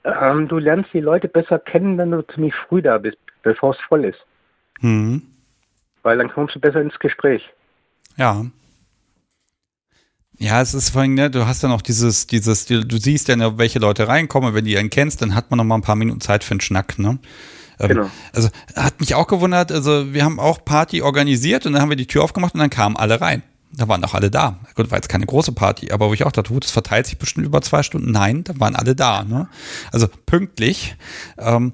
Ähm, 0.03 0.47
du 0.47 0.57
lernst 0.57 0.91
die 0.93 0.99
Leute 0.99 1.27
besser 1.27 1.59
kennen, 1.59 1.97
wenn 1.97 2.11
du 2.11 2.21
ziemlich 2.33 2.53
früh 2.67 2.81
da 2.81 2.97
bist, 2.97 3.17
bevor 3.43 3.71
es 3.71 3.77
voll 3.87 4.05
ist. 4.05 4.19
Mhm. 4.81 5.23
Weil 6.03 6.17
dann 6.17 6.31
kommst 6.31 6.55
du 6.55 6.59
besser 6.59 6.81
ins 6.81 6.97
Gespräch. 6.99 7.43
Ja. 8.17 8.45
Ja, 10.37 10.59
es 10.59 10.73
ist 10.73 10.89
vor 10.89 11.01
allem, 11.01 11.13
ne, 11.13 11.29
du 11.29 11.45
hast 11.45 11.61
ja 11.61 11.69
noch 11.69 11.83
dieses, 11.83 12.25
dieses, 12.25 12.65
du 12.65 12.97
siehst 12.97 13.27
ja, 13.27 13.57
welche 13.59 13.77
Leute 13.77 14.07
reinkommen, 14.07 14.55
wenn 14.55 14.65
du 14.65 14.75
einen 14.75 14.89
kennst, 14.89 15.21
dann 15.21 15.35
hat 15.35 15.51
man 15.51 15.57
noch 15.57 15.63
mal 15.63 15.75
ein 15.75 15.83
paar 15.83 15.95
Minuten 15.95 16.19
Zeit 16.19 16.43
für 16.43 16.51
einen 16.51 16.61
Schnack, 16.61 16.97
ne? 16.97 17.19
Ähm, 17.81 17.87
genau. 17.87 18.09
Also 18.33 18.49
hat 18.75 18.99
mich 18.99 19.15
auch 19.15 19.27
gewundert, 19.27 19.71
also 19.71 20.13
wir 20.13 20.23
haben 20.23 20.39
auch 20.39 20.63
Party 20.63 21.01
organisiert 21.01 21.65
und 21.65 21.73
dann 21.73 21.81
haben 21.81 21.89
wir 21.89 21.97
die 21.97 22.07
Tür 22.07 22.23
aufgemacht 22.23 22.53
und 22.53 22.59
dann 22.59 22.69
kamen 22.69 22.95
alle 22.95 23.19
rein. 23.19 23.43
Da 23.73 23.87
waren 23.87 24.03
auch 24.03 24.13
alle 24.13 24.29
da. 24.29 24.59
Gut, 24.75 24.91
war 24.91 24.97
jetzt 24.97 25.07
keine 25.07 25.25
große 25.25 25.53
Party, 25.53 25.91
aber 25.91 26.09
wo 26.09 26.13
ich 26.13 26.25
auch 26.25 26.31
dachte, 26.31 26.53
das 26.59 26.71
verteilt 26.71 27.07
sich 27.07 27.17
bestimmt 27.17 27.45
über 27.45 27.61
zwei 27.61 27.83
Stunden. 27.83 28.11
Nein, 28.11 28.43
da 28.43 28.59
waren 28.59 28.75
alle 28.75 28.95
da. 28.95 29.23
Ne? 29.23 29.47
Also 29.91 30.07
pünktlich. 30.25 30.95
Ähm, 31.37 31.73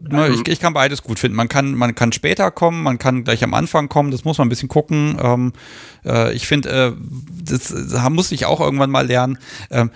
Ne, 0.00 0.28
ich, 0.30 0.48
ich, 0.48 0.58
kann 0.58 0.72
beides 0.72 1.02
gut 1.02 1.18
finden. 1.18 1.36
Man 1.36 1.48
kann, 1.48 1.74
man 1.74 1.94
kann 1.94 2.12
später 2.12 2.50
kommen, 2.50 2.82
man 2.82 2.96
kann 2.96 3.24
gleich 3.24 3.44
am 3.44 3.52
Anfang 3.52 3.90
kommen, 3.90 4.10
das 4.10 4.24
muss 4.24 4.38
man 4.38 4.46
ein 4.46 4.48
bisschen 4.48 4.70
gucken. 4.70 5.18
Ähm, 5.22 5.52
äh, 6.04 6.32
ich 6.32 6.46
finde, 6.46 6.70
äh, 6.70 6.92
das, 7.44 7.68
das 7.68 8.08
muss 8.08 8.32
ich 8.32 8.46
auch 8.46 8.60
irgendwann 8.60 8.90
mal 8.90 9.06
lernen. 9.06 9.38
Ähm, 9.70 9.90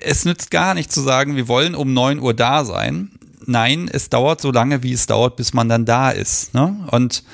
es 0.00 0.24
nützt 0.24 0.52
gar 0.52 0.74
nicht 0.74 0.92
zu 0.92 1.00
sagen, 1.00 1.34
wir 1.34 1.48
wollen 1.48 1.74
um 1.74 1.92
9 1.92 2.20
Uhr 2.20 2.32
da 2.32 2.64
sein. 2.64 3.10
Nein, 3.48 3.88
es 3.90 4.10
dauert 4.10 4.40
so 4.40 4.52
lange, 4.52 4.82
wie 4.82 4.92
es 4.92 5.06
dauert, 5.06 5.36
bis 5.36 5.54
man 5.54 5.68
dann 5.68 5.84
da 5.84 6.10
ist. 6.10 6.54
Ne? 6.54 6.86
Und 6.90 7.24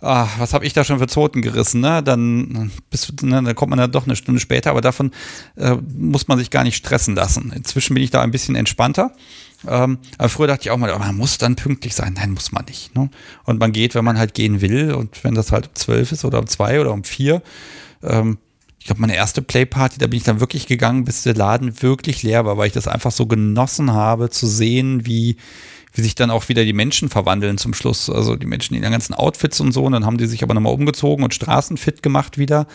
ah, 0.00 0.28
was 0.38 0.54
habe 0.54 0.64
ich 0.64 0.72
da 0.72 0.84
schon 0.84 0.98
für 0.98 1.06
Zoten 1.06 1.42
gerissen, 1.42 1.80
ne? 1.80 2.02
Dann, 2.02 2.70
bis, 2.90 3.12
ne, 3.22 3.42
dann 3.42 3.54
kommt 3.54 3.70
man 3.70 3.78
dann 3.78 3.92
doch 3.92 4.06
eine 4.06 4.16
Stunde 4.16 4.40
später, 4.40 4.70
aber 4.70 4.80
davon 4.80 5.10
äh, 5.56 5.76
muss 5.96 6.28
man 6.28 6.38
sich 6.38 6.50
gar 6.50 6.64
nicht 6.64 6.76
stressen 6.76 7.14
lassen. 7.14 7.52
Inzwischen 7.54 7.94
bin 7.94 8.02
ich 8.02 8.10
da 8.10 8.22
ein 8.22 8.30
bisschen 8.30 8.54
entspannter. 8.54 9.12
Ähm, 9.66 9.98
aber 10.16 10.28
früher 10.28 10.46
dachte 10.46 10.62
ich 10.62 10.70
auch 10.70 10.78
mal, 10.78 10.96
man 10.98 11.16
muss 11.16 11.36
dann 11.38 11.56
pünktlich 11.56 11.94
sein. 11.94 12.14
Nein, 12.16 12.30
muss 12.32 12.52
man 12.52 12.64
nicht. 12.64 12.94
Ne? 12.94 13.10
Und 13.44 13.60
man 13.60 13.72
geht, 13.72 13.94
wenn 13.94 14.04
man 14.04 14.18
halt 14.18 14.34
gehen 14.34 14.60
will 14.60 14.94
und 14.94 15.22
wenn 15.24 15.34
das 15.34 15.52
halt 15.52 15.66
um 15.66 15.74
zwölf 15.74 16.12
ist 16.12 16.24
oder 16.24 16.38
um 16.38 16.46
zwei 16.46 16.80
oder 16.80 16.92
um 16.92 17.04
vier. 17.04 17.42
Ähm, 18.02 18.38
ich 18.80 18.86
glaube, 18.86 19.02
meine 19.02 19.14
erste 19.14 19.42
Playparty, 19.42 19.98
da 19.98 20.06
bin 20.06 20.16
ich 20.16 20.24
dann 20.24 20.40
wirklich 20.40 20.66
gegangen, 20.66 21.04
bis 21.04 21.22
der 21.22 21.34
Laden 21.34 21.82
wirklich 21.82 22.22
leer 22.22 22.46
war, 22.46 22.56
weil 22.56 22.66
ich 22.66 22.72
das 22.72 22.88
einfach 22.88 23.10
so 23.10 23.26
genossen 23.26 23.92
habe, 23.92 24.30
zu 24.30 24.46
sehen, 24.46 25.04
wie, 25.04 25.36
wie 25.92 26.00
sich 26.00 26.14
dann 26.14 26.30
auch 26.30 26.48
wieder 26.48 26.64
die 26.64 26.72
Menschen 26.72 27.10
verwandeln 27.10 27.58
zum 27.58 27.74
Schluss. 27.74 28.08
Also 28.08 28.36
die 28.36 28.46
Menschen 28.46 28.74
in 28.74 28.82
ihren 28.82 28.92
ganzen 28.92 29.12
Outfits 29.12 29.60
und 29.60 29.72
so. 29.72 29.84
Und 29.84 29.92
dann 29.92 30.06
haben 30.06 30.16
die 30.16 30.24
sich 30.24 30.42
aber 30.42 30.54
nochmal 30.54 30.72
umgezogen 30.72 31.22
und 31.22 31.34
straßenfit 31.34 32.02
gemacht 32.02 32.38
wieder. 32.38 32.66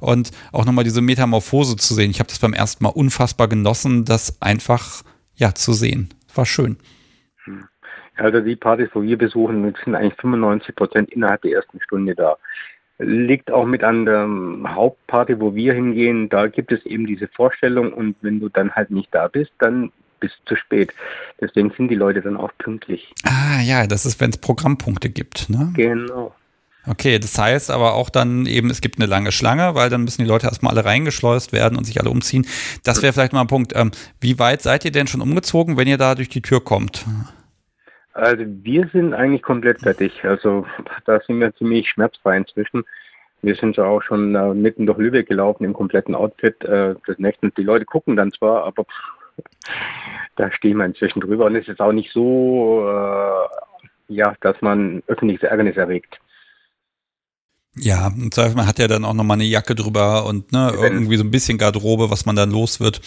Und 0.00 0.30
auch 0.50 0.64
nochmal 0.64 0.84
diese 0.84 1.02
Metamorphose 1.02 1.76
zu 1.76 1.92
sehen. 1.92 2.10
Ich 2.10 2.20
habe 2.20 2.28
das 2.28 2.38
beim 2.38 2.54
ersten 2.54 2.82
Mal 2.82 2.90
unfassbar 2.90 3.46
genossen, 3.46 4.06
das 4.06 4.40
einfach 4.40 5.02
ja 5.34 5.54
zu 5.54 5.74
sehen 5.74 6.14
war 6.36 6.46
schön. 6.46 6.76
Also 8.16 8.40
die 8.40 8.56
Partys, 8.56 8.90
wo 8.92 9.02
wir 9.02 9.16
besuchen, 9.16 9.74
sind 9.84 9.94
eigentlich 9.94 10.14
95 10.20 10.74
Prozent 10.74 11.10
innerhalb 11.10 11.42
der 11.42 11.52
ersten 11.52 11.80
Stunde 11.80 12.14
da. 12.14 12.36
Liegt 13.00 13.50
auch 13.50 13.64
mit 13.64 13.82
an 13.82 14.04
der 14.04 14.28
Hauptparty, 14.74 15.40
wo 15.40 15.54
wir 15.54 15.72
hingehen. 15.72 16.28
Da 16.28 16.48
gibt 16.48 16.70
es 16.70 16.84
eben 16.84 17.06
diese 17.06 17.28
Vorstellung 17.28 17.92
und 17.92 18.16
wenn 18.20 18.40
du 18.40 18.48
dann 18.48 18.72
halt 18.72 18.90
nicht 18.90 19.08
da 19.14 19.28
bist, 19.28 19.52
dann 19.58 19.90
bist 20.20 20.36
du 20.44 20.54
zu 20.54 20.56
spät. 20.56 20.92
Deswegen 21.40 21.72
sind 21.76 21.88
die 21.88 21.94
Leute 21.94 22.20
dann 22.20 22.36
auch 22.36 22.50
pünktlich. 22.58 23.12
Ah 23.24 23.60
ja, 23.62 23.86
das 23.86 24.04
ist, 24.04 24.20
wenn 24.20 24.30
es 24.30 24.38
Programmpunkte 24.38 25.08
gibt, 25.08 25.48
ne? 25.48 25.72
Genau. 25.74 26.34
Okay, 26.86 27.18
das 27.18 27.38
heißt 27.38 27.70
aber 27.70 27.94
auch 27.94 28.08
dann 28.08 28.46
eben, 28.46 28.70
es 28.70 28.80
gibt 28.80 28.98
eine 28.98 29.06
lange 29.06 29.32
Schlange, 29.32 29.74
weil 29.74 29.90
dann 29.90 30.02
müssen 30.02 30.22
die 30.22 30.28
Leute 30.28 30.46
erstmal 30.46 30.72
alle 30.72 30.84
reingeschleust 30.84 31.52
werden 31.52 31.76
und 31.76 31.84
sich 31.84 32.00
alle 32.00 32.10
umziehen. 32.10 32.46
Das 32.84 33.02
wäre 33.02 33.12
vielleicht 33.12 33.32
mal 33.32 33.42
ein 33.42 33.48
Punkt. 33.48 33.72
Ähm, 33.76 33.90
wie 34.20 34.38
weit 34.38 34.62
seid 34.62 34.84
ihr 34.84 34.92
denn 34.92 35.06
schon 35.06 35.20
umgezogen, 35.20 35.76
wenn 35.76 35.88
ihr 35.88 35.98
da 35.98 36.14
durch 36.14 36.30
die 36.30 36.40
Tür 36.42 36.64
kommt? 36.64 37.04
Also 38.20 38.44
wir 38.46 38.86
sind 38.92 39.14
eigentlich 39.14 39.42
komplett 39.42 39.80
fertig. 39.80 40.24
Also 40.24 40.66
da 41.06 41.20
sind 41.26 41.40
wir 41.40 41.54
ziemlich 41.54 41.88
schmerzfrei 41.88 42.36
inzwischen. 42.36 42.84
Wir 43.40 43.54
sind 43.54 43.78
ja 43.78 43.84
auch 43.84 44.02
schon 44.02 44.34
äh, 44.34 44.52
mitten 44.52 44.84
durch 44.84 44.98
Lübeck 44.98 45.26
gelaufen 45.26 45.64
im 45.64 45.72
kompletten 45.72 46.14
Outfit. 46.14 46.62
Äh, 46.62 46.96
das 47.06 47.18
nächste, 47.18 47.50
die 47.50 47.62
Leute 47.62 47.86
gucken 47.86 48.16
dann 48.16 48.30
zwar, 48.32 48.64
aber 48.64 48.84
da 50.36 50.52
stehen 50.52 50.76
wir 50.76 50.84
inzwischen 50.84 51.20
drüber 51.20 51.46
und 51.46 51.56
es 51.56 51.66
ist 51.66 51.80
auch 51.80 51.92
nicht 51.92 52.12
so, 52.12 52.86
äh, 52.86 54.14
ja, 54.14 54.34
dass 54.42 54.60
man 54.60 55.02
öffentliches 55.06 55.48
Ärgernis 55.48 55.78
erregt. 55.78 56.20
Ja, 57.76 58.08
im 58.08 58.30
Zweifel, 58.30 58.56
man 58.56 58.66
hat 58.66 58.78
ja 58.78 58.88
dann 58.88 59.06
auch 59.06 59.14
nochmal 59.14 59.36
eine 59.36 59.44
Jacke 59.44 59.74
drüber 59.74 60.26
und 60.26 60.52
ne, 60.52 60.72
irgendwie 60.76 61.16
so 61.16 61.24
ein 61.24 61.30
bisschen 61.30 61.56
Garderobe, 61.56 62.10
was 62.10 62.26
man 62.26 62.36
dann 62.36 62.50
los 62.50 62.80
wird. 62.80 63.00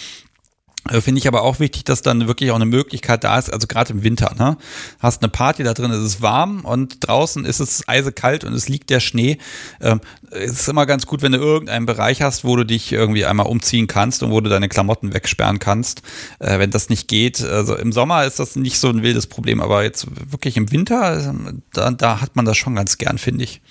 Äh, 0.90 1.00
finde 1.00 1.20
ich 1.20 1.28
aber 1.28 1.44
auch 1.44 1.60
wichtig, 1.60 1.86
dass 1.86 2.02
dann 2.02 2.28
wirklich 2.28 2.52
auch 2.52 2.56
eine 2.56 2.66
Möglichkeit 2.66 3.24
da 3.24 3.38
ist, 3.38 3.52
also 3.52 3.68
gerade 3.68 3.94
im 3.94 4.04
Winter, 4.04 4.36
ne? 4.38 4.58
Hast 5.00 5.24
eine 5.24 5.32
Party, 5.32 5.64
da 5.64 5.74
drin 5.74 5.92
ist 5.92 6.00
es 6.00 6.22
warm 6.22 6.66
und 6.66 7.08
draußen 7.08 7.46
ist 7.46 7.62
es 7.62 7.88
eisekalt 7.88 8.44
und 8.44 8.54
es 8.54 8.68
liegt 8.68 8.90
der 8.90 9.00
Schnee. 9.00 9.38
Ähm, 9.82 10.02
es 10.32 10.52
ist 10.52 10.68
immer 10.68 10.86
ganz 10.86 11.08
gut, 11.08 11.22
wenn 11.22 11.32
du 11.32 11.38
irgendeinen 11.38 11.86
Bereich 11.86 12.22
hast, 12.22 12.44
wo 12.44 12.56
du 12.58 12.66
dich 12.66 12.92
irgendwie 12.92 13.26
einmal 13.26 13.48
umziehen 13.48 13.88
kannst 13.88 14.24
und 14.24 14.32
wo 14.32 14.42
du 14.42 14.50
deine 14.50 14.68
Klamotten 14.68 15.14
wegsperren 15.14 15.60
kannst. 15.60 16.02
Äh, 16.40 16.60
wenn 16.60 16.72
das 16.72 16.90
nicht 16.90 17.08
geht, 17.08 17.42
also 17.42 17.78
im 17.78 17.94
Sommer 17.94 18.26
ist 18.26 18.40
das 18.40 18.58
nicht 18.58 18.78
so 18.78 18.90
ein 18.90 19.04
wildes 19.04 19.28
Problem, 19.28 19.62
aber 19.62 19.84
jetzt 19.84 20.08
wirklich 20.32 20.58
im 20.58 20.72
Winter, 20.72 21.30
ähm, 21.30 21.62
da, 21.74 21.92
da 21.92 22.22
hat 22.22 22.36
man 22.36 22.44
das 22.44 22.58
schon 22.58 22.76
ganz 22.76 22.98
gern, 22.98 23.18
finde 23.18 23.46
ich. 23.46 23.62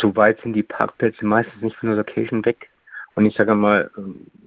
So 0.00 0.14
weit 0.16 0.38
sind 0.42 0.54
die 0.54 0.62
Parkplätze 0.62 1.24
meistens 1.24 1.62
nicht 1.62 1.76
von 1.76 1.88
der 1.88 1.96
Location 1.96 2.44
weg. 2.44 2.68
Und 3.14 3.26
ich 3.26 3.36
sage 3.36 3.54
mal, 3.54 3.90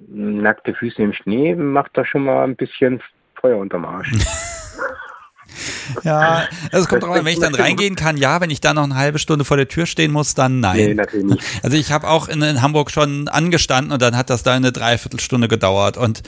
nackte 0.08 0.74
Füße 0.74 1.02
im 1.02 1.14
Schnee 1.14 1.56
macht 1.56 1.92
da 1.94 2.06
schon 2.06 2.24
mal 2.24 2.44
ein 2.44 2.56
bisschen 2.56 3.02
Feuer 3.40 3.58
unterm 3.58 3.86
Arsch. 3.86 4.12
ja, 6.04 6.48
also 6.72 6.84
es 6.84 6.88
kommt 6.88 7.04
drauf 7.04 7.18
an, 7.18 7.26
wenn 7.26 7.34
ich 7.34 7.40
dann 7.40 7.56
reingehen 7.56 7.96
kann, 7.96 8.18
ja, 8.18 8.42
wenn 8.42 8.50
ich 8.50 8.62
da 8.62 8.74
noch 8.74 8.84
eine 8.84 8.96
halbe 8.96 9.20
Stunde 9.20 9.46
vor 9.46 9.58
der 9.58 9.68
Tür 9.68 9.86
stehen 9.86 10.12
muss, 10.12 10.34
dann 10.34 10.60
nein. 10.60 10.78
Nee, 10.78 10.94
natürlich 10.94 11.26
nicht. 11.26 11.44
Also 11.64 11.78
ich 11.78 11.92
habe 11.92 12.08
auch 12.08 12.28
in, 12.28 12.42
in, 12.42 12.62
Hamburg 12.62 12.92
schon 12.92 13.28
angestanden 13.28 13.92
und 13.92 14.02
dann 14.02 14.18
hat 14.18 14.30
das 14.30 14.44
da 14.44 14.54
eine 14.54 14.72
Dreiviertelstunde 14.72 15.48
gedauert 15.48 15.98
und 15.98 16.24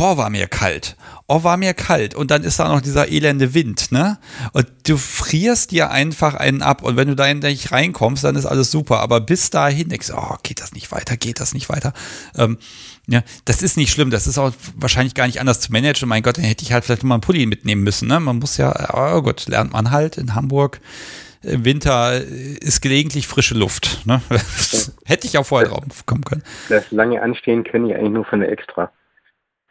boah, 0.00 0.16
war 0.16 0.30
mir 0.30 0.46
kalt. 0.46 0.96
Oh, 1.26 1.44
war 1.44 1.58
mir 1.58 1.74
kalt. 1.74 2.14
Und 2.14 2.30
dann 2.30 2.42
ist 2.42 2.58
da 2.58 2.68
noch 2.68 2.80
dieser 2.80 3.08
elende 3.08 3.52
Wind, 3.52 3.92
ne? 3.92 4.16
Und 4.54 4.66
du 4.88 4.96
frierst 4.96 5.72
dir 5.72 5.90
einfach 5.90 6.34
einen 6.34 6.62
ab. 6.62 6.82
Und 6.82 6.96
wenn 6.96 7.08
du 7.08 7.14
da 7.14 7.32
nicht 7.34 7.70
reinkommst, 7.70 8.24
dann 8.24 8.34
ist 8.34 8.46
alles 8.46 8.70
super. 8.70 9.00
Aber 9.00 9.20
bis 9.20 9.50
dahin 9.50 9.90
denkst 9.90 10.06
du, 10.06 10.14
oh, 10.14 10.36
geht 10.42 10.62
das 10.62 10.72
nicht 10.72 10.90
weiter, 10.90 11.18
geht 11.18 11.38
das 11.38 11.52
nicht 11.52 11.68
weiter. 11.68 11.92
Ähm, 12.34 12.56
ja, 13.08 13.22
das 13.44 13.60
ist 13.60 13.76
nicht 13.76 13.92
schlimm. 13.92 14.08
Das 14.08 14.26
ist 14.26 14.38
auch 14.38 14.52
wahrscheinlich 14.74 15.12
gar 15.12 15.26
nicht 15.26 15.38
anders 15.38 15.60
zu 15.60 15.70
managen. 15.70 16.08
Mein 16.08 16.22
Gott, 16.22 16.38
dann 16.38 16.44
hätte 16.44 16.64
ich 16.64 16.72
halt 16.72 16.86
vielleicht 16.86 17.04
mal 17.04 17.16
einen 17.16 17.20
Pulli 17.20 17.44
mitnehmen 17.44 17.82
müssen, 17.82 18.08
ne? 18.08 18.20
Man 18.20 18.38
muss 18.38 18.56
ja, 18.56 18.94
oh 18.94 19.20
Gott, 19.20 19.48
lernt 19.48 19.74
man 19.74 19.90
halt 19.90 20.16
in 20.16 20.34
Hamburg. 20.34 20.80
Im 21.42 21.66
Winter 21.66 22.14
ist 22.22 22.80
gelegentlich 22.80 23.26
frische 23.26 23.54
Luft. 23.54 24.06
Ne? 24.06 24.20
Hätte 25.06 25.26
ich 25.26 25.38
auch 25.38 25.46
vorher 25.46 25.70
drauf 25.70 26.04
kommen 26.04 26.22
können. 26.22 26.42
Das 26.68 26.90
lange 26.90 27.22
Anstehen 27.22 27.64
können 27.64 27.88
ich 27.88 27.96
eigentlich 27.96 28.12
nur 28.12 28.26
von 28.26 28.40
der 28.40 28.52
Extra. 28.52 28.92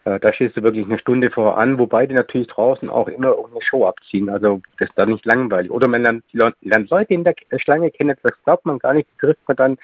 Äh, 0.10 0.20
da 0.20 0.34
stehst 0.34 0.58
du 0.58 0.64
wirklich 0.64 0.86
eine 0.86 0.98
Stunde 0.98 1.30
voran, 1.30 1.78
wobei 1.78 2.08
die 2.08 2.16
natürlich 2.16 2.48
draußen 2.48 2.90
auch 2.90 3.08
immer 3.08 3.30
irgendeine 3.30 3.62
Show 3.62 3.86
abziehen. 3.86 4.30
Also 4.30 4.62
das 4.78 4.90
ist 4.90 4.98
dann 4.98 5.10
nicht 5.10 5.26
langweilig. 5.26 5.72
Oder 5.72 5.88
man 5.88 6.02
lernt, 6.02 6.24
lernt 6.34 6.90
Leute 6.90 7.14
in 7.14 7.24
der 7.24 7.36
Schlange 7.58 7.92
kennen, 7.92 8.16
das 8.24 8.34
glaubt 8.44 8.66
man 8.66 8.80
gar 8.80 8.94
nicht, 8.94 9.08
trifft 9.20 9.48
man 9.48 9.58
dann 9.58 9.78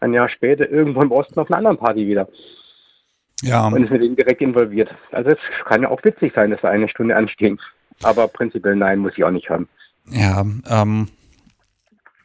ein 0.00 0.12
Jahr 0.14 0.28
später 0.28 0.68
irgendwo 0.70 1.02
im 1.02 1.12
Osten 1.12 1.38
auf 1.40 1.50
einer 1.50 1.58
anderen 1.58 1.76
Party 1.76 2.06
wieder. 2.06 2.28
Ja. 3.42 3.66
Und 3.66 3.84
ist 3.84 3.90
mit 3.90 4.02
ihnen 4.02 4.16
direkt 4.16 4.40
involviert. 4.40 4.90
Also 5.12 5.30
es 5.30 5.38
kann 5.64 5.82
ja 5.82 5.90
auch 5.90 6.02
witzig 6.02 6.32
sein, 6.34 6.50
dass 6.50 6.62
wir 6.62 6.70
eine 6.70 6.88
Stunde 6.88 7.14
anstehen. 7.14 7.60
Aber 8.02 8.28
prinzipiell 8.28 8.76
nein, 8.76 9.00
muss 9.00 9.16
ich 9.16 9.24
auch 9.24 9.30
nicht 9.30 9.50
haben. 9.50 9.68
Ja, 10.10 10.44
ähm, 10.70 11.08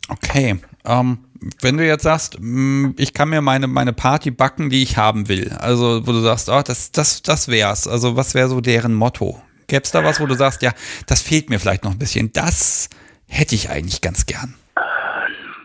okay. 0.10 0.56
Ähm, 0.86 1.20
wenn 1.62 1.78
du 1.78 1.86
jetzt 1.86 2.04
sagst, 2.04 2.38
mm, 2.40 2.92
ich 2.98 3.14
kann 3.14 3.30
mir 3.30 3.42
meine, 3.42 3.68
meine 3.68 3.94
Party 3.94 4.32
backen, 4.32 4.70
die 4.70 4.84
ich 4.84 4.98
haben 4.98 5.30
will, 5.30 5.52
also 5.60 6.06
wo 6.08 6.12
du 6.12 6.20
sagst, 6.20 6.50
oh, 6.50 6.62
das, 6.66 6.92
das, 6.92 7.22
das 7.22 7.48
wär's, 7.48 7.88
also 7.88 8.16
was 8.16 8.36
wäre 8.36 8.48
so 8.48 8.62
deren 8.62 8.94
Motto? 8.94 9.42
Gäbe 9.68 9.84
es 9.84 9.92
da 9.92 10.04
was, 10.04 10.20
wo 10.20 10.26
du 10.26 10.36
sagst, 10.36 10.62
ja, 10.62 10.72
das 11.08 11.22
fehlt 11.22 11.50
mir 11.50 11.60
vielleicht 11.60 11.84
noch 11.84 11.92
ein 11.92 12.00
bisschen, 12.00 12.32
das 12.34 12.90
hätte 13.28 13.56
ich 13.56 13.70
eigentlich 13.70 14.02
ganz 14.02 14.26
gern? 14.26 14.56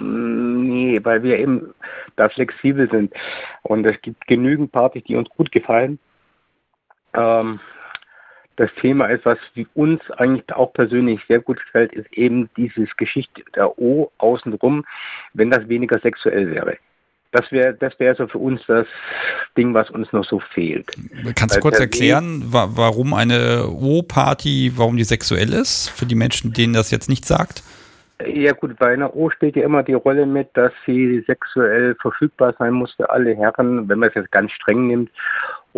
Nee, 0.01 1.01
weil 1.03 1.23
wir 1.23 1.39
eben 1.39 1.75
da 2.16 2.29
flexibel 2.29 2.89
sind 2.91 3.12
und 3.62 3.85
es 3.85 4.01
gibt 4.03 4.27
genügend 4.27 4.73
Partys, 4.73 5.05
die 5.05 5.16
uns 5.16 5.29
gut 5.31 5.51
gefallen. 5.53 5.99
Ähm, 7.14 7.61
das 8.59 8.71
Thema 8.81 9.07
ist, 9.07 9.25
was 9.25 9.39
uns 9.75 10.01
eigentlich 10.19 10.53
auch 10.53 10.73
persönlich 10.73 11.21
sehr 11.29 11.39
gut 11.39 11.61
gefällt, 11.65 11.93
ist 11.93 12.13
eben 12.13 12.51
dieses 12.57 12.95
Geschichte 12.97 13.43
der 13.55 13.79
O 13.79 14.11
außenrum, 14.19 14.85
wenn 15.33 15.51
das 15.51 15.69
weniger 15.69 15.99
sexuell 16.01 16.51
wäre. 16.51 16.77
Das 17.31 17.53
wäre 17.53 17.75
das 17.75 17.99
wäre 18.01 18.17
so 18.17 18.27
für 18.27 18.39
uns 18.39 18.61
das 18.67 18.87
Ding, 19.57 19.75
was 19.75 19.91
uns 19.91 20.13
noch 20.13 20.25
so 20.25 20.41
fehlt. 20.41 20.91
Kannst 21.37 21.57
du 21.57 21.61
kurz 21.61 21.79
erklären, 21.79 22.43
warum 22.47 23.15
eine 23.15 23.69
O-Party, 23.69 24.73
warum 24.75 24.97
die 24.97 25.05
sexuell 25.05 25.53
ist, 25.53 25.91
für 25.91 26.07
die 26.07 26.15
Menschen, 26.15 26.53
denen 26.53 26.73
das 26.73 26.91
jetzt 26.91 27.09
nicht 27.09 27.27
sagt? 27.27 27.63
Ja 28.27 28.53
gut, 28.53 28.77
bei 28.79 28.89
einer 28.89 29.15
O 29.15 29.31
spielt 29.31 29.55
ja 29.55 29.63
immer 29.63 29.85
die 29.85 29.93
Rolle 29.93 30.27
mit, 30.27 30.49
dass 30.55 30.73
sie 30.87 31.23
sexuell 31.29 31.95
verfügbar 32.01 32.55
sein 32.59 32.73
muss 32.73 32.93
für 32.95 33.09
alle 33.11 33.37
Herren, 33.37 33.89
wenn 33.89 34.01
man 34.01 34.09
es 34.09 34.17
jetzt 34.17 34.33
ganz 34.33 34.51
streng 34.51 34.89
nimmt 34.89 35.11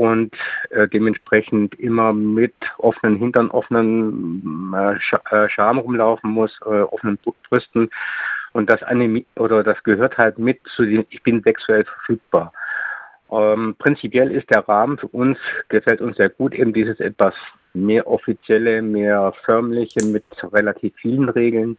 und 0.01 0.35
äh, 0.71 0.89
dementsprechend 0.89 1.79
immer 1.79 2.15
mit 2.15 2.55
offenen 2.79 3.17
Hintern, 3.17 3.51
offenen 3.51 4.73
äh, 4.75 4.99
Sch 4.99 5.13
äh, 5.31 5.47
Scham 5.51 5.77
rumlaufen 5.77 6.31
muss, 6.31 6.59
äh, 6.65 6.81
offenen 6.81 7.19
Brüsten 7.51 7.91
und 8.53 8.71
das 8.71 8.83
eine 8.83 9.23
oder 9.37 9.63
das 9.63 9.83
gehört 9.83 10.17
halt 10.17 10.39
mit 10.39 10.59
zu 10.75 10.87
den, 10.87 11.05
ich 11.11 11.23
bin 11.23 11.43
sexuell 11.43 11.85
verfügbar. 11.85 12.51
Ähm, 13.31 13.77
prinzipiell 13.79 14.31
ist 14.31 14.49
der 14.49 14.67
Rahmen 14.67 14.97
für 14.97 15.09
uns, 15.09 15.37
gefällt 15.69 16.01
uns 16.01 16.17
sehr 16.17 16.31
gut, 16.31 16.55
eben 16.55 16.73
dieses 16.73 16.99
etwas 16.99 17.35
mehr 17.75 18.07
offizielle, 18.07 18.81
mehr 18.81 19.35
förmliche 19.45 20.03
mit 20.07 20.25
relativ 20.51 20.95
vielen 20.97 21.29
Regeln. 21.29 21.77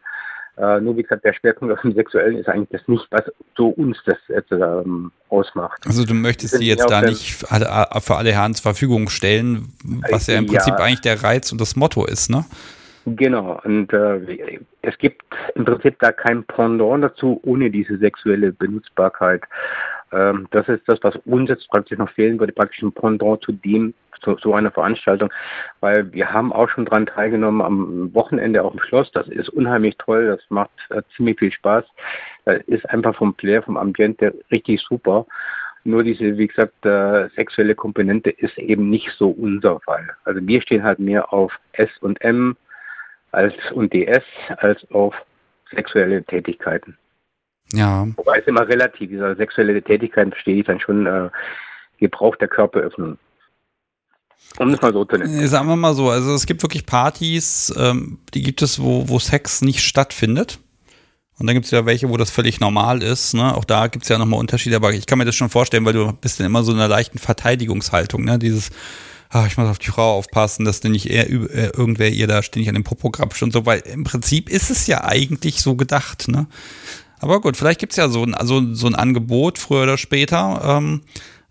Äh, 0.61 0.79
nur 0.79 0.95
wie 0.95 1.01
gesagt, 1.01 1.25
der 1.25 1.33
Schwerpunkt 1.33 1.73
auf 1.73 1.81
dem 1.81 1.93
Sexuellen 1.93 2.37
ist 2.37 2.47
eigentlich 2.47 2.69
das 2.69 2.87
nicht, 2.87 3.07
was 3.09 3.23
so 3.57 3.69
uns 3.69 3.97
das 4.05 4.17
jetzt 4.27 4.51
ähm, 4.51 5.11
ausmacht. 5.29 5.81
Also 5.87 6.05
du 6.05 6.13
möchtest 6.13 6.55
sie 6.55 6.67
jetzt 6.67 6.87
da 6.87 7.01
nicht 7.01 7.33
für 7.35 7.49
alle, 7.49 7.65
für 7.99 8.15
alle 8.15 8.31
Herren 8.31 8.53
zur 8.53 8.63
Verfügung 8.63 9.09
stellen, 9.09 9.73
was 10.11 10.27
ja 10.27 10.37
im 10.37 10.45
Prinzip 10.45 10.75
ja. 10.77 10.85
eigentlich 10.85 11.01
der 11.01 11.23
Reiz 11.23 11.51
und 11.51 11.59
das 11.59 11.75
Motto 11.75 12.05
ist, 12.05 12.29
ne? 12.29 12.45
Genau, 13.05 13.59
und 13.63 13.91
äh, 13.91 14.59
es 14.83 14.95
gibt 14.99 15.23
im 15.55 15.65
Prinzip 15.65 15.97
da 15.97 16.11
kein 16.11 16.43
Pendant 16.43 17.03
dazu 17.03 17.39
ohne 17.43 17.71
diese 17.71 17.97
sexuelle 17.97 18.51
Benutzbarkeit. 18.51 19.41
Ähm, 20.11 20.47
das 20.51 20.67
ist 20.67 20.83
das, 20.87 20.99
was 21.01 21.15
uns 21.25 21.49
jetzt 21.49 21.67
praktisch 21.69 21.97
noch 21.97 22.09
fehlen 22.09 22.39
würde, 22.39 22.53
praktisch 22.53 22.81
ein 22.81 22.91
Pendant 22.91 23.41
zu 23.43 23.51
dem, 23.51 23.93
zu 24.21 24.37
so 24.37 24.53
einer 24.53 24.71
Veranstaltung, 24.71 25.31
weil 25.79 26.11
wir 26.13 26.31
haben 26.31 26.53
auch 26.53 26.69
schon 26.69 26.85
dran 26.85 27.07
teilgenommen 27.07 27.61
am 27.61 28.13
Wochenende 28.13 28.63
auf 28.63 28.71
dem 28.73 28.81
Schloss. 28.81 29.11
Das 29.11 29.27
ist 29.27 29.49
unheimlich 29.49 29.97
toll, 29.97 30.27
das 30.27 30.41
macht 30.49 30.71
äh, 30.89 31.01
ziemlich 31.15 31.39
viel 31.39 31.51
Spaß. 31.51 31.85
Das 32.45 32.61
ist 32.67 32.87
einfach 32.89 33.15
vom 33.15 33.35
Flair, 33.35 33.63
vom 33.63 33.77
Ambiente 33.77 34.33
richtig 34.51 34.81
super. 34.81 35.25
Nur 35.83 36.03
diese, 36.03 36.37
wie 36.37 36.47
gesagt, 36.47 36.85
äh, 36.85 37.29
sexuelle 37.35 37.73
Komponente 37.73 38.29
ist 38.29 38.57
eben 38.57 38.89
nicht 38.89 39.09
so 39.17 39.29
unser 39.29 39.79
Fall. 39.79 40.11
Also 40.25 40.39
wir 40.45 40.61
stehen 40.61 40.83
halt 40.83 40.99
mehr 40.99 41.33
auf 41.33 41.57
S 41.73 41.89
und 42.01 42.21
M 42.21 42.55
als 43.31 43.53
und 43.71 43.91
DS 43.93 44.23
als 44.57 44.85
auf 44.91 45.15
sexuelle 45.71 46.23
Tätigkeiten. 46.23 46.97
Ja. 47.73 48.07
Wobei 48.17 48.39
es 48.39 48.47
immer 48.47 48.67
relativ 48.67 49.11
ist. 49.11 49.21
Also 49.21 49.37
sexuelle 49.37 49.81
Tätigkeiten 49.81 50.31
verstehe 50.31 50.59
ich 50.59 50.65
dann 50.65 50.79
schon 50.79 51.05
äh, 51.05 51.29
Gebrauch 51.99 52.35
der 52.35 52.47
Körperöffnung. 52.47 53.17
Um 54.57 54.69
es 54.69 54.81
mal 54.81 54.91
so 54.91 55.05
zu 55.05 55.17
nennen. 55.17 55.47
Sagen 55.47 55.67
wir 55.67 55.75
mal 55.75 55.93
so, 55.93 56.09
also 56.09 56.33
es 56.33 56.45
gibt 56.45 56.61
wirklich 56.61 56.85
Partys, 56.85 57.73
ähm, 57.77 58.19
die 58.33 58.41
gibt 58.41 58.61
es, 58.61 58.81
wo, 58.81 59.07
wo 59.07 59.19
Sex 59.19 59.61
nicht 59.61 59.81
stattfindet. 59.81 60.59
Und 61.37 61.47
dann 61.47 61.55
gibt 61.55 61.65
es 61.65 61.71
ja 61.71 61.85
welche, 61.85 62.09
wo 62.09 62.17
das 62.17 62.29
völlig 62.29 62.59
normal 62.59 63.01
ist. 63.01 63.33
Ne? 63.33 63.55
Auch 63.55 63.65
da 63.65 63.87
gibt 63.87 64.03
es 64.03 64.09
ja 64.09 64.17
nochmal 64.17 64.39
Unterschiede, 64.39 64.75
aber 64.75 64.93
ich 64.93 65.07
kann 65.07 65.17
mir 65.17 65.25
das 65.25 65.35
schon 65.35 65.49
vorstellen, 65.49 65.85
weil 65.85 65.93
du 65.93 66.11
bist 66.13 66.39
dann 66.39 66.45
immer 66.45 66.63
so 66.63 66.71
in 66.71 66.77
einer 66.77 66.87
leichten 66.87 67.17
Verteidigungshaltung. 67.17 68.23
Ne? 68.25 68.37
Dieses, 68.37 68.69
ach, 69.29 69.47
ich 69.47 69.57
muss 69.57 69.67
auf 69.67 69.79
die 69.79 69.89
Frau 69.89 70.17
aufpassen, 70.17 70.65
dass 70.65 70.81
denn 70.81 70.91
nicht 70.91 71.09
eher, 71.09 71.29
äh, 71.29 71.71
irgendwer 71.75 72.09
ihr 72.09 72.27
da 72.27 72.43
ständig 72.43 72.69
an 72.69 72.75
dem 72.75 72.83
Popo 72.83 73.09
grapscht 73.09 73.41
und 73.41 73.53
so, 73.53 73.65
weil 73.65 73.79
im 73.79 74.03
Prinzip 74.03 74.49
ist 74.49 74.69
es 74.69 74.85
ja 74.85 75.03
eigentlich 75.03 75.61
so 75.61 75.75
gedacht. 75.75 76.27
Ne? 76.27 76.45
Aber 77.21 77.39
gut, 77.39 77.55
vielleicht 77.55 77.79
gibt 77.79 77.93
es 77.93 77.97
ja 77.97 78.09
so 78.09 78.23
ein, 78.23 78.33
also 78.33 78.61
so 78.73 78.87
ein 78.87 78.95
Angebot 78.95 79.59
früher 79.59 79.83
oder 79.83 79.97
später, 79.97 80.61
ähm, 80.65 81.01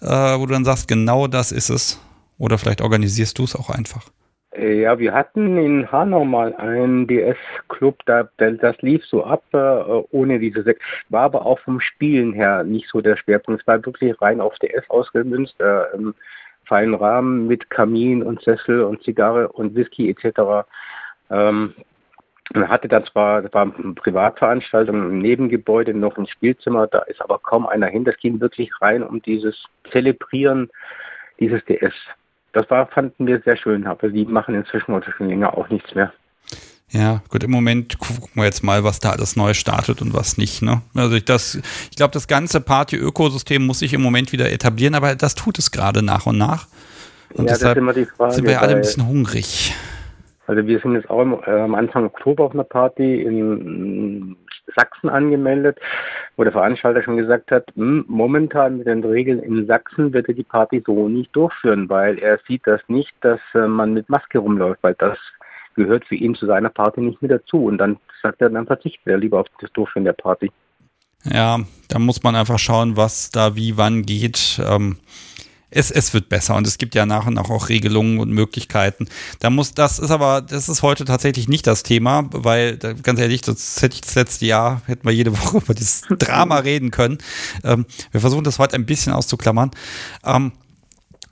äh, 0.01 0.39
wo 0.39 0.47
du 0.47 0.53
dann 0.53 0.65
sagst, 0.65 0.89
genau 0.89 1.29
das 1.29 1.53
ist 1.53 1.71
es. 1.71 2.01
Oder 2.39 2.59
vielleicht 2.59 2.81
organisierst 2.81 3.39
du 3.39 3.45
es 3.45 3.55
auch 3.55 3.71
einfach? 3.71 4.11
Äh, 4.53 4.81
ja, 4.81 4.99
wir 4.99 5.13
hatten 5.13 5.57
in 5.59 5.91
Hanau 5.93 6.25
mal 6.25 6.55
einen 6.57 7.07
DS-Club, 7.07 7.99
da, 8.07 8.29
das 8.39 8.77
lief 8.81 9.05
so 9.07 9.25
ab, 9.25 9.45
äh, 9.53 9.59
ohne 10.11 10.39
diese 10.41 10.63
Sek 10.63 10.81
War 11.09 11.23
aber 11.25 11.47
auch 11.47 11.61
vom 11.61 11.81
Spielen 11.81 12.33
her 12.33 12.65
nicht 12.65 12.89
so 12.89 13.01
der 13.01 13.17
Schwerpunkt. 13.17 13.61
Es 13.61 13.67
war 13.67 13.85
wirklich 13.85 14.21
rein 14.21 14.41
auf 14.41 14.59
DS 14.59 14.89
ausgemünzt, 14.89 15.55
äh, 15.61 15.95
im 15.95 16.15
feinen 16.65 16.95
Rahmen 16.95 17.47
mit 17.47 17.69
Kamin 17.71 18.23
und 18.23 18.43
Sessel 18.43 18.83
und 18.83 19.03
Zigarre 19.03 19.49
und 19.49 19.75
Whisky 19.75 20.11
etc. 20.11 20.67
Ähm, 21.31 21.75
man 22.53 22.69
hatte 22.69 22.89
dann 22.89 23.05
zwar, 23.07 23.43
das 23.43 23.53
war 23.53 23.63
eine 23.63 23.95
Privatveranstaltung 23.95 24.97
im 24.97 25.19
Nebengebäude, 25.19 25.95
noch 25.95 26.17
ein 26.17 26.27
Spielzimmer, 26.27 26.87
da 26.87 27.01
ist 27.01 27.21
aber 27.21 27.39
kaum 27.39 27.67
einer 27.67 27.87
hin. 27.87 28.05
Das 28.05 28.17
ging 28.17 28.41
wirklich 28.41 28.71
rein 28.81 29.03
um 29.03 29.23
dieses 29.23 29.57
Zelebrieren 29.91 30.71
dieses 31.39 31.65
DS 31.65 31.95
das 32.53 32.69
war, 32.71 32.87
fanden 32.89 33.27
wir 33.27 33.41
sehr 33.45 33.57
schön, 33.57 33.87
aber 33.87 34.09
die 34.09 34.25
machen 34.25 34.55
inzwischen 34.55 35.01
schon 35.17 35.29
länger 35.29 35.57
auch 35.57 35.69
nichts 35.69 35.95
mehr. 35.95 36.13
Ja, 36.93 37.23
gut, 37.29 37.45
im 37.45 37.53
Moment 37.53 37.99
gucken 37.99 38.29
wir 38.35 38.45
jetzt 38.45 38.65
mal, 38.65 38.83
was 38.83 38.99
da 38.99 39.11
alles 39.11 39.37
neu 39.37 39.55
startet 39.55 40.03
und 40.03 40.13
was 40.13 40.39
nicht. 40.39 40.61
Ne? 40.61 40.83
Also 40.95 41.15
ich, 41.15 41.25
das, 41.25 41.55
ich 41.91 41.97
glaube, 41.97 42.13
das 42.13 42.27
ganze 42.27 42.61
Party-Ökosystem 42.61 43.65
muss 43.65 43.79
sich 43.79 43.93
im 43.93 44.03
Moment 44.03 44.33
wieder 44.33 44.51
etablieren, 44.51 44.97
aber 44.97 45.15
das 45.15 45.37
tut 45.37 45.61
es 45.61 45.71
gerade 45.71 46.03
nach 46.03 46.27
und 46.27 46.37
nach. 46.37 46.67
Und 47.35 47.47
ja, 47.47 47.55
deshalb 47.55 47.61
das 47.61 47.71
ist 47.71 47.77
immer 47.77 47.93
die 47.93 48.07
Frage, 48.07 48.35
sind 48.35 48.49
wir 48.49 48.61
alle 48.61 48.75
ein 48.75 48.81
bisschen 48.81 49.07
hungrig. 49.07 49.73
Also 50.51 50.67
wir 50.67 50.81
sind 50.81 50.97
jetzt 50.97 51.09
auch 51.09 51.23
im, 51.23 51.35
äh, 51.47 51.61
am 51.61 51.77
Anfang 51.77 52.07
Oktober 52.07 52.47
auf 52.47 52.55
einer 52.55 52.65
Party 52.65 53.23
in 53.23 54.35
Sachsen 54.75 55.09
angemeldet, 55.09 55.79
wo 56.37 56.43
der 56.43 56.51
Veranstalter 56.51 57.05
schon 57.05 57.19
gesagt 57.19 57.53
hat, 57.53 57.67
hm, 57.77 58.05
momentan 58.09 58.79
mit 58.79 58.89
den 58.89 59.05
Regeln 59.05 59.39
in 59.39 59.69
Sachsen 59.69 60.13
wird 60.13 60.27
er 60.27 60.35
die 60.35 60.43
Party 60.43 60.83
so 60.85 61.09
nicht 61.09 61.37
durchführen, 61.37 61.89
weil 61.89 62.19
er 62.19 62.41
sieht 62.49 62.63
das 62.65 62.81
nicht, 62.89 63.13
dass 63.21 63.39
äh, 63.55 63.69
man 63.69 63.95
mit 63.95 64.09
Maske 64.09 64.41
rumläuft, 64.41 64.83
weil 64.83 64.95
das 64.95 65.17
gehört 65.77 66.05
für 66.05 66.17
ihn 66.17 66.35
zu 66.35 66.47
seiner 66.47 66.71
Party 66.71 67.01
nicht 67.01 67.23
mehr 67.23 67.39
dazu. 67.39 67.67
Und 67.67 67.79
dann 67.79 67.99
sagt 68.21 68.43
er, 68.43 68.51
dann 68.51 68.67
verzichtet 68.67 69.07
er 69.07 69.19
lieber 69.19 69.39
auf 69.39 69.47
das 69.61 69.71
Durchführen 69.71 70.05
der 70.05 70.15
Party. 70.15 70.51
Ja, 71.23 71.61
da 71.87 72.01
muss 72.01 72.25
man 72.25 72.35
einfach 72.35 72.59
schauen, 72.59 72.97
was 72.97 73.31
da 73.31 73.55
wie 73.55 73.77
wann 73.77 74.03
geht. 74.03 74.61
Ähm, 74.69 74.97
es, 75.71 75.91
es 75.91 76.13
wird 76.13 76.29
besser 76.29 76.57
und 76.57 76.67
es 76.67 76.79
gibt 76.79 76.95
ja 76.95 77.07
nach 77.07 77.27
und 77.27 77.35
nach 77.35 77.49
auch 77.49 77.69
Regelungen 77.69 78.19
und 78.19 78.31
Möglichkeiten. 78.31 79.09
Da 79.39 79.51
muss, 79.51 79.73
das 79.73 79.99
ist 79.99 80.11
aber, 80.11 80.43
das 80.43 80.69
ist 80.69 80.83
heute 80.83 81.05
tatsächlich 81.05 81.49
nicht 81.49 81.67
das 81.67 81.83
Thema, 81.83 82.29
weil, 82.33 82.77
ganz 82.77 83.21
ehrlich, 83.21 83.43
das 83.43 83.81
hätte 83.81 83.95
ich 83.95 84.01
das 84.01 84.15
letzte 84.15 84.47
Jahr, 84.47 84.83
hätten 84.87 85.07
wir 85.07 85.13
jede 85.13 85.33
Woche 85.39 85.59
über 85.59 85.75
dieses 85.75 86.03
Drama 86.19 86.59
reden 86.59 86.91
können. 86.91 87.19
Ähm, 87.65 87.87
wir 88.11 88.21
versuchen 88.21 88.45
das 88.45 88.59
heute 88.59 88.77
ein 88.77 88.87
bisschen 88.87 89.13
auszuklammern. 89.13 89.71
Ähm, 90.25 90.53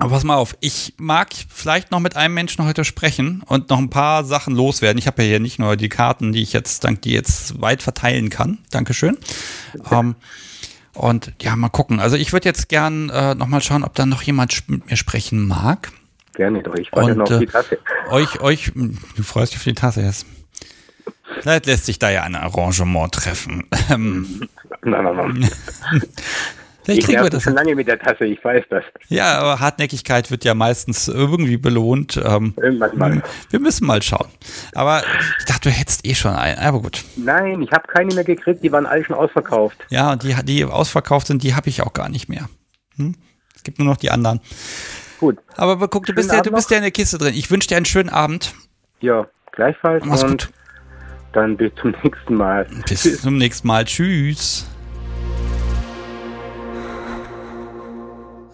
aber 0.01 0.11
pass 0.11 0.23
mal 0.23 0.37
auf, 0.37 0.57
ich 0.61 0.95
mag 0.97 1.31
vielleicht 1.49 1.91
noch 1.91 1.99
mit 1.99 2.15
einem 2.15 2.33
Menschen 2.33 2.65
heute 2.65 2.85
sprechen 2.85 3.43
und 3.47 3.69
noch 3.69 3.79
ein 3.79 3.91
paar 3.91 4.25
Sachen 4.25 4.55
loswerden. 4.55 4.97
Ich 4.97 5.09
habe 5.09 5.25
ja 5.25 5.29
hier 5.29 5.41
nicht 5.41 5.59
nur 5.59 5.77
die 5.77 5.89
Karten, 5.89 6.33
die 6.33 6.41
ich 6.41 6.53
jetzt, 6.53 6.85
dank 6.85 7.03
die 7.03 7.11
jetzt 7.11 7.61
weit 7.61 7.83
verteilen 7.83 8.31
kann. 8.31 8.59
Dankeschön. 8.71 9.19
Ähm, 9.91 10.17
und 10.99 11.33
ja, 11.41 11.57
mal 11.57 11.69
gucken. 11.69 12.01
Also 12.01 12.17
ich 12.17 12.33
würde 12.33 12.49
jetzt 12.49 12.69
gern 12.69 13.11
äh, 13.11 13.35
noch 13.35 13.47
mal 13.47 13.61
schauen, 13.61 13.85
ob 13.85 13.95
da 13.95 14.07
noch 14.07 14.23
jemand 14.23 14.69
mit 14.69 14.91
mir 14.91 14.97
sprechen 14.97 15.47
mag. 15.47 15.93
Gerne 16.35 16.63
doch, 16.63 16.75
ich 16.75 16.93
Und, 16.93 17.17
noch 17.17 17.25
auf 17.25 17.31
äh, 17.33 17.39
die 17.41 17.47
Tasse. 17.47 17.79
Euch, 18.11 18.41
euch, 18.41 18.67
hm, 18.69 18.99
du 19.17 19.23
freust 19.23 19.53
dich 19.53 19.59
auf 19.59 19.65
die 19.65 19.75
Tasse 19.75 20.03
jetzt. 20.03 20.27
Vielleicht 21.41 21.67
lässt 21.67 21.87
sich 21.87 21.99
da 21.99 22.11
ja 22.11 22.23
ein 22.23 22.37
Arrangement 22.37 23.13
treffen. 23.13 23.65
Ähm, 23.91 24.47
Nein, 24.83 25.05
nein, 25.05 25.17
nein. 25.17 25.51
Vielleicht 26.89 27.01
Ich 27.01 27.05
kriegen 27.07 27.23
wir 27.23 27.29
das. 27.29 27.43
schon 27.43 27.53
lange 27.53 27.75
mit 27.75 27.87
der 27.87 27.99
Tasse, 27.99 28.25
ich 28.25 28.43
weiß 28.43 28.65
das. 28.71 28.83
Ja, 29.09 29.39
aber 29.41 29.61
Hartnäckigkeit 29.61 30.31
wird 30.31 30.43
ja 30.45 30.55
meistens 30.55 31.07
irgendwie 31.07 31.59
belohnt. 31.59 32.17
Ähm, 32.25 32.55
Irgendwann 32.57 32.97
mal. 32.97 33.23
wir 33.51 33.61
müssen 33.61 33.87
mal 33.87 34.01
schauen. 34.01 34.29
Aber 34.75 35.03
ich 35.39 35.45
dachte, 35.45 35.69
du 35.69 35.75
hättest 35.75 36.07
eh 36.07 36.15
schon 36.15 36.33
einen. 36.33 36.59
Aber 36.59 36.81
gut. 36.81 37.05
Nein, 37.17 37.61
ich 37.61 37.71
habe 37.73 37.87
keine 37.89 38.15
mehr 38.15 38.25
gekriegt, 38.25 38.63
die 38.65 38.73
waren 38.73 38.87
alle 38.87 39.05
schon 39.05 39.17
ausverkauft. 39.17 39.77
Ja, 39.91 40.13
und 40.13 40.23
die, 40.23 40.35
die 40.45 40.65
ausverkauft 40.65 41.27
sind, 41.27 41.43
die 41.43 41.55
habe 41.55 41.69
ich 41.69 41.83
auch 41.83 41.93
gar 41.93 42.09
nicht 42.09 42.31
mehr. 42.31 42.49
Hm? 42.97 43.15
Es 43.55 43.65
gibt 43.65 43.79
nur 43.79 43.87
noch 43.87 43.99
die 43.99 44.11
anderen. 44.11 44.41
Gut, 45.21 45.37
Aber 45.57 45.89
guck, 45.89 46.07
du 46.07 46.15
bist, 46.15 46.31
Schönen 46.31 46.39
ja, 46.39 46.43
du 46.43 46.53
bist 46.53 46.71
ja 46.71 46.79
in 46.79 46.85
der 46.85 46.91
Kiste 46.93 47.19
drin. 47.19 47.35
Ich 47.35 47.51
wünsche 47.51 47.69
dir 47.69 47.77
einen 47.77 47.85
schönen 47.87 48.09
Abend. 48.09 48.55
ja, 49.01 49.27
gleichfalls 49.53 50.05
Mach's 50.07 50.23
und 50.23 50.31
gut. 50.31 50.51
dann 51.35 51.57
bis 51.59 51.71
zum 51.83 51.91
nächsten 52.03 52.35
Mal. 52.35 52.67
Bis 52.89 53.21
zum 53.21 53.37
nächsten 53.37 53.67
Mal. 53.69 53.85
Tschüss. 53.85 54.67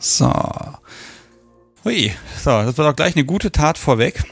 So. 0.04 0.30
Hui. 1.82 2.12
So, 2.36 2.50
das 2.50 2.76
war 2.76 2.90
doch 2.90 2.96
gleich 2.96 3.16
eine 3.16 3.24
gute 3.24 3.50
Tat 3.50 3.78
vorweg. 3.78 4.22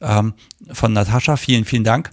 Ähm, 0.00 0.32
von 0.72 0.94
Natascha, 0.94 1.36
vielen, 1.36 1.66
vielen 1.66 1.84
Dank. 1.84 2.10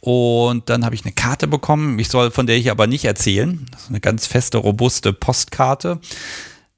Und 0.00 0.68
dann 0.68 0.84
habe 0.84 0.94
ich 0.94 1.04
eine 1.04 1.12
Karte 1.12 1.46
bekommen. 1.46 1.98
Ich 1.98 2.08
soll 2.08 2.30
von 2.30 2.46
der 2.46 2.58
ich 2.58 2.70
aber 2.70 2.86
nicht 2.86 3.06
erzählen. 3.06 3.64
Das 3.70 3.84
ist 3.84 3.88
eine 3.88 4.00
ganz 4.00 4.26
feste, 4.26 4.58
robuste 4.58 5.14
Postkarte. 5.14 5.98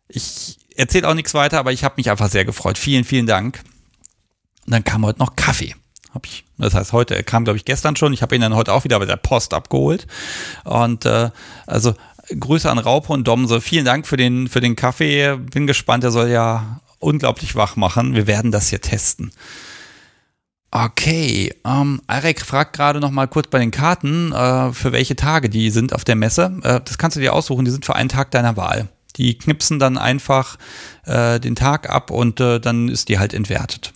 Ich 0.07 0.59
erzähle 0.77 1.09
auch 1.09 1.15
nichts 1.15 1.35
weiter, 1.35 1.59
aber 1.59 1.73
ich 1.73 1.82
habe 1.82 1.95
mich 1.97 2.11
einfach 2.11 2.31
sehr 2.31 2.45
gefreut. 2.45 2.78
Vielen, 2.78 3.03
vielen 3.03 3.27
Dank. 3.27 3.61
Und 4.66 4.73
dann 4.73 4.85
kam 4.85 5.05
heute 5.05 5.19
noch 5.19 5.35
Kaffee. 5.35 5.74
Hab 6.15 6.27
ich, 6.27 6.45
das 6.59 6.74
heißt, 6.74 6.93
heute 6.93 7.16
er 7.16 7.24
kam, 7.24 7.45
glaube 7.45 7.57
ich, 7.57 7.65
gestern 7.65 7.97
schon. 7.97 8.12
Ich 8.12 8.23
habe 8.23 8.35
ihn 8.35 8.41
dann 8.41 8.55
heute 8.55 8.73
auch 8.73 8.85
wieder 8.85 8.99
bei 8.99 9.07
der 9.07 9.16
Post 9.16 9.53
abgeholt. 9.53 10.07
Und 10.65 11.05
äh, 11.05 11.31
also 11.66 11.95
Grüße 12.28 12.70
an 12.70 12.78
Raupe 12.78 13.12
und 13.12 13.27
Domse. 13.27 13.61
Vielen 13.61 13.85
Dank 13.85 14.07
für 14.07 14.16
den, 14.16 14.49
für 14.49 14.61
den 14.61 14.77
Kaffee. 14.77 15.36
Bin 15.36 15.66
gespannt, 15.66 16.05
der 16.05 16.11
soll 16.11 16.28
ja 16.28 16.81
unglaublich 16.99 17.57
wach 17.57 17.77
machen. 17.77 18.15
Wir 18.15 18.27
werden 18.27 18.51
das 18.51 18.69
hier 18.69 18.81
testen. 18.81 19.32
Okay, 20.70 21.55
ähm, 21.65 22.01
Arek 22.09 22.41
fragt 22.41 22.74
gerade 22.74 22.99
noch 22.99 23.12
mal 23.12 23.28
kurz 23.28 23.47
bei 23.47 23.61
den 23.61 23.70
Karten, 23.70 24.32
äh, 24.32 24.73
für 24.73 24.91
welche 24.91 25.15
Tage 25.15 25.49
die 25.49 25.70
sind 25.70 25.93
auf 25.93 26.03
der 26.03 26.16
Messe. 26.16 26.53
Äh, 26.65 26.81
das 26.85 26.99
kannst 26.99 27.16
du 27.16 27.20
dir 27.20 27.32
aussuchen, 27.32 27.65
die 27.65 27.70
sind 27.70 27.85
für 27.85 27.95
einen 27.95 28.09
Tag 28.09 28.32
deiner 28.32 28.57
Wahl. 28.57 28.89
Die 29.16 29.39
knipsen 29.39 29.78
dann 29.78 29.97
einfach 29.97 30.57
äh, 31.05 31.39
den 31.39 31.55
Tag 31.55 31.89
ab 31.89 32.11
und 32.11 32.41
äh, 32.41 32.59
dann 32.59 32.89
ist 32.89 33.09
die 33.09 33.20
halt 33.20 33.35
entwertet. 33.35 33.93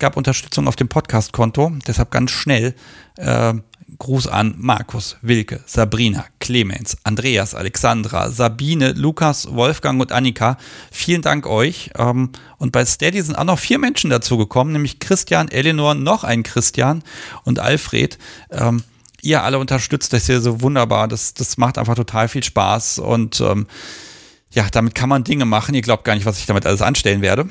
Gab 0.00 0.16
Unterstützung 0.16 0.66
auf 0.66 0.76
dem 0.76 0.88
Podcast-Konto, 0.88 1.72
deshalb 1.86 2.10
ganz 2.10 2.30
schnell. 2.30 2.74
Äh, 3.18 3.52
Gruß 3.98 4.28
an 4.28 4.54
Markus, 4.56 5.18
Wilke, 5.20 5.60
Sabrina, 5.66 6.24
Clemens, 6.38 6.96
Andreas, 7.04 7.54
Alexandra, 7.54 8.30
Sabine, 8.30 8.92
Lukas, 8.92 9.52
Wolfgang 9.52 10.00
und 10.00 10.10
Annika. 10.10 10.56
Vielen 10.90 11.20
Dank 11.20 11.46
euch. 11.46 11.90
Ähm, 11.98 12.30
und 12.56 12.72
bei 12.72 12.82
Steady 12.86 13.20
sind 13.20 13.34
auch 13.34 13.44
noch 13.44 13.58
vier 13.58 13.78
Menschen 13.78 14.08
dazu 14.08 14.38
gekommen, 14.38 14.72
nämlich 14.72 15.00
Christian, 15.00 15.48
Eleanor, 15.48 15.94
noch 15.94 16.24
ein 16.24 16.44
Christian 16.44 17.02
und 17.44 17.58
Alfred. 17.58 18.16
Ähm, 18.50 18.82
ihr 19.20 19.42
alle 19.42 19.58
unterstützt 19.58 20.14
das 20.14 20.24
hier 20.24 20.40
so 20.40 20.62
wunderbar. 20.62 21.08
Das, 21.08 21.34
das 21.34 21.58
macht 21.58 21.76
einfach 21.76 21.96
total 21.96 22.28
viel 22.28 22.42
Spaß 22.42 23.00
und 23.00 23.42
ähm, 23.42 23.66
ja, 24.50 24.66
damit 24.72 24.94
kann 24.94 25.10
man 25.10 25.24
Dinge 25.24 25.44
machen. 25.44 25.74
Ihr 25.74 25.82
glaubt 25.82 26.04
gar 26.04 26.14
nicht, 26.14 26.24
was 26.24 26.38
ich 26.38 26.46
damit 26.46 26.64
alles 26.64 26.80
anstellen 26.80 27.20
werde. 27.20 27.50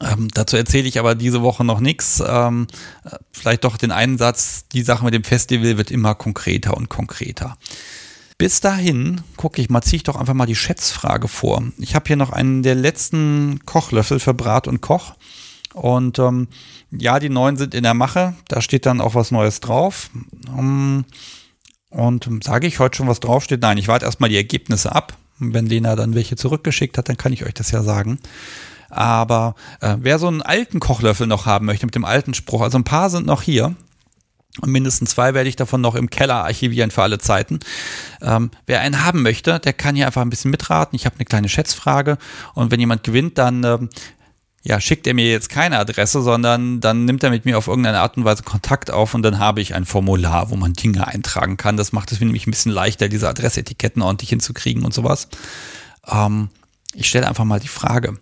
Ähm, 0.00 0.28
dazu 0.34 0.56
erzähle 0.56 0.88
ich 0.88 0.98
aber 0.98 1.14
diese 1.14 1.42
Woche 1.42 1.64
noch 1.64 1.80
nichts. 1.80 2.22
Ähm, 2.26 2.66
äh, 3.04 3.16
vielleicht 3.32 3.64
doch 3.64 3.76
den 3.76 3.90
einen 3.90 4.18
Satz, 4.18 4.66
die 4.68 4.82
Sache 4.82 5.04
mit 5.04 5.14
dem 5.14 5.24
Festival 5.24 5.78
wird 5.78 5.90
immer 5.90 6.14
konkreter 6.14 6.76
und 6.76 6.88
konkreter. 6.88 7.56
Bis 8.36 8.60
dahin, 8.60 9.22
gucke 9.36 9.60
ich 9.60 9.68
mal, 9.68 9.82
ziehe 9.82 9.96
ich 9.96 10.02
doch 10.04 10.14
einfach 10.14 10.34
mal 10.34 10.46
die 10.46 10.54
Schätzfrage 10.54 11.26
vor. 11.26 11.62
Ich 11.78 11.94
habe 11.94 12.04
hier 12.06 12.16
noch 12.16 12.30
einen 12.30 12.62
der 12.62 12.76
letzten 12.76 13.60
Kochlöffel 13.66 14.20
für 14.20 14.34
Brat 14.34 14.68
und 14.68 14.80
Koch. 14.80 15.14
Und 15.74 16.18
ähm, 16.18 16.48
ja, 16.90 17.18
die 17.18 17.30
neuen 17.30 17.56
sind 17.56 17.74
in 17.74 17.82
der 17.82 17.94
Mache. 17.94 18.34
Da 18.46 18.60
steht 18.60 18.86
dann 18.86 19.00
auch 19.00 19.14
was 19.14 19.30
Neues 19.30 19.60
drauf. 19.60 20.10
Ähm, 20.48 21.04
und 21.90 22.28
sage 22.44 22.66
ich 22.66 22.78
heute 22.78 22.98
schon, 22.98 23.08
was 23.08 23.20
draufsteht? 23.20 23.62
Nein, 23.62 23.78
ich 23.78 23.88
warte 23.88 24.04
erstmal 24.04 24.30
die 24.30 24.36
Ergebnisse 24.36 24.94
ab. 24.94 25.16
Wenn 25.38 25.66
Lena 25.66 25.96
dann 25.96 26.14
welche 26.14 26.36
zurückgeschickt 26.36 26.98
hat, 26.98 27.08
dann 27.08 27.16
kann 27.16 27.32
ich 27.32 27.44
euch 27.44 27.54
das 27.54 27.70
ja 27.70 27.82
sagen. 27.82 28.18
Aber 28.90 29.54
äh, 29.80 29.96
wer 30.00 30.18
so 30.18 30.28
einen 30.28 30.42
alten 30.42 30.80
Kochlöffel 30.80 31.26
noch 31.26 31.46
haben 31.46 31.66
möchte 31.66 31.86
mit 31.86 31.94
dem 31.94 32.04
alten 32.04 32.34
Spruch, 32.34 32.62
also 32.62 32.78
ein 32.78 32.84
paar 32.84 33.10
sind 33.10 33.26
noch 33.26 33.42
hier. 33.42 33.74
Und 34.60 34.72
mindestens 34.72 35.10
zwei 35.10 35.34
werde 35.34 35.48
ich 35.48 35.56
davon 35.56 35.80
noch 35.80 35.94
im 35.94 36.10
Keller 36.10 36.44
archivieren 36.44 36.90
für 36.90 37.02
alle 37.02 37.18
Zeiten. 37.18 37.60
Ähm, 38.20 38.50
wer 38.66 38.80
einen 38.80 39.04
haben 39.04 39.22
möchte, 39.22 39.60
der 39.60 39.72
kann 39.72 39.94
hier 39.94 40.06
einfach 40.06 40.22
ein 40.22 40.30
bisschen 40.30 40.50
mitraten. 40.50 40.96
Ich 40.96 41.06
habe 41.06 41.16
eine 41.16 41.26
kleine 41.26 41.48
Schätzfrage 41.48 42.18
und 42.54 42.70
wenn 42.70 42.80
jemand 42.80 43.04
gewinnt, 43.04 43.38
dann 43.38 43.62
ähm, 43.62 43.88
ja, 44.62 44.80
schickt 44.80 45.06
er 45.06 45.14
mir 45.14 45.30
jetzt 45.30 45.48
keine 45.48 45.78
Adresse, 45.78 46.22
sondern 46.22 46.80
dann 46.80 47.04
nimmt 47.04 47.22
er 47.22 47.30
mit 47.30 47.44
mir 47.44 47.56
auf 47.56 47.68
irgendeine 47.68 48.00
Art 48.00 48.16
und 48.16 48.24
Weise 48.24 48.42
Kontakt 48.42 48.90
auf 48.90 49.14
und 49.14 49.22
dann 49.22 49.38
habe 49.38 49.60
ich 49.60 49.74
ein 49.74 49.84
Formular, 49.84 50.50
wo 50.50 50.56
man 50.56 50.72
Dinge 50.72 51.06
eintragen 51.06 51.56
kann. 51.56 51.76
Das 51.76 51.92
macht 51.92 52.10
es 52.12 52.20
nämlich 52.20 52.46
ein 52.46 52.50
bisschen 52.50 52.72
leichter, 52.72 53.08
diese 53.08 53.28
Adressetiketten 53.28 54.02
ordentlich 54.02 54.30
hinzukriegen 54.30 54.84
und 54.84 54.92
sowas. 54.92 55.28
Ähm, 56.06 56.48
ich 56.92 57.08
stelle 57.08 57.28
einfach 57.28 57.44
mal 57.44 57.60
die 57.60 57.68
Frage. 57.68 58.18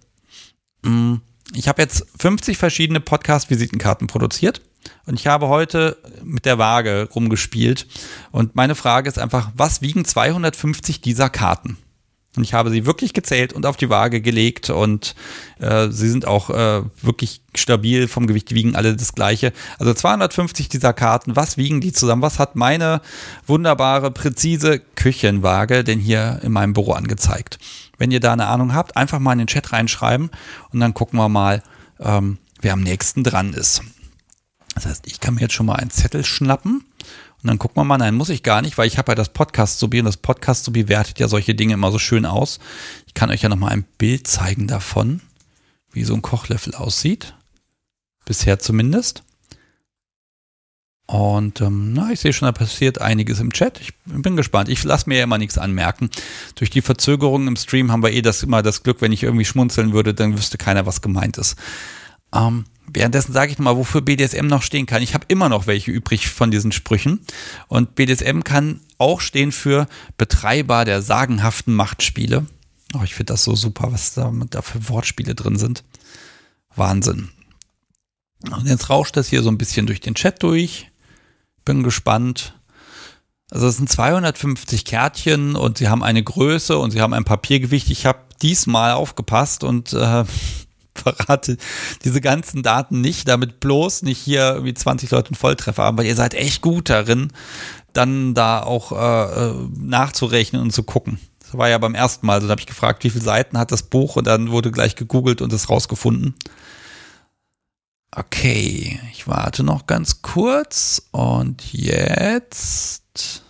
Hm, 0.86 1.20
ich 1.54 1.68
habe 1.68 1.82
jetzt 1.82 2.06
50 2.18 2.56
verschiedene 2.56 3.00
Podcast-Visitenkarten 3.00 4.06
produziert 4.06 4.62
und 5.04 5.18
ich 5.18 5.26
habe 5.26 5.48
heute 5.48 5.96
mit 6.22 6.44
der 6.44 6.58
Waage 6.58 7.08
rumgespielt. 7.14 7.86
Und 8.30 8.56
meine 8.56 8.74
Frage 8.74 9.08
ist 9.08 9.18
einfach, 9.18 9.50
was 9.54 9.82
wiegen 9.82 10.04
250 10.04 11.00
dieser 11.00 11.28
Karten? 11.28 11.76
Und 12.36 12.44
ich 12.44 12.54
habe 12.54 12.70
sie 12.70 12.86
wirklich 12.86 13.14
gezählt 13.14 13.52
und 13.52 13.64
auf 13.64 13.76
die 13.76 13.88
Waage 13.88 14.20
gelegt 14.20 14.70
und 14.70 15.14
äh, 15.58 15.88
sie 15.88 16.08
sind 16.08 16.26
auch 16.26 16.50
äh, 16.50 16.82
wirklich 17.00 17.40
stabil 17.54 18.08
vom 18.08 18.26
Gewicht, 18.26 18.54
wiegen 18.54 18.76
alle 18.76 18.94
das 18.94 19.14
gleiche. 19.14 19.52
Also 19.78 19.94
250 19.94 20.68
dieser 20.68 20.92
Karten, 20.92 21.34
was 21.34 21.56
wiegen 21.56 21.80
die 21.80 21.92
zusammen? 21.92 22.22
Was 22.22 22.38
hat 22.38 22.54
meine 22.54 23.00
wunderbare, 23.46 24.10
präzise 24.10 24.80
Küchenwaage 24.96 25.82
denn 25.82 25.98
hier 25.98 26.40
in 26.42 26.52
meinem 26.52 26.74
Büro 26.74 26.92
angezeigt? 26.92 27.58
Wenn 27.96 28.10
ihr 28.10 28.20
da 28.20 28.34
eine 28.34 28.46
Ahnung 28.46 28.74
habt, 28.74 28.96
einfach 28.96 29.18
mal 29.18 29.32
in 29.32 29.38
den 29.38 29.46
Chat 29.46 29.72
reinschreiben 29.72 30.30
und 30.72 30.80
dann 30.80 30.92
gucken 30.92 31.18
wir 31.18 31.30
mal, 31.30 31.62
ähm, 32.00 32.38
wer 32.60 32.74
am 32.74 32.82
nächsten 32.82 33.24
dran 33.24 33.54
ist. 33.54 33.82
Das 34.74 34.84
heißt, 34.84 35.06
ich 35.06 35.20
kann 35.20 35.34
mir 35.34 35.40
jetzt 35.42 35.54
schon 35.54 35.66
mal 35.66 35.76
einen 35.76 35.90
Zettel 35.90 36.22
schnappen 36.24 36.84
und 37.42 37.48
dann 37.48 37.58
gucken 37.58 37.76
wir 37.76 37.84
mal, 37.84 37.98
nein, 37.98 38.14
muss 38.14 38.28
ich 38.28 38.42
gar 38.42 38.62
nicht, 38.62 38.78
weil 38.78 38.86
ich 38.86 38.98
habe 38.98 39.12
ja 39.12 39.14
das 39.14 39.28
Podcast-Subi 39.28 40.00
und 40.00 40.06
das 40.06 40.16
Podcast-Subi 40.16 40.88
wertet 40.88 41.18
ja 41.18 41.28
solche 41.28 41.54
Dinge 41.54 41.74
immer 41.74 41.92
so 41.92 41.98
schön 41.98 42.26
aus. 42.26 42.58
Ich 43.06 43.14
kann 43.14 43.30
euch 43.30 43.42
ja 43.42 43.48
noch 43.48 43.56
mal 43.56 43.68
ein 43.68 43.84
Bild 43.98 44.26
zeigen 44.26 44.66
davon, 44.66 45.20
wie 45.92 46.04
so 46.04 46.14
ein 46.14 46.22
Kochlöffel 46.22 46.74
aussieht. 46.74 47.34
Bisher 48.24 48.58
zumindest. 48.58 49.22
Und 51.06 51.60
ähm, 51.60 51.92
na, 51.92 52.10
ich 52.10 52.18
sehe 52.18 52.32
schon, 52.32 52.46
da 52.46 52.52
passiert 52.52 53.00
einiges 53.00 53.38
im 53.38 53.52
Chat. 53.52 53.80
Ich 53.80 53.94
bin 54.06 54.34
gespannt. 54.34 54.68
Ich 54.68 54.82
lasse 54.82 55.08
mir 55.08 55.18
ja 55.18 55.24
immer 55.24 55.38
nichts 55.38 55.56
anmerken. 55.56 56.10
Durch 56.56 56.68
die 56.68 56.82
Verzögerung 56.82 57.46
im 57.46 57.54
Stream 57.54 57.92
haben 57.92 58.02
wir 58.02 58.12
eh 58.12 58.22
das 58.22 58.42
immer 58.42 58.62
das 58.62 58.82
Glück, 58.82 59.00
wenn 59.00 59.12
ich 59.12 59.22
irgendwie 59.22 59.44
schmunzeln 59.44 59.92
würde, 59.92 60.14
dann 60.14 60.36
wüsste 60.36 60.58
keiner, 60.58 60.84
was 60.84 61.02
gemeint 61.02 61.38
ist. 61.38 61.56
Ähm, 62.34 62.64
währenddessen 62.96 63.34
sage 63.34 63.52
ich 63.52 63.58
mal, 63.58 63.76
wofür 63.76 64.00
BDSM 64.00 64.46
noch 64.46 64.62
stehen 64.62 64.86
kann. 64.86 65.02
Ich 65.02 65.12
habe 65.12 65.26
immer 65.28 65.50
noch 65.50 65.66
welche 65.66 65.90
übrig 65.90 66.28
von 66.28 66.50
diesen 66.50 66.72
Sprüchen. 66.72 67.20
Und 67.68 67.94
BDSM 67.94 68.40
kann 68.40 68.80
auch 68.96 69.20
stehen 69.20 69.52
für 69.52 69.86
Betreiber 70.16 70.86
der 70.86 71.02
sagenhaften 71.02 71.74
Machtspiele. 71.74 72.46
Oh, 72.94 73.02
ich 73.04 73.14
finde 73.14 73.34
das 73.34 73.44
so 73.44 73.54
super, 73.54 73.92
was 73.92 74.14
da, 74.14 74.32
da 74.48 74.62
für 74.62 74.88
Wortspiele 74.88 75.34
drin 75.34 75.58
sind. 75.58 75.84
Wahnsinn. 76.74 77.28
Und 78.50 78.66
jetzt 78.66 78.88
rauscht 78.88 79.18
das 79.18 79.28
hier 79.28 79.42
so 79.42 79.50
ein 79.50 79.58
bisschen 79.58 79.86
durch 79.86 80.00
den 80.00 80.14
Chat 80.14 80.42
durch. 80.42 80.90
Bin 81.66 81.82
gespannt. 81.82 82.58
Also 83.50 83.66
es 83.66 83.76
sind 83.76 83.90
250 83.90 84.86
Kärtchen 84.86 85.54
und 85.54 85.76
sie 85.76 85.88
haben 85.88 86.02
eine 86.02 86.22
Größe 86.22 86.78
und 86.78 86.92
sie 86.92 87.02
haben 87.02 87.12
ein 87.12 87.24
Papiergewicht. 87.24 87.90
Ich 87.90 88.06
habe 88.06 88.20
diesmal 88.40 88.92
aufgepasst 88.92 89.64
und 89.64 89.92
äh, 89.92 90.24
verrate 90.96 91.56
diese 92.04 92.20
ganzen 92.20 92.62
Daten 92.62 93.00
nicht, 93.00 93.28
damit 93.28 93.60
bloß 93.60 94.02
nicht 94.02 94.18
hier 94.18 94.60
wie 94.62 94.74
20 94.74 95.10
Leute 95.10 95.28
einen 95.28 95.36
Volltreffer 95.36 95.82
haben, 95.82 95.98
weil 95.98 96.06
ihr 96.06 96.16
seid 96.16 96.34
echt 96.34 96.62
gut 96.62 96.90
darin, 96.90 97.32
dann 97.92 98.34
da 98.34 98.62
auch 98.62 98.92
äh, 98.92 99.48
äh, 99.48 99.54
nachzurechnen 99.78 100.60
und 100.60 100.72
zu 100.72 100.82
gucken. 100.82 101.18
Das 101.40 101.56
war 101.56 101.68
ja 101.68 101.78
beim 101.78 101.94
ersten 101.94 102.26
Mal 102.26 102.40
so, 102.40 102.48
da 102.48 102.52
habe 102.52 102.60
ich 102.60 102.66
gefragt, 102.66 103.04
wie 103.04 103.10
viele 103.10 103.24
Seiten 103.24 103.56
hat 103.56 103.70
das 103.70 103.84
Buch 103.84 104.16
und 104.16 104.26
dann 104.26 104.50
wurde 104.50 104.72
gleich 104.72 104.96
gegoogelt 104.96 105.40
und 105.42 105.52
es 105.52 105.70
rausgefunden. 105.70 106.34
Okay, 108.10 108.98
ich 109.12 109.28
warte 109.28 109.62
noch 109.62 109.86
ganz 109.86 110.22
kurz 110.22 111.02
und 111.12 111.72
jetzt 111.72 113.42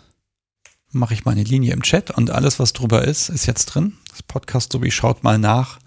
mache 0.91 1.15
ich 1.15 1.25
meine 1.25 1.45
Linie 1.45 1.73
im 1.73 1.83
Chat 1.83 2.11
und 2.11 2.31
alles, 2.31 2.59
was 2.59 2.73
drüber 2.73 3.05
ist, 3.05 3.29
ist 3.29 3.47
jetzt 3.47 3.67
drin. 3.67 3.97
Das 4.11 4.23
Podcast 4.23 4.73
so 4.73 4.83
wie 4.83 4.91
schaut 4.91 5.23
mal 5.23 5.39
nach, 5.39 5.79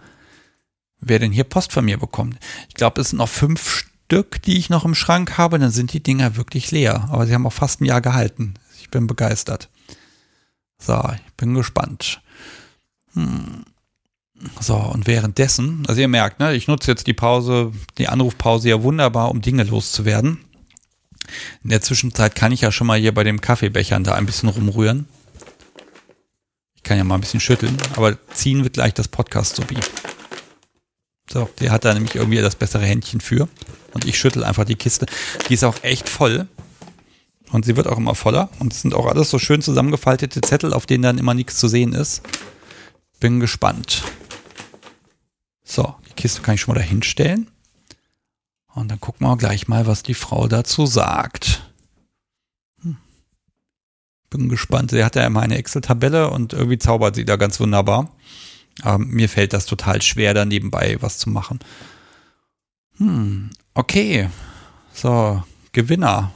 wer 1.01 1.19
denn 1.19 1.31
hier 1.31 1.43
Post 1.43 1.73
von 1.73 1.85
mir 1.85 1.97
bekommt. 1.97 2.37
Ich 2.67 2.75
glaube, 2.75 3.01
es 3.01 3.09
sind 3.09 3.17
noch 3.17 3.29
fünf 3.29 3.85
Stück, 4.09 4.41
die 4.41 4.57
ich 4.57 4.69
noch 4.69 4.85
im 4.85 4.95
Schrank 4.95 5.37
habe, 5.37 5.59
dann 5.59 5.71
sind 5.71 5.93
die 5.93 6.03
Dinger 6.03 6.35
wirklich 6.35 6.71
leer. 6.71 7.07
Aber 7.11 7.27
sie 7.27 7.33
haben 7.33 7.45
auch 7.45 7.53
fast 7.53 7.81
ein 7.81 7.85
Jahr 7.85 8.01
gehalten. 8.01 8.55
Ich 8.81 8.89
bin 8.89 9.07
begeistert. 9.07 9.69
So, 10.79 11.01
ich 11.13 11.33
bin 11.33 11.53
gespannt. 11.53 12.21
Hm. 13.13 13.65
So, 14.59 14.75
und 14.75 15.05
währenddessen, 15.05 15.83
also 15.87 15.99
ihr 15.99 16.07
merkt, 16.07 16.39
ne, 16.39 16.53
ich 16.53 16.67
nutze 16.67 16.89
jetzt 16.91 17.07
die 17.07 17.13
Pause, 17.13 17.73
die 17.97 18.07
Anrufpause 18.07 18.69
ja 18.69 18.81
wunderbar, 18.81 19.31
um 19.31 19.41
Dinge 19.41 19.63
loszuwerden. 19.63 20.39
In 21.63 21.69
der 21.69 21.81
Zwischenzeit 21.81 22.35
kann 22.35 22.53
ich 22.53 22.61
ja 22.61 22.71
schon 22.71 22.87
mal 22.87 22.97
hier 22.97 23.13
bei 23.13 23.23
dem 23.23 23.41
Kaffeebechern 23.41 24.03
da 24.03 24.15
ein 24.15 24.25
bisschen 24.25 24.49
rumrühren. 24.49 25.07
Ich 26.75 26.83
kann 26.83 26.97
ja 26.97 27.03
mal 27.03 27.15
ein 27.15 27.21
bisschen 27.21 27.41
schütteln, 27.41 27.77
aber 27.95 28.17
ziehen 28.33 28.63
wird 28.63 28.73
gleich 28.73 28.93
das 28.93 29.09
Podcast-Sobi. 29.09 29.75
So, 31.31 31.49
der 31.59 31.71
hat 31.71 31.85
da 31.85 31.93
nämlich 31.93 32.15
irgendwie 32.15 32.41
das 32.41 32.55
bessere 32.55 32.85
Händchen 32.85 33.21
für. 33.21 33.47
Und 33.93 34.05
ich 34.05 34.17
schüttel 34.17 34.43
einfach 34.43 34.65
die 34.65 34.75
Kiste. 34.75 35.05
Die 35.47 35.53
ist 35.53 35.63
auch 35.63 35.83
echt 35.83 36.09
voll. 36.09 36.47
Und 37.51 37.65
sie 37.65 37.75
wird 37.75 37.87
auch 37.87 37.97
immer 37.97 38.15
voller. 38.15 38.49
Und 38.59 38.73
es 38.73 38.81
sind 38.81 38.93
auch 38.93 39.05
alles 39.05 39.29
so 39.29 39.39
schön 39.39 39.61
zusammengefaltete 39.61 40.41
Zettel, 40.41 40.73
auf 40.73 40.85
denen 40.85 41.03
dann 41.03 41.17
immer 41.17 41.33
nichts 41.33 41.57
zu 41.57 41.67
sehen 41.67 41.93
ist. 41.93 42.21
Bin 43.19 43.39
gespannt. 43.39 44.03
So, 45.63 45.95
die 46.07 46.13
Kiste 46.13 46.41
kann 46.41 46.55
ich 46.55 46.61
schon 46.61 46.73
mal 46.73 46.79
da 46.79 46.85
hinstellen. 46.85 47.49
Und 48.73 48.89
dann 48.89 48.99
gucken 48.99 49.27
wir 49.27 49.37
gleich 49.37 49.67
mal, 49.67 49.87
was 49.87 50.03
die 50.03 50.13
Frau 50.13 50.47
dazu 50.47 50.85
sagt. 50.85 51.69
Hm. 52.81 52.97
Bin 54.29 54.49
gespannt. 54.49 54.91
Sie 54.91 55.03
hat 55.03 55.15
ja 55.15 55.25
immer 55.25 55.41
eine 55.41 55.57
Excel-Tabelle 55.57 56.29
und 56.29 56.53
irgendwie 56.53 56.77
zaubert 56.79 57.15
sie 57.15 57.25
da 57.25 57.35
ganz 57.35 57.59
wunderbar. 57.59 58.11
Aber 58.83 58.97
mir 58.99 59.29
fällt 59.29 59.53
das 59.53 59.65
total 59.65 60.01
schwer, 60.01 60.33
da 60.33 60.45
nebenbei 60.45 60.97
was 60.99 61.17
zu 61.17 61.29
machen. 61.29 61.59
Hm, 62.97 63.49
okay. 63.73 64.29
So, 64.93 65.43
Gewinner. 65.71 66.31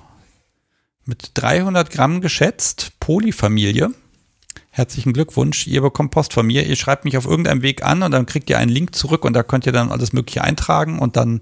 Mit 1.06 1.32
300 1.34 1.92
Gramm 1.92 2.22
geschätzt, 2.22 2.94
Polyfamilie. 3.00 3.94
Herzlichen 4.70 5.14
Glückwunsch, 5.14 5.68
ihr 5.68 5.82
bekommt 5.82 6.12
Post 6.12 6.34
von 6.34 6.48
mir. 6.48 6.66
Ihr 6.66 6.76
schreibt 6.78 7.06
mich 7.06 7.18
auf 7.18 7.26
irgendeinem 7.26 7.62
Weg 7.62 7.84
an 7.84 8.02
und 8.02 8.12
dann 8.12 8.26
kriegt 8.26 8.50
ihr 8.50 8.58
einen 8.58 8.72
Link 8.72 8.96
zurück 8.96 9.26
und 9.26 9.34
da 9.34 9.44
könnt 9.44 9.66
ihr 9.66 9.72
dann 9.72 9.92
alles 9.92 10.14
Mögliche 10.14 10.44
eintragen 10.44 10.98
und 10.98 11.16
dann 11.16 11.42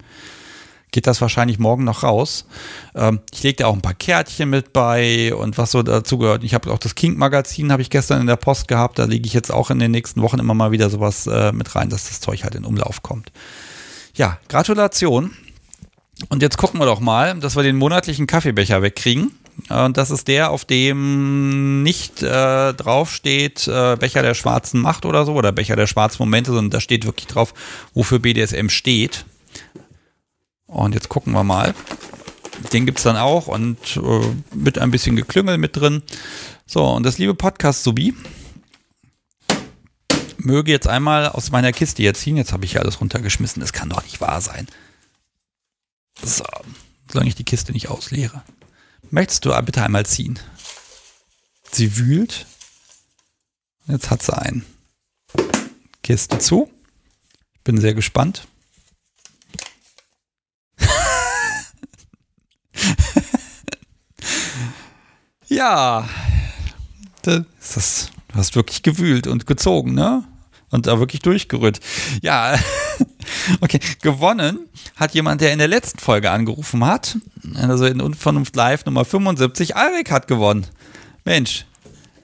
geht 0.92 1.08
das 1.08 1.22
wahrscheinlich 1.22 1.58
morgen 1.58 1.84
noch 1.84 2.04
raus. 2.04 2.46
Ähm, 2.96 3.22
ich 3.34 3.44
lege 3.44 3.58
da 3.58 3.68
auch 3.68 3.74
ein 3.74 3.82
paar 3.82 3.94
Kärtchen 3.94 4.50
mit 4.50 4.74
bei 4.74 5.34
und 5.34 5.58
was 5.58 5.72
so 5.72 5.82
dazu 5.84 6.18
gehört. 6.18 6.44
Ich 6.44 6.54
habe 6.54 6.72
auch 6.72 6.80
das 6.80 6.96
Kink-Magazin, 6.96 7.72
habe 7.72 7.82
ich 7.82 7.90
gestern 7.90 8.22
in 8.22 8.28
der 8.28 8.36
Post 8.36 8.68
gehabt. 8.68 9.00
Da 9.00 9.06
lege 9.06 9.26
ich 9.26 9.34
jetzt 9.34 9.52
auch 9.52 9.70
in 9.70 9.80
den 9.80 9.92
nächsten 9.92 10.22
Wochen 10.22 10.40
immer 10.40 10.54
mal 10.54 10.72
wieder 10.72 10.90
sowas 10.90 11.28
äh, 11.28 11.52
mit 11.52 11.74
rein, 11.76 11.90
dass 11.90 12.10
das 12.10 12.20
Zeug 12.20 12.44
halt 12.44 12.56
in 12.56 12.66
Umlauf 12.66 13.02
kommt. 13.02 13.32
Ja, 14.16 14.38
Gratulation. 14.50 15.32
Und 16.30 16.42
jetzt 16.42 16.58
gucken 16.58 16.80
wir 16.80 16.86
doch 16.86 17.00
mal, 17.00 17.40
dass 17.40 17.56
wir 17.56 17.64
den 17.64 17.78
monatlichen 17.78 18.28
Kaffeebecher 18.28 18.82
wegkriegen. 18.82 19.32
Und 19.70 19.98
das 19.98 20.12
ist 20.12 20.28
der, 20.28 20.52
auf 20.52 20.66
dem 20.66 21.84
nicht 21.84 22.24
äh, 22.24 22.74
draufsteht 22.74 23.68
äh, 23.68 23.96
Becher 23.96 24.22
der 24.22 24.34
schwarzen 24.34 24.82
Macht 24.82 25.06
oder 25.06 25.26
so 25.26 25.34
oder 25.34 25.52
Becher 25.52 25.76
der 25.76 25.88
schwarzen 25.88 26.18
Momente, 26.20 26.52
sondern 26.52 26.72
da 26.72 26.80
steht 26.80 27.06
wirklich 27.06 27.28
drauf, 27.28 27.54
wofür 27.94 28.20
BDSM 28.20 28.70
steht. 28.70 29.26
Und 30.72 30.96
jetzt 30.96 31.10
gucken 31.10 31.34
wir 31.34 31.44
mal. 31.44 31.76
Den 32.72 32.86
gibt 32.86 33.00
es 33.00 33.04
dann 33.04 33.18
auch 33.18 33.48
und 33.48 33.98
äh, 33.98 34.56
mit 34.56 34.80
ein 34.80 34.92
bisschen 34.92 35.16
Geklüngel 35.16 35.58
mit 35.58 35.76
drin. 35.76 36.02
So, 36.66 36.86
und 36.86 37.04
das 37.04 37.18
liebe 37.18 37.36
Podcast 37.36 37.84
Subi 37.84 38.16
möge 40.38 40.72
jetzt 40.72 40.88
einmal 40.88 41.28
aus 41.28 41.52
meiner 41.52 41.72
Kiste 41.72 42.02
hier 42.02 42.14
ziehen. 42.14 42.38
Jetzt 42.38 42.54
habe 42.54 42.66
ich 42.66 42.72
hier 42.72 42.82
alles 42.82 43.02
runtergeschmissen. 43.02 43.60
Das 43.60 43.74
kann 43.74 43.90
doch 43.90 44.04
nicht 44.04 44.22
wahr 44.22 44.42
sein. 44.42 44.68
So, 46.24 46.46
solange 47.12 47.30
ich 47.30 47.36
die 47.36 47.44
Kiste 47.44 47.74
nicht 47.74 47.90
ausleere. 47.90 48.42
Möchtest 49.10 49.46
du 49.46 49.62
bitte 49.62 49.84
einmal 49.84 50.06
ziehen? 50.06 50.40
Sie 51.72 51.98
wühlt. 51.98 52.46
Jetzt 53.88 54.10
hat 54.10 54.24
sie 54.24 54.38
einen. 54.38 54.66
Kiste 56.02 56.40
zu. 56.40 56.72
Ich 57.56 57.62
bin 57.62 57.80
sehr 57.80 57.94
gespannt. 57.94 58.48
ja, 65.48 66.08
das, 67.22 68.10
du 68.28 68.36
hast 68.36 68.56
wirklich 68.56 68.84
gewühlt 68.84 69.28
und 69.28 69.46
gezogen, 69.46 69.94
ne? 69.94 70.24
Und 70.70 70.88
da 70.88 71.00
wirklich 71.00 71.22
durchgerührt. 71.22 71.80
Ja, 72.22 72.58
Okay, 73.62 73.80
gewonnen 74.02 74.68
hat 74.96 75.14
jemand, 75.14 75.42
der 75.42 75.54
in 75.54 75.60
der 75.60 75.68
letzten 75.68 76.00
Folge 76.00 76.32
angerufen 76.32 76.86
hat. 76.86 77.18
Also 77.56 77.86
in 77.86 78.02
Unvernunft 78.02 78.56
Live 78.56 78.86
Nummer 78.86 79.06
75. 79.06 79.76
Alrik 79.76 80.12
hat 80.12 80.28
gewonnen. 80.28 80.68
Mensch, 81.26 81.66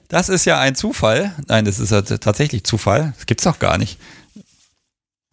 das 0.08 0.28
ist 0.28 0.44
ja 0.44 0.58
ein 0.58 0.74
Zufall. 0.74 1.34
Nein, 1.46 1.64
das 1.64 1.78
ist 1.78 1.90
ja 1.90 2.02
tatsächlich 2.02 2.64
Zufall. 2.64 3.14
Das 3.16 3.26
gibt's 3.26 3.44
doch 3.44 3.58
gar 3.58 3.78
nicht. 3.78 3.98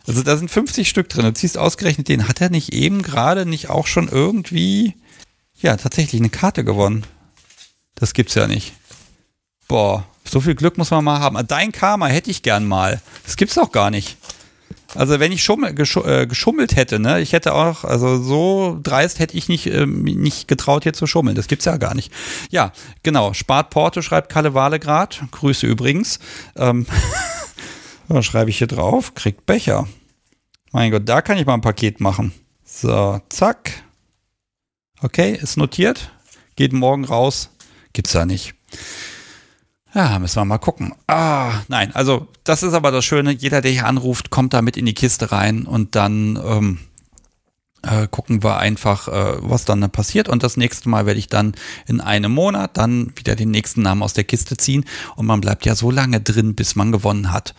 Also 0.08 0.22
da 0.22 0.38
sind 0.38 0.52
50 0.52 0.88
Stück 0.88 1.10
drin. 1.10 1.26
Du 1.26 1.34
ziehst 1.34 1.58
ausgerechnet 1.58 2.08
den. 2.08 2.28
Hat 2.28 2.42
er 2.42 2.50
nicht 2.50 2.74
eben 2.74 3.02
gerade 3.02 3.46
nicht 3.46 3.70
auch 3.70 3.88
schon 3.88 4.08
irgendwie, 4.08 4.96
ja, 5.58 5.78
tatsächlich 5.78 6.22
eine 6.22 6.30
Karte 6.30 6.64
gewonnen? 6.64 7.06
Das 7.96 8.14
gibt's 8.14 8.36
ja 8.36 8.48
nicht. 8.48 8.74
Boah, 9.68 10.06
so 10.28 10.42
viel 10.42 10.56
Glück 10.56 10.78
muss 10.78 10.92
man 10.92 11.04
mal 11.04 11.20
haben. 11.20 11.38
Dein 11.48 11.72
Karma 11.72 12.08
hätte 12.08 12.30
ich 12.30 12.44
gern 12.44 12.68
mal. 12.68 13.02
Das 13.24 13.38
gibt's 13.38 13.56
doch 13.56 13.72
gar 13.72 13.90
nicht. 13.90 14.18
Also 14.94 15.20
wenn 15.20 15.32
ich 15.32 15.44
schummel, 15.44 15.76
äh, 15.78 16.28
geschummelt 16.28 16.76
hätte, 16.76 17.00
ne, 17.00 17.20
ich 17.20 17.34
hätte 17.34 17.54
auch, 17.54 17.84
also 17.84 18.22
so 18.22 18.80
dreist 18.82 19.20
hätte 19.20 19.36
ich 19.38 19.50
nicht, 19.50 19.68
äh, 19.68 19.86
nicht 19.86 20.48
getraut, 20.48 20.84
hier 20.84 20.94
zu 20.94 21.06
schummeln. 21.06 21.36
Das 21.36 21.48
gibt's 21.48 21.66
ja 21.66 21.78
gar 21.78 21.96
nicht. 21.96 22.12
Ja, 22.50 22.72
genau. 23.04 23.34
Spart 23.34 23.70
Porto, 23.72 24.02
schreibt 24.02 24.32
Kalle 24.32 24.54
Walegrad. 24.54 25.22
Grüße 25.32 25.68
übrigens. 25.68 26.20
Ähm, 26.56 26.86
was 28.08 28.26
schreibe 28.26 28.50
ich 28.50 28.58
hier 28.58 28.68
drauf? 28.68 29.16
Kriegt 29.16 29.46
Becher. 29.46 29.88
Mein 30.72 30.92
Gott, 30.92 31.04
da 31.06 31.22
kann 31.22 31.38
ich 31.38 31.46
mal 31.46 31.56
ein 31.56 31.62
Paket 31.62 32.00
machen. 32.00 32.34
So, 32.64 33.20
zack. 33.30 33.85
Okay, 35.06 35.38
ist 35.40 35.56
notiert. 35.56 36.10
Geht 36.56 36.74
morgen 36.74 37.06
raus. 37.06 37.52
Gibt's 37.94 38.14
da 38.14 38.26
nicht. 38.26 38.56
Ja, 39.94 40.18
müssen 40.18 40.38
wir 40.38 40.46
mal 40.46 40.58
gucken. 40.58 40.96
Ah, 41.06 41.62
nein, 41.68 41.94
also 41.94 42.28
das 42.44 42.64
ist 42.64 42.74
aber 42.74 42.90
das 42.90 43.06
Schöne. 43.06 43.32
Jeder, 43.32 43.62
der 43.62 43.70
hier 43.70 43.86
anruft, 43.86 44.32
kommt 44.32 44.56
da 44.56 44.64
mit 44.64 44.78
in 44.78 44.88
die 44.88 44.96
Kiste 44.96 45.32
rein 45.32 45.68
und 45.68 45.94
dann 45.94 46.40
ähm, 46.44 46.80
äh, 47.84 48.08
gucken 48.10 48.42
wir 48.42 48.58
einfach, 48.58 49.08
äh, 49.08 49.38
was 49.42 49.64
dann 49.64 49.88
passiert. 49.92 50.28
Und 50.28 50.42
das 50.42 50.58
nächste 50.58 50.90
Mal 50.90 51.06
werde 51.06 51.20
ich 51.20 51.28
dann 51.28 51.54
in 51.86 52.02
einem 52.02 52.32
Monat 52.32 52.76
dann 52.76 53.14
wieder 53.16 53.36
den 53.36 53.52
nächsten 53.52 53.84
Namen 53.84 54.02
aus 54.02 54.14
der 54.14 54.24
Kiste 54.24 54.58
ziehen. 54.58 54.86
Und 55.16 55.28
man 55.28 55.40
bleibt 55.40 55.68
ja 55.68 55.76
so 55.76 55.92
lange 55.92 56.20
drin, 56.20 56.56
bis 56.56 56.76
man 56.76 56.92
gewonnen 56.92 57.32
hat. 57.32 57.54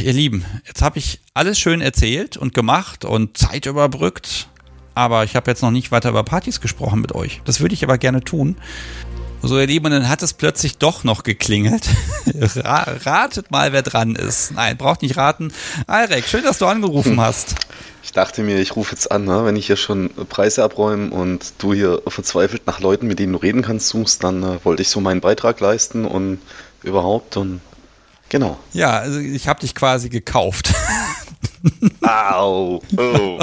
Ihr 0.00 0.12
Lieben, 0.12 0.44
jetzt 0.64 0.80
habe 0.80 1.00
ich 1.00 1.18
alles 1.34 1.58
schön 1.58 1.80
erzählt 1.80 2.36
und 2.36 2.54
gemacht 2.54 3.04
und 3.04 3.36
Zeit 3.36 3.66
überbrückt. 3.66 4.48
Aber 4.98 5.22
ich 5.22 5.36
habe 5.36 5.48
jetzt 5.48 5.62
noch 5.62 5.70
nicht 5.70 5.92
weiter 5.92 6.08
über 6.08 6.24
Partys 6.24 6.60
gesprochen 6.60 7.00
mit 7.00 7.14
euch. 7.14 7.40
Das 7.44 7.60
würde 7.60 7.72
ich 7.72 7.84
aber 7.84 7.98
gerne 7.98 8.20
tun. 8.20 8.56
So, 9.42 9.56
ihr 9.56 9.68
Lieben, 9.68 9.92
dann 9.92 10.08
hat 10.08 10.24
es 10.24 10.32
plötzlich 10.32 10.78
doch 10.78 11.04
noch 11.04 11.22
geklingelt. 11.22 11.88
ratet 12.64 13.52
mal, 13.52 13.72
wer 13.72 13.82
dran 13.82 14.16
ist. 14.16 14.50
Nein, 14.50 14.76
braucht 14.76 15.02
nicht 15.02 15.16
raten. 15.16 15.52
Alrek, 15.86 16.26
schön, 16.26 16.42
dass 16.42 16.58
du 16.58 16.66
angerufen 16.66 17.12
hm. 17.12 17.20
hast. 17.20 17.54
Ich 18.02 18.10
dachte 18.10 18.42
mir, 18.42 18.58
ich 18.58 18.74
rufe 18.74 18.90
jetzt 18.90 19.12
an, 19.12 19.24
ne? 19.24 19.44
wenn 19.44 19.54
ich 19.54 19.68
hier 19.68 19.76
schon 19.76 20.10
Preise 20.28 20.64
abräume 20.64 21.10
und 21.10 21.52
du 21.58 21.72
hier 21.72 22.02
verzweifelt 22.08 22.66
nach 22.66 22.80
Leuten, 22.80 23.06
mit 23.06 23.20
denen 23.20 23.34
du 23.34 23.38
reden 23.38 23.62
kannst, 23.62 23.86
suchst, 23.86 24.24
dann 24.24 24.42
äh, 24.42 24.64
wollte 24.64 24.82
ich 24.82 24.88
so 24.88 25.00
meinen 25.00 25.20
Beitrag 25.20 25.60
leisten 25.60 26.06
und 26.06 26.40
überhaupt 26.82 27.36
und 27.36 27.60
genau. 28.30 28.58
Ja, 28.72 28.98
also 28.98 29.20
ich 29.20 29.46
habe 29.46 29.60
dich 29.60 29.76
quasi 29.76 30.08
gekauft. 30.08 30.74
Au. 32.02 32.80
Oh. 32.96 33.38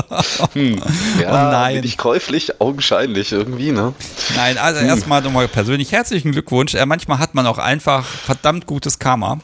Hm. 0.54 0.82
Ja, 1.22 1.30
oh 1.30 1.52
nein. 1.52 1.76
Bin 1.76 1.84
ich 1.84 1.98
käuflich, 1.98 2.62
augenscheinlich 2.62 3.32
irgendwie, 3.32 3.72
ne? 3.72 3.94
Nein, 4.36 4.58
also 4.58 4.82
hm. 4.82 4.88
erstmal 4.88 5.22
nochmal 5.22 5.48
persönlich 5.48 5.92
herzlichen 5.92 6.32
Glückwunsch. 6.32 6.74
Äh, 6.76 6.86
manchmal 6.86 7.20
hat 7.20 7.36
man 7.36 7.48
auch 7.48 7.58
einfach 7.58 8.06
verdammt 8.06 8.66
gutes 8.66 9.00
Karma. 9.00 9.40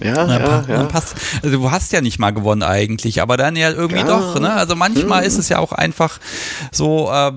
Ja, 0.00 0.26
ja, 0.26 0.64
ja. 0.68 0.84
Passt, 0.84 1.16
also 1.42 1.56
du 1.56 1.70
hast 1.70 1.92
ja 1.92 2.00
nicht 2.02 2.18
mal 2.18 2.30
gewonnen 2.30 2.62
eigentlich, 2.62 3.22
aber 3.22 3.36
dann 3.36 3.56
ja 3.56 3.70
irgendwie 3.70 4.00
ja. 4.00 4.06
doch, 4.06 4.38
ne? 4.38 4.52
Also 4.52 4.76
manchmal 4.76 5.20
hm. 5.20 5.26
ist 5.26 5.38
es 5.38 5.48
ja 5.48 5.58
auch 5.58 5.72
einfach 5.72 6.18
so, 6.70 7.10
äh, 7.10 7.32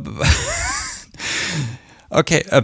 okay, 2.10 2.46
äh, 2.50 2.64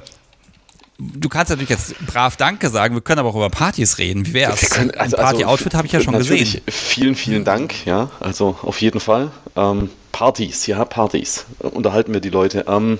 Du 0.98 1.28
kannst 1.28 1.50
natürlich 1.50 1.70
jetzt 1.70 1.96
brav 2.06 2.38
Danke 2.38 2.70
sagen, 2.70 2.96
wir 2.96 3.02
können 3.02 3.20
aber 3.20 3.30
auch 3.30 3.36
über 3.36 3.50
Partys 3.50 3.98
reden. 3.98 4.26
Wie 4.26 4.34
wär's? 4.34 4.70
Können, 4.70 4.92
also, 4.92 5.18
Party-Outfit 5.18 5.74
habe 5.74 5.88
ich 5.88 5.94
ja 5.94 6.00
schon 6.00 6.18
gesehen. 6.18 6.62
Vielen, 6.68 7.16
vielen 7.16 7.44
Dank, 7.44 7.86
ja, 7.86 8.10
also 8.22 8.58
auf 8.62 8.82
jeden 8.82 9.02
Fall. 9.02 9.32
Ähm, 9.58 9.90
Partys, 10.14 10.68
ja, 10.68 10.86
Partys. 10.86 11.46
Unterhalten 11.60 12.14
wir 12.14 12.22
die 12.22 12.30
Leute. 12.30 12.66
Ähm, 12.70 12.98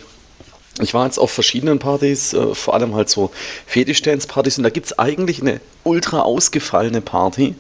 ich 0.82 0.94
war 0.94 1.06
jetzt 1.06 1.18
auf 1.18 1.32
verschiedenen 1.32 1.80
Partys, 1.80 2.34
äh, 2.34 2.54
vor 2.54 2.74
allem 2.74 2.96
halt 2.96 3.10
so 3.10 3.32
Fetisch-Dance-Partys 3.68 4.58
und 4.58 4.66
da 4.66 4.70
gibt 4.70 4.88
es 4.88 5.00
eigentlich 5.00 5.42
eine 5.42 5.62
ultra 5.84 6.20
ausgefallene 6.20 7.00
Party 7.00 7.56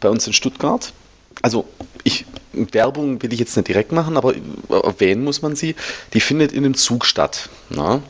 bei 0.00 0.08
uns 0.08 0.26
in 0.26 0.32
Stuttgart. 0.32 0.92
Also 1.40 1.66
ich, 2.02 2.24
Werbung 2.52 3.22
will 3.22 3.32
ich 3.32 3.38
jetzt 3.38 3.56
nicht 3.56 3.68
direkt 3.68 3.92
machen, 3.92 4.16
aber 4.16 4.34
erwähnen 4.70 5.22
muss 5.22 5.40
man 5.40 5.54
sie. 5.54 5.76
Die 6.14 6.20
findet 6.20 6.50
in 6.50 6.64
einem 6.64 6.74
Zug 6.74 7.06
statt. 7.06 7.48
Na? 7.70 8.02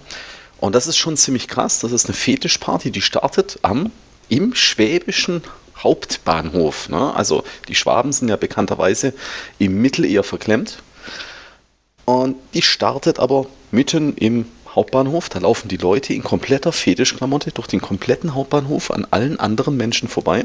Und 0.60 0.74
das 0.74 0.86
ist 0.86 0.96
schon 0.96 1.16
ziemlich 1.16 1.48
krass. 1.48 1.80
Das 1.80 1.92
ist 1.92 2.06
eine 2.06 2.14
Fetischparty, 2.14 2.90
die 2.90 3.02
startet 3.02 3.58
am 3.62 3.90
im 4.28 4.54
schwäbischen 4.54 5.42
Hauptbahnhof. 5.76 6.88
Ne? 6.88 7.14
Also 7.14 7.44
die 7.68 7.74
Schwaben 7.74 8.12
sind 8.12 8.28
ja 8.28 8.36
bekannterweise 8.36 9.14
im 9.58 9.80
Mittel 9.80 10.04
eher 10.04 10.24
verklemmt. 10.24 10.82
Und 12.04 12.36
die 12.54 12.62
startet 12.62 13.18
aber 13.18 13.46
mitten 13.70 14.16
im 14.16 14.46
Hauptbahnhof. 14.74 15.28
Da 15.28 15.40
laufen 15.40 15.68
die 15.68 15.76
Leute 15.76 16.14
in 16.14 16.22
kompletter 16.22 16.72
Fetischklamotte 16.72 17.52
durch 17.52 17.68
den 17.68 17.80
kompletten 17.80 18.34
Hauptbahnhof 18.34 18.90
an 18.90 19.06
allen 19.10 19.38
anderen 19.38 19.76
Menschen 19.76 20.08
vorbei 20.08 20.44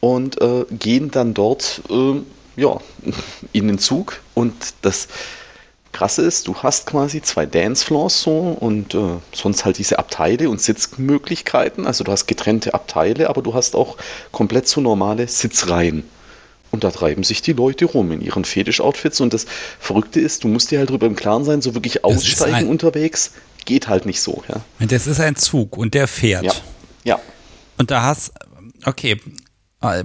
und 0.00 0.40
äh, 0.40 0.64
gehen 0.70 1.10
dann 1.10 1.34
dort 1.34 1.82
äh, 1.90 2.20
ja, 2.56 2.78
in 3.52 3.68
den 3.68 3.78
Zug. 3.78 4.20
Und 4.34 4.54
das 4.82 5.08
Krasse 5.92 6.22
ist, 6.22 6.46
du 6.46 6.54
hast 6.56 6.86
quasi 6.86 7.22
zwei 7.22 7.46
Dancefloors 7.46 8.22
so 8.22 8.56
und 8.60 8.94
äh, 8.94 9.16
sonst 9.32 9.64
halt 9.64 9.78
diese 9.78 9.98
Abteile 9.98 10.50
und 10.50 10.60
Sitzmöglichkeiten. 10.60 11.86
Also 11.86 12.04
du 12.04 12.12
hast 12.12 12.26
getrennte 12.26 12.74
Abteile, 12.74 13.30
aber 13.30 13.42
du 13.42 13.54
hast 13.54 13.74
auch 13.74 13.96
komplett 14.30 14.68
so 14.68 14.80
normale 14.80 15.26
Sitzreihen. 15.26 16.04
Und 16.72 16.84
da 16.84 16.90
treiben 16.90 17.22
sich 17.22 17.40
die 17.42 17.52
Leute 17.52 17.86
rum 17.86 18.12
in 18.12 18.20
ihren 18.20 18.44
Fetisch-Outfits. 18.44 19.20
Und 19.20 19.32
das 19.32 19.46
Verrückte 19.78 20.20
ist, 20.20 20.44
du 20.44 20.48
musst 20.48 20.70
dir 20.70 20.80
halt 20.80 20.90
darüber 20.90 21.06
im 21.06 21.16
Klaren 21.16 21.44
sein, 21.44 21.62
so 21.62 21.74
wirklich 21.74 22.04
aussteigen 22.04 22.68
unterwegs 22.68 23.32
geht 23.64 23.88
halt 23.88 24.06
nicht 24.06 24.20
so. 24.20 24.42
Ja. 24.48 24.86
Das 24.86 25.06
ist 25.06 25.20
ein 25.20 25.36
Zug 25.36 25.76
und 25.76 25.92
der 25.92 26.08
fährt. 26.08 26.44
Ja. 26.44 26.52
ja. 27.04 27.20
Und 27.76 27.90
da 27.90 28.02
hast, 28.02 28.32
okay, 28.84 29.20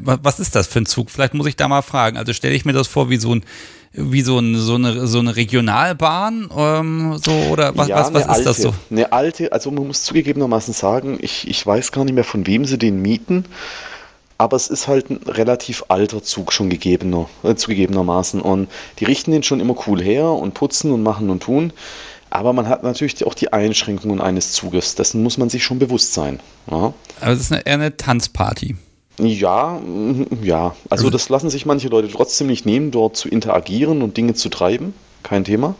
was 0.02 0.40
ist 0.40 0.56
das 0.56 0.68
für 0.68 0.80
ein 0.80 0.86
Zug? 0.86 1.10
Vielleicht 1.10 1.34
muss 1.34 1.48
ich 1.48 1.56
da 1.56 1.68
mal 1.68 1.82
fragen. 1.82 2.18
Also 2.18 2.34
stelle 2.34 2.56
ich 2.56 2.66
mir 2.66 2.74
das 2.74 2.88
vor 2.88 3.10
wie 3.10 3.18
so 3.18 3.36
ein 3.36 3.44
wie 3.94 4.22
so, 4.22 4.40
ein, 4.40 4.56
so, 4.56 4.76
eine, 4.76 5.06
so 5.06 5.20
eine 5.20 5.36
Regionalbahn 5.36 6.50
ähm, 6.56 7.20
so 7.22 7.32
oder 7.52 7.76
was, 7.78 7.90
ja, 7.90 7.98
was, 7.98 8.14
was 8.14 8.22
ist 8.24 8.30
alte, 8.30 8.44
das 8.46 8.58
so? 8.58 8.74
Eine 8.90 9.12
alte, 9.12 9.52
also 9.52 9.70
man 9.70 9.88
muss 9.88 10.04
zugegebenermaßen 10.04 10.74
sagen, 10.74 11.18
ich, 11.22 11.48
ich 11.50 11.66
weiß 11.66 11.92
gar 11.92 12.06
nicht 12.06 12.14
mehr 12.14 12.24
von 12.24 12.48
wem 12.48 12.64
sie 12.64 12.78
den 12.78 13.02
mieten, 13.02 13.44
aber 14.38 14.56
es 14.56 14.70
ist 14.70 14.88
halt 14.88 15.10
ein 15.10 15.20
relativ 15.28 15.84
alter 15.90 16.24
Zug 16.24 16.54
schon 16.54 16.70
gegebener, 16.70 17.30
äh, 17.44 17.56
zugegebenermaßen 17.56 18.40
und 18.40 18.70
die 19.00 19.06
richten 19.06 19.32
den 19.32 19.44
schon 19.44 19.60
immer 19.60 19.76
cool 19.88 20.02
her 20.02 20.26
und 20.26 20.54
putzen 20.54 20.94
und 20.94 21.04
machen 21.04 21.30
und 21.30 21.44
tun. 21.44 21.74
Aber 22.30 22.54
man 22.54 22.70
hat 22.70 22.84
natürlich 22.84 23.26
auch 23.26 23.34
die 23.34 23.52
Einschränkungen 23.52 24.22
eines 24.22 24.54
Zuges. 24.54 24.96
Dessen 24.96 25.22
muss 25.22 25.38
man 25.38 25.50
sich 25.50 25.66
schon 25.66 25.80
bewusst 25.80 26.14
sein. 26.14 26.40
Ja. 26.72 26.94
Aber 27.20 27.32
es 27.32 27.42
ist 27.42 27.52
eine, 27.52 27.66
eher 27.66 27.74
eine 27.74 27.98
Tanzparty. 27.98 28.78
Ja, 29.22 29.80
mm, 29.80 30.44
ja. 30.44 30.76
Also 30.90 31.10
das 31.10 31.30
lassen 31.30 31.50
sich 31.50 31.66
manche 31.66 31.88
Leute 31.88 32.10
trotzdem 32.10 32.48
nicht 32.48 32.66
nehmen, 32.66 32.92
dort 32.92 33.16
zu 33.16 33.30
interagieren 33.30 34.02
und 34.02 34.18
Dinge 34.18 34.34
zu 34.34 34.50
treiben. 34.50 34.94
Kein 35.24 35.44
Thema. 35.44 35.76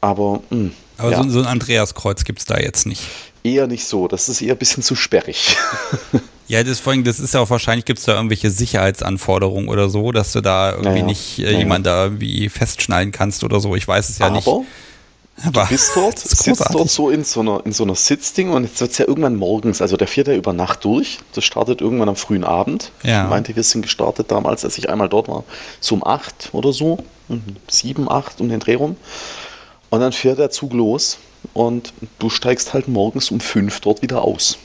Aber, 0.00 0.40
mh, 0.50 0.70
Aber 0.98 1.10
ja. 1.10 1.22
so, 1.22 1.28
so 1.28 1.38
ein 1.40 1.46
Andreaskreuz 1.46 2.24
gibt 2.24 2.38
es 2.40 2.44
da 2.44 2.58
jetzt 2.58 2.86
nicht. 2.86 3.02
Eher 3.42 3.66
nicht 3.66 3.86
so. 3.86 4.08
Das 4.08 4.28
ist 4.28 4.40
eher 4.40 4.54
ein 4.54 4.58
bisschen 4.58 4.82
zu 4.82 4.94
sperrig. 4.94 5.56
Ja, 6.46 6.62
das 6.62 6.78
vor 6.78 6.92
allem, 6.92 7.04
das 7.04 7.20
ist 7.20 7.32
ja 7.32 7.40
auch 7.40 7.48
wahrscheinlich, 7.48 7.86
gibt 7.86 8.00
es 8.00 8.04
da 8.04 8.16
irgendwelche 8.16 8.50
Sicherheitsanforderungen 8.50 9.68
oder 9.68 9.88
so, 9.88 10.12
dass 10.12 10.32
du 10.32 10.42
da 10.42 10.72
irgendwie 10.72 10.90
naja, 10.90 11.06
nicht 11.06 11.38
äh, 11.38 11.56
jemand 11.56 11.86
da 11.86 12.04
irgendwie 12.04 12.50
festschneiden 12.50 13.12
kannst 13.12 13.44
oder 13.44 13.60
so. 13.60 13.74
Ich 13.76 13.88
weiß 13.88 14.10
es 14.10 14.18
ja 14.18 14.26
Aber 14.26 14.36
nicht. 14.36 14.46
Aber 14.46 14.64
du 15.42 15.66
bist 15.68 15.92
dort, 15.94 16.18
sitzt 16.18 16.64
dort 16.72 16.90
so 16.90 17.10
in 17.10 17.24
so 17.24 17.40
einer, 17.40 17.62
in 17.64 17.72
so 17.72 17.84
einer 17.84 17.94
Sitzding 17.94 18.50
und 18.50 18.64
jetzt 18.64 18.80
wird 18.80 18.92
es 18.92 18.98
ja 18.98 19.06
irgendwann 19.06 19.36
morgens, 19.36 19.82
also 19.82 19.96
der 19.96 20.06
fährt 20.06 20.28
ja 20.28 20.34
über 20.34 20.52
Nacht 20.52 20.84
durch. 20.84 21.18
Das 21.34 21.44
startet 21.44 21.80
irgendwann 21.80 22.08
am 22.08 22.16
frühen 22.16 22.44
Abend. 22.44 22.92
Ja. 23.02 23.24
Ich 23.24 23.30
meinte, 23.30 23.56
wir 23.56 23.62
sind 23.62 23.82
gestartet 23.82 24.30
damals, 24.30 24.64
als 24.64 24.78
ich 24.78 24.88
einmal 24.88 25.08
dort 25.08 25.28
war, 25.28 25.44
so 25.80 25.94
um 25.96 26.04
acht 26.04 26.50
oder 26.52 26.72
so, 26.72 26.98
sieben, 27.68 28.10
acht 28.10 28.40
um 28.40 28.48
den 28.48 28.60
Dreh 28.60 28.74
rum. 28.74 28.96
Und 29.90 30.00
dann 30.00 30.12
fährt 30.12 30.38
der 30.38 30.50
Zug 30.50 30.72
los 30.72 31.18
und 31.52 31.92
du 32.18 32.30
steigst 32.30 32.72
halt 32.72 32.88
morgens 32.88 33.30
um 33.30 33.40
fünf 33.40 33.80
dort 33.80 34.02
wieder 34.02 34.22
aus. 34.22 34.58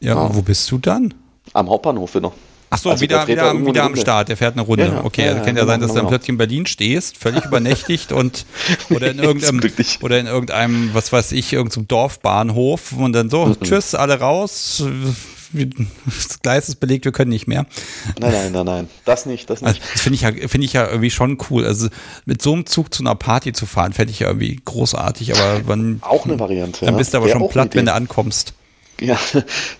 Ja, 0.00 0.14
ja. 0.14 0.34
wo 0.34 0.42
bist 0.42 0.70
du 0.70 0.78
dann? 0.78 1.14
Am 1.52 1.68
Hauptbahnhof 1.68 2.14
wieder. 2.14 2.32
Ach 2.72 2.78
so, 2.78 2.90
also 2.90 3.00
wieder, 3.00 3.26
wieder, 3.26 3.66
wieder 3.66 3.82
am 3.82 3.96
Start, 3.96 4.28
der 4.28 4.36
fährt 4.36 4.54
eine 4.54 4.62
Runde. 4.62 4.86
Ja, 4.86 5.04
okay, 5.04 5.26
ja, 5.26 5.32
also 5.32 5.44
kann 5.44 5.56
ja, 5.56 5.66
sein, 5.66 5.80
dass 5.80 5.90
du 5.90 5.96
dann 5.96 6.06
plötzlich 6.06 6.28
in 6.28 6.38
Berlin 6.38 6.66
stehst, 6.66 7.16
völlig 7.16 7.44
übernächtigt 7.46 8.12
und 8.12 8.46
oder 8.90 9.10
in 9.10 9.18
irgendeinem 9.18 9.60
oder 10.02 10.20
in 10.20 10.26
irgendeinem, 10.26 10.90
was 10.92 11.12
weiß 11.12 11.32
ich, 11.32 11.52
irgendeinem 11.52 11.88
Dorfbahnhof 11.88 12.92
und 12.92 13.12
dann 13.12 13.28
so, 13.28 13.46
mhm. 13.46 13.60
tschüss, 13.60 13.96
alle 13.96 14.20
raus, 14.20 14.84
das 15.52 16.40
Gleis 16.42 16.68
ist 16.68 16.76
belegt, 16.76 17.04
wir 17.04 17.12
können 17.12 17.30
nicht 17.30 17.48
mehr. 17.48 17.66
Nein, 18.20 18.32
nein, 18.32 18.52
nein, 18.52 18.66
nein, 18.66 18.88
das 19.04 19.26
nicht, 19.26 19.50
das 19.50 19.62
nicht. 19.62 19.68
Also, 19.68 19.80
das 19.92 20.02
finde 20.02 20.14
ich, 20.14 20.22
ja, 20.22 20.48
find 20.48 20.64
ich 20.64 20.72
ja 20.72 20.86
irgendwie 20.86 21.10
schon 21.10 21.38
cool. 21.50 21.66
Also 21.66 21.88
mit 22.24 22.40
so 22.40 22.52
einem 22.52 22.66
Zug 22.66 22.94
zu 22.94 23.02
einer 23.02 23.16
Party 23.16 23.52
zu 23.52 23.66
fahren, 23.66 23.92
fände 23.92 24.12
ich 24.12 24.20
ja 24.20 24.28
irgendwie 24.28 24.60
großartig, 24.64 25.34
aber 25.34 25.62
wann, 25.66 25.98
Auch 26.02 26.24
eine 26.24 26.38
Variante. 26.38 26.84
dann 26.84 26.94
ja. 26.94 26.98
bist 26.98 27.14
du 27.14 27.18
aber 27.18 27.28
schon 27.28 27.48
platt, 27.48 27.74
wenn 27.74 27.86
du 27.86 27.94
ankommst. 27.94 28.54
Ja, 29.00 29.18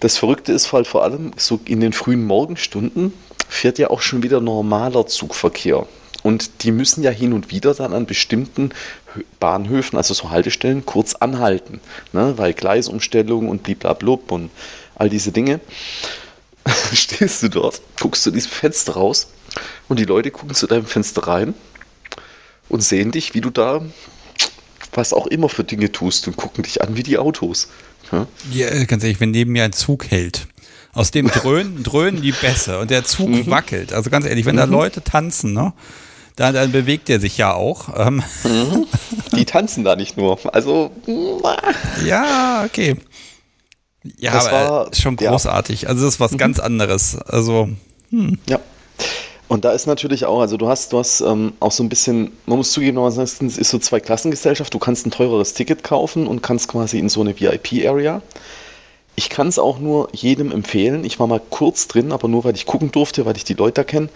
das 0.00 0.16
Verrückte 0.16 0.52
ist 0.52 0.72
halt 0.72 0.86
vor 0.86 1.04
allem, 1.04 1.32
so 1.36 1.60
in 1.66 1.80
den 1.80 1.92
frühen 1.92 2.24
Morgenstunden 2.24 3.12
fährt 3.48 3.78
ja 3.78 3.90
auch 3.90 4.00
schon 4.00 4.22
wieder 4.22 4.40
normaler 4.40 5.06
Zugverkehr. 5.06 5.86
Und 6.22 6.64
die 6.64 6.72
müssen 6.72 7.02
ja 7.02 7.10
hin 7.10 7.32
und 7.32 7.50
wieder 7.50 7.74
dann 7.74 7.92
an 7.92 8.06
bestimmten 8.06 8.70
Hö- 9.14 9.24
Bahnhöfen, 9.38 9.96
also 9.96 10.14
so 10.14 10.30
Haltestellen, 10.30 10.84
kurz 10.86 11.14
anhalten. 11.14 11.80
Ne? 12.12 12.34
Weil 12.36 12.52
Gleisumstellung 12.54 13.48
und 13.48 13.62
bliblablub 13.62 14.32
und 14.32 14.50
all 14.96 15.08
diese 15.08 15.32
Dinge. 15.32 15.60
Stehst 16.94 17.42
du 17.42 17.48
dort, 17.48 17.80
guckst 17.98 18.24
du 18.26 18.30
diesem 18.30 18.50
Fenster 18.50 18.92
raus 18.92 19.28
und 19.88 19.98
die 19.98 20.04
Leute 20.04 20.30
gucken 20.30 20.54
zu 20.54 20.66
deinem 20.66 20.86
Fenster 20.86 21.26
rein 21.26 21.54
und 22.68 22.82
sehen 22.82 23.10
dich, 23.10 23.34
wie 23.34 23.40
du 23.40 23.50
da 23.50 23.82
was 24.92 25.12
auch 25.12 25.26
immer 25.26 25.48
für 25.48 25.64
Dinge 25.64 25.92
tust 25.92 26.26
und 26.26 26.36
gucken 26.36 26.64
dich 26.64 26.82
an 26.82 26.96
wie 26.96 27.02
die 27.02 27.18
Autos. 27.18 27.68
Ja? 28.12 28.26
Ja, 28.52 28.84
ganz 28.84 29.02
ehrlich, 29.04 29.20
wenn 29.20 29.30
neben 29.30 29.52
mir 29.52 29.64
ein 29.64 29.72
Zug 29.72 30.10
hält, 30.10 30.46
aus 30.92 31.10
dem 31.10 31.28
dröhnen, 31.28 31.82
dröhnen 31.82 32.20
die 32.22 32.32
Bässe 32.32 32.78
und 32.78 32.90
der 32.90 33.04
Zug 33.04 33.28
Mhm. 33.28 33.46
wackelt. 33.48 33.92
Also 33.92 34.10
ganz 34.10 34.26
ehrlich, 34.26 34.44
wenn 34.46 34.56
da 34.56 34.64
Leute 34.64 35.02
tanzen, 35.02 35.52
ne, 35.52 35.72
dann, 36.36 36.54
dann 36.54 36.72
bewegt 36.72 37.08
er 37.10 37.20
sich 37.20 37.36
ja 37.38 37.52
auch. 37.54 37.88
Ähm, 37.96 38.22
Die 39.36 39.44
tanzen 39.44 39.84
da 39.84 39.94
nicht 39.96 40.16
nur. 40.16 40.38
Also, 40.54 40.90
ja, 42.06 42.64
okay. 42.64 42.96
Ja, 44.16 44.32
Das 44.32 44.46
aber 44.46 44.70
war- 44.86 44.94
schon 44.94 45.16
ja. 45.20 45.30
großartig. 45.30 45.88
Also 45.88 46.04
das 46.04 46.14
ist 46.14 46.20
was 46.20 46.36
ganz 46.38 46.58
anderes. 46.58 47.16
Also 47.18 47.68
ja. 48.48 48.58
Und 49.50 49.64
da 49.64 49.72
ist 49.72 49.88
natürlich 49.88 50.26
auch, 50.26 50.40
also 50.40 50.56
du 50.56 50.68
hast, 50.68 50.92
du 50.92 50.98
hast 51.00 51.22
ähm, 51.22 51.54
auch 51.58 51.72
so 51.72 51.82
ein 51.82 51.88
bisschen, 51.88 52.30
man 52.46 52.58
muss 52.58 52.70
zugeben, 52.70 52.98
es 52.98 53.18
ist 53.18 53.68
so 53.68 53.80
zwei 53.80 53.98
Klassengesellschaft. 53.98 54.72
Du 54.72 54.78
kannst 54.78 55.04
ein 55.04 55.10
teureres 55.10 55.54
Ticket 55.54 55.82
kaufen 55.82 56.28
und 56.28 56.40
kannst 56.40 56.68
quasi 56.68 57.00
in 57.00 57.08
so 57.08 57.20
eine 57.20 57.34
VIP-Area. 57.40 58.22
Ich 59.16 59.28
kann 59.28 59.48
es 59.48 59.58
auch 59.58 59.80
nur 59.80 60.08
jedem 60.12 60.52
empfehlen. 60.52 61.04
Ich 61.04 61.18
war 61.18 61.26
mal 61.26 61.40
kurz 61.50 61.88
drin, 61.88 62.12
aber 62.12 62.28
nur 62.28 62.44
weil 62.44 62.54
ich 62.54 62.64
gucken 62.64 62.92
durfte, 62.92 63.26
weil 63.26 63.36
ich 63.36 63.42
die 63.42 63.54
Leute 63.54 63.82
kenne. 63.82 64.08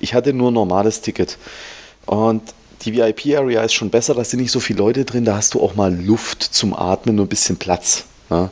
Ich 0.00 0.12
hatte 0.12 0.32
nur 0.32 0.50
ein 0.50 0.54
normales 0.54 1.02
Ticket. 1.02 1.38
Und 2.06 2.42
die 2.82 2.96
VIP-Area 2.96 3.62
ist 3.62 3.74
schon 3.74 3.90
besser, 3.90 4.14
da 4.14 4.24
sind 4.24 4.40
nicht 4.40 4.50
so 4.50 4.58
viele 4.58 4.80
Leute 4.80 5.04
drin, 5.04 5.24
da 5.24 5.36
hast 5.36 5.54
du 5.54 5.62
auch 5.62 5.76
mal 5.76 5.94
Luft 5.94 6.42
zum 6.42 6.74
Atmen, 6.74 7.14
nur 7.14 7.26
ein 7.26 7.28
bisschen 7.28 7.58
Platz. 7.58 8.06
Ja. 8.28 8.50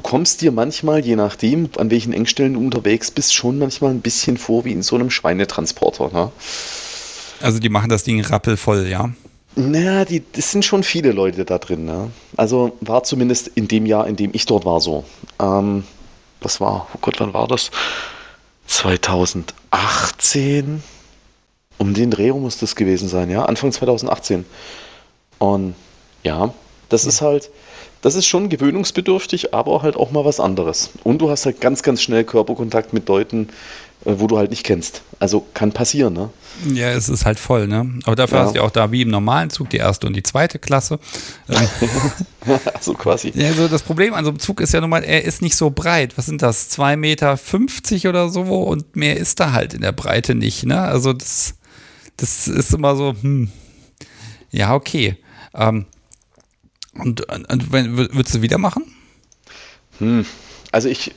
Du 0.00 0.08
kommst 0.08 0.40
dir 0.40 0.50
manchmal, 0.50 1.04
je 1.04 1.14
nachdem, 1.14 1.68
an 1.76 1.90
welchen 1.90 2.14
Engstellen 2.14 2.54
du 2.54 2.60
unterwegs 2.60 3.10
bist, 3.10 3.34
schon 3.34 3.58
manchmal 3.58 3.90
ein 3.90 4.00
bisschen 4.00 4.38
vor 4.38 4.64
wie 4.64 4.72
in 4.72 4.82
so 4.82 4.96
einem 4.96 5.10
Schweinetransporter. 5.10 6.08
Ne? 6.10 6.32
Also 7.42 7.58
die 7.58 7.68
machen 7.68 7.90
das 7.90 8.02
Ding 8.02 8.18
rappelvoll, 8.24 8.86
ja. 8.88 9.10
Na, 9.56 10.06
die, 10.06 10.22
das 10.32 10.52
sind 10.52 10.64
schon 10.64 10.84
viele 10.84 11.12
Leute 11.12 11.44
da 11.44 11.58
drin. 11.58 11.84
Ne? 11.84 12.10
Also 12.38 12.78
war 12.80 13.02
zumindest 13.02 13.48
in 13.48 13.68
dem 13.68 13.84
Jahr, 13.84 14.06
in 14.06 14.16
dem 14.16 14.30
ich 14.32 14.46
dort 14.46 14.64
war, 14.64 14.80
so. 14.80 15.04
Ähm, 15.38 15.84
das 16.40 16.62
war, 16.62 16.88
oh 16.94 16.98
Gott, 17.02 17.20
wann 17.20 17.34
war 17.34 17.46
das? 17.46 17.70
2018? 18.68 20.82
Um 21.76 21.92
den 21.92 22.10
Dreh 22.10 22.32
muss 22.32 22.56
das 22.56 22.74
gewesen 22.74 23.10
sein, 23.10 23.28
ja? 23.28 23.44
Anfang 23.44 23.70
2018. 23.70 24.46
Und 25.38 25.74
ja, 26.22 26.54
das 26.88 27.04
ist 27.04 27.20
halt, 27.20 27.50
das 28.02 28.14
ist 28.14 28.26
schon 28.26 28.48
gewöhnungsbedürftig, 28.48 29.52
aber 29.54 29.82
halt 29.82 29.96
auch 29.96 30.10
mal 30.10 30.24
was 30.24 30.40
anderes. 30.40 30.90
Und 31.04 31.18
du 31.18 31.30
hast 31.30 31.46
halt 31.46 31.60
ganz, 31.60 31.82
ganz 31.82 32.02
schnell 32.02 32.24
Körperkontakt 32.24 32.92
mit 32.92 33.08
Leuten, 33.08 33.48
äh, 34.04 34.12
wo 34.16 34.26
du 34.26 34.38
halt 34.38 34.50
nicht 34.50 34.64
kennst. 34.64 35.02
Also 35.18 35.46
kann 35.52 35.72
passieren, 35.72 36.14
ne? 36.14 36.30
Ja, 36.72 36.88
es 36.90 37.08
ist 37.10 37.26
halt 37.26 37.38
voll, 37.38 37.66
ne? 37.66 37.98
Aber 38.04 38.16
dafür 38.16 38.38
Ja. 38.38 38.44
hast 38.44 38.52
du 38.54 38.60
ja 38.60 38.64
auch 38.64 38.70
da 38.70 38.90
wie 38.90 39.02
im 39.02 39.08
normalen 39.08 39.50
Zug 39.50 39.68
die 39.70 39.76
erste 39.76 40.06
und 40.06 40.14
die 40.14 40.22
zweite 40.22 40.58
Klasse. 40.58 40.98
Ähm, 41.48 41.68
also 42.74 42.94
quasi. 42.94 43.32
Ja, 43.34 43.48
also 43.48 43.68
das 43.68 43.82
Problem 43.82 44.14
an 44.14 44.24
so 44.24 44.30
einem 44.30 44.38
Zug 44.38 44.60
ist 44.60 44.72
ja 44.72 44.80
nun 44.80 44.90
mal, 44.90 45.04
er 45.04 45.24
ist 45.24 45.42
nicht 45.42 45.56
so 45.56 45.70
breit. 45.70 46.16
Was 46.16 46.26
sind 46.26 46.40
das? 46.42 46.70
2,50 46.70 46.96
Meter 46.96 47.38
oder 48.08 48.28
so 48.30 48.42
und 48.42 48.96
mehr 48.96 49.16
ist 49.18 49.40
da 49.40 49.52
halt 49.52 49.74
in 49.74 49.82
der 49.82 49.92
Breite 49.92 50.34
nicht, 50.34 50.64
ne? 50.64 50.80
Also 50.80 51.12
das, 51.12 51.54
das 52.16 52.48
ist 52.48 52.72
immer 52.72 52.96
so, 52.96 53.14
hm. 53.20 53.50
Ja, 54.50 54.74
okay. 54.74 55.16
Ähm, 55.54 55.84
und, 57.00 57.50
und 57.50 57.72
würdest 57.72 58.34
du 58.34 58.42
wieder 58.42 58.58
machen? 58.58 58.84
Hm. 59.98 60.24
Also 60.72 60.88
ich, 60.88 61.12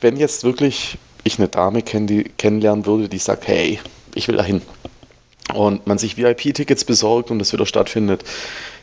wenn 0.00 0.16
jetzt 0.16 0.44
wirklich 0.44 0.98
ich 1.24 1.38
eine 1.38 1.48
Dame 1.48 1.82
kenn, 1.82 2.06
die, 2.06 2.24
kennenlernen 2.24 2.86
würde, 2.86 3.08
die 3.08 3.18
sagt, 3.18 3.46
hey, 3.46 3.78
ich 4.14 4.28
will 4.28 4.36
dahin. 4.36 4.62
Und 5.54 5.86
man 5.86 5.98
sich 5.98 6.16
VIP-Tickets 6.16 6.84
besorgt 6.84 7.30
und 7.30 7.38
das 7.38 7.52
wieder 7.52 7.66
stattfindet, 7.66 8.24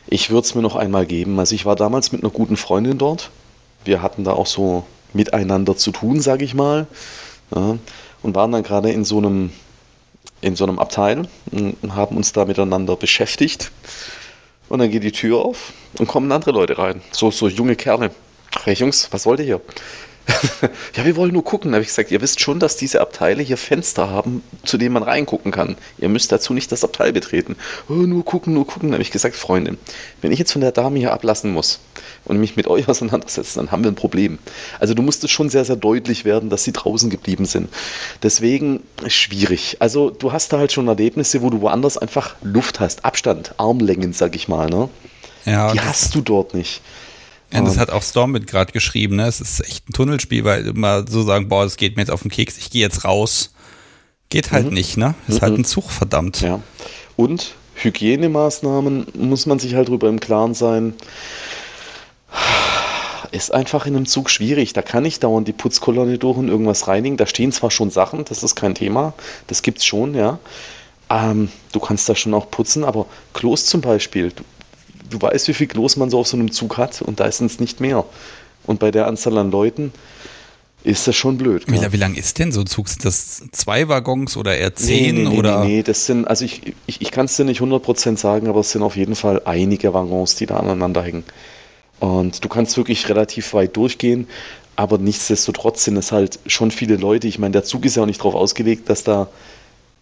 ich 0.06 0.30
würde 0.30 0.46
es 0.46 0.54
mir 0.54 0.62
noch 0.62 0.76
einmal 0.76 1.06
geben. 1.06 1.38
Also 1.38 1.54
ich 1.54 1.66
war 1.66 1.76
damals 1.76 2.12
mit 2.12 2.22
einer 2.22 2.30
guten 2.30 2.56
Freundin 2.56 2.98
dort. 2.98 3.30
Wir 3.84 4.02
hatten 4.02 4.24
da 4.24 4.32
auch 4.32 4.46
so 4.46 4.84
miteinander 5.12 5.76
zu 5.76 5.90
tun, 5.90 6.20
sage 6.20 6.44
ich 6.44 6.54
mal. 6.54 6.86
Ja, 7.54 7.78
und 8.22 8.34
waren 8.34 8.52
dann 8.52 8.62
gerade 8.62 8.90
in 8.90 9.04
so 9.04 9.18
einem 9.18 9.50
in 10.42 10.56
so 10.56 10.64
einem 10.64 10.78
Abteil 10.78 11.28
und 11.50 11.94
haben 11.94 12.16
uns 12.16 12.32
da 12.32 12.44
miteinander 12.44 12.96
beschäftigt. 12.96 13.70
Und 14.70 14.78
dann 14.78 14.90
geht 14.90 15.02
die 15.02 15.12
Tür 15.12 15.40
auf 15.40 15.72
und 15.98 16.06
kommen 16.06 16.30
andere 16.30 16.52
Leute 16.52 16.78
rein. 16.78 17.02
So, 17.10 17.32
so 17.32 17.48
junge 17.48 17.74
Kerle. 17.74 18.12
Hey 18.62 18.74
Jungs, 18.74 19.08
was 19.10 19.26
wollt 19.26 19.40
ihr 19.40 19.44
hier? 19.46 19.60
ja, 20.96 21.04
wir 21.04 21.16
wollen 21.16 21.32
nur 21.32 21.44
gucken. 21.44 21.72
Da 21.72 21.76
habe 21.76 21.82
ich 21.82 21.88
gesagt, 21.88 22.10
ihr 22.10 22.20
wisst 22.20 22.40
schon, 22.40 22.60
dass 22.60 22.76
diese 22.76 23.00
Abteile 23.00 23.42
hier 23.42 23.56
Fenster 23.56 24.10
haben, 24.10 24.42
zu 24.64 24.78
denen 24.78 24.92
man 24.92 25.02
reingucken 25.02 25.52
kann. 25.52 25.76
Ihr 25.98 26.08
müsst 26.08 26.32
dazu 26.32 26.52
nicht 26.52 26.70
das 26.72 26.84
Abteil 26.84 27.12
betreten. 27.12 27.56
Oh, 27.88 27.94
nur 27.94 28.24
gucken, 28.24 28.54
nur 28.54 28.66
gucken. 28.66 28.90
Da 28.90 28.94
habe 28.94 29.02
ich 29.02 29.10
gesagt, 29.10 29.34
Freundin, 29.34 29.78
wenn 30.22 30.32
ich 30.32 30.38
jetzt 30.38 30.52
von 30.52 30.60
der 30.60 30.72
Dame 30.72 30.98
hier 30.98 31.12
ablassen 31.12 31.52
muss 31.52 31.80
und 32.24 32.38
mich 32.38 32.56
mit 32.56 32.66
euch 32.66 32.88
auseinandersetze, 32.88 33.56
dann 33.56 33.70
haben 33.70 33.84
wir 33.84 33.90
ein 33.90 33.96
Problem. 33.96 34.38
Also 34.78 34.94
du 34.94 35.02
musstest 35.02 35.32
schon 35.32 35.50
sehr, 35.50 35.64
sehr 35.64 35.76
deutlich 35.76 36.24
werden, 36.24 36.50
dass 36.50 36.64
sie 36.64 36.72
draußen 36.72 37.10
geblieben 37.10 37.46
sind. 37.46 37.68
Deswegen 38.22 38.82
schwierig. 39.06 39.76
Also 39.80 40.10
du 40.10 40.32
hast 40.32 40.52
da 40.52 40.58
halt 40.58 40.72
schon 40.72 40.88
Erlebnisse, 40.88 41.42
wo 41.42 41.50
du 41.50 41.60
woanders 41.60 41.98
einfach 41.98 42.36
Luft 42.42 42.80
hast. 42.80 43.04
Abstand, 43.04 43.54
Armlängen, 43.58 44.12
sag 44.12 44.36
ich 44.36 44.48
mal. 44.48 44.68
Ne? 44.68 44.88
Ja, 45.44 45.72
Die 45.72 45.80
hast 45.80 46.14
du 46.14 46.20
dort 46.20 46.54
nicht. 46.54 46.82
Ja, 47.52 47.62
das 47.62 47.78
hat 47.78 47.90
auch 47.90 48.02
Stormbit 48.02 48.46
gerade 48.46 48.72
geschrieben, 48.72 49.16
ne? 49.16 49.26
Es 49.26 49.40
ist 49.40 49.60
echt 49.66 49.88
ein 49.88 49.92
Tunnelspiel, 49.92 50.44
weil 50.44 50.66
immer 50.66 51.06
so 51.08 51.22
sagen, 51.22 51.48
boah, 51.48 51.64
das 51.64 51.76
geht 51.76 51.96
mir 51.96 52.02
jetzt 52.02 52.10
auf 52.10 52.22
den 52.22 52.30
Keks, 52.30 52.58
ich 52.58 52.70
gehe 52.70 52.82
jetzt 52.82 53.04
raus. 53.04 53.52
Geht 54.28 54.52
halt 54.52 54.70
nicht, 54.70 54.96
ne? 54.96 55.16
Ist 55.26 55.42
halt 55.42 55.58
ein 55.58 55.64
Zug, 55.64 55.90
verdammt. 55.90 56.40
Ja. 56.40 56.60
Und 57.16 57.54
Hygienemaßnahmen 57.74 59.08
muss 59.18 59.46
man 59.46 59.58
sich 59.58 59.74
halt 59.74 59.88
drüber 59.88 60.08
im 60.08 60.20
Klaren 60.20 60.54
sein. 60.54 60.94
Ist 63.32 63.52
einfach 63.52 63.86
in 63.86 63.96
einem 63.96 64.06
Zug 64.06 64.30
schwierig. 64.30 64.72
Da 64.72 64.82
kann 64.82 65.04
ich 65.04 65.18
dauernd 65.18 65.48
die 65.48 65.52
Putzkolonne 65.52 66.18
durch 66.18 66.36
und 66.36 66.48
irgendwas 66.48 66.86
reinigen. 66.86 67.16
Da 67.16 67.26
stehen 67.26 67.50
zwar 67.50 67.72
schon 67.72 67.90
Sachen, 67.90 68.24
das 68.24 68.44
ist 68.44 68.54
kein 68.54 68.76
Thema. 68.76 69.14
Das 69.48 69.62
gibt's 69.62 69.84
schon, 69.84 70.14
ja. 70.14 70.38
Ähm, 71.08 71.48
du 71.72 71.80
kannst 71.80 72.08
da 72.08 72.14
schon 72.14 72.34
auch 72.34 72.50
putzen, 72.50 72.84
aber 72.84 73.06
Klos 73.34 73.66
zum 73.66 73.80
Beispiel. 73.80 74.30
Du, 74.30 74.44
du 75.10 75.20
weißt, 75.20 75.48
wie 75.48 75.54
viel 75.54 75.66
Klos 75.66 75.96
man 75.96 76.10
so 76.10 76.18
auf 76.20 76.26
so 76.28 76.36
einem 76.36 76.50
Zug 76.52 76.78
hat 76.78 77.02
und 77.02 77.20
da 77.20 77.26
ist 77.26 77.40
es 77.40 77.60
nicht 77.60 77.80
mehr. 77.80 78.04
Und 78.64 78.78
bei 78.80 78.90
der 78.90 79.06
Anzahl 79.06 79.36
an 79.38 79.50
Leuten 79.50 79.92
ist 80.82 81.06
das 81.06 81.14
schon 81.16 81.36
blöd. 81.36 81.64
Wie, 81.66 81.76
la- 81.76 81.92
wie 81.92 81.96
lang 81.98 82.14
ist 82.14 82.38
denn 82.38 82.52
so 82.52 82.60
ein 82.60 82.66
Zug? 82.66 82.88
Sind 82.88 83.04
das 83.04 83.42
zwei 83.52 83.88
Waggons 83.88 84.36
oder 84.36 84.56
eher 84.56 84.74
zehn? 84.74 85.14
Nee, 85.14 85.22
nee, 85.24 85.28
nee, 85.30 85.38
oder? 85.38 85.60
nee, 85.64 85.76
nee, 85.76 85.82
das 85.82 86.06
sind, 86.06 86.26
also 86.26 86.44
ich, 86.44 86.74
ich, 86.86 87.02
ich 87.02 87.10
kann 87.10 87.26
es 87.26 87.36
dir 87.36 87.44
nicht 87.44 87.60
100% 87.60 88.16
sagen, 88.16 88.48
aber 88.48 88.60
es 88.60 88.70
sind 88.70 88.82
auf 88.82 88.96
jeden 88.96 89.14
Fall 89.14 89.42
einige 89.44 89.92
Waggons, 89.92 90.36
die 90.36 90.46
da 90.46 90.56
aneinander 90.56 91.02
hängen. 91.02 91.24
Und 91.98 92.42
du 92.44 92.48
kannst 92.48 92.78
wirklich 92.78 93.08
relativ 93.10 93.52
weit 93.52 93.76
durchgehen, 93.76 94.26
aber 94.76 94.96
nichtsdestotrotz 94.96 95.84
sind 95.84 95.98
es 95.98 96.12
halt 96.12 96.38
schon 96.46 96.70
viele 96.70 96.96
Leute. 96.96 97.28
Ich 97.28 97.38
meine, 97.38 97.52
der 97.52 97.64
Zug 97.64 97.84
ist 97.84 97.96
ja 97.96 98.02
auch 98.02 98.06
nicht 98.06 98.20
darauf 98.20 98.34
ausgelegt, 98.34 98.88
dass 98.88 99.04
da 99.04 99.28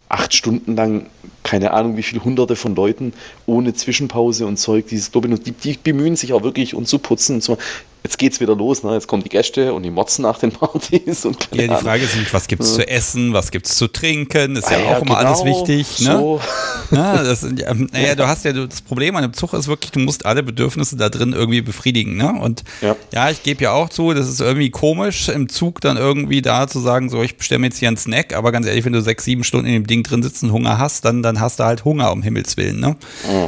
acht 0.09 0.33
Stunden 0.33 0.77
lang, 0.77 1.07
keine 1.49 1.73
Ahnung, 1.73 1.97
wie 1.97 2.03
viele 2.03 2.23
hunderte 2.23 2.57
von 2.57 2.75
Leuten 2.75 3.15
ohne 3.47 3.73
Zwischenpause 3.73 4.45
und 4.47 4.59
Zeug, 4.59 4.87
dieses 4.89 5.09
und 5.09 5.47
die, 5.47 5.53
die 5.53 5.79
bemühen 5.83 6.15
sich 6.15 6.35
auch 6.35 6.43
wirklich 6.43 6.75
und 6.75 6.87
zu 6.87 6.99
putzen 6.99 7.37
und 7.37 7.43
so. 7.43 7.57
Jetzt 8.05 8.17
geht's 8.19 8.39
wieder 8.39 8.55
los, 8.55 8.85
ne? 8.85 8.93
Jetzt 8.95 9.09
kommen 9.09 9.25
die 9.25 9.29
Gäste 9.29 9.75
und 9.75 9.83
die 9.83 9.91
motzen 9.91 10.23
nach 10.23 10.39
den 10.39 10.53
Partys 10.61 11.25
und 11.25 11.51
keine 11.51 11.63
Ja, 11.63 11.67
die 11.69 11.71
Ahnung. 11.73 11.83
Frage 11.83 12.05
ist 12.05 12.17
nicht, 12.17 12.33
was 12.33 12.47
gibt's 12.47 12.75
zu 12.75 12.87
essen, 12.87 13.33
was 13.33 13.51
gibt's 13.51 13.75
zu 13.77 13.89
trinken, 13.89 14.55
ist 14.57 14.71
ja, 14.71 14.79
Ah 14.79 14.97
auch 14.99 15.03
immer 15.03 15.19
alles 15.19 15.43
genau, 15.43 15.57
wichtig, 15.67 16.01
ne? 16.07 16.17
So. 16.19 16.41
Ja, 16.91 17.23
das, 17.23 17.43
ja, 17.43 17.75
naja, 17.75 18.15
du 18.15 18.27
hast 18.27 18.47
ja 18.47 18.53
das 18.55 18.81
Problem 18.81 19.15
an 19.17 19.23
dem 19.23 19.35
Zug 19.35 19.53
ist 19.53 19.69
wirklich, 19.69 19.91
du 19.93 19.99
musst 19.99 20.25
alle 20.25 20.43
Bedürfnisse 20.43 20.97
da 20.97 21.11
drin 21.11 21.35
irgendwie 21.35 21.61
befriedigen, 21.61 22.17
ne? 22.17 22.33
Und 22.41 22.65
ja, 22.81 22.97
Ja. 23.13 23.31
ich 23.31 23.43
gebe 23.43 23.63
ja 23.65 23.73
auch 23.73 23.91
zu, 23.91 24.15
das 24.15 24.27
ist 24.27 24.41
irgendwie 24.41 24.71
komisch, 24.71 25.29
im 25.29 25.51
Zug 25.51 25.83
dann 25.83 25.99
irgendwie 25.99 26.41
da 26.41 26.67
zu 26.67 26.81
sagen, 26.81 27.11
so, 27.11 27.23
ich 27.23 27.37
bestelle 27.37 27.59
mir 27.59 27.67
jetzt 27.67 27.79
hier 27.79 27.89
einen 27.89 27.99
Snack, 27.99 28.35
aber 28.35 28.53
ganz 28.53 28.67
ehrlich, 28.67 28.87
wenn 28.87 28.95
du 28.95 29.03
sechs, 29.03 29.25
sieben 29.25 29.45
Stunden 29.45 29.67
in 29.67 29.75
dem 29.75 29.87
Ding 29.87 30.03
drin 30.03 30.23
sitzt 30.23 30.43
und 30.45 30.53
Hunger 30.53 30.79
hast, 30.79 31.05
dann, 31.05 31.23
dann 31.23 31.38
hast 31.41 31.61
du 31.61 31.65
halt 31.65 31.85
Hunger, 31.85 32.13
um 32.13 32.23
Himmels 32.23 32.57
Willen, 32.57 32.81
ne? 32.81 32.97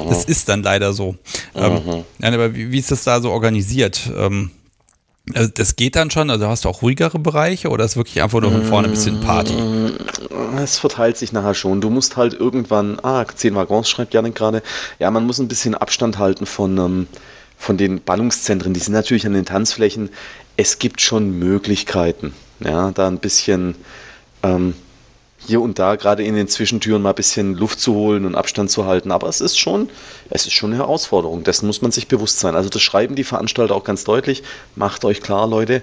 Das 0.09 0.25
ist 0.25 0.49
dann 0.49 0.63
leider 0.63 0.93
so. 0.93 1.17
Ähm, 1.55 2.05
ja, 2.21 2.29
aber 2.29 2.55
wie, 2.55 2.73
wie 2.73 2.79
ist 2.79 2.91
das 2.91 3.05
da 3.05 3.21
so 3.21 3.31
organisiert? 3.31 4.11
Ähm, 4.17 4.51
Also 5.35 5.51
das 5.55 5.77
geht 5.77 5.95
dann 5.97 6.11
schon, 6.11 6.29
also 6.31 6.49
hast 6.49 6.65
du 6.65 6.69
auch 6.69 6.83
ruhigere 6.83 7.19
Bereiche 7.19 7.69
oder 7.69 7.85
ist 7.85 7.97
wirklich 7.97 8.21
einfach 8.23 8.41
nur 8.41 8.51
von 8.51 8.65
vorne 8.65 8.89
ein 8.89 8.95
bisschen 8.95 9.21
Party? 9.21 9.55
Es 10.57 10.79
verteilt 10.79 11.17
sich 11.19 11.33
nachher 11.33 11.55
schon. 11.55 11.81
Du 11.81 11.91
musst 11.91 12.17
halt 12.17 12.35
irgendwann, 12.35 12.99
ah, 13.03 13.25
10 13.25 13.55
Waggons 13.55 13.89
schreibt 13.89 14.13
Janik 14.15 14.35
gerade, 14.35 14.63
ja, 14.99 15.11
man 15.11 15.27
muss 15.27 15.39
ein 15.39 15.47
bisschen 15.47 15.75
Abstand 15.75 16.19
halten 16.19 16.47
von, 16.47 16.79
ähm, 16.79 17.07
von 17.57 17.77
den 17.77 18.01
Ballungszentren. 18.03 18.75
Die 18.75 18.81
sind 18.81 18.95
natürlich 18.95 19.27
an 19.27 19.35
den 19.35 19.45
Tanzflächen. 19.45 20.09
Es 20.57 20.79
gibt 20.79 21.01
schon 21.01 21.39
Möglichkeiten, 21.39 22.33
ja, 22.59 22.91
da 22.91 23.07
ein 23.07 23.19
bisschen 23.19 23.77
ähm, 24.43 24.75
hier 25.51 25.61
und 25.61 25.79
da 25.79 25.97
gerade 25.97 26.23
in 26.23 26.37
den 26.37 26.49
Zwischentüren 26.49 27.03
mal 27.03 27.11
ein 27.11 27.15
bisschen 27.17 27.55
Luft 27.55 27.81
zu 27.81 27.95
holen 27.95 28.25
und 28.25 28.37
Abstand 28.37 28.71
zu 28.71 28.87
halten. 28.87 29.11
Aber 29.11 29.29
es 29.29 29.41
ist 29.41 29.59
schon, 29.59 29.91
es 30.31 30.47
ist 30.47 30.53
schon 30.53 30.71
eine 30.71 30.79
Herausforderung. 30.79 31.43
Dessen 31.43 31.67
muss 31.67 31.83
man 31.83 31.91
sich 31.91 32.07
bewusst 32.07 32.39
sein. 32.39 32.55
Also 32.55 32.71
das 32.71 32.83
schreiben 32.83 33.17
die 33.17 33.25
Veranstalter 33.25 33.75
auch 33.75 33.85
ganz 33.85 34.05
deutlich. 34.05 34.45
Macht 34.77 35.05
euch 35.05 35.21
klar, 35.21 35.49
Leute, 35.49 35.83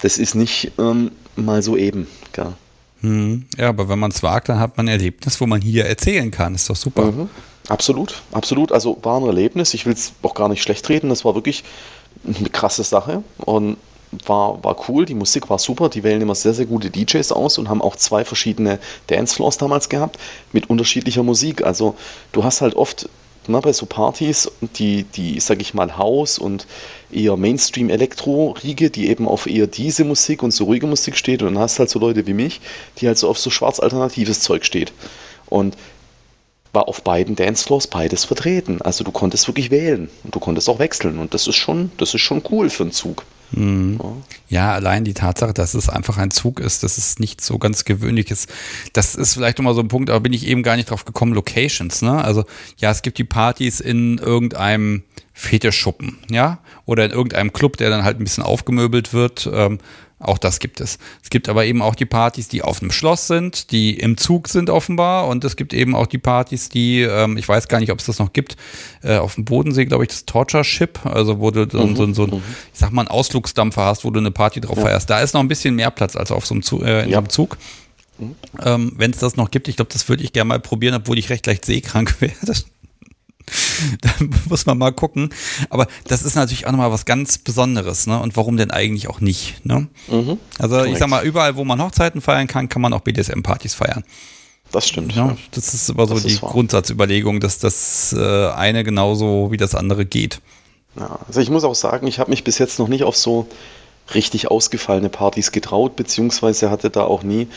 das 0.00 0.16
ist 0.16 0.34
nicht 0.34 0.72
ähm, 0.78 1.10
mal 1.36 1.62
so 1.62 1.76
eben. 1.76 2.06
Gell? 2.32 2.52
Hm, 3.00 3.46
ja, 3.58 3.68
aber 3.68 3.88
wenn 3.88 3.98
man 3.98 4.12
es 4.12 4.22
wagt, 4.22 4.48
dann 4.48 4.60
hat 4.60 4.76
man 4.76 4.86
ein 4.86 4.92
Erlebnis, 4.92 5.40
wo 5.40 5.46
man 5.46 5.60
hier 5.60 5.86
erzählen 5.86 6.30
kann. 6.30 6.54
Ist 6.54 6.70
doch 6.70 6.76
super. 6.76 7.06
Mhm, 7.06 7.28
absolut, 7.68 8.22
absolut. 8.30 8.70
Also 8.70 8.96
war 9.02 9.20
ein 9.20 9.26
Erlebnis. 9.26 9.74
Ich 9.74 9.86
will 9.86 9.94
es 9.94 10.12
auch 10.22 10.34
gar 10.34 10.48
nicht 10.48 10.62
schlecht 10.62 10.88
reden. 10.88 11.08
Das 11.08 11.24
war 11.24 11.34
wirklich 11.34 11.64
eine 12.24 12.48
krasse 12.50 12.84
Sache. 12.84 13.24
Und 13.38 13.76
war, 14.26 14.62
war 14.64 14.76
cool, 14.88 15.04
die 15.04 15.14
Musik 15.14 15.50
war 15.50 15.58
super, 15.58 15.88
die 15.88 16.02
wählen 16.02 16.20
immer 16.20 16.34
sehr, 16.34 16.54
sehr 16.54 16.66
gute 16.66 16.90
DJs 16.90 17.32
aus 17.32 17.58
und 17.58 17.68
haben 17.68 17.82
auch 17.82 17.96
zwei 17.96 18.24
verschiedene 18.24 18.78
Dancefloors 19.06 19.58
damals 19.58 19.88
gehabt 19.88 20.18
mit 20.52 20.68
unterschiedlicher 20.68 21.22
Musik. 21.22 21.64
Also 21.64 21.94
du 22.32 22.44
hast 22.44 22.60
halt 22.60 22.74
oft 22.74 23.08
na, 23.46 23.58
ne, 23.58 23.62
bei 23.62 23.72
so 23.72 23.86
Partys 23.86 24.50
die, 24.76 25.04
die, 25.04 25.40
sag 25.40 25.60
ich 25.60 25.72
mal, 25.72 25.96
Haus 25.96 26.38
und 26.38 26.66
eher 27.10 27.36
Mainstream-Elektro-Riege, 27.36 28.90
die 28.90 29.08
eben 29.08 29.26
auf 29.26 29.46
eher 29.46 29.66
diese 29.66 30.04
Musik 30.04 30.42
und 30.42 30.50
so 30.50 30.64
ruhige 30.64 30.86
Musik 30.86 31.16
steht 31.16 31.42
und 31.42 31.54
dann 31.54 31.62
hast 31.62 31.78
halt 31.78 31.88
so 31.90 31.98
Leute 31.98 32.26
wie 32.26 32.34
mich, 32.34 32.60
die 32.98 33.06
halt 33.06 33.18
so 33.18 33.28
auf 33.28 33.38
so 33.38 33.50
schwarz-alternatives 33.50 34.40
Zeug 34.40 34.64
steht. 34.64 34.92
Und 35.46 35.76
war 36.72 36.86
auf 36.86 37.02
beiden 37.02 37.34
Dancefloors 37.34 37.88
beides 37.88 38.24
vertreten. 38.24 38.80
Also 38.82 39.02
du 39.02 39.10
konntest 39.10 39.48
wirklich 39.48 39.70
wählen 39.70 40.08
und 40.22 40.34
du 40.34 40.38
konntest 40.38 40.68
auch 40.68 40.78
wechseln 40.78 41.18
und 41.18 41.34
das 41.34 41.46
ist 41.46 41.56
schon, 41.56 41.90
das 41.96 42.14
ist 42.14 42.20
schon 42.20 42.42
cool 42.50 42.70
für 42.70 42.84
einen 42.84 42.92
Zug. 42.92 43.24
Mhm. 43.52 43.98
Ja, 44.48 44.72
allein 44.72 45.04
die 45.04 45.14
Tatsache, 45.14 45.52
dass 45.52 45.74
es 45.74 45.88
einfach 45.88 46.18
ein 46.18 46.30
Zug 46.30 46.60
ist, 46.60 46.82
das 46.82 46.98
ist 46.98 47.20
nicht 47.20 47.40
so 47.40 47.58
ganz 47.58 47.84
gewöhnliches. 47.84 48.46
Das 48.92 49.14
ist 49.14 49.34
vielleicht 49.34 49.58
nochmal 49.58 49.74
so 49.74 49.80
ein 49.80 49.88
Punkt, 49.88 50.10
aber 50.10 50.20
bin 50.20 50.32
ich 50.32 50.46
eben 50.46 50.62
gar 50.62 50.76
nicht 50.76 50.90
drauf 50.90 51.04
gekommen, 51.04 51.32
Locations, 51.32 52.02
ne? 52.02 52.22
Also, 52.22 52.44
ja, 52.78 52.90
es 52.90 53.02
gibt 53.02 53.18
die 53.18 53.24
Partys 53.24 53.80
in 53.80 54.18
irgendeinem 54.18 55.02
Fetischschuppen, 55.32 56.18
ja? 56.30 56.58
Oder 56.84 57.04
in 57.06 57.10
irgendeinem 57.10 57.52
Club, 57.52 57.76
der 57.76 57.90
dann 57.90 58.04
halt 58.04 58.20
ein 58.20 58.24
bisschen 58.24 58.44
aufgemöbelt 58.44 59.12
wird. 59.12 59.48
Ähm, 59.52 59.78
auch 60.20 60.36
das 60.36 60.58
gibt 60.58 60.80
es. 60.82 60.98
Es 61.22 61.30
gibt 61.30 61.48
aber 61.48 61.64
eben 61.64 61.80
auch 61.80 61.94
die 61.94 62.04
Partys, 62.04 62.46
die 62.48 62.60
auf 62.60 62.82
einem 62.82 62.90
Schloss 62.90 63.26
sind, 63.26 63.72
die 63.72 63.98
im 63.98 64.18
Zug 64.18 64.48
sind 64.48 64.68
offenbar. 64.68 65.26
Und 65.28 65.44
es 65.44 65.56
gibt 65.56 65.72
eben 65.72 65.96
auch 65.96 66.06
die 66.06 66.18
Partys, 66.18 66.68
die, 66.68 67.00
ähm, 67.00 67.38
ich 67.38 67.48
weiß 67.48 67.68
gar 67.68 67.80
nicht, 67.80 67.90
ob 67.90 68.00
es 68.00 68.06
das 68.06 68.18
noch 68.18 68.34
gibt, 68.34 68.56
äh, 69.02 69.16
auf 69.16 69.36
dem 69.36 69.46
Bodensee, 69.46 69.86
glaube 69.86 70.04
ich, 70.04 70.10
das 70.10 70.26
Torture 70.26 70.62
Ship, 70.62 70.98
also 71.04 71.40
wo 71.40 71.50
du 71.50 71.66
so, 71.70 71.86
mhm, 71.86 71.96
so, 71.96 72.12
so, 72.12 72.26
mhm. 72.26 72.42
ich 72.72 72.78
sag 72.78 72.92
mal, 72.92 73.02
einen 73.02 73.08
Ausflugsdampfer 73.08 73.82
hast, 73.82 74.04
wo 74.04 74.10
du 74.10 74.20
eine 74.20 74.30
Party 74.30 74.60
drauf 74.60 74.76
ja. 74.76 74.84
feierst. 74.84 75.08
Da 75.08 75.20
ist 75.20 75.32
noch 75.32 75.40
ein 75.40 75.48
bisschen 75.48 75.74
mehr 75.74 75.90
Platz 75.90 76.16
als 76.16 76.30
auf 76.30 76.44
so 76.44 76.54
einem 76.54 76.62
Zug. 76.62 76.82
Äh, 76.82 77.04
in 77.04 77.10
ja. 77.10 77.18
einem 77.18 77.30
Zug. 77.30 77.56
Mhm. 78.18 78.36
Ähm, 78.62 78.92
Wenn 78.96 79.12
es 79.12 79.18
das 79.18 79.36
noch 79.36 79.50
gibt, 79.50 79.68
ich 79.68 79.76
glaube, 79.76 79.90
das 79.90 80.06
würde 80.10 80.22
ich 80.22 80.34
gerne 80.34 80.48
mal 80.48 80.60
probieren, 80.60 80.94
obwohl 80.94 81.18
ich 81.18 81.30
recht 81.30 81.46
leicht 81.46 81.64
seekrank 81.64 82.16
werde. 82.20 82.54
da 84.00 84.10
muss 84.48 84.66
man 84.66 84.78
mal 84.78 84.92
gucken. 84.92 85.30
Aber 85.68 85.86
das 86.06 86.22
ist 86.22 86.34
natürlich 86.34 86.66
auch 86.66 86.72
nochmal 86.72 86.90
was 86.90 87.04
ganz 87.04 87.38
Besonderes, 87.38 88.06
ne? 88.06 88.20
Und 88.20 88.36
warum 88.36 88.56
denn 88.56 88.70
eigentlich 88.70 89.08
auch 89.08 89.20
nicht, 89.20 89.64
ne? 89.64 89.88
Mhm, 90.08 90.38
also 90.58 90.76
korrekt. 90.76 90.92
ich 90.92 90.98
sag 90.98 91.08
mal, 91.08 91.24
überall, 91.24 91.56
wo 91.56 91.64
man 91.64 91.82
Hochzeiten 91.82 92.20
feiern 92.20 92.46
kann, 92.46 92.68
kann 92.68 92.82
man 92.82 92.92
auch 92.92 93.00
BDSM-Partys 93.00 93.74
feiern. 93.74 94.04
Das 94.72 94.86
stimmt. 94.86 95.14
Ja, 95.14 95.36
das 95.50 95.74
ist 95.74 95.90
aber 95.90 96.06
so 96.06 96.14
das 96.14 96.24
die 96.24 96.36
Grundsatzüberlegung, 96.36 97.40
dass 97.40 97.58
das 97.58 98.14
äh, 98.16 98.50
eine 98.50 98.84
genauso 98.84 99.50
wie 99.50 99.56
das 99.56 99.74
andere 99.74 100.06
geht. 100.06 100.40
Ja, 100.96 101.18
also 101.26 101.40
ich 101.40 101.50
muss 101.50 101.64
auch 101.64 101.74
sagen, 101.74 102.06
ich 102.06 102.18
habe 102.18 102.30
mich 102.30 102.44
bis 102.44 102.58
jetzt 102.58 102.78
noch 102.78 102.88
nicht 102.88 103.04
auf 103.04 103.16
so 103.16 103.48
richtig 104.14 104.50
ausgefallene 104.50 105.08
Partys 105.08 105.52
getraut, 105.52 105.96
beziehungsweise 105.96 106.70
hatte 106.70 106.90
da 106.90 107.04
auch 107.04 107.22
nie 107.22 107.48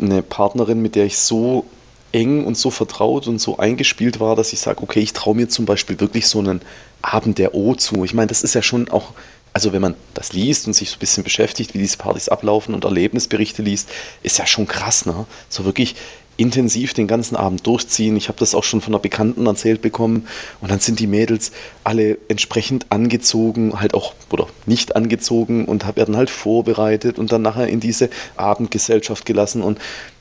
eine 0.00 0.22
Partnerin, 0.22 0.80
mit 0.80 0.94
der 0.94 1.06
ich 1.06 1.18
so 1.18 1.64
eng 2.12 2.44
und 2.44 2.56
so 2.56 2.70
vertraut 2.70 3.26
und 3.26 3.40
so 3.40 3.58
eingespielt 3.58 4.20
war, 4.20 4.36
dass 4.36 4.52
ich 4.52 4.60
sage, 4.60 4.82
okay, 4.82 5.00
ich 5.00 5.12
traue 5.12 5.34
mir 5.34 5.48
zum 5.48 5.66
Beispiel 5.66 6.00
wirklich 6.00 6.26
so 6.26 6.38
einen 6.38 6.62
Abend 7.02 7.38
der 7.38 7.54
O 7.54 7.74
zu. 7.74 8.04
Ich 8.04 8.14
meine, 8.14 8.28
das 8.28 8.42
ist 8.42 8.54
ja 8.54 8.62
schon 8.62 8.88
auch, 8.88 9.12
also 9.52 9.72
wenn 9.72 9.82
man 9.82 9.94
das 10.14 10.32
liest 10.32 10.66
und 10.66 10.72
sich 10.72 10.90
so 10.90 10.96
ein 10.96 11.00
bisschen 11.00 11.24
beschäftigt, 11.24 11.74
wie 11.74 11.78
diese 11.78 11.96
Partys 11.96 12.28
ablaufen 12.28 12.74
und 12.74 12.84
Erlebnisberichte 12.84 13.62
liest, 13.62 13.90
ist 14.22 14.38
ja 14.38 14.46
schon 14.46 14.66
krass, 14.66 15.06
ne? 15.06 15.26
So 15.48 15.64
wirklich 15.64 15.96
intensiv 16.38 16.94
den 16.94 17.08
ganzen 17.08 17.34
Abend 17.34 17.66
durchziehen. 17.66 18.16
Ich 18.16 18.28
habe 18.28 18.38
das 18.38 18.54
auch 18.54 18.62
schon 18.62 18.80
von 18.80 18.94
einer 18.94 19.02
Bekannten 19.02 19.44
erzählt 19.46 19.82
bekommen. 19.82 20.28
Und 20.60 20.70
dann 20.70 20.78
sind 20.78 21.00
die 21.00 21.08
Mädels 21.08 21.50
alle 21.82 22.16
entsprechend 22.28 22.86
angezogen, 22.90 23.80
halt 23.80 23.92
auch 23.92 24.14
oder 24.30 24.46
nicht 24.64 24.94
angezogen 24.94 25.64
und 25.64 25.84
werden 25.96 26.16
halt 26.16 26.30
vorbereitet 26.30 27.18
und 27.18 27.32
dann 27.32 27.42
nachher 27.42 27.66
in 27.66 27.80
diese 27.80 28.08
Abendgesellschaft 28.36 29.26
gelassen. 29.26 29.62
Und 29.62 29.80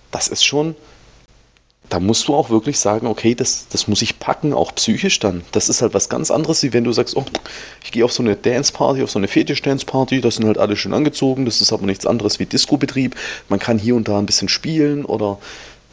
das 0.10 0.28
ist 0.28 0.44
schon 0.44 0.76
da 1.90 2.00
musst 2.00 2.28
du 2.28 2.36
auch 2.36 2.50
wirklich 2.50 2.80
sagen, 2.80 3.08
okay, 3.08 3.34
das, 3.34 3.68
das 3.70 3.88
muss 3.88 4.02
ich 4.02 4.20
packen, 4.20 4.54
auch 4.54 4.76
psychisch 4.76 5.20
dann. 5.20 5.44
Das 5.52 5.70
ist 5.70 5.82
halt 5.82 5.94
was 5.94 6.10
ganz 6.10 6.32
anderes, 6.32 6.64
wie 6.64 6.74
wenn 6.74 6.84
du 6.84 6.92
sagst, 6.92 7.16
oh, 7.16 7.26
ich 7.84 7.92
gehe 7.92 8.04
auf 8.04 8.12
so 8.12 8.22
eine 8.22 8.36
Dance-Party, 8.36 9.04
auf 9.04 9.12
so 9.12 9.20
eine 9.20 9.28
Fetisch-Dance-Party, 9.28 10.22
da 10.22 10.30
sind 10.30 10.46
halt 10.46 10.58
alle 10.58 10.76
schön 10.76 10.94
angezogen, 10.94 11.46
das 11.46 11.62
ist 11.62 11.72
aber 11.72 11.86
nichts 11.86 12.06
anderes 12.06 12.40
wie 12.40 12.46
Disco-Betrieb. 12.46 13.16
Man 13.48 13.60
kann 13.60 13.80
hier 13.80 13.96
und 13.96 14.08
da 14.08 14.20
ein 14.20 14.26
bisschen 14.26 14.50
spielen 14.50 15.06
oder 15.06 15.38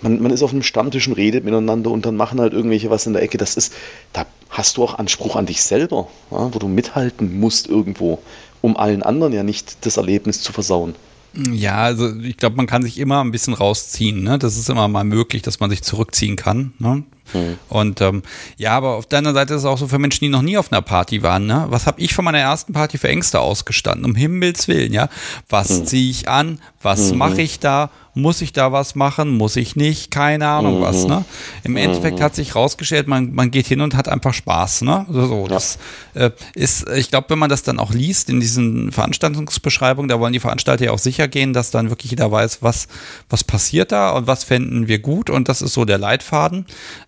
man, 0.02 0.20
man 0.20 0.32
ist 0.32 0.42
auf 0.42 0.52
einem 0.52 0.62
Stammtisch 0.62 1.06
und 1.06 1.14
redet 1.14 1.44
miteinander 1.44 1.90
und 1.90 2.04
dann 2.06 2.16
machen 2.16 2.40
halt 2.40 2.52
irgendwelche 2.52 2.90
was 2.90 3.06
in 3.06 3.12
der 3.12 3.22
Ecke. 3.22 3.38
Das 3.38 3.56
ist, 3.56 3.72
da 4.12 4.26
hast 4.50 4.76
du 4.76 4.84
auch 4.84 4.98
Anspruch 4.98 5.36
an 5.36 5.46
dich 5.46 5.62
selber, 5.62 6.08
ja, 6.30 6.52
wo 6.52 6.58
du 6.58 6.68
mithalten 6.68 7.38
musst 7.38 7.68
irgendwo, 7.68 8.18
um 8.60 8.76
allen 8.76 9.02
anderen 9.02 9.32
ja 9.32 9.42
nicht 9.42 9.86
das 9.86 9.96
Erlebnis 9.96 10.42
zu 10.42 10.52
versauen. 10.52 10.94
Ja, 11.36 11.78
also 11.78 12.14
ich 12.20 12.36
glaube, 12.36 12.56
man 12.56 12.66
kann 12.66 12.82
sich 12.82 12.98
immer 12.98 13.22
ein 13.22 13.32
bisschen 13.32 13.54
rausziehen. 13.54 14.22
Ne? 14.22 14.38
Das 14.38 14.56
ist 14.56 14.68
immer 14.70 14.86
mal 14.88 15.04
möglich, 15.04 15.42
dass 15.42 15.60
man 15.60 15.70
sich 15.70 15.82
zurückziehen 15.82 16.36
kann. 16.36 16.72
Ne? 16.78 17.04
Mhm. 17.32 17.58
Und 17.68 18.00
ähm, 18.00 18.22
ja, 18.56 18.72
aber 18.72 18.96
auf 18.96 19.06
deiner 19.06 19.32
Seite 19.32 19.54
ist 19.54 19.60
es 19.60 19.66
auch 19.66 19.78
so 19.78 19.88
für 19.88 19.98
Menschen, 19.98 20.24
die 20.24 20.28
noch 20.28 20.42
nie 20.42 20.58
auf 20.58 20.72
einer 20.72 20.82
Party 20.82 21.22
waren. 21.22 21.46
Ne? 21.46 21.66
Was 21.68 21.86
habe 21.86 22.00
ich 22.00 22.14
von 22.14 22.24
meiner 22.24 22.38
ersten 22.38 22.72
Party 22.72 22.98
für 22.98 23.08
Ängste 23.08 23.40
ausgestanden? 23.40 24.04
Um 24.04 24.14
Himmels 24.14 24.68
Willen, 24.68 24.92
ja. 24.92 25.08
Was 25.48 25.70
mhm. 25.70 25.86
ziehe 25.86 26.10
ich 26.10 26.28
an? 26.28 26.60
Was 26.82 27.12
mhm. 27.12 27.18
mache 27.18 27.42
ich 27.42 27.60
da? 27.60 27.90
Muss 28.16 28.42
ich 28.42 28.52
da 28.52 28.70
was 28.70 28.94
machen? 28.94 29.30
Muss 29.30 29.56
ich 29.56 29.74
nicht? 29.74 30.12
Keine 30.12 30.46
Ahnung 30.46 30.78
mhm. 30.78 30.82
was. 30.82 31.04
Ne? 31.04 31.24
Im 31.64 31.76
Endeffekt 31.76 32.20
hat 32.20 32.36
sich 32.36 32.54
rausgestellt, 32.54 33.08
man, 33.08 33.34
man 33.34 33.50
geht 33.50 33.66
hin 33.66 33.80
und 33.80 33.96
hat 33.96 34.08
einfach 34.08 34.34
Spaß. 34.34 34.82
Ne? 34.82 35.04
So, 35.10 35.26
so. 35.26 35.42
Ja. 35.42 35.48
Das 35.48 35.78
äh, 36.14 36.30
ist, 36.54 36.88
ich 36.90 37.10
glaube, 37.10 37.30
wenn 37.30 37.40
man 37.40 37.50
das 37.50 37.64
dann 37.64 37.80
auch 37.80 37.92
liest 37.92 38.30
in 38.30 38.38
diesen 38.38 38.92
Veranstaltungsbeschreibungen, 38.92 40.08
da 40.08 40.20
wollen 40.20 40.32
die 40.32 40.40
Veranstalter 40.40 40.84
ja 40.84 40.90
auch 40.92 40.98
sicher 40.98 41.26
gehen, 41.26 41.52
dass 41.52 41.72
dann 41.72 41.90
wirklich 41.90 42.12
jeder 42.12 42.30
weiß, 42.30 42.58
was, 42.62 42.86
was 43.28 43.42
passiert 43.42 43.90
da 43.90 44.10
und 44.10 44.28
was 44.28 44.44
fänden 44.44 44.86
wir 44.86 45.00
gut. 45.00 45.28
Und 45.30 45.48
das 45.48 45.60
ist 45.60 45.72
so 45.72 45.84
der 45.84 45.98
Leitfaden 45.98 46.66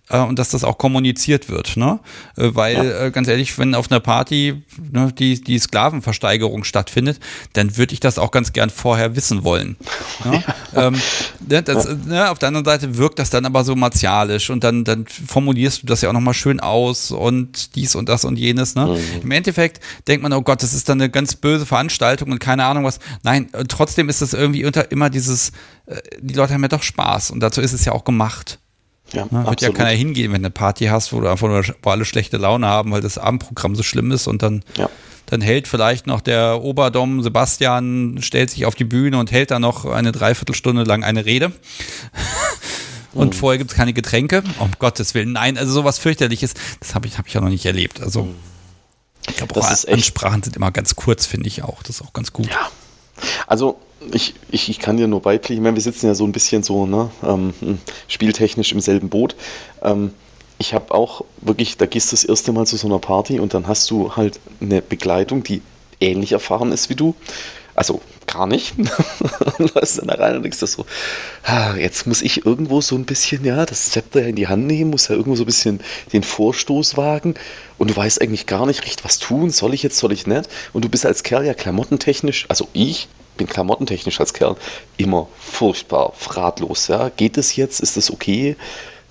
äh, 0.09 0.19
und 0.19 0.39
dass 0.39 0.49
das 0.49 0.63
auch 0.63 0.77
kommuniziert 0.77 1.49
wird. 1.49 1.77
Ne? 1.77 1.99
Äh, 2.35 2.49
weil, 2.53 2.75
ja. 2.75 3.05
äh, 3.05 3.11
ganz 3.11 3.27
ehrlich, 3.27 3.57
wenn 3.57 3.75
auf 3.75 3.91
einer 3.91 3.99
Party 3.99 4.63
ne, 4.91 5.11
die, 5.11 5.41
die 5.41 5.59
Sklavenversteigerung 5.59 6.63
stattfindet, 6.63 7.19
dann 7.53 7.77
würde 7.77 7.93
ich 7.93 7.99
das 7.99 8.19
auch 8.19 8.31
ganz 8.31 8.53
gern 8.53 8.69
vorher 8.69 9.15
wissen 9.15 9.43
wollen. 9.43 9.77
Ne? 10.23 10.43
Ja. 10.73 10.87
Ähm, 10.87 11.01
ne, 11.47 11.63
das, 11.63 11.87
ne, 12.05 12.29
auf 12.29 12.39
der 12.39 12.47
anderen 12.47 12.65
Seite 12.65 12.97
wirkt 12.97 13.19
das 13.19 13.29
dann 13.29 13.45
aber 13.45 13.63
so 13.63 13.75
martialisch 13.75 14.49
und 14.49 14.63
dann, 14.63 14.83
dann 14.83 15.05
formulierst 15.07 15.83
du 15.83 15.87
das 15.87 16.01
ja 16.01 16.09
auch 16.09 16.13
nochmal 16.13 16.33
schön 16.33 16.59
aus 16.59 17.11
und 17.11 17.75
dies 17.75 17.95
und 17.95 18.09
das 18.09 18.25
und 18.25 18.37
jenes. 18.37 18.75
Ne? 18.75 18.85
Mhm. 18.85 19.21
Im 19.23 19.31
Endeffekt 19.31 19.81
denkt 20.07 20.23
man, 20.23 20.33
oh 20.33 20.41
Gott, 20.41 20.63
das 20.63 20.73
ist 20.73 20.89
dann 20.89 21.01
eine 21.01 21.09
ganz 21.09 21.35
böse 21.35 21.65
Veranstaltung 21.65 22.31
und 22.31 22.39
keine 22.39 22.65
Ahnung 22.65 22.83
was. 22.83 22.99
Nein, 23.23 23.49
trotzdem 23.67 24.09
ist 24.09 24.21
das 24.21 24.33
irgendwie 24.33 24.65
unter 24.65 24.91
immer 24.91 25.09
dieses, 25.09 25.51
äh, 25.85 25.99
die 26.19 26.33
Leute 26.33 26.53
haben 26.53 26.61
ja 26.61 26.67
doch 26.69 26.83
Spaß 26.83 27.31
und 27.31 27.39
dazu 27.39 27.61
ist 27.61 27.73
es 27.73 27.85
ja 27.85 27.91
auch 27.91 28.03
gemacht. 28.03 28.59
Ja, 29.13 29.25
Na, 29.29 29.47
wird 29.47 29.61
ja 29.61 29.71
keiner 29.71 29.91
hingehen, 29.91 30.33
wenn 30.33 30.41
du 30.41 30.47
eine 30.47 30.51
Party 30.51 30.85
hast, 30.85 31.13
wo 31.13 31.21
du 31.21 31.29
einfach 31.29 31.47
nur 31.47 31.63
wo 31.81 31.89
alle 31.89 32.05
schlechte 32.05 32.37
Laune 32.37 32.67
haben, 32.67 32.91
weil 32.91 33.01
das 33.01 33.17
Abendprogramm 33.17 33.75
so 33.75 33.83
schlimm 33.83 34.11
ist 34.11 34.27
und 34.27 34.43
dann, 34.43 34.63
ja. 34.75 34.89
dann 35.27 35.41
hält 35.41 35.67
vielleicht 35.67 36.07
noch 36.07 36.21
der 36.21 36.61
Oberdom 36.61 37.23
Sebastian, 37.23 38.17
stellt 38.21 38.49
sich 38.49 38.65
auf 38.65 38.75
die 38.75 38.83
Bühne 38.83 39.17
und 39.17 39.31
hält 39.31 39.51
da 39.51 39.59
noch 39.59 39.85
eine 39.85 40.11
Dreiviertelstunde 40.11 40.83
lang 40.83 41.03
eine 41.03 41.25
Rede. 41.25 41.53
und 43.13 43.33
mhm. 43.33 43.37
vorher 43.37 43.57
gibt 43.57 43.71
es 43.71 43.77
keine 43.77 43.93
Getränke. 43.93 44.43
Um 44.59 44.71
Gottes 44.77 45.13
Willen, 45.13 45.31
nein, 45.31 45.57
also 45.57 45.71
sowas 45.71 45.99
fürchterliches, 45.99 46.53
das 46.79 46.93
habe 46.93 47.07
ich, 47.07 47.17
hab 47.17 47.27
ich 47.27 47.33
ja 47.33 47.41
noch 47.41 47.49
nicht 47.49 47.65
erlebt. 47.65 48.01
Also 48.01 48.23
mhm. 48.23 48.35
ich 49.29 49.37
glaube, 49.37 49.61
Ansprachen 49.63 50.43
sind 50.43 50.55
immer 50.57 50.71
ganz 50.71 50.95
kurz, 50.95 51.25
finde 51.25 51.47
ich 51.47 51.63
auch. 51.63 51.81
Das 51.83 51.97
ist 51.97 52.01
auch 52.01 52.13
ganz 52.13 52.33
gut. 52.33 52.49
Ja. 52.49 52.69
Also 53.47 53.79
ich, 54.13 54.35
ich, 54.49 54.69
ich 54.69 54.79
kann 54.79 54.97
dir 54.97 55.07
nur 55.07 55.21
beipflichten, 55.21 55.57
ich 55.57 55.63
meine, 55.63 55.75
wir 55.75 55.81
sitzen 55.81 56.07
ja 56.07 56.15
so 56.15 56.25
ein 56.25 56.31
bisschen 56.31 56.63
so 56.63 56.85
ne, 56.85 57.09
ähm, 57.23 57.53
spieltechnisch 58.07 58.71
im 58.71 58.79
selben 58.79 59.09
Boot. 59.09 59.35
Ähm, 59.81 60.13
ich 60.59 60.73
habe 60.73 60.93
auch 60.93 61.23
wirklich, 61.41 61.77
da 61.77 61.85
gehst 61.85 62.11
du 62.11 62.15
das 62.15 62.23
erste 62.23 62.51
Mal 62.51 62.65
zu 62.65 62.77
so 62.77 62.87
einer 62.87 62.99
Party 62.99 63.39
und 63.39 63.53
dann 63.53 63.67
hast 63.67 63.89
du 63.91 64.15
halt 64.15 64.39
eine 64.59 64.81
Begleitung, 64.81 65.43
die 65.43 65.61
ähnlich 65.99 66.31
erfahren 66.31 66.71
ist 66.71 66.89
wie 66.89 66.95
du. 66.95 67.15
Also 67.75 68.01
gar 68.25 68.47
nicht. 68.47 68.73
und 69.59 69.75
läufst 69.75 69.99
dann 69.99 70.07
da 70.07 70.15
rein 70.15 70.35
und 70.35 70.43
denkst 70.43 70.59
das 70.59 70.71
so, 70.71 70.85
ah, 71.43 71.75
jetzt 71.75 72.07
muss 72.07 72.23
ich 72.23 72.43
irgendwo 72.43 72.81
so 72.81 72.95
ein 72.95 73.05
bisschen, 73.05 73.45
ja, 73.45 73.67
das 73.67 73.91
Zepter 73.91 74.25
in 74.25 74.35
die 74.35 74.47
Hand 74.47 74.65
nehmen, 74.65 74.89
muss 74.89 75.09
ja 75.09 75.15
irgendwo 75.15 75.35
so 75.35 75.43
ein 75.43 75.47
bisschen 75.47 75.79
den 76.11 76.23
Vorstoß 76.23 76.97
wagen 76.97 77.35
und 77.77 77.91
du 77.91 77.95
weißt 77.95 78.19
eigentlich 78.19 78.47
gar 78.47 78.65
nicht 78.65 78.83
recht, 78.83 79.05
was 79.05 79.19
tun, 79.19 79.51
soll 79.51 79.75
ich 79.75 79.83
jetzt, 79.83 79.97
soll 79.97 80.11
ich 80.11 80.25
nicht? 80.25 80.49
Und 80.73 80.85
du 80.85 80.89
bist 80.89 81.05
als 81.05 81.21
Kerl 81.21 81.45
ja 81.45 81.53
klamottentechnisch, 81.53 82.45
also 82.49 82.67
ich 82.73 83.07
bin 83.37 83.47
klamottentechnisch 83.47 84.19
als 84.19 84.33
Kerl 84.33 84.55
immer 84.97 85.27
furchtbar 85.39 86.13
ratlos, 86.29 86.87
ja. 86.87 87.09
Geht 87.09 87.37
es 87.37 87.55
jetzt? 87.55 87.79
Ist 87.79 87.97
das 87.97 88.11
okay? 88.11 88.55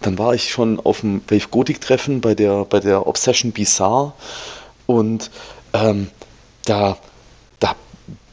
Dann 0.01 0.19
war 0.19 0.35
ich 0.35 0.51
schon 0.51 0.79
auf 0.81 1.01
dem 1.01 1.23
Wave 1.29 1.49
Gothic 1.51 1.81
Treffen 1.81 2.21
bei 2.21 2.35
der, 2.35 2.65
bei 2.65 2.81
der 2.81 3.07
Obsession 3.07 3.53
Bizarre 3.53 4.13
und 4.87 5.31
ähm, 5.73 6.09
da 6.65 6.99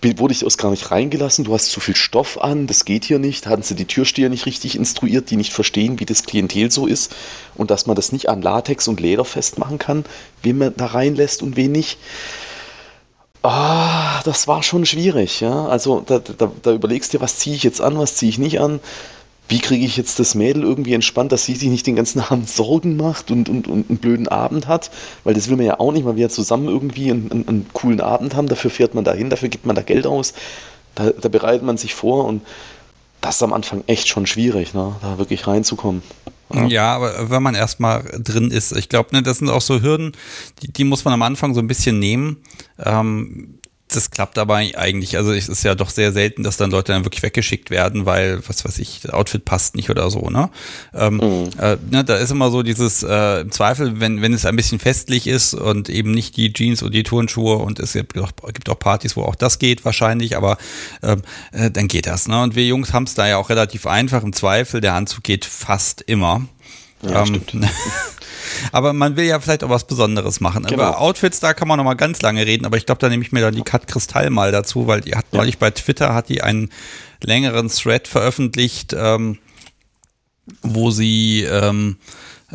wurde 0.04 0.34
ich 0.34 0.46
aus 0.46 0.58
gar 0.58 0.72
nicht 0.72 0.92
reingelassen, 0.92 1.46
du 1.46 1.54
hast 1.54 1.72
zu 1.72 1.80
viel 1.80 1.96
Stoff 1.96 2.42
an, 2.42 2.68
das 2.68 2.86
geht 2.86 3.06
hier 3.06 3.20
nicht, 3.20 3.48
hatten 3.48 3.64
sie 3.64 3.76
die 3.76 3.86
Türsteher 3.86 4.30
nicht 4.30 4.46
richtig 4.46 4.76
instruiert, 4.76 5.30
die 5.30 5.38
nicht 5.38 5.54
verstehen, 5.54 6.00
wie 6.00 6.06
das 6.06 6.24
Klientel 6.24 6.72
so 6.72 6.88
ist 6.88 7.16
und 7.56 7.72
dass 7.72 7.86
man 7.86 7.96
das 7.96 8.12
nicht 8.12 8.30
an 8.30 8.42
Latex 8.42 8.88
und 8.88 9.00
Leder 9.00 9.26
festmachen 9.26 9.80
kann, 9.80 10.06
wen 10.42 10.58
man 10.58 10.76
da 10.76 10.88
reinlässt 10.88 11.42
und 11.42 11.56
wen 11.56 11.72
nicht. 11.72 11.98
Ah, 13.44 14.22
das 14.24 14.48
war 14.48 14.64
schon 14.64 14.86
schwierig, 14.86 15.42
ja. 15.42 15.68
Also 15.68 16.02
da, 16.02 16.20
da, 16.20 16.52
da 16.62 16.72
überlegst 16.72 17.14
du 17.14 17.18
dir, 17.18 17.24
was 17.24 17.38
ziehe 17.38 17.56
ich 17.56 17.64
jetzt 17.64 17.82
an, 17.82 17.98
was 17.98 18.16
ziehe 18.16 18.30
ich 18.30 18.38
nicht 18.40 18.60
an 18.60 18.80
wie 19.50 19.60
kriege 19.60 19.86
ich 19.86 19.98
jetzt 19.98 20.20
das 20.20 20.36
Mädel 20.36 20.64
irgendwie 20.64 20.94
entspannt, 20.94 21.32
dass 21.32 21.46
sie 21.46 21.56
sich 21.56 21.70
nicht 21.70 21.86
den 21.86 21.96
ganzen 21.96 22.20
Abend 22.30 22.50
Sorgen 22.50 22.98
macht 22.98 23.32
und, 23.32 23.50
und, 23.50 23.68
und 23.68 23.90
einen 23.90 24.00
blöden 24.00 24.28
Abend 24.28 24.68
hat, 24.68 24.90
weil 25.24 25.34
das 25.34 25.50
will 25.50 25.58
man 25.58 25.66
ja 25.66 25.80
auch 25.80 25.92
nicht, 25.92 26.06
weil 26.06 26.16
wir 26.16 26.24
ja 26.24 26.30
zusammen 26.30 26.68
irgendwie 26.68 27.12
einen, 27.12 27.32
einen, 27.32 27.48
einen 27.48 27.70
coolen 27.74 28.02
Abend 28.02 28.36
haben, 28.36 28.48
dafür 28.48 28.72
fährt 28.72 28.96
man 28.96 29.04
dahin, 29.04 29.30
dafür 29.30 29.50
gibt 29.50 29.66
man 29.66 29.76
da 29.76 29.82
Geld 29.82 30.08
aus, 30.08 30.34
da, 30.96 31.10
da 31.10 31.30
bereitet 31.30 31.64
man 31.64 31.78
sich 31.78 31.94
vor 31.94 32.26
und 32.26 32.42
das 33.22 33.36
ist 33.36 33.44
am 33.44 33.54
Anfang 33.54 33.84
echt 33.88 34.08
schon 34.08 34.26
schwierig, 34.26 34.74
ne, 34.74 34.96
da 35.02 35.18
wirklich 35.18 35.48
reinzukommen. 35.48 36.02
Ja. 36.54 36.96
aber 36.96 37.30
wenn 37.30 37.44
man 37.44 37.56
erstmal 37.56 38.04
drin 38.20 38.52
ist, 38.52 38.76
ich 38.76 38.90
glaube, 38.90 39.10
ne, 39.14 39.24
das 39.24 39.40
sind 39.40 39.50
auch 39.50 39.62
so 39.62 39.82
Hürden, 39.82 40.14
die, 40.62 40.72
die 40.72 40.84
muss 40.84 41.06
man 41.06 41.14
am 41.14 41.22
Anfang 41.22 41.54
so 41.54 41.60
ein 41.60 41.68
bisschen 41.68 42.00
nehmen. 42.00 42.38
Ähm, 42.78 43.60
das 43.90 44.12
klappt 44.12 44.38
aber 44.38 44.56
eigentlich. 44.56 45.18
Also 45.18 45.34
es 45.34 45.50
ist 45.50 45.64
ja 45.64 45.76
doch 45.76 45.90
sehr 45.90 46.12
selten, 46.12 46.44
dass 46.44 46.58
dann 46.58 46.72
Leute 46.72 46.94
dann 46.94 47.06
wirklich 47.06 47.22
weggeschickt 47.22 47.70
werden, 47.70 48.06
weil, 48.06 48.42
was 48.48 48.66
weiß 48.66 48.80
ich, 48.80 49.02
das 49.02 49.12
Outfit 49.12 49.46
passt 49.46 49.76
nicht 49.76 49.90
oder 49.90 50.10
so, 50.10 50.30
ne? 50.30 50.50
Ähm, 50.94 51.16
mhm. 51.16 51.50
äh, 51.60 51.78
ne 51.90 52.04
da 52.04 52.18
ist 52.18 52.32
immer 52.32 52.50
so 52.50 52.64
dieses, 52.64 53.04
äh, 53.04 53.42
im 53.42 53.52
Zweifel, 53.52 54.00
wenn, 54.00 54.22
wenn 54.22 54.34
es 54.34 54.46
ein 54.46 54.56
bisschen 54.56 54.80
festlich 54.80 55.28
ist 55.28 55.54
und 55.54 55.90
eben 55.90 56.12
nicht 56.12 56.38
die 56.38 56.54
Jeans 56.54 56.82
und 56.82 56.94
die 56.94 57.04
Turnschuhe 57.04 57.58
und 57.58 57.80
es 57.80 57.94
gibt 57.94 58.18
auch, 58.18 58.32
gibt 58.54 58.70
auch 58.70 58.80
Partys, 58.80 59.16
wo 59.16 59.24
auch 59.24 59.36
das 59.36 59.60
geht 59.60 59.86
wahrscheinlich, 59.86 60.38
aber 60.38 60.58
ähm, 61.04 61.22
äh, 61.52 61.70
dann 61.70 61.88
geht 61.88 62.08
das, 62.08 62.28
ne? 62.28 62.42
Und 62.42 62.56
wir 62.56 62.66
Jungs 62.66 62.94
haben 62.94 63.04
es 63.04 63.14
da 63.14 63.28
ja 63.28 63.38
auch 63.38 63.50
relativ 63.50 63.86
einfach. 63.86 64.24
Im 64.24 64.34
Zweifel, 64.34 64.82
der 64.82 64.94
Anzug 64.94 65.24
geht 65.24 65.46
fast 65.46 66.02
immer. 66.02 66.46
Ja, 67.04 67.26
ähm, 67.26 67.42
Aber 68.72 68.94
man 68.94 69.16
will 69.16 69.26
ja 69.26 69.40
vielleicht 69.40 69.64
auch 69.64 69.70
was 69.70 69.86
Besonderes 69.86 70.40
machen. 70.40 70.64
Genau. 70.64 70.74
Über 70.74 71.00
Outfits, 71.00 71.40
da 71.40 71.54
kann 71.54 71.68
man 71.68 71.78
noch 71.78 71.86
mal 71.86 71.96
ganz 71.96 72.22
lange 72.22 72.46
reden, 72.46 72.66
aber 72.66 72.78
ich 72.78 72.86
glaube, 72.86 73.00
da 73.00 73.10
nehme 73.10 73.24
ich 73.24 73.32
mir 73.32 73.42
dann 73.42 73.56
die 73.56 73.62
Kat 73.64 73.88
Kristall 73.88 74.30
mal 74.30 74.52
dazu, 74.52 74.88
weil 74.88 75.02
die 75.02 75.16
hat 75.16 75.26
ja. 75.32 75.40
neulich 75.40 75.58
bei 75.58 75.72
Twitter 75.72 76.14
hat 76.14 76.30
die 76.30 76.42
einen 76.42 76.70
längeren 77.22 77.70
Thread 77.70 78.08
veröffentlicht, 78.08 78.94
ähm, 78.98 79.38
wo 80.62 80.92
sie 80.92 81.44
ähm, 81.44 81.98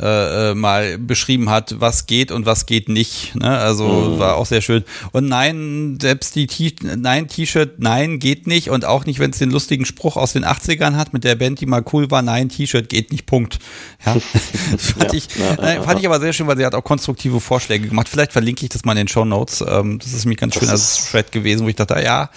äh, 0.01 0.51
äh, 0.51 0.55
mal 0.55 0.97
beschrieben 0.97 1.51
hat, 1.51 1.81
was 1.81 2.07
geht 2.07 2.31
und 2.31 2.47
was 2.47 2.67
geht 2.67 2.89
nicht. 2.89 3.35
Ne? 3.35 3.59
Also 3.59 3.87
mhm. 3.87 4.19
war 4.21 4.37
auch 4.37 4.47
sehr 4.47 4.61
schön. 4.61 4.85
Und 5.11 5.29
nein, 5.29 5.99
selbst 6.01 6.37
die 6.37 6.47
T 6.47 6.73
nein 6.97 7.27
T-Shirt, 7.27 7.81
nein 7.81 8.21
geht 8.21 8.47
nicht 8.47 8.71
und 8.71 8.85
auch 8.85 9.07
nicht, 9.07 9.19
wenn 9.19 9.33
es 9.33 9.39
den 9.39 9.51
lustigen 9.51 9.85
Spruch 9.85 10.17
aus 10.17 10.33
den 10.33 10.45
80ern 10.45 10.95
hat 10.95 11.13
mit 11.13 11.25
der 11.25 11.35
Band, 11.35 11.61
die 11.61 11.67
mal 11.67 11.85
cool 11.93 12.11
war, 12.13 12.23
nein 12.23 12.49
T-Shirt 12.49 12.89
geht 12.89 13.11
nicht. 13.11 13.27
Punkt. 13.27 13.59
Ja, 14.07 14.15
fand 14.79 15.13
ja, 15.13 15.15
ich 15.15 15.29
ja, 15.37 15.83
fand 15.83 15.99
ich 15.99 16.07
aber 16.07 16.21
sehr 16.21 16.33
schön, 16.33 16.47
weil 16.47 16.57
sie 16.57 16.65
hat 16.65 16.77
auch 16.77 16.85
konstruktive 16.85 17.41
Vorschläge 17.41 17.89
gemacht. 17.89 18.09
Vielleicht 18.09 18.33
verlinke 18.33 18.65
ich 18.65 18.69
das 18.69 18.85
mal 18.85 18.93
in 18.93 18.99
den 18.99 19.09
Show 19.09 19.25
Notes. 19.25 19.65
Ähm, 19.67 19.99
das 19.99 20.13
ist 20.13 20.27
mich 20.27 20.39
ganz 20.39 20.55
das 20.55 20.63
schön 20.63 20.71
als 20.71 21.11
Thread 21.11 21.33
gewesen, 21.33 21.65
wo 21.65 21.69
ich 21.69 21.77
dachte, 21.77 22.01
ja, 22.01 22.31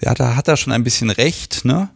ja, 0.00 0.12
da 0.14 0.34
hat 0.34 0.48
er 0.48 0.56
schon 0.56 0.72
ein 0.72 0.82
bisschen 0.82 1.10
recht, 1.10 1.64
ne? 1.64 1.88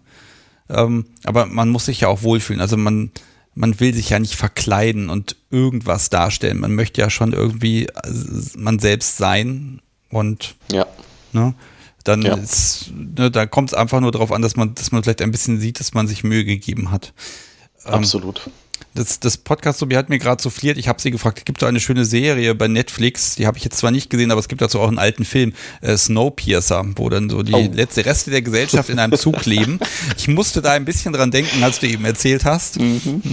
Ähm, 0.69 1.07
aber 1.25 1.47
man 1.47 1.69
muss 1.69 1.87
sich 1.87 2.03
ja 2.03 2.09
auch 2.09 2.23
wohlfühlen. 2.23 2.61
Also 2.61 2.77
man 2.77 3.11
man 3.55 3.81
will 3.81 3.95
sich 3.95 4.11
ja 4.11 4.19
nicht 4.19 4.37
verkleiden 4.37 5.11
und 5.11 5.37
irgendwas 5.51 6.11
darstellen. 6.11 6.61
Man 6.61 6.75
möchte 6.75 7.01
ja 7.01 7.11
schon 7.11 7.33
irgendwie 7.33 7.87
äh, 7.87 7.91
man 8.57 8.79
selbst 8.79 9.17
sein 9.17 9.81
und 10.09 10.57
ja. 10.71 10.87
ne, 11.33 11.55
dann 12.05 12.23
ja. 12.23 12.35
ist, 12.35 12.93
ne, 12.95 13.31
da 13.31 13.47
kommt 13.47 13.71
es 13.71 13.75
einfach 13.75 14.01
nur 14.01 14.13
darauf 14.13 14.33
an, 14.33 14.43
dass 14.43 14.57
man, 14.57 14.75
dass 14.75 14.93
man 14.93 15.03
vielleicht 15.03 15.23
ein 15.23 15.31
bisschen 15.31 15.61
sieht, 15.61 15.81
dass 15.81 15.95
man 15.95 16.09
sich 16.09 16.25
Mühe 16.25 16.45
gegeben 16.45 16.91
hat. 16.91 17.13
Ähm, 17.85 17.95
Absolut. 17.95 18.43
Ähm, 18.47 18.53
das, 18.95 19.21
das 19.21 19.37
Podcast-Sobi 19.37 19.95
hat 19.95 20.09
mir 20.09 20.19
gerade 20.19 20.43
souffliert. 20.43 20.77
Ich 20.77 20.89
habe 20.89 21.01
sie 21.01 21.11
gefragt, 21.11 21.39
es 21.39 21.45
gibt 21.45 21.61
so 21.61 21.67
eine 21.67 21.81
schöne 21.81 22.05
Serie 22.05 22.55
bei 22.55 22.69
Netflix, 22.69 23.37
die 23.37 23.47
habe 23.47 23.57
ich 23.59 23.65
jetzt 23.65 23.79
zwar 23.79 23.91
nicht 23.91 24.11
gesehen, 24.11 24.31
aber 24.31 24.41
es 24.41 24.49
gibt 24.49 24.63
dazu 24.63 24.81
auch 24.81 24.89
einen 24.89 24.99
alten 24.99 25.25
Film, 25.25 25.53
äh, 25.81 25.97
Snowpiercer, 25.97 26.85
wo 26.97 27.09
dann 27.09 27.31
so 27.31 27.43
die 27.43 27.53
oh. 27.53 27.71
letzte 27.73 28.05
Reste 28.05 28.31
der 28.31 28.43
Gesellschaft 28.43 28.89
in 28.91 28.99
einem 28.99 29.17
Zug 29.17 29.47
leben. 29.47 29.79
Ich 30.17 30.29
musste 30.29 30.61
da 30.61 30.73
ein 30.73 30.85
bisschen 30.85 31.13
dran 31.13 31.31
denken, 31.31 31.63
als 31.63 31.79
du 31.79 31.87
eben 31.87 32.05
erzählt 32.05 32.45
hast. 32.45 32.81
Mhm. 32.81 33.23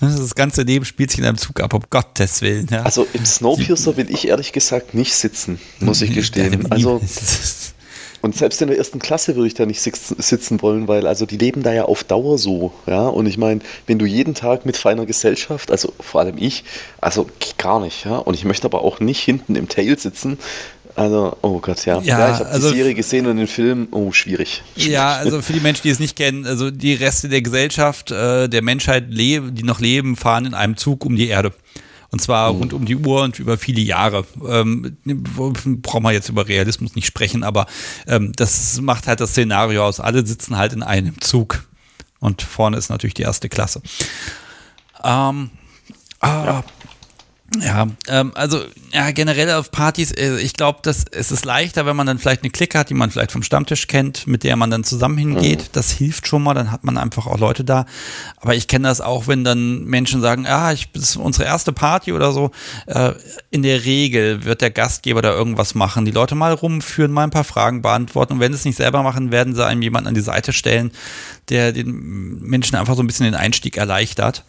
Das 0.00 0.36
ganze 0.36 0.62
Leben 0.62 0.84
spielt 0.84 1.10
sich 1.10 1.18
in 1.18 1.26
einem 1.26 1.38
Zug 1.38 1.60
ab, 1.60 1.74
um 1.74 1.82
Gottes 1.90 2.40
Willen. 2.42 2.68
Ja. 2.70 2.82
Also 2.82 3.06
im 3.12 3.26
Snowpiercer 3.26 3.96
will 3.96 4.08
ich 4.10 4.28
ehrlich 4.28 4.52
gesagt 4.52 4.94
nicht 4.94 5.12
sitzen, 5.12 5.58
muss 5.80 6.02
ich 6.02 6.14
gestehen. 6.14 6.70
Also 6.70 7.00
und 8.20 8.36
selbst 8.36 8.60
in 8.60 8.68
der 8.68 8.78
ersten 8.78 8.98
Klasse 8.98 9.36
würde 9.36 9.46
ich 9.46 9.54
da 9.54 9.64
nicht 9.64 9.80
sitzen 9.80 10.62
wollen, 10.62 10.88
weil 10.88 11.06
also 11.06 11.24
die 11.24 11.36
leben 11.36 11.62
da 11.62 11.72
ja 11.72 11.84
auf 11.84 12.04
Dauer 12.04 12.38
so, 12.38 12.72
ja. 12.86 13.06
Und 13.06 13.26
ich 13.26 13.38
meine, 13.38 13.60
wenn 13.86 13.98
du 13.98 14.06
jeden 14.06 14.34
Tag 14.34 14.66
mit 14.66 14.76
feiner 14.76 15.06
Gesellschaft, 15.06 15.70
also 15.70 15.92
vor 16.00 16.20
allem 16.20 16.36
ich, 16.38 16.64
also 17.00 17.26
gar 17.58 17.80
nicht, 17.80 18.04
ja. 18.04 18.16
Und 18.16 18.34
ich 18.34 18.44
möchte 18.44 18.66
aber 18.66 18.82
auch 18.82 19.00
nicht 19.00 19.20
hinten 19.20 19.54
im 19.54 19.68
Tail 19.68 19.98
sitzen. 19.98 20.38
Also, 20.96 21.36
oh 21.42 21.60
Gott, 21.60 21.86
ja. 21.86 22.00
Ja, 22.00 22.18
ja 22.18 22.34
ich 22.34 22.40
habe 22.40 22.50
also, 22.50 22.70
die 22.72 22.78
Serie 22.78 22.94
gesehen 22.94 23.26
und 23.26 23.36
den 23.36 23.46
Film, 23.46 23.86
oh, 23.92 24.10
schwierig. 24.10 24.64
Ja, 24.74 25.12
also 25.12 25.40
für 25.42 25.52
die 25.52 25.60
Menschen, 25.60 25.82
die 25.84 25.90
es 25.90 26.00
nicht 26.00 26.16
kennen, 26.16 26.44
also 26.44 26.72
die 26.72 26.94
Reste 26.94 27.28
der 27.28 27.40
Gesellschaft, 27.40 28.10
äh, 28.10 28.48
der 28.48 28.62
Menschheit, 28.62 29.04
die 29.10 29.62
noch 29.62 29.78
leben, 29.78 30.16
fahren 30.16 30.46
in 30.46 30.54
einem 30.54 30.76
Zug 30.76 31.06
um 31.06 31.14
die 31.14 31.28
Erde. 31.28 31.52
Und 32.10 32.20
zwar 32.20 32.52
mhm. 32.52 32.58
rund 32.58 32.72
um 32.72 32.84
die 32.86 32.96
Uhr 32.96 33.22
und 33.22 33.38
über 33.38 33.58
viele 33.58 33.80
Jahre. 33.80 34.24
Ähm, 34.46 34.96
brauchen 35.04 36.02
wir 36.02 36.12
jetzt 36.12 36.28
über 36.28 36.48
Realismus 36.48 36.94
nicht 36.94 37.06
sprechen, 37.06 37.42
aber 37.42 37.66
ähm, 38.06 38.32
das 38.34 38.80
macht 38.80 39.06
halt 39.06 39.20
das 39.20 39.30
Szenario 39.30 39.84
aus. 39.84 40.00
Alle 40.00 40.26
sitzen 40.26 40.56
halt 40.56 40.72
in 40.72 40.82
einem 40.82 41.20
Zug. 41.20 41.64
Und 42.20 42.42
vorne 42.42 42.76
ist 42.76 42.88
natürlich 42.88 43.14
die 43.14 43.22
erste 43.22 43.48
Klasse. 43.48 43.82
Ähm, 45.04 45.50
ah, 46.20 46.44
ja. 46.44 46.64
Ja, 47.56 47.86
ähm, 48.08 48.32
also 48.34 48.60
ja, 48.92 49.10
generell 49.10 49.50
auf 49.52 49.70
Partys, 49.70 50.12
äh, 50.12 50.38
ich 50.38 50.52
glaube, 50.52 50.80
es 50.84 51.04
ist 51.30 51.44
leichter, 51.46 51.86
wenn 51.86 51.96
man 51.96 52.06
dann 52.06 52.18
vielleicht 52.18 52.42
eine 52.42 52.50
Clique 52.50 52.78
hat, 52.78 52.90
die 52.90 52.94
man 52.94 53.10
vielleicht 53.10 53.32
vom 53.32 53.42
Stammtisch 53.42 53.86
kennt, 53.86 54.26
mit 54.26 54.44
der 54.44 54.56
man 54.56 54.70
dann 54.70 54.84
zusammen 54.84 55.16
hingeht. 55.16 55.60
Mhm. 55.60 55.68
Das 55.72 55.90
hilft 55.90 56.28
schon 56.28 56.42
mal, 56.42 56.52
dann 56.52 56.70
hat 56.70 56.84
man 56.84 56.98
einfach 56.98 57.26
auch 57.26 57.38
Leute 57.38 57.64
da. 57.64 57.86
Aber 58.36 58.54
ich 58.54 58.68
kenne 58.68 58.86
das 58.86 59.00
auch, 59.00 59.28
wenn 59.28 59.44
dann 59.44 59.84
Menschen 59.84 60.20
sagen, 60.20 60.46
ah, 60.46 60.72
ich, 60.72 60.92
das 60.92 61.04
ist 61.04 61.16
unsere 61.16 61.46
erste 61.46 61.72
Party 61.72 62.12
oder 62.12 62.32
so. 62.32 62.50
Äh, 62.86 63.12
in 63.50 63.62
der 63.62 63.86
Regel 63.86 64.44
wird 64.44 64.60
der 64.60 64.70
Gastgeber 64.70 65.22
da 65.22 65.32
irgendwas 65.32 65.74
machen, 65.74 66.04
die 66.04 66.10
Leute 66.10 66.34
mal 66.34 66.52
rumführen, 66.52 67.12
mal 67.12 67.24
ein 67.24 67.30
paar 67.30 67.44
Fragen 67.44 67.80
beantworten. 67.80 68.34
Und 68.34 68.40
wenn 68.40 68.52
sie 68.52 68.58
es 68.58 68.64
nicht 68.66 68.76
selber 68.76 69.02
machen, 69.02 69.32
werden 69.32 69.54
sie 69.54 69.64
einem 69.64 69.80
jemanden 69.80 70.08
an 70.08 70.14
die 70.14 70.20
Seite 70.20 70.52
stellen, 70.52 70.92
der 71.48 71.72
den 71.72 72.40
Menschen 72.42 72.76
einfach 72.76 72.94
so 72.94 73.02
ein 73.02 73.06
bisschen 73.06 73.24
den 73.24 73.34
Einstieg 73.34 73.78
erleichtert. 73.78 74.44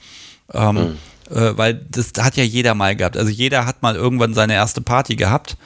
Ähm, 0.53 0.75
mhm 0.75 0.97
äh, 1.29 1.57
weil 1.57 1.75
das 1.89 2.11
hat 2.19 2.37
ja 2.37 2.43
jeder 2.43 2.75
mal 2.75 2.95
gehabt. 2.95 3.17
Also 3.17 3.29
jeder 3.29 3.65
hat 3.65 3.81
mal 3.81 3.95
irgendwann 3.95 4.33
seine 4.33 4.53
erste 4.53 4.81
Party 4.81 5.15
gehabt. 5.15 5.57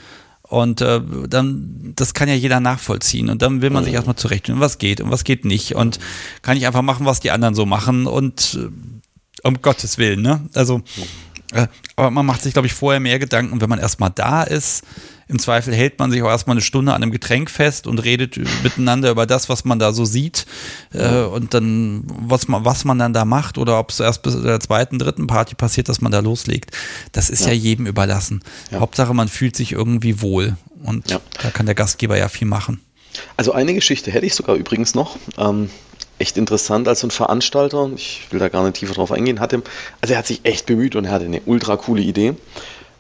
Und 0.44 0.82
äh, 0.82 1.02
dann, 1.28 1.94
das 1.96 2.14
kann 2.14 2.30
ja 2.30 2.36
jeder 2.36 2.60
nachvollziehen. 2.60 3.30
Und 3.30 3.42
dann 3.42 3.62
will 3.62 3.72
man 3.72 3.84
sich 3.84 3.94
erstmal 3.94 4.18
zurechtfinden, 4.18 4.62
was 4.62 4.78
geht 4.78 5.02
und 5.02 5.10
was 5.10 5.24
geht 5.24 5.46
nicht. 5.46 5.74
Und 5.76 6.00
kann 6.42 6.58
ich 6.58 6.68
einfach 6.68 6.84
machen, 6.84 7.06
was 7.06 7.20
die 7.20 7.32
anderen 7.32 7.56
so 7.56 7.66
machen. 7.66 8.06
Und 8.06 8.60
äh, 8.62 9.48
um 9.48 9.62
Gottes 9.62 9.98
Willen, 9.98 10.22
ne? 10.22 10.48
Also, 10.54 10.82
äh, 11.54 11.68
aber 11.96 12.12
man 12.12 12.26
macht 12.26 12.44
sich, 12.44 12.54
glaube 12.54 12.68
ich, 12.68 12.74
vorher 12.74 13.00
mehr 13.00 13.20
Gedanken. 13.20 13.62
wenn 13.62 13.70
man 13.70 13.80
erstmal 13.80 14.12
da 14.12 14.44
ist, 14.44 14.84
im 15.28 15.40
Zweifel 15.40 15.74
hält 15.74 16.00
man 16.00 16.12
sich 16.12 16.22
auch 16.22 16.30
erstmal 16.30 16.56
eine 16.56 16.62
Stunde 16.62 16.94
an 16.94 17.02
einem 17.02 17.12
Getränk 17.12 17.50
fest 17.50 17.88
und 17.88 18.00
redet 18.00 18.38
miteinander 18.64 19.12
über 19.12 19.26
das, 19.26 19.50
was 19.50 19.66
man 19.66 19.80
da 19.80 19.94
so 19.94 20.06
sieht 20.06 20.46
äh, 20.94 21.22
und 21.22 21.54
dann, 21.54 22.04
was 22.06 22.48
man, 22.48 22.66
was 22.66 22.86
man 22.86 23.00
dann 23.00 23.14
da 23.14 23.26
macht 23.26 23.58
oder 23.58 23.80
ob 23.80 23.92
es 23.92 24.00
erst 24.00 24.24
bis 24.24 24.42
der 24.42 24.60
zweiten, 24.60 25.00
dritten 25.00 25.28
Party 25.28 25.56
passiert, 25.56 25.90
dass 25.90 26.02
man 26.02 26.12
da 26.12 26.20
loslegt. 26.20 26.72
Das 27.12 27.30
ist 27.30 27.42
ja, 27.42 27.48
ja 27.48 27.54
jedem 27.54 27.86
überlassen. 27.86 28.44
Ja. 28.72 28.80
Hauptsache, 28.80 29.14
man 29.14 29.28
fühlt 29.28 29.56
sich 29.56 29.72
irgendwie 29.72 30.22
wohl 30.22 30.58
und 30.84 31.10
ja. 31.10 31.20
da 31.42 31.50
kann 31.50 31.66
der 31.66 31.76
Gastgeber 31.76 32.18
ja 32.18 32.28
viel 32.28 32.48
machen. 32.48 32.82
Also 33.38 33.52
eine 33.52 33.74
Geschichte 33.74 34.12
hätte 34.12 34.26
ich 34.26 34.36
sogar 34.36 34.56
übrigens 34.56 34.96
noch. 34.96 35.18
Ähm, 35.38 35.70
echt 36.20 36.38
interessant 36.38 36.88
als 36.88 37.04
ein 37.04 37.12
Veranstalter, 37.12 37.90
ich 37.96 38.22
will 38.32 38.40
da 38.40 38.50
gar 38.50 38.64
nicht 38.64 38.78
tiefer 38.78 38.94
drauf 38.94 39.12
eingehen, 39.12 39.40
hatte, 39.40 39.62
also 40.02 40.14
er 40.14 40.20
hat 40.20 40.28
sich 40.28 40.42
echt 40.44 40.66
bemüht 40.66 40.96
und 40.96 41.06
er 41.06 41.12
hatte 41.12 41.26
eine 41.26 41.42
ultra 41.46 41.76
coole 41.76 42.02
Idee. 42.02 42.36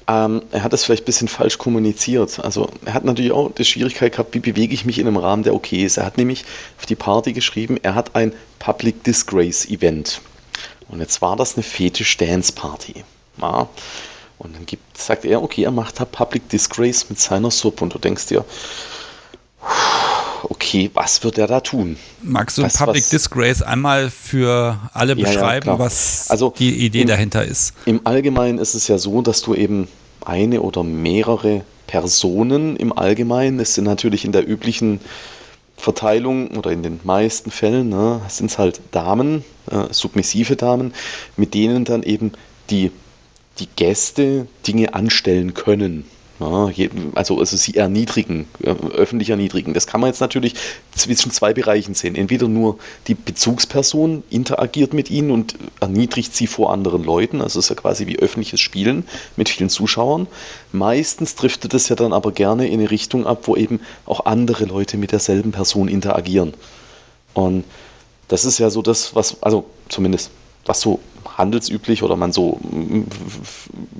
Ähm, 0.07 0.41
er 0.51 0.63
hat 0.63 0.73
das 0.73 0.83
vielleicht 0.83 1.03
ein 1.03 1.05
bisschen 1.05 1.27
falsch 1.27 1.57
kommuniziert. 1.57 2.39
Also 2.39 2.69
er 2.85 2.93
hat 2.93 3.05
natürlich 3.05 3.31
auch 3.31 3.51
die 3.51 3.65
Schwierigkeit 3.65 4.11
gehabt, 4.11 4.33
wie 4.33 4.39
bewege 4.39 4.73
ich 4.73 4.85
mich 4.85 4.99
in 4.99 5.07
einem 5.07 5.17
Rahmen, 5.17 5.43
der 5.43 5.53
okay 5.53 5.83
ist. 5.83 5.97
Er 5.97 6.05
hat 6.05 6.17
nämlich 6.17 6.45
auf 6.77 6.85
die 6.85 6.95
Party 6.95 7.33
geschrieben, 7.33 7.77
er 7.81 7.95
hat 7.95 8.15
ein 8.15 8.33
Public 8.59 9.03
Disgrace 9.03 9.65
Event. 9.65 10.21
Und 10.89 10.99
jetzt 10.99 11.21
war 11.21 11.35
das 11.35 11.55
eine 11.55 11.63
Fetisch 11.63 12.17
Dance 12.17 12.51
Party. 12.51 13.03
Ja. 13.41 13.69
Und 14.37 14.55
dann 14.55 14.65
gibt, 14.65 14.97
sagt 14.97 15.25
er, 15.25 15.41
okay, 15.41 15.63
er 15.63 15.71
macht 15.71 15.99
da 15.99 16.05
Public 16.05 16.49
Disgrace 16.49 17.09
mit 17.09 17.19
seiner 17.19 17.49
Sub. 17.49 17.81
Und 17.81 17.93
du 17.93 17.99
denkst 17.99 18.27
dir, 18.27 18.43
okay, 20.49 20.89
was 20.93 21.23
wird 21.23 21.37
er 21.37 21.47
da 21.47 21.59
tun? 21.61 21.97
Magst 22.21 22.57
du 22.57 22.63
was, 22.63 22.77
Public 22.77 23.03
was, 23.03 23.09
Disgrace 23.09 23.61
einmal 23.61 24.09
für 24.09 24.79
alle 24.93 25.13
Ja, 25.15 25.19
ja, 25.19 25.31
beschreiben, 25.31 25.63
klar. 25.63 25.79
was 25.79 26.29
Also, 26.29 26.53
die 26.57 26.85
Idee 26.85 27.01
im- 27.01 27.07
dahinter 27.07 27.45
ist? 27.45 27.73
Im 27.85 28.01
Allgemeinen 28.05 28.57
ist 28.59 28.73
es 28.75 28.87
ja 28.87 28.97
so, 28.97 29.21
dass 29.21 29.41
du 29.41 29.53
eben 29.55 29.87
eine 30.25 30.61
oder 30.61 30.83
mehrere 30.83 31.63
Personen 31.87 32.75
im 32.77 32.97
Allgemeinen, 32.97 33.59
es 33.59 33.75
sind 33.75 33.83
natürlich 33.85 34.25
in 34.25 34.31
der 34.31 34.47
üblichen 34.47 34.99
Verteilung 35.77 36.47
oder 36.57 36.71
in 36.71 36.81
den 36.83 36.99
meisten 37.03 37.51
Fällen, 37.51 37.89
ne, 37.89 38.21
sind 38.29 38.49
es 38.51 38.57
halt 38.57 38.79
Damen, 38.91 39.43
äh, 39.69 39.91
submissive 39.91 40.55
Damen, 40.55 40.93
mit 41.35 41.53
denen 41.53 41.83
dann 41.83 42.03
eben 42.03 42.31
die, 42.69 42.91
die 43.59 43.67
Gäste 43.75 44.47
Dinge 44.65 44.93
anstellen 44.93 45.53
können. 45.53 46.05
Je- 46.73 46.89
also, 47.15 47.39
also 47.39 47.57
sie 47.57 47.75
erniedrigen, 47.75 48.47
äh, 48.61 48.69
öffentlich 48.69 49.29
erniedrigen. 49.29 49.73
Das 49.73 49.87
kann 49.87 50.01
man 50.01 50.09
jetzt 50.09 50.19
natürlich 50.19 50.55
zwischen 50.95 51.31
zwei 51.31 51.53
Bereichen 51.53 51.93
sehen. 51.93 52.15
Entweder 52.15 52.47
nur 52.47 52.79
die 53.07 53.15
Bezugsperson 53.15 54.23
interagiert 54.29 54.93
mit 54.93 55.11
ihnen 55.11 55.31
und 55.31 55.55
erniedrigt 55.79 56.35
sie 56.35 56.47
vor 56.47 56.71
anderen 56.71 57.03
Leuten. 57.03 57.41
Also 57.41 57.59
es 57.59 57.65
ist 57.65 57.69
ja 57.69 57.75
quasi 57.75 58.07
wie 58.07 58.19
öffentliches 58.19 58.61
Spielen 58.61 59.05
mit 59.35 59.49
vielen 59.49 59.69
Zuschauern. 59.69 60.27
Meistens 60.71 61.35
driftet 61.35 61.73
es 61.73 61.89
ja 61.89 61.95
dann 61.95 62.13
aber 62.13 62.31
gerne 62.31 62.67
in 62.67 62.79
eine 62.79 62.89
Richtung 62.91 63.27
ab, 63.27 63.43
wo 63.47 63.55
eben 63.55 63.79
auch 64.05 64.25
andere 64.25 64.65
Leute 64.65 64.97
mit 64.97 65.11
derselben 65.11 65.51
Person 65.51 65.87
interagieren. 65.87 66.53
Und 67.33 67.63
das 68.27 68.45
ist 68.45 68.57
ja 68.59 68.69
so 68.69 68.81
das, 68.81 69.15
was, 69.15 69.41
also 69.43 69.65
zumindest 69.89 70.31
was 70.65 70.81
so 70.81 70.99
handelsüblich 71.37 72.03
oder 72.03 72.15
man 72.15 72.31
so 72.31 72.59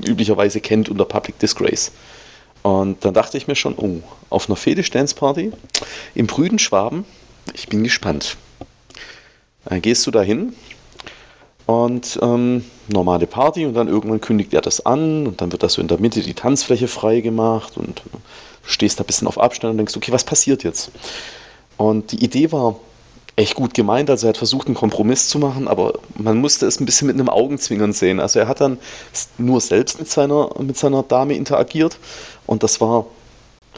üblicherweise 0.06 0.61
kennt 0.61 0.90
unter 0.90 1.06
Public 1.06 1.38
Disgrace. 1.40 1.91
Und 2.64 3.03
dann 3.03 3.14
dachte 3.14 3.38
ich 3.38 3.48
mir 3.48 3.56
schon, 3.56 3.76
oh, 3.77 4.02
auf 4.30 4.49
einer 4.49 4.56
Fetisch-Dance-Party 4.56 5.52
im 6.15 6.27
Brüden 6.27 6.60
Schwaben, 6.60 7.06
ich 7.53 7.68
bin 7.68 7.84
gespannt. 7.84 8.38
Dann 9.65 9.81
gehst 9.81 10.07
du 10.07 10.11
dahin 10.11 10.53
und 11.65 12.19
ähm, 12.22 12.65
normale 12.88 13.27
Party 13.27 13.65
und 13.65 13.73
dann 13.73 13.88
irgendwann 13.88 14.22
kündigt 14.22 14.53
er 14.53 14.61
das 14.61 14.85
an 14.85 15.27
und 15.27 15.41
dann 15.41 15.52
wird 15.52 15.64
das 15.64 15.73
so 15.73 15.81
in 15.81 15.88
der 15.88 15.99
Mitte 15.99 16.22
die 16.22 16.34
Tanzfläche 16.34 16.88
frei 16.88 17.22
gemacht 17.22 17.77
und 17.77 18.02
du 18.06 18.19
stehst 18.64 18.99
da 18.99 19.03
ein 19.03 19.07
bisschen 19.07 19.27
auf 19.27 19.38
Abstand 19.38 19.72
und 19.72 19.77
denkst, 19.77 19.95
okay, 19.95 20.11
was 20.11 20.23
passiert 20.23 20.64
jetzt? 20.64 20.91
Und 21.77 22.11
die 22.11 22.23
Idee 22.23 22.52
war 22.52 22.77
echt 23.35 23.56
gut 23.56 23.73
gemeint, 23.73 24.10
also 24.10 24.27
er 24.27 24.30
hat 24.30 24.38
versucht, 24.38 24.68
einen 24.68 24.76
Kompromiss 24.76 25.27
zu 25.27 25.40
machen, 25.40 25.68
aber 25.68 25.94
man 26.15 26.38
musste 26.38 26.68
es 26.68 26.80
ein 26.80 26.85
bisschen 26.85 27.07
mit 27.07 27.15
einem 27.15 27.30
Augenzwinkern 27.30 27.91
sehen. 27.91 28.19
Also 28.19 28.40
er 28.40 28.48
hat 28.48 28.61
dann 28.61 28.77
nur 29.38 29.60
selbst 29.60 29.98
mit 29.99 30.10
seiner, 30.10 30.52
mit 30.60 30.77
seiner 30.77 31.02
Dame 31.02 31.34
interagiert 31.34 31.98
und 32.45 32.64
das 32.64 32.82
war 32.82 33.06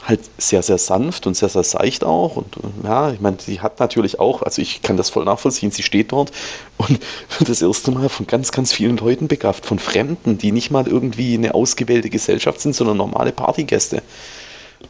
halt 0.04 0.20
sehr, 0.38 0.62
sehr 0.62 0.78
sanft 0.78 1.26
und 1.26 1.36
sehr, 1.36 1.48
sehr 1.48 1.62
seicht 1.62 2.04
auch. 2.04 2.36
Und 2.36 2.56
äh, 2.56 2.86
ja, 2.86 3.10
ich 3.12 3.20
meine, 3.20 3.38
sie 3.40 3.60
hat 3.60 3.80
natürlich 3.80 4.20
auch, 4.20 4.42
also 4.42 4.62
ich 4.62 4.82
kann 4.82 4.96
das 4.96 5.10
voll 5.10 5.24
nachvollziehen, 5.24 5.70
sie 5.70 5.82
steht 5.82 6.12
dort 6.12 6.32
und 6.76 6.90
wird 6.90 7.00
das 7.48 7.62
erste 7.62 7.90
Mal 7.90 8.08
von 8.08 8.26
ganz, 8.26 8.52
ganz 8.52 8.72
vielen 8.72 8.96
Leuten 8.96 9.28
begafft, 9.28 9.66
von 9.66 9.78
Fremden, 9.78 10.38
die 10.38 10.52
nicht 10.52 10.70
mal 10.70 10.86
irgendwie 10.86 11.34
eine 11.34 11.54
ausgewählte 11.54 12.10
Gesellschaft 12.10 12.60
sind, 12.60 12.74
sondern 12.74 12.96
normale 12.98 13.32
Partygäste. 13.32 14.02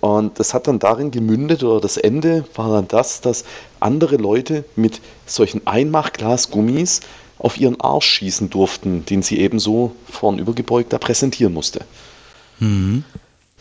Und 0.01 0.39
das 0.39 0.53
hat 0.53 0.67
dann 0.67 0.79
darin 0.79 1.11
gemündet, 1.11 1.63
oder 1.63 1.81
das 1.81 1.97
Ende 1.97 2.45
war 2.55 2.71
dann 2.71 2.89
das, 2.89 3.21
dass 3.21 3.45
andere 3.81 4.17
Leute 4.17 4.65
mit 4.75 5.01
solchen 5.27 5.67
Einmachglasgummis 5.67 7.01
auf 7.39 7.59
ihren 7.59 7.81
Arsch 7.81 8.07
schießen 8.07 8.51
durften, 8.51 9.05
den 9.07 9.23
sie 9.23 9.39
eben 9.39 9.59
so 9.59 9.93
vornübergebeugt 10.11 10.93
da 10.93 10.99
präsentieren 10.99 11.53
musste. 11.53 11.85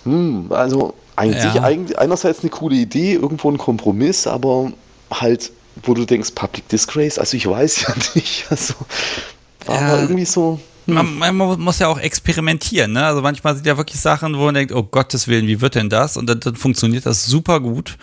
Hm, 0.06 0.48
also 0.52 0.94
eigentlich, 1.16 1.54
Ja. 1.56 1.64
eigentlich 1.64 1.98
einerseits 2.00 2.42
eine 2.42 2.50
coole 2.50 2.76
Idee, 2.76 3.14
irgendwo 3.14 3.50
ein 3.52 3.58
Kompromiss, 3.58 4.28
aber 4.28 4.72
halt, 5.12 5.52
wo 5.84 5.94
du 5.94 6.06
denkst, 6.06 6.32
Public 6.36 6.68
Disgrace, 6.70 7.20
also 7.20 7.36
ich 7.38 7.48
weiß 7.48 7.82
ja 7.88 7.94
nicht, 8.16 8.46
also 8.50 8.74
war 9.66 9.82
Ja. 9.82 10.02
irgendwie 10.02 10.26
so. 10.26 10.60
Man, 10.88 11.18
man 11.18 11.36
muss 11.36 11.80
ja 11.80 11.88
auch 11.88 11.98
experimentieren, 11.98 12.94
ne? 12.94 13.04
Also 13.04 13.22
manchmal 13.24 13.56
sind 13.56 13.66
ja 13.66 13.76
wirklich 13.76 14.00
Sachen, 14.00 14.38
wo 14.38 14.46
man 14.46 14.54
denkt, 14.54 14.72
oh 14.72 14.84
Gottes 14.84 15.28
Willen, 15.28 15.48
wie 15.48 15.60
wird 15.60 15.74
denn 15.74 15.90
das? 15.90 16.16
Und 16.16 16.28
dann, 16.28 16.40
dann 16.42 16.56
funktioniert 16.56 17.08
das 17.08 17.26
super 17.26 17.60
gut. 17.60 17.98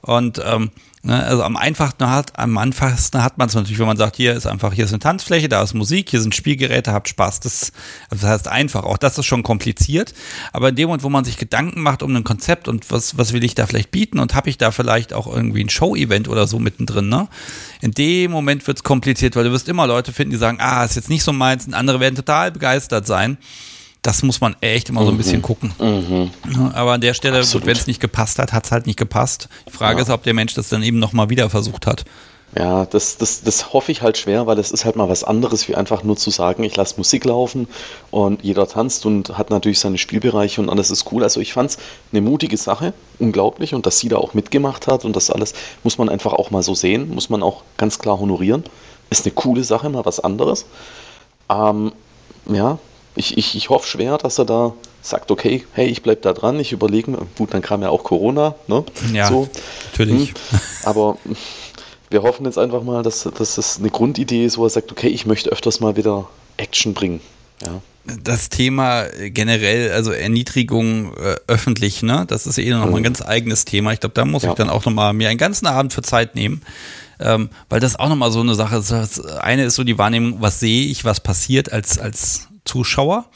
Und 0.00 0.42
ähm, 0.44 0.70
ne, 1.04 1.22
also 1.24 1.42
am 1.42 1.56
einfachsten 1.56 2.08
hat, 2.08 2.38
am 2.38 2.56
einfachsten 2.58 3.22
hat 3.22 3.38
man 3.38 3.48
es 3.48 3.54
natürlich, 3.54 3.78
wenn 3.78 3.86
man 3.86 3.96
sagt, 3.96 4.16
hier 4.16 4.34
ist 4.34 4.46
einfach, 4.46 4.72
hier 4.72 4.84
ist 4.84 4.92
eine 4.92 4.98
Tanzfläche, 4.98 5.48
da 5.48 5.62
ist 5.62 5.74
Musik, 5.74 6.10
hier 6.10 6.20
sind 6.20 6.34
Spielgeräte, 6.34 6.92
habt 6.92 7.08
Spaß. 7.08 7.40
Das, 7.40 7.72
also 8.10 8.22
das 8.22 8.30
heißt 8.30 8.48
einfach. 8.48 8.84
Auch 8.84 8.98
das 8.98 9.18
ist 9.18 9.26
schon 9.26 9.42
kompliziert. 9.42 10.14
Aber 10.52 10.70
in 10.70 10.76
dem 10.76 10.88
Moment, 10.88 11.02
wo 11.02 11.10
man 11.10 11.24
sich 11.24 11.36
Gedanken 11.36 11.80
macht 11.80 12.02
um 12.02 12.14
ein 12.14 12.24
Konzept 12.24 12.68
und 12.68 12.90
was, 12.90 13.16
was 13.18 13.32
will 13.32 13.44
ich 13.44 13.54
da 13.54 13.66
vielleicht 13.66 13.90
bieten 13.90 14.18
und 14.18 14.34
habe 14.34 14.50
ich 14.50 14.58
da 14.58 14.70
vielleicht 14.70 15.12
auch 15.12 15.26
irgendwie 15.26 15.62
ein 15.62 15.70
Show-Event 15.70 16.28
oder 16.28 16.46
so 16.46 16.58
mittendrin, 16.58 17.08
ne? 17.08 17.28
In 17.80 17.92
dem 17.92 18.30
Moment 18.30 18.66
wird's 18.66 18.82
kompliziert, 18.82 19.36
weil 19.36 19.44
du 19.44 19.52
wirst 19.52 19.68
immer 19.68 19.86
Leute 19.86 20.12
finden, 20.12 20.32
die 20.32 20.38
sagen, 20.38 20.58
ah, 20.60 20.84
ist 20.84 20.96
jetzt 20.96 21.10
nicht 21.10 21.22
so 21.22 21.32
meins, 21.32 21.66
und 21.66 21.74
andere 21.74 22.00
werden 22.00 22.16
total 22.16 22.50
begeistert 22.50 23.06
sein. 23.06 23.36
Das 24.04 24.22
muss 24.22 24.42
man 24.42 24.54
echt 24.60 24.90
immer 24.90 25.02
so 25.02 25.10
ein 25.10 25.16
bisschen 25.16 25.40
gucken. 25.40 25.72
Ja, 25.78 26.72
Aber 26.74 26.92
an 26.92 27.00
der 27.00 27.14
Stelle, 27.14 27.42
wenn 27.42 27.76
es 27.76 27.86
nicht 27.86 28.00
gepasst 28.00 28.38
hat, 28.38 28.52
hat's 28.52 28.70
halt 28.70 28.86
nicht 28.86 28.98
gepasst. 28.98 29.48
Die 29.66 29.72
Frage 29.72 30.02
ist, 30.02 30.10
ob 30.10 30.22
der 30.24 30.34
Mensch 30.34 30.52
das 30.52 30.68
dann 30.68 30.82
eben 30.82 30.98
nochmal 30.98 31.30
wieder 31.30 31.48
versucht 31.48 31.86
hat. 31.86 32.04
Ja, 32.54 32.84
das, 32.84 33.16
das, 33.16 33.42
das 33.42 33.72
hoffe 33.72 33.90
ich 33.90 34.02
halt 34.02 34.18
schwer, 34.18 34.46
weil 34.46 34.58
es 34.58 34.72
ist 34.72 34.84
halt 34.84 34.94
mal 34.94 35.08
was 35.08 35.24
anderes, 35.24 35.66
wie 35.68 35.74
einfach 35.74 36.04
nur 36.04 36.16
zu 36.18 36.28
sagen, 36.28 36.64
ich 36.64 36.76
lasse 36.76 36.98
Musik 36.98 37.24
laufen 37.24 37.66
und 38.10 38.44
jeder 38.44 38.68
tanzt 38.68 39.06
und 39.06 39.38
hat 39.38 39.48
natürlich 39.48 39.80
seine 39.80 39.96
Spielbereiche 39.96 40.60
und 40.60 40.68
alles 40.68 40.90
ist 40.90 41.10
cool. 41.10 41.22
Also 41.22 41.40
ich 41.40 41.54
fand 41.54 41.70
es 41.70 41.78
eine 42.12 42.20
mutige 42.20 42.58
Sache, 42.58 42.92
unglaublich 43.18 43.74
und 43.74 43.86
dass 43.86 43.98
sie 44.00 44.10
da 44.10 44.18
auch 44.18 44.34
mitgemacht 44.34 44.86
hat 44.86 45.06
und 45.06 45.16
das 45.16 45.30
alles 45.30 45.54
muss 45.82 45.96
man 45.96 46.10
einfach 46.10 46.34
auch 46.34 46.50
mal 46.50 46.62
so 46.62 46.74
sehen, 46.74 47.12
muss 47.12 47.30
man 47.30 47.42
auch 47.42 47.62
ganz 47.78 47.98
klar 47.98 48.20
honorieren. 48.20 48.64
Ist 49.08 49.24
eine 49.24 49.34
coole 49.34 49.64
Sache, 49.64 49.88
mal 49.88 50.04
was 50.04 50.20
anderes. 50.20 50.66
Ähm, 51.48 51.92
ja, 52.46 52.78
ich, 53.16 53.38
ich, 53.38 53.54
ich 53.54 53.68
hoffe 53.70 53.86
schwer, 53.88 54.18
dass 54.18 54.38
er 54.38 54.44
da 54.44 54.72
sagt, 55.02 55.30
okay, 55.30 55.64
hey, 55.72 55.86
ich 55.86 56.02
bleib 56.02 56.22
da 56.22 56.32
dran, 56.32 56.58
ich 56.58 56.72
überlege 56.72 57.10
mir, 57.10 57.18
gut, 57.36 57.52
dann 57.54 57.62
kam 57.62 57.82
ja 57.82 57.90
auch 57.90 58.04
Corona, 58.04 58.54
ne? 58.66 58.84
Ja, 59.12 59.28
so. 59.28 59.48
natürlich. 59.92 60.30
Hm, 60.30 60.34
aber 60.84 61.18
wir 62.10 62.22
hoffen 62.22 62.46
jetzt 62.46 62.58
einfach 62.58 62.82
mal, 62.82 63.02
dass, 63.02 63.22
dass 63.22 63.56
das 63.56 63.78
eine 63.78 63.90
Grundidee 63.90 64.44
ist, 64.44 64.56
wo 64.58 64.64
er 64.64 64.70
sagt, 64.70 64.90
okay, 64.92 65.08
ich 65.08 65.26
möchte 65.26 65.50
öfters 65.50 65.80
mal 65.80 65.96
wieder 65.96 66.28
Action 66.56 66.94
bringen. 66.94 67.20
Ja. 67.64 67.80
Das 68.22 68.50
Thema 68.50 69.04
generell, 69.30 69.92
also 69.92 70.12
Erniedrigung 70.12 71.14
äh, 71.16 71.36
öffentlich, 71.46 72.02
ne, 72.02 72.24
das 72.28 72.46
ist 72.46 72.58
eh 72.58 72.68
nochmal 72.70 72.96
ein 72.96 73.02
ganz 73.02 73.22
eigenes 73.22 73.64
Thema. 73.64 73.92
Ich 73.92 74.00
glaube, 74.00 74.14
da 74.14 74.24
muss 74.26 74.42
Ja. 74.42 74.50
ich 74.50 74.54
dann 74.56 74.68
auch 74.68 74.84
nochmal 74.84 75.14
mir 75.14 75.28
einen 75.30 75.38
ganzen 75.38 75.66
Abend 75.66 75.92
für 75.92 76.02
Zeit 76.02 76.34
nehmen. 76.34 76.62
Ähm, 77.20 77.48
weil 77.68 77.78
das 77.80 77.96
auch 77.96 78.08
nochmal 78.08 78.32
so 78.32 78.40
eine 78.40 78.56
Sache 78.56 78.76
ist. 78.76 78.90
Das 78.90 79.24
eine 79.24 79.64
ist 79.64 79.76
so 79.76 79.84
die 79.84 79.98
Wahrnehmung, 79.98 80.38
was 80.40 80.58
sehe 80.60 80.86
ich, 80.86 81.04
was 81.04 81.20
passiert 81.20 81.72
als, 81.72 81.96
als 81.98 82.48
Zuschauer. 82.64 83.26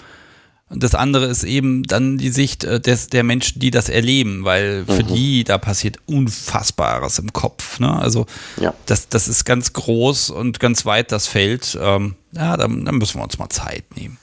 Und 0.70 0.82
das 0.82 0.94
andere 0.94 1.24
ist 1.26 1.44
eben 1.44 1.82
dann 1.84 2.18
die 2.18 2.28
Sicht 2.28 2.62
äh, 2.64 2.78
des, 2.78 3.06
der 3.06 3.24
Menschen, 3.24 3.58
die 3.58 3.70
das 3.70 3.88
erleben, 3.88 4.44
weil 4.44 4.84
für 4.86 5.02
die 5.02 5.42
da 5.44 5.56
passiert 5.56 5.96
Unfassbares 6.04 7.18
im 7.18 7.32
Kopf. 7.32 7.80
Ne? 7.80 7.90
Also 7.98 8.26
Ja. 8.60 8.74
das, 8.84 9.08
das 9.08 9.28
ist 9.28 9.46
ganz 9.46 9.72
groß 9.72 10.28
und 10.28 10.60
ganz 10.60 10.84
weit 10.84 11.10
das 11.10 11.26
Feld. 11.26 11.78
Ähm, 11.80 12.16
ja, 12.32 12.58
dann, 12.58 12.84
dann 12.84 12.96
müssen 12.96 13.18
wir 13.18 13.24
uns 13.24 13.38
mal 13.38 13.48
Zeit 13.48 13.84
nehmen. 13.96 14.18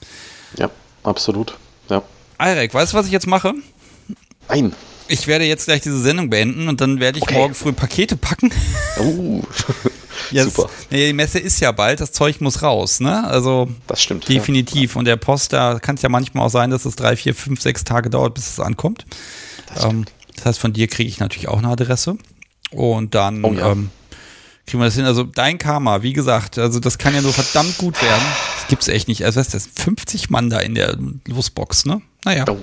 ja, 0.56 0.70
absolut. 1.02 1.56
Ja. 1.88 2.02
Eirek, 2.38 2.72
weißt 2.74 2.92
du, 2.92 2.96
was 2.98 3.06
ich 3.06 3.12
jetzt 3.12 3.26
mache? 3.26 3.52
Nein. 4.48 4.72
Ich 5.08 5.26
werde 5.26 5.44
jetzt 5.44 5.66
gleich 5.66 5.80
diese 5.82 6.00
Sendung 6.00 6.30
beenden 6.30 6.68
und 6.68 6.80
dann 6.80 7.00
werde 7.00 7.18
ich 7.18 7.22
Okay. 7.24 7.34
morgen 7.34 7.54
früh 7.54 7.72
Pakete 7.72 8.16
packen. 8.16 8.50
Uh, 9.00 9.42
Jetzt, 10.30 10.56
Super. 10.56 10.70
Nee, 10.90 11.06
die 11.08 11.12
Messe 11.12 11.38
ist 11.38 11.60
ja 11.60 11.72
bald, 11.72 12.00
das 12.00 12.12
Zeug 12.12 12.40
muss 12.40 12.62
raus, 12.62 13.00
ne? 13.00 13.24
Also 13.26 13.68
Das 13.86 14.00
stimmt. 14.02 14.28
definitiv. 14.28 14.96
Und 14.96 15.04
der 15.06 15.16
Post, 15.16 15.52
da 15.52 15.78
kann 15.78 15.96
es 15.96 16.02
ja 16.02 16.08
manchmal 16.08 16.46
auch 16.46 16.50
sein, 16.50 16.70
dass 16.70 16.84
es 16.84 16.96
drei, 16.96 17.16
vier, 17.16 17.34
fünf, 17.34 17.60
sechs 17.60 17.84
Tage 17.84 18.10
dauert, 18.10 18.34
bis 18.34 18.50
es 18.50 18.60
ankommt. 18.60 19.04
Das 19.74 19.84
Ähm, 19.84 20.04
das 20.36 20.44
heißt, 20.46 20.58
von 20.58 20.72
dir 20.72 20.86
kriege 20.88 21.08
ich 21.08 21.18
natürlich 21.18 21.48
auch 21.48 21.58
eine 21.58 21.68
Adresse. 21.68 22.16
Und 22.70 23.14
dann 23.14 23.44
Oh 23.44 23.52
ja. 23.52 23.72
ähm, 23.72 23.90
kriegen 24.66 24.80
wir 24.80 24.86
das 24.86 24.94
hin. 24.96 25.04
Also 25.04 25.22
dein 25.22 25.58
Karma, 25.58 26.02
wie 26.02 26.12
gesagt, 26.12 26.58
also 26.58 26.80
das 26.80 26.98
kann 26.98 27.14
ja 27.14 27.22
nur 27.22 27.32
verdammt 27.32 27.78
gut 27.78 28.00
werden. 28.02 28.22
Das 28.56 28.66
gibt's 28.68 28.88
echt 28.88 29.08
nicht. 29.08 29.24
Also 29.24 29.40
was 29.40 29.54
ist 29.54 29.54
das? 29.54 29.68
50 29.84 30.28
Mann 30.30 30.50
da 30.50 30.58
in 30.58 30.74
der 30.74 30.96
Losbox, 31.26 31.84
ne? 31.86 32.02
Naja. 32.24 32.44
Oh. 32.48 32.58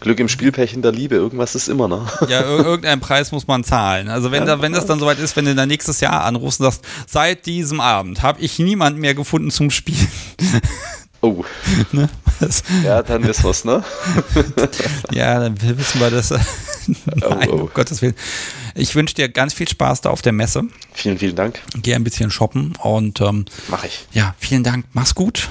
Glück 0.00 0.20
im 0.20 0.28
Spielpärchen 0.28 0.82
der 0.82 0.92
Liebe, 0.92 1.14
irgendwas 1.14 1.54
ist 1.54 1.68
immer, 1.68 1.88
ne? 1.88 2.06
Ja, 2.28 2.40
ir 2.40 2.64
irgendeinen 2.64 3.00
Preis 3.00 3.32
muss 3.32 3.46
man 3.46 3.64
zahlen. 3.64 4.08
Also 4.08 4.30
wenn, 4.30 4.46
da, 4.46 4.60
wenn 4.60 4.72
das 4.72 4.86
dann 4.86 5.00
soweit 5.00 5.18
ist, 5.18 5.36
wenn 5.36 5.44
du 5.44 5.54
dann 5.54 5.68
nächstes 5.68 6.00
Jahr 6.00 6.24
anrufst 6.24 6.60
und 6.60 6.64
sagst, 6.64 6.84
seit 7.06 7.46
diesem 7.46 7.80
Abend 7.80 8.22
habe 8.22 8.40
ich 8.40 8.58
niemanden 8.58 9.00
mehr 9.00 9.14
gefunden 9.14 9.50
zum 9.50 9.70
Spielen. 9.70 10.08
Oh. 11.22 11.44
Ne? 11.92 12.08
ja, 12.84 13.02
dann 13.02 13.22
ist 13.24 13.42
was, 13.42 13.64
ne? 13.64 13.82
ja, 15.10 15.40
dann 15.40 15.60
wissen 15.78 16.00
wir 16.00 16.10
das. 16.10 16.30
Nein, 16.30 16.42
oh, 17.22 17.36
oh. 17.48 17.56
um 17.62 17.70
Gottes 17.72 18.02
Willen. 18.02 18.14
Ich 18.74 18.94
wünsche 18.94 19.14
dir 19.14 19.30
ganz 19.30 19.54
viel 19.54 19.66
Spaß 19.66 20.02
da 20.02 20.10
auf 20.10 20.20
der 20.20 20.32
Messe. 20.32 20.64
Vielen, 20.92 21.18
vielen 21.18 21.34
Dank. 21.34 21.62
Geh 21.76 21.94
ein 21.94 22.04
bisschen 22.04 22.30
shoppen 22.30 22.74
und 22.82 23.22
ähm, 23.22 23.46
mach 23.68 23.84
ich. 23.84 24.06
Ja, 24.12 24.34
vielen 24.38 24.64
Dank. 24.64 24.84
Mach's 24.92 25.14
gut. 25.14 25.48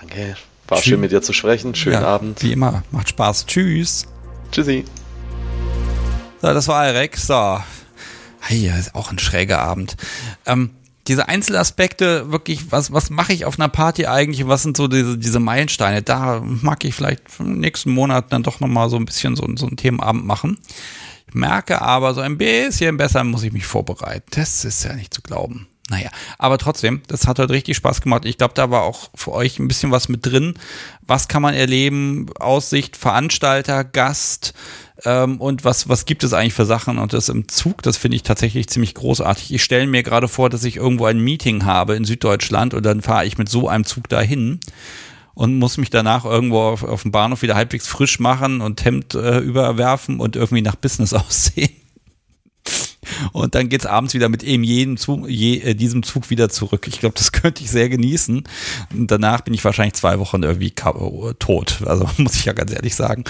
Danke. 0.00 0.36
War 0.68 0.78
Tschüss. 0.78 0.86
schön 0.86 1.00
mit 1.00 1.12
dir 1.12 1.22
zu 1.22 1.32
sprechen. 1.32 1.74
Schönen 1.74 2.02
ja, 2.02 2.06
Abend. 2.06 2.42
Wie 2.42 2.52
immer. 2.52 2.82
Macht 2.90 3.10
Spaß. 3.10 3.46
Tschüss. 3.46 4.06
Tschüssi. 4.50 4.84
So, 6.40 6.52
das 6.54 6.68
war 6.68 6.76
Alrek. 6.80 7.16
So. 7.16 7.60
Hey, 8.40 8.70
ist 8.78 8.94
auch 8.94 9.10
ein 9.10 9.18
schräger 9.18 9.60
Abend. 9.60 9.96
Ähm, 10.46 10.70
diese 11.06 11.28
Einzelaspekte, 11.28 12.32
wirklich, 12.32 12.72
was, 12.72 12.92
was 12.92 13.10
mache 13.10 13.32
ich 13.32 13.44
auf 13.44 13.58
einer 13.58 13.68
Party 13.68 14.06
eigentlich? 14.06 14.46
Was 14.46 14.62
sind 14.62 14.76
so 14.76 14.88
diese, 14.88 15.18
diese 15.18 15.40
Meilensteine? 15.40 16.02
Da 16.02 16.40
mag 16.42 16.84
ich 16.84 16.94
vielleicht 16.94 17.22
im 17.38 17.60
nächsten 17.60 17.90
Monat 17.90 18.32
dann 18.32 18.42
doch 18.42 18.60
nochmal 18.60 18.88
so 18.88 18.96
ein 18.96 19.04
bisschen 19.04 19.36
so, 19.36 19.46
so 19.56 19.66
einen 19.66 19.76
Themenabend 19.76 20.24
machen. 20.24 20.58
Ich 21.28 21.34
merke 21.34 21.82
aber, 21.82 22.14
so 22.14 22.20
ein 22.20 22.38
bisschen 22.38 22.96
besser 22.96 23.24
muss 23.24 23.42
ich 23.42 23.52
mich 23.52 23.66
vorbereiten. 23.66 24.26
Das 24.30 24.64
ist 24.64 24.84
ja 24.84 24.94
nicht 24.94 25.12
zu 25.12 25.20
glauben. 25.20 25.66
Naja, 25.90 26.08
aber 26.38 26.56
trotzdem, 26.56 27.02
das 27.08 27.26
hat 27.26 27.38
heute 27.38 27.52
richtig 27.52 27.76
Spaß 27.76 28.00
gemacht. 28.00 28.24
Ich 28.24 28.38
glaube, 28.38 28.54
da 28.54 28.70
war 28.70 28.84
auch 28.84 29.10
für 29.14 29.32
euch 29.32 29.58
ein 29.58 29.68
bisschen 29.68 29.90
was 29.90 30.08
mit 30.08 30.24
drin. 30.24 30.54
Was 31.06 31.28
kann 31.28 31.42
man 31.42 31.52
erleben? 31.52 32.26
Aussicht, 32.40 32.96
Veranstalter, 32.96 33.84
Gast, 33.84 34.54
ähm, 35.04 35.40
und 35.40 35.64
was, 35.64 35.88
was 35.88 36.06
gibt 36.06 36.22
es 36.24 36.32
eigentlich 36.32 36.54
für 36.54 36.66
Sachen 36.66 36.98
und 36.98 37.12
das 37.12 37.28
im 37.28 37.48
Zug, 37.48 37.82
das 37.82 37.96
finde 37.96 38.16
ich 38.16 38.22
tatsächlich 38.22 38.68
ziemlich 38.68 38.94
großartig. 38.94 39.52
Ich 39.52 39.64
stelle 39.64 39.86
mir 39.86 40.02
gerade 40.02 40.28
vor, 40.28 40.50
dass 40.50 40.64
ich 40.64 40.76
irgendwo 40.76 41.06
ein 41.06 41.18
Meeting 41.18 41.64
habe 41.64 41.96
in 41.96 42.04
Süddeutschland 42.04 42.74
und 42.74 42.84
dann 42.84 43.02
fahre 43.02 43.26
ich 43.26 43.36
mit 43.36 43.48
so 43.48 43.68
einem 43.68 43.84
Zug 43.84 44.08
dahin 44.08 44.60
und 45.34 45.58
muss 45.58 45.78
mich 45.78 45.90
danach 45.90 46.24
irgendwo 46.24 46.60
auf, 46.60 46.84
auf 46.84 47.02
dem 47.02 47.10
Bahnhof 47.10 47.42
wieder 47.42 47.56
halbwegs 47.56 47.88
frisch 47.88 48.20
machen 48.20 48.60
und 48.60 48.84
Hemd 48.84 49.14
äh, 49.14 49.38
überwerfen 49.38 50.20
und 50.20 50.36
irgendwie 50.36 50.62
nach 50.62 50.76
Business 50.76 51.12
aussehen. 51.12 51.83
Und 53.32 53.54
dann 53.54 53.68
geht's 53.68 53.86
abends 53.86 54.14
wieder 54.14 54.28
mit 54.28 54.42
eben 54.42 54.64
jedem 54.64 54.96
Zug, 54.96 55.28
je, 55.28 55.58
äh, 55.58 55.74
diesem 55.74 56.02
Zug 56.02 56.30
wieder 56.30 56.48
zurück. 56.48 56.86
Ich 56.88 57.00
glaube, 57.00 57.14
das 57.16 57.32
könnte 57.32 57.62
ich 57.62 57.70
sehr 57.70 57.88
genießen. 57.88 58.44
Und 58.92 59.10
danach 59.10 59.42
bin 59.42 59.54
ich 59.54 59.64
wahrscheinlich 59.64 59.94
zwei 59.94 60.18
Wochen 60.18 60.42
irgendwie 60.42 60.72
tot. 60.72 61.82
Also 61.86 62.08
muss 62.18 62.34
ich 62.36 62.44
ja 62.44 62.52
ganz 62.52 62.72
ehrlich 62.72 62.94
sagen. 62.94 63.24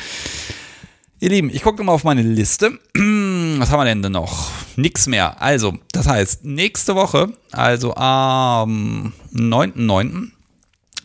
Ihr 1.21 1.31
Lieben, 1.31 1.49
ich 1.49 1.63
gucke 1.63 1.83
mal 1.85 1.93
auf 1.93 2.05
meine 2.05 2.23
Liste. 2.23 2.73
Was 2.95 3.71
haben 3.71 3.81
wir 3.81 3.85
denn, 3.85 4.03
denn 4.03 4.13
noch? 4.13 4.51
Nix 4.77 5.07
mehr. 5.07 5.41
Also, 5.41 5.75
das 5.93 6.07
heißt, 6.07 6.45
nächste 6.45 6.97
Woche, 6.97 7.33
also 7.53 7.95
am 7.95 9.13
9.9., 9.33 10.31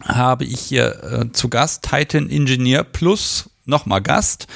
habe 0.03 0.45
ich 0.45 0.59
hier 0.59 1.03
äh, 1.03 1.31
zu 1.31 1.49
Gast 1.49 1.83
Titan 1.83 2.29
Engineer 2.29 2.83
plus 2.83 3.49
nochmal 3.69 4.01
Gast. 4.01 4.47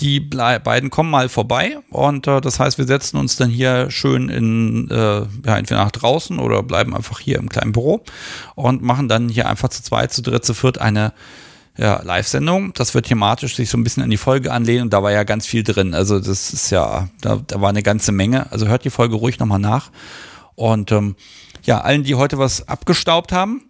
Die 0.00 0.20
beiden 0.20 0.90
kommen 0.90 1.10
mal 1.10 1.28
vorbei 1.28 1.78
und 1.90 2.26
äh, 2.26 2.40
das 2.40 2.60
heißt, 2.60 2.78
wir 2.78 2.86
setzen 2.86 3.16
uns 3.16 3.36
dann 3.36 3.50
hier 3.50 3.90
schön 3.90 4.28
in, 4.28 4.90
äh, 4.90 5.22
ja, 5.46 5.56
entweder 5.56 5.82
nach 5.84 5.90
draußen 5.90 6.38
oder 6.38 6.62
bleiben 6.62 6.94
einfach 6.94 7.20
hier 7.20 7.38
im 7.38 7.48
kleinen 7.48 7.72
Büro 7.72 8.04
und 8.54 8.82
machen 8.82 9.08
dann 9.08 9.28
hier 9.28 9.48
einfach 9.48 9.68
zu 9.68 9.82
zweit, 9.82 10.12
zu 10.12 10.22
dritt, 10.22 10.44
zu 10.44 10.54
viert 10.54 10.78
eine 10.78 11.12
ja, 11.78 12.02
Live-Sendung. 12.02 12.72
Das 12.74 12.94
wird 12.94 13.06
thematisch 13.06 13.54
sich 13.54 13.70
so 13.70 13.78
ein 13.78 13.84
bisschen 13.84 14.02
an 14.02 14.10
die 14.10 14.16
Folge 14.16 14.52
anlehnen 14.52 14.82
und 14.82 14.92
da 14.92 15.02
war 15.02 15.12
ja 15.12 15.22
ganz 15.22 15.46
viel 15.46 15.62
drin. 15.62 15.94
Also 15.94 16.18
das 16.18 16.52
ist 16.52 16.70
ja, 16.70 17.08
da, 17.20 17.40
da 17.46 17.60
war 17.60 17.68
eine 17.70 17.82
ganze 17.82 18.12
Menge. 18.12 18.50
Also 18.52 18.66
hört 18.66 18.84
die 18.84 18.90
Folge 18.90 19.14
ruhig 19.14 19.38
nochmal 19.38 19.60
nach. 19.60 19.90
Und 20.56 20.90
ähm, 20.90 21.14
ja, 21.62 21.80
allen, 21.80 22.02
die 22.02 22.16
heute 22.16 22.38
was 22.38 22.66
abgestaubt 22.66 23.32
haben, 23.32 23.62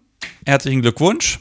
herzlichen 0.45 0.81
Glückwunsch. 0.81 1.39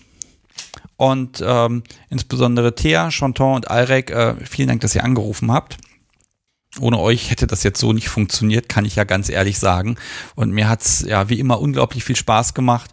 Und 0.99 1.43
ähm, 1.47 1.85
insbesondere 2.11 2.75
Thea, 2.75 3.11
Chanton 3.11 3.55
und 3.55 3.71
Alrek, 3.71 4.11
äh, 4.11 4.35
vielen 4.45 4.67
Dank, 4.67 4.81
dass 4.81 4.97
ihr 4.97 5.05
angerufen 5.05 5.53
habt. 5.53 5.79
Ohne 6.81 6.99
euch 6.99 7.31
hätte 7.31 7.47
das 7.47 7.63
jetzt 7.63 7.79
so 7.79 7.93
nicht 7.93 8.09
funktioniert, 8.09 8.69
kann 8.69 8.85
ich 8.85 8.97
ja 8.97 9.05
ganz 9.05 9.29
ehrlich 9.29 9.61
sagen. 9.61 9.97
Und 10.35 10.51
mir 10.51 10.69
hat's 10.69 11.05
ja 11.07 11.29
wie 11.29 11.39
immer 11.39 11.61
unglaublich 11.61 12.03
viel 12.03 12.17
Spaß 12.17 12.53
gemacht. 12.53 12.91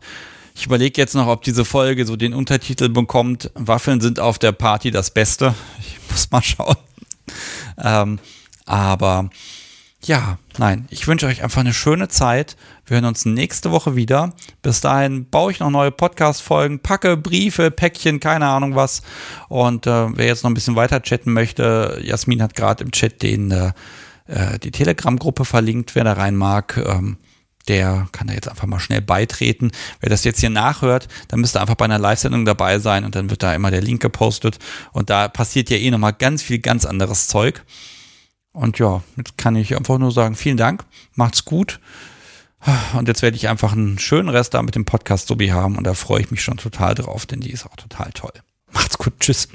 Ich 0.54 0.68
überlege 0.68 1.02
jetzt 1.02 1.16
noch, 1.16 1.26
ob 1.26 1.42
diese 1.42 1.66
Folge 1.66 2.06
so 2.06 2.16
den 2.16 2.36
Untertitel 2.36 2.90
bekommt. 2.90 3.50
Waffeln 3.56 4.00
sind 4.00 4.20
auf 4.20 4.38
der 4.38 4.52
Party 4.52 4.92
das 4.92 5.10
Beste. 5.10 5.56
Ich 5.80 5.98
muss 6.12 6.30
mal 6.30 6.44
schauen. 6.44 6.78
Ähm, 7.84 8.20
aber 8.68 9.32
ja, 10.06 10.38
nein, 10.58 10.86
ich 10.90 11.08
wünsche 11.08 11.26
euch 11.26 11.42
einfach 11.42 11.62
eine 11.62 11.74
schöne 11.74 12.08
Zeit. 12.08 12.56
Wir 12.86 12.96
hören 12.96 13.06
uns 13.06 13.26
nächste 13.26 13.72
Woche 13.72 13.96
wieder. 13.96 14.34
Bis 14.62 14.80
dahin 14.80 15.28
baue 15.30 15.52
ich 15.52 15.60
noch 15.60 15.72
neue 15.72 15.92
Podcast-Folgen, 15.92 16.80
packe 16.80 17.18
Briefe, 17.18 17.72
Päckchen, 17.72 18.20
keine 18.20 18.46
Ahnung 18.46 18.76
was. 18.76 19.02
Und 19.50 19.88
äh, 19.88 20.16
wer 20.16 20.28
jetzt 20.28 20.44
noch 20.44 20.52
ein 20.52 20.54
bisschen 20.54 20.76
weiter 20.76 21.02
chatten 21.02 21.34
möchte, 21.34 22.00
Jasmin 22.04 22.44
hat 22.44 22.56
gerade 22.56 22.84
im 22.84 22.92
Chat 22.92 23.24
den, 23.24 23.50
äh, 23.50 23.72
äh 24.28 24.60
die 24.60 24.72
Telegram-Gruppe 24.72 25.44
verlinkt, 25.44 25.96
wer 25.96 26.04
da 26.04 26.14
rein 26.14 26.36
mag. 26.36 26.78
Ähm, 26.78 27.18
der 27.68 28.08
kann 28.12 28.28
da 28.28 28.36
jetzt 28.36 28.48
einfach 28.48 28.68
mal 28.68 28.80
schnell 28.80 29.02
beitreten. 29.02 29.72
Wer 30.02 30.10
das 30.12 30.24
jetzt 30.24 30.40
hier 30.40 30.52
nachhört, 30.52 31.08
dann 31.30 31.40
müsste 31.40 31.60
einfach 31.60 31.74
bei 31.74 31.86
einer 31.86 31.98
Live-Sendung 31.98 32.46
dabei 32.46 32.78
sein 32.78 33.06
und 33.06 33.16
dann 33.16 33.32
wird 33.32 33.42
da 33.42 33.56
immer 33.56 33.72
der 33.72 33.82
Link 33.82 34.04
gepostet. 34.04 34.60
Und 34.92 35.10
da 35.10 35.28
passiert 35.30 35.72
ja 35.72 35.78
eh 35.78 35.90
nochmal 35.90 36.14
ganz 36.14 36.44
viel 36.44 36.60
ganz 36.60 36.86
anderes 36.86 37.26
Zeug. 37.26 37.64
Und 38.56 38.80
ja, 38.80 39.04
jetzt 39.18 39.38
kann 39.38 39.58
ich 39.58 39.76
einfach 39.76 39.98
nur 39.98 40.12
sagen, 40.12 40.36
vielen 40.36 40.56
Dank, 40.56 40.86
macht's 41.14 41.44
gut. 41.44 41.82
Und 42.98 43.08
jetzt 43.08 43.22
werde 43.22 43.36
ich 43.38 43.50
einfach 43.50 43.74
einen 43.74 44.00
schönen 44.00 44.30
Rest 44.30 44.54
da 44.54 44.64
mit 44.64 44.76
dem 44.76 44.86
Podcast 44.86 45.28
Sobi 45.28 45.50
haben 45.50 45.78
und 45.78 45.84
da 45.84 45.94
freue 45.94 46.22
ich 46.22 46.32
mich 46.32 46.42
schon 46.42 46.58
total 46.58 46.96
drauf, 46.96 47.26
denn 47.26 47.42
die 47.42 47.52
ist 47.52 47.66
auch 47.66 47.76
total 47.76 48.12
toll. 48.14 48.32
Macht's 48.72 48.98
gut, 48.98 49.14
tschüss. 49.20 49.50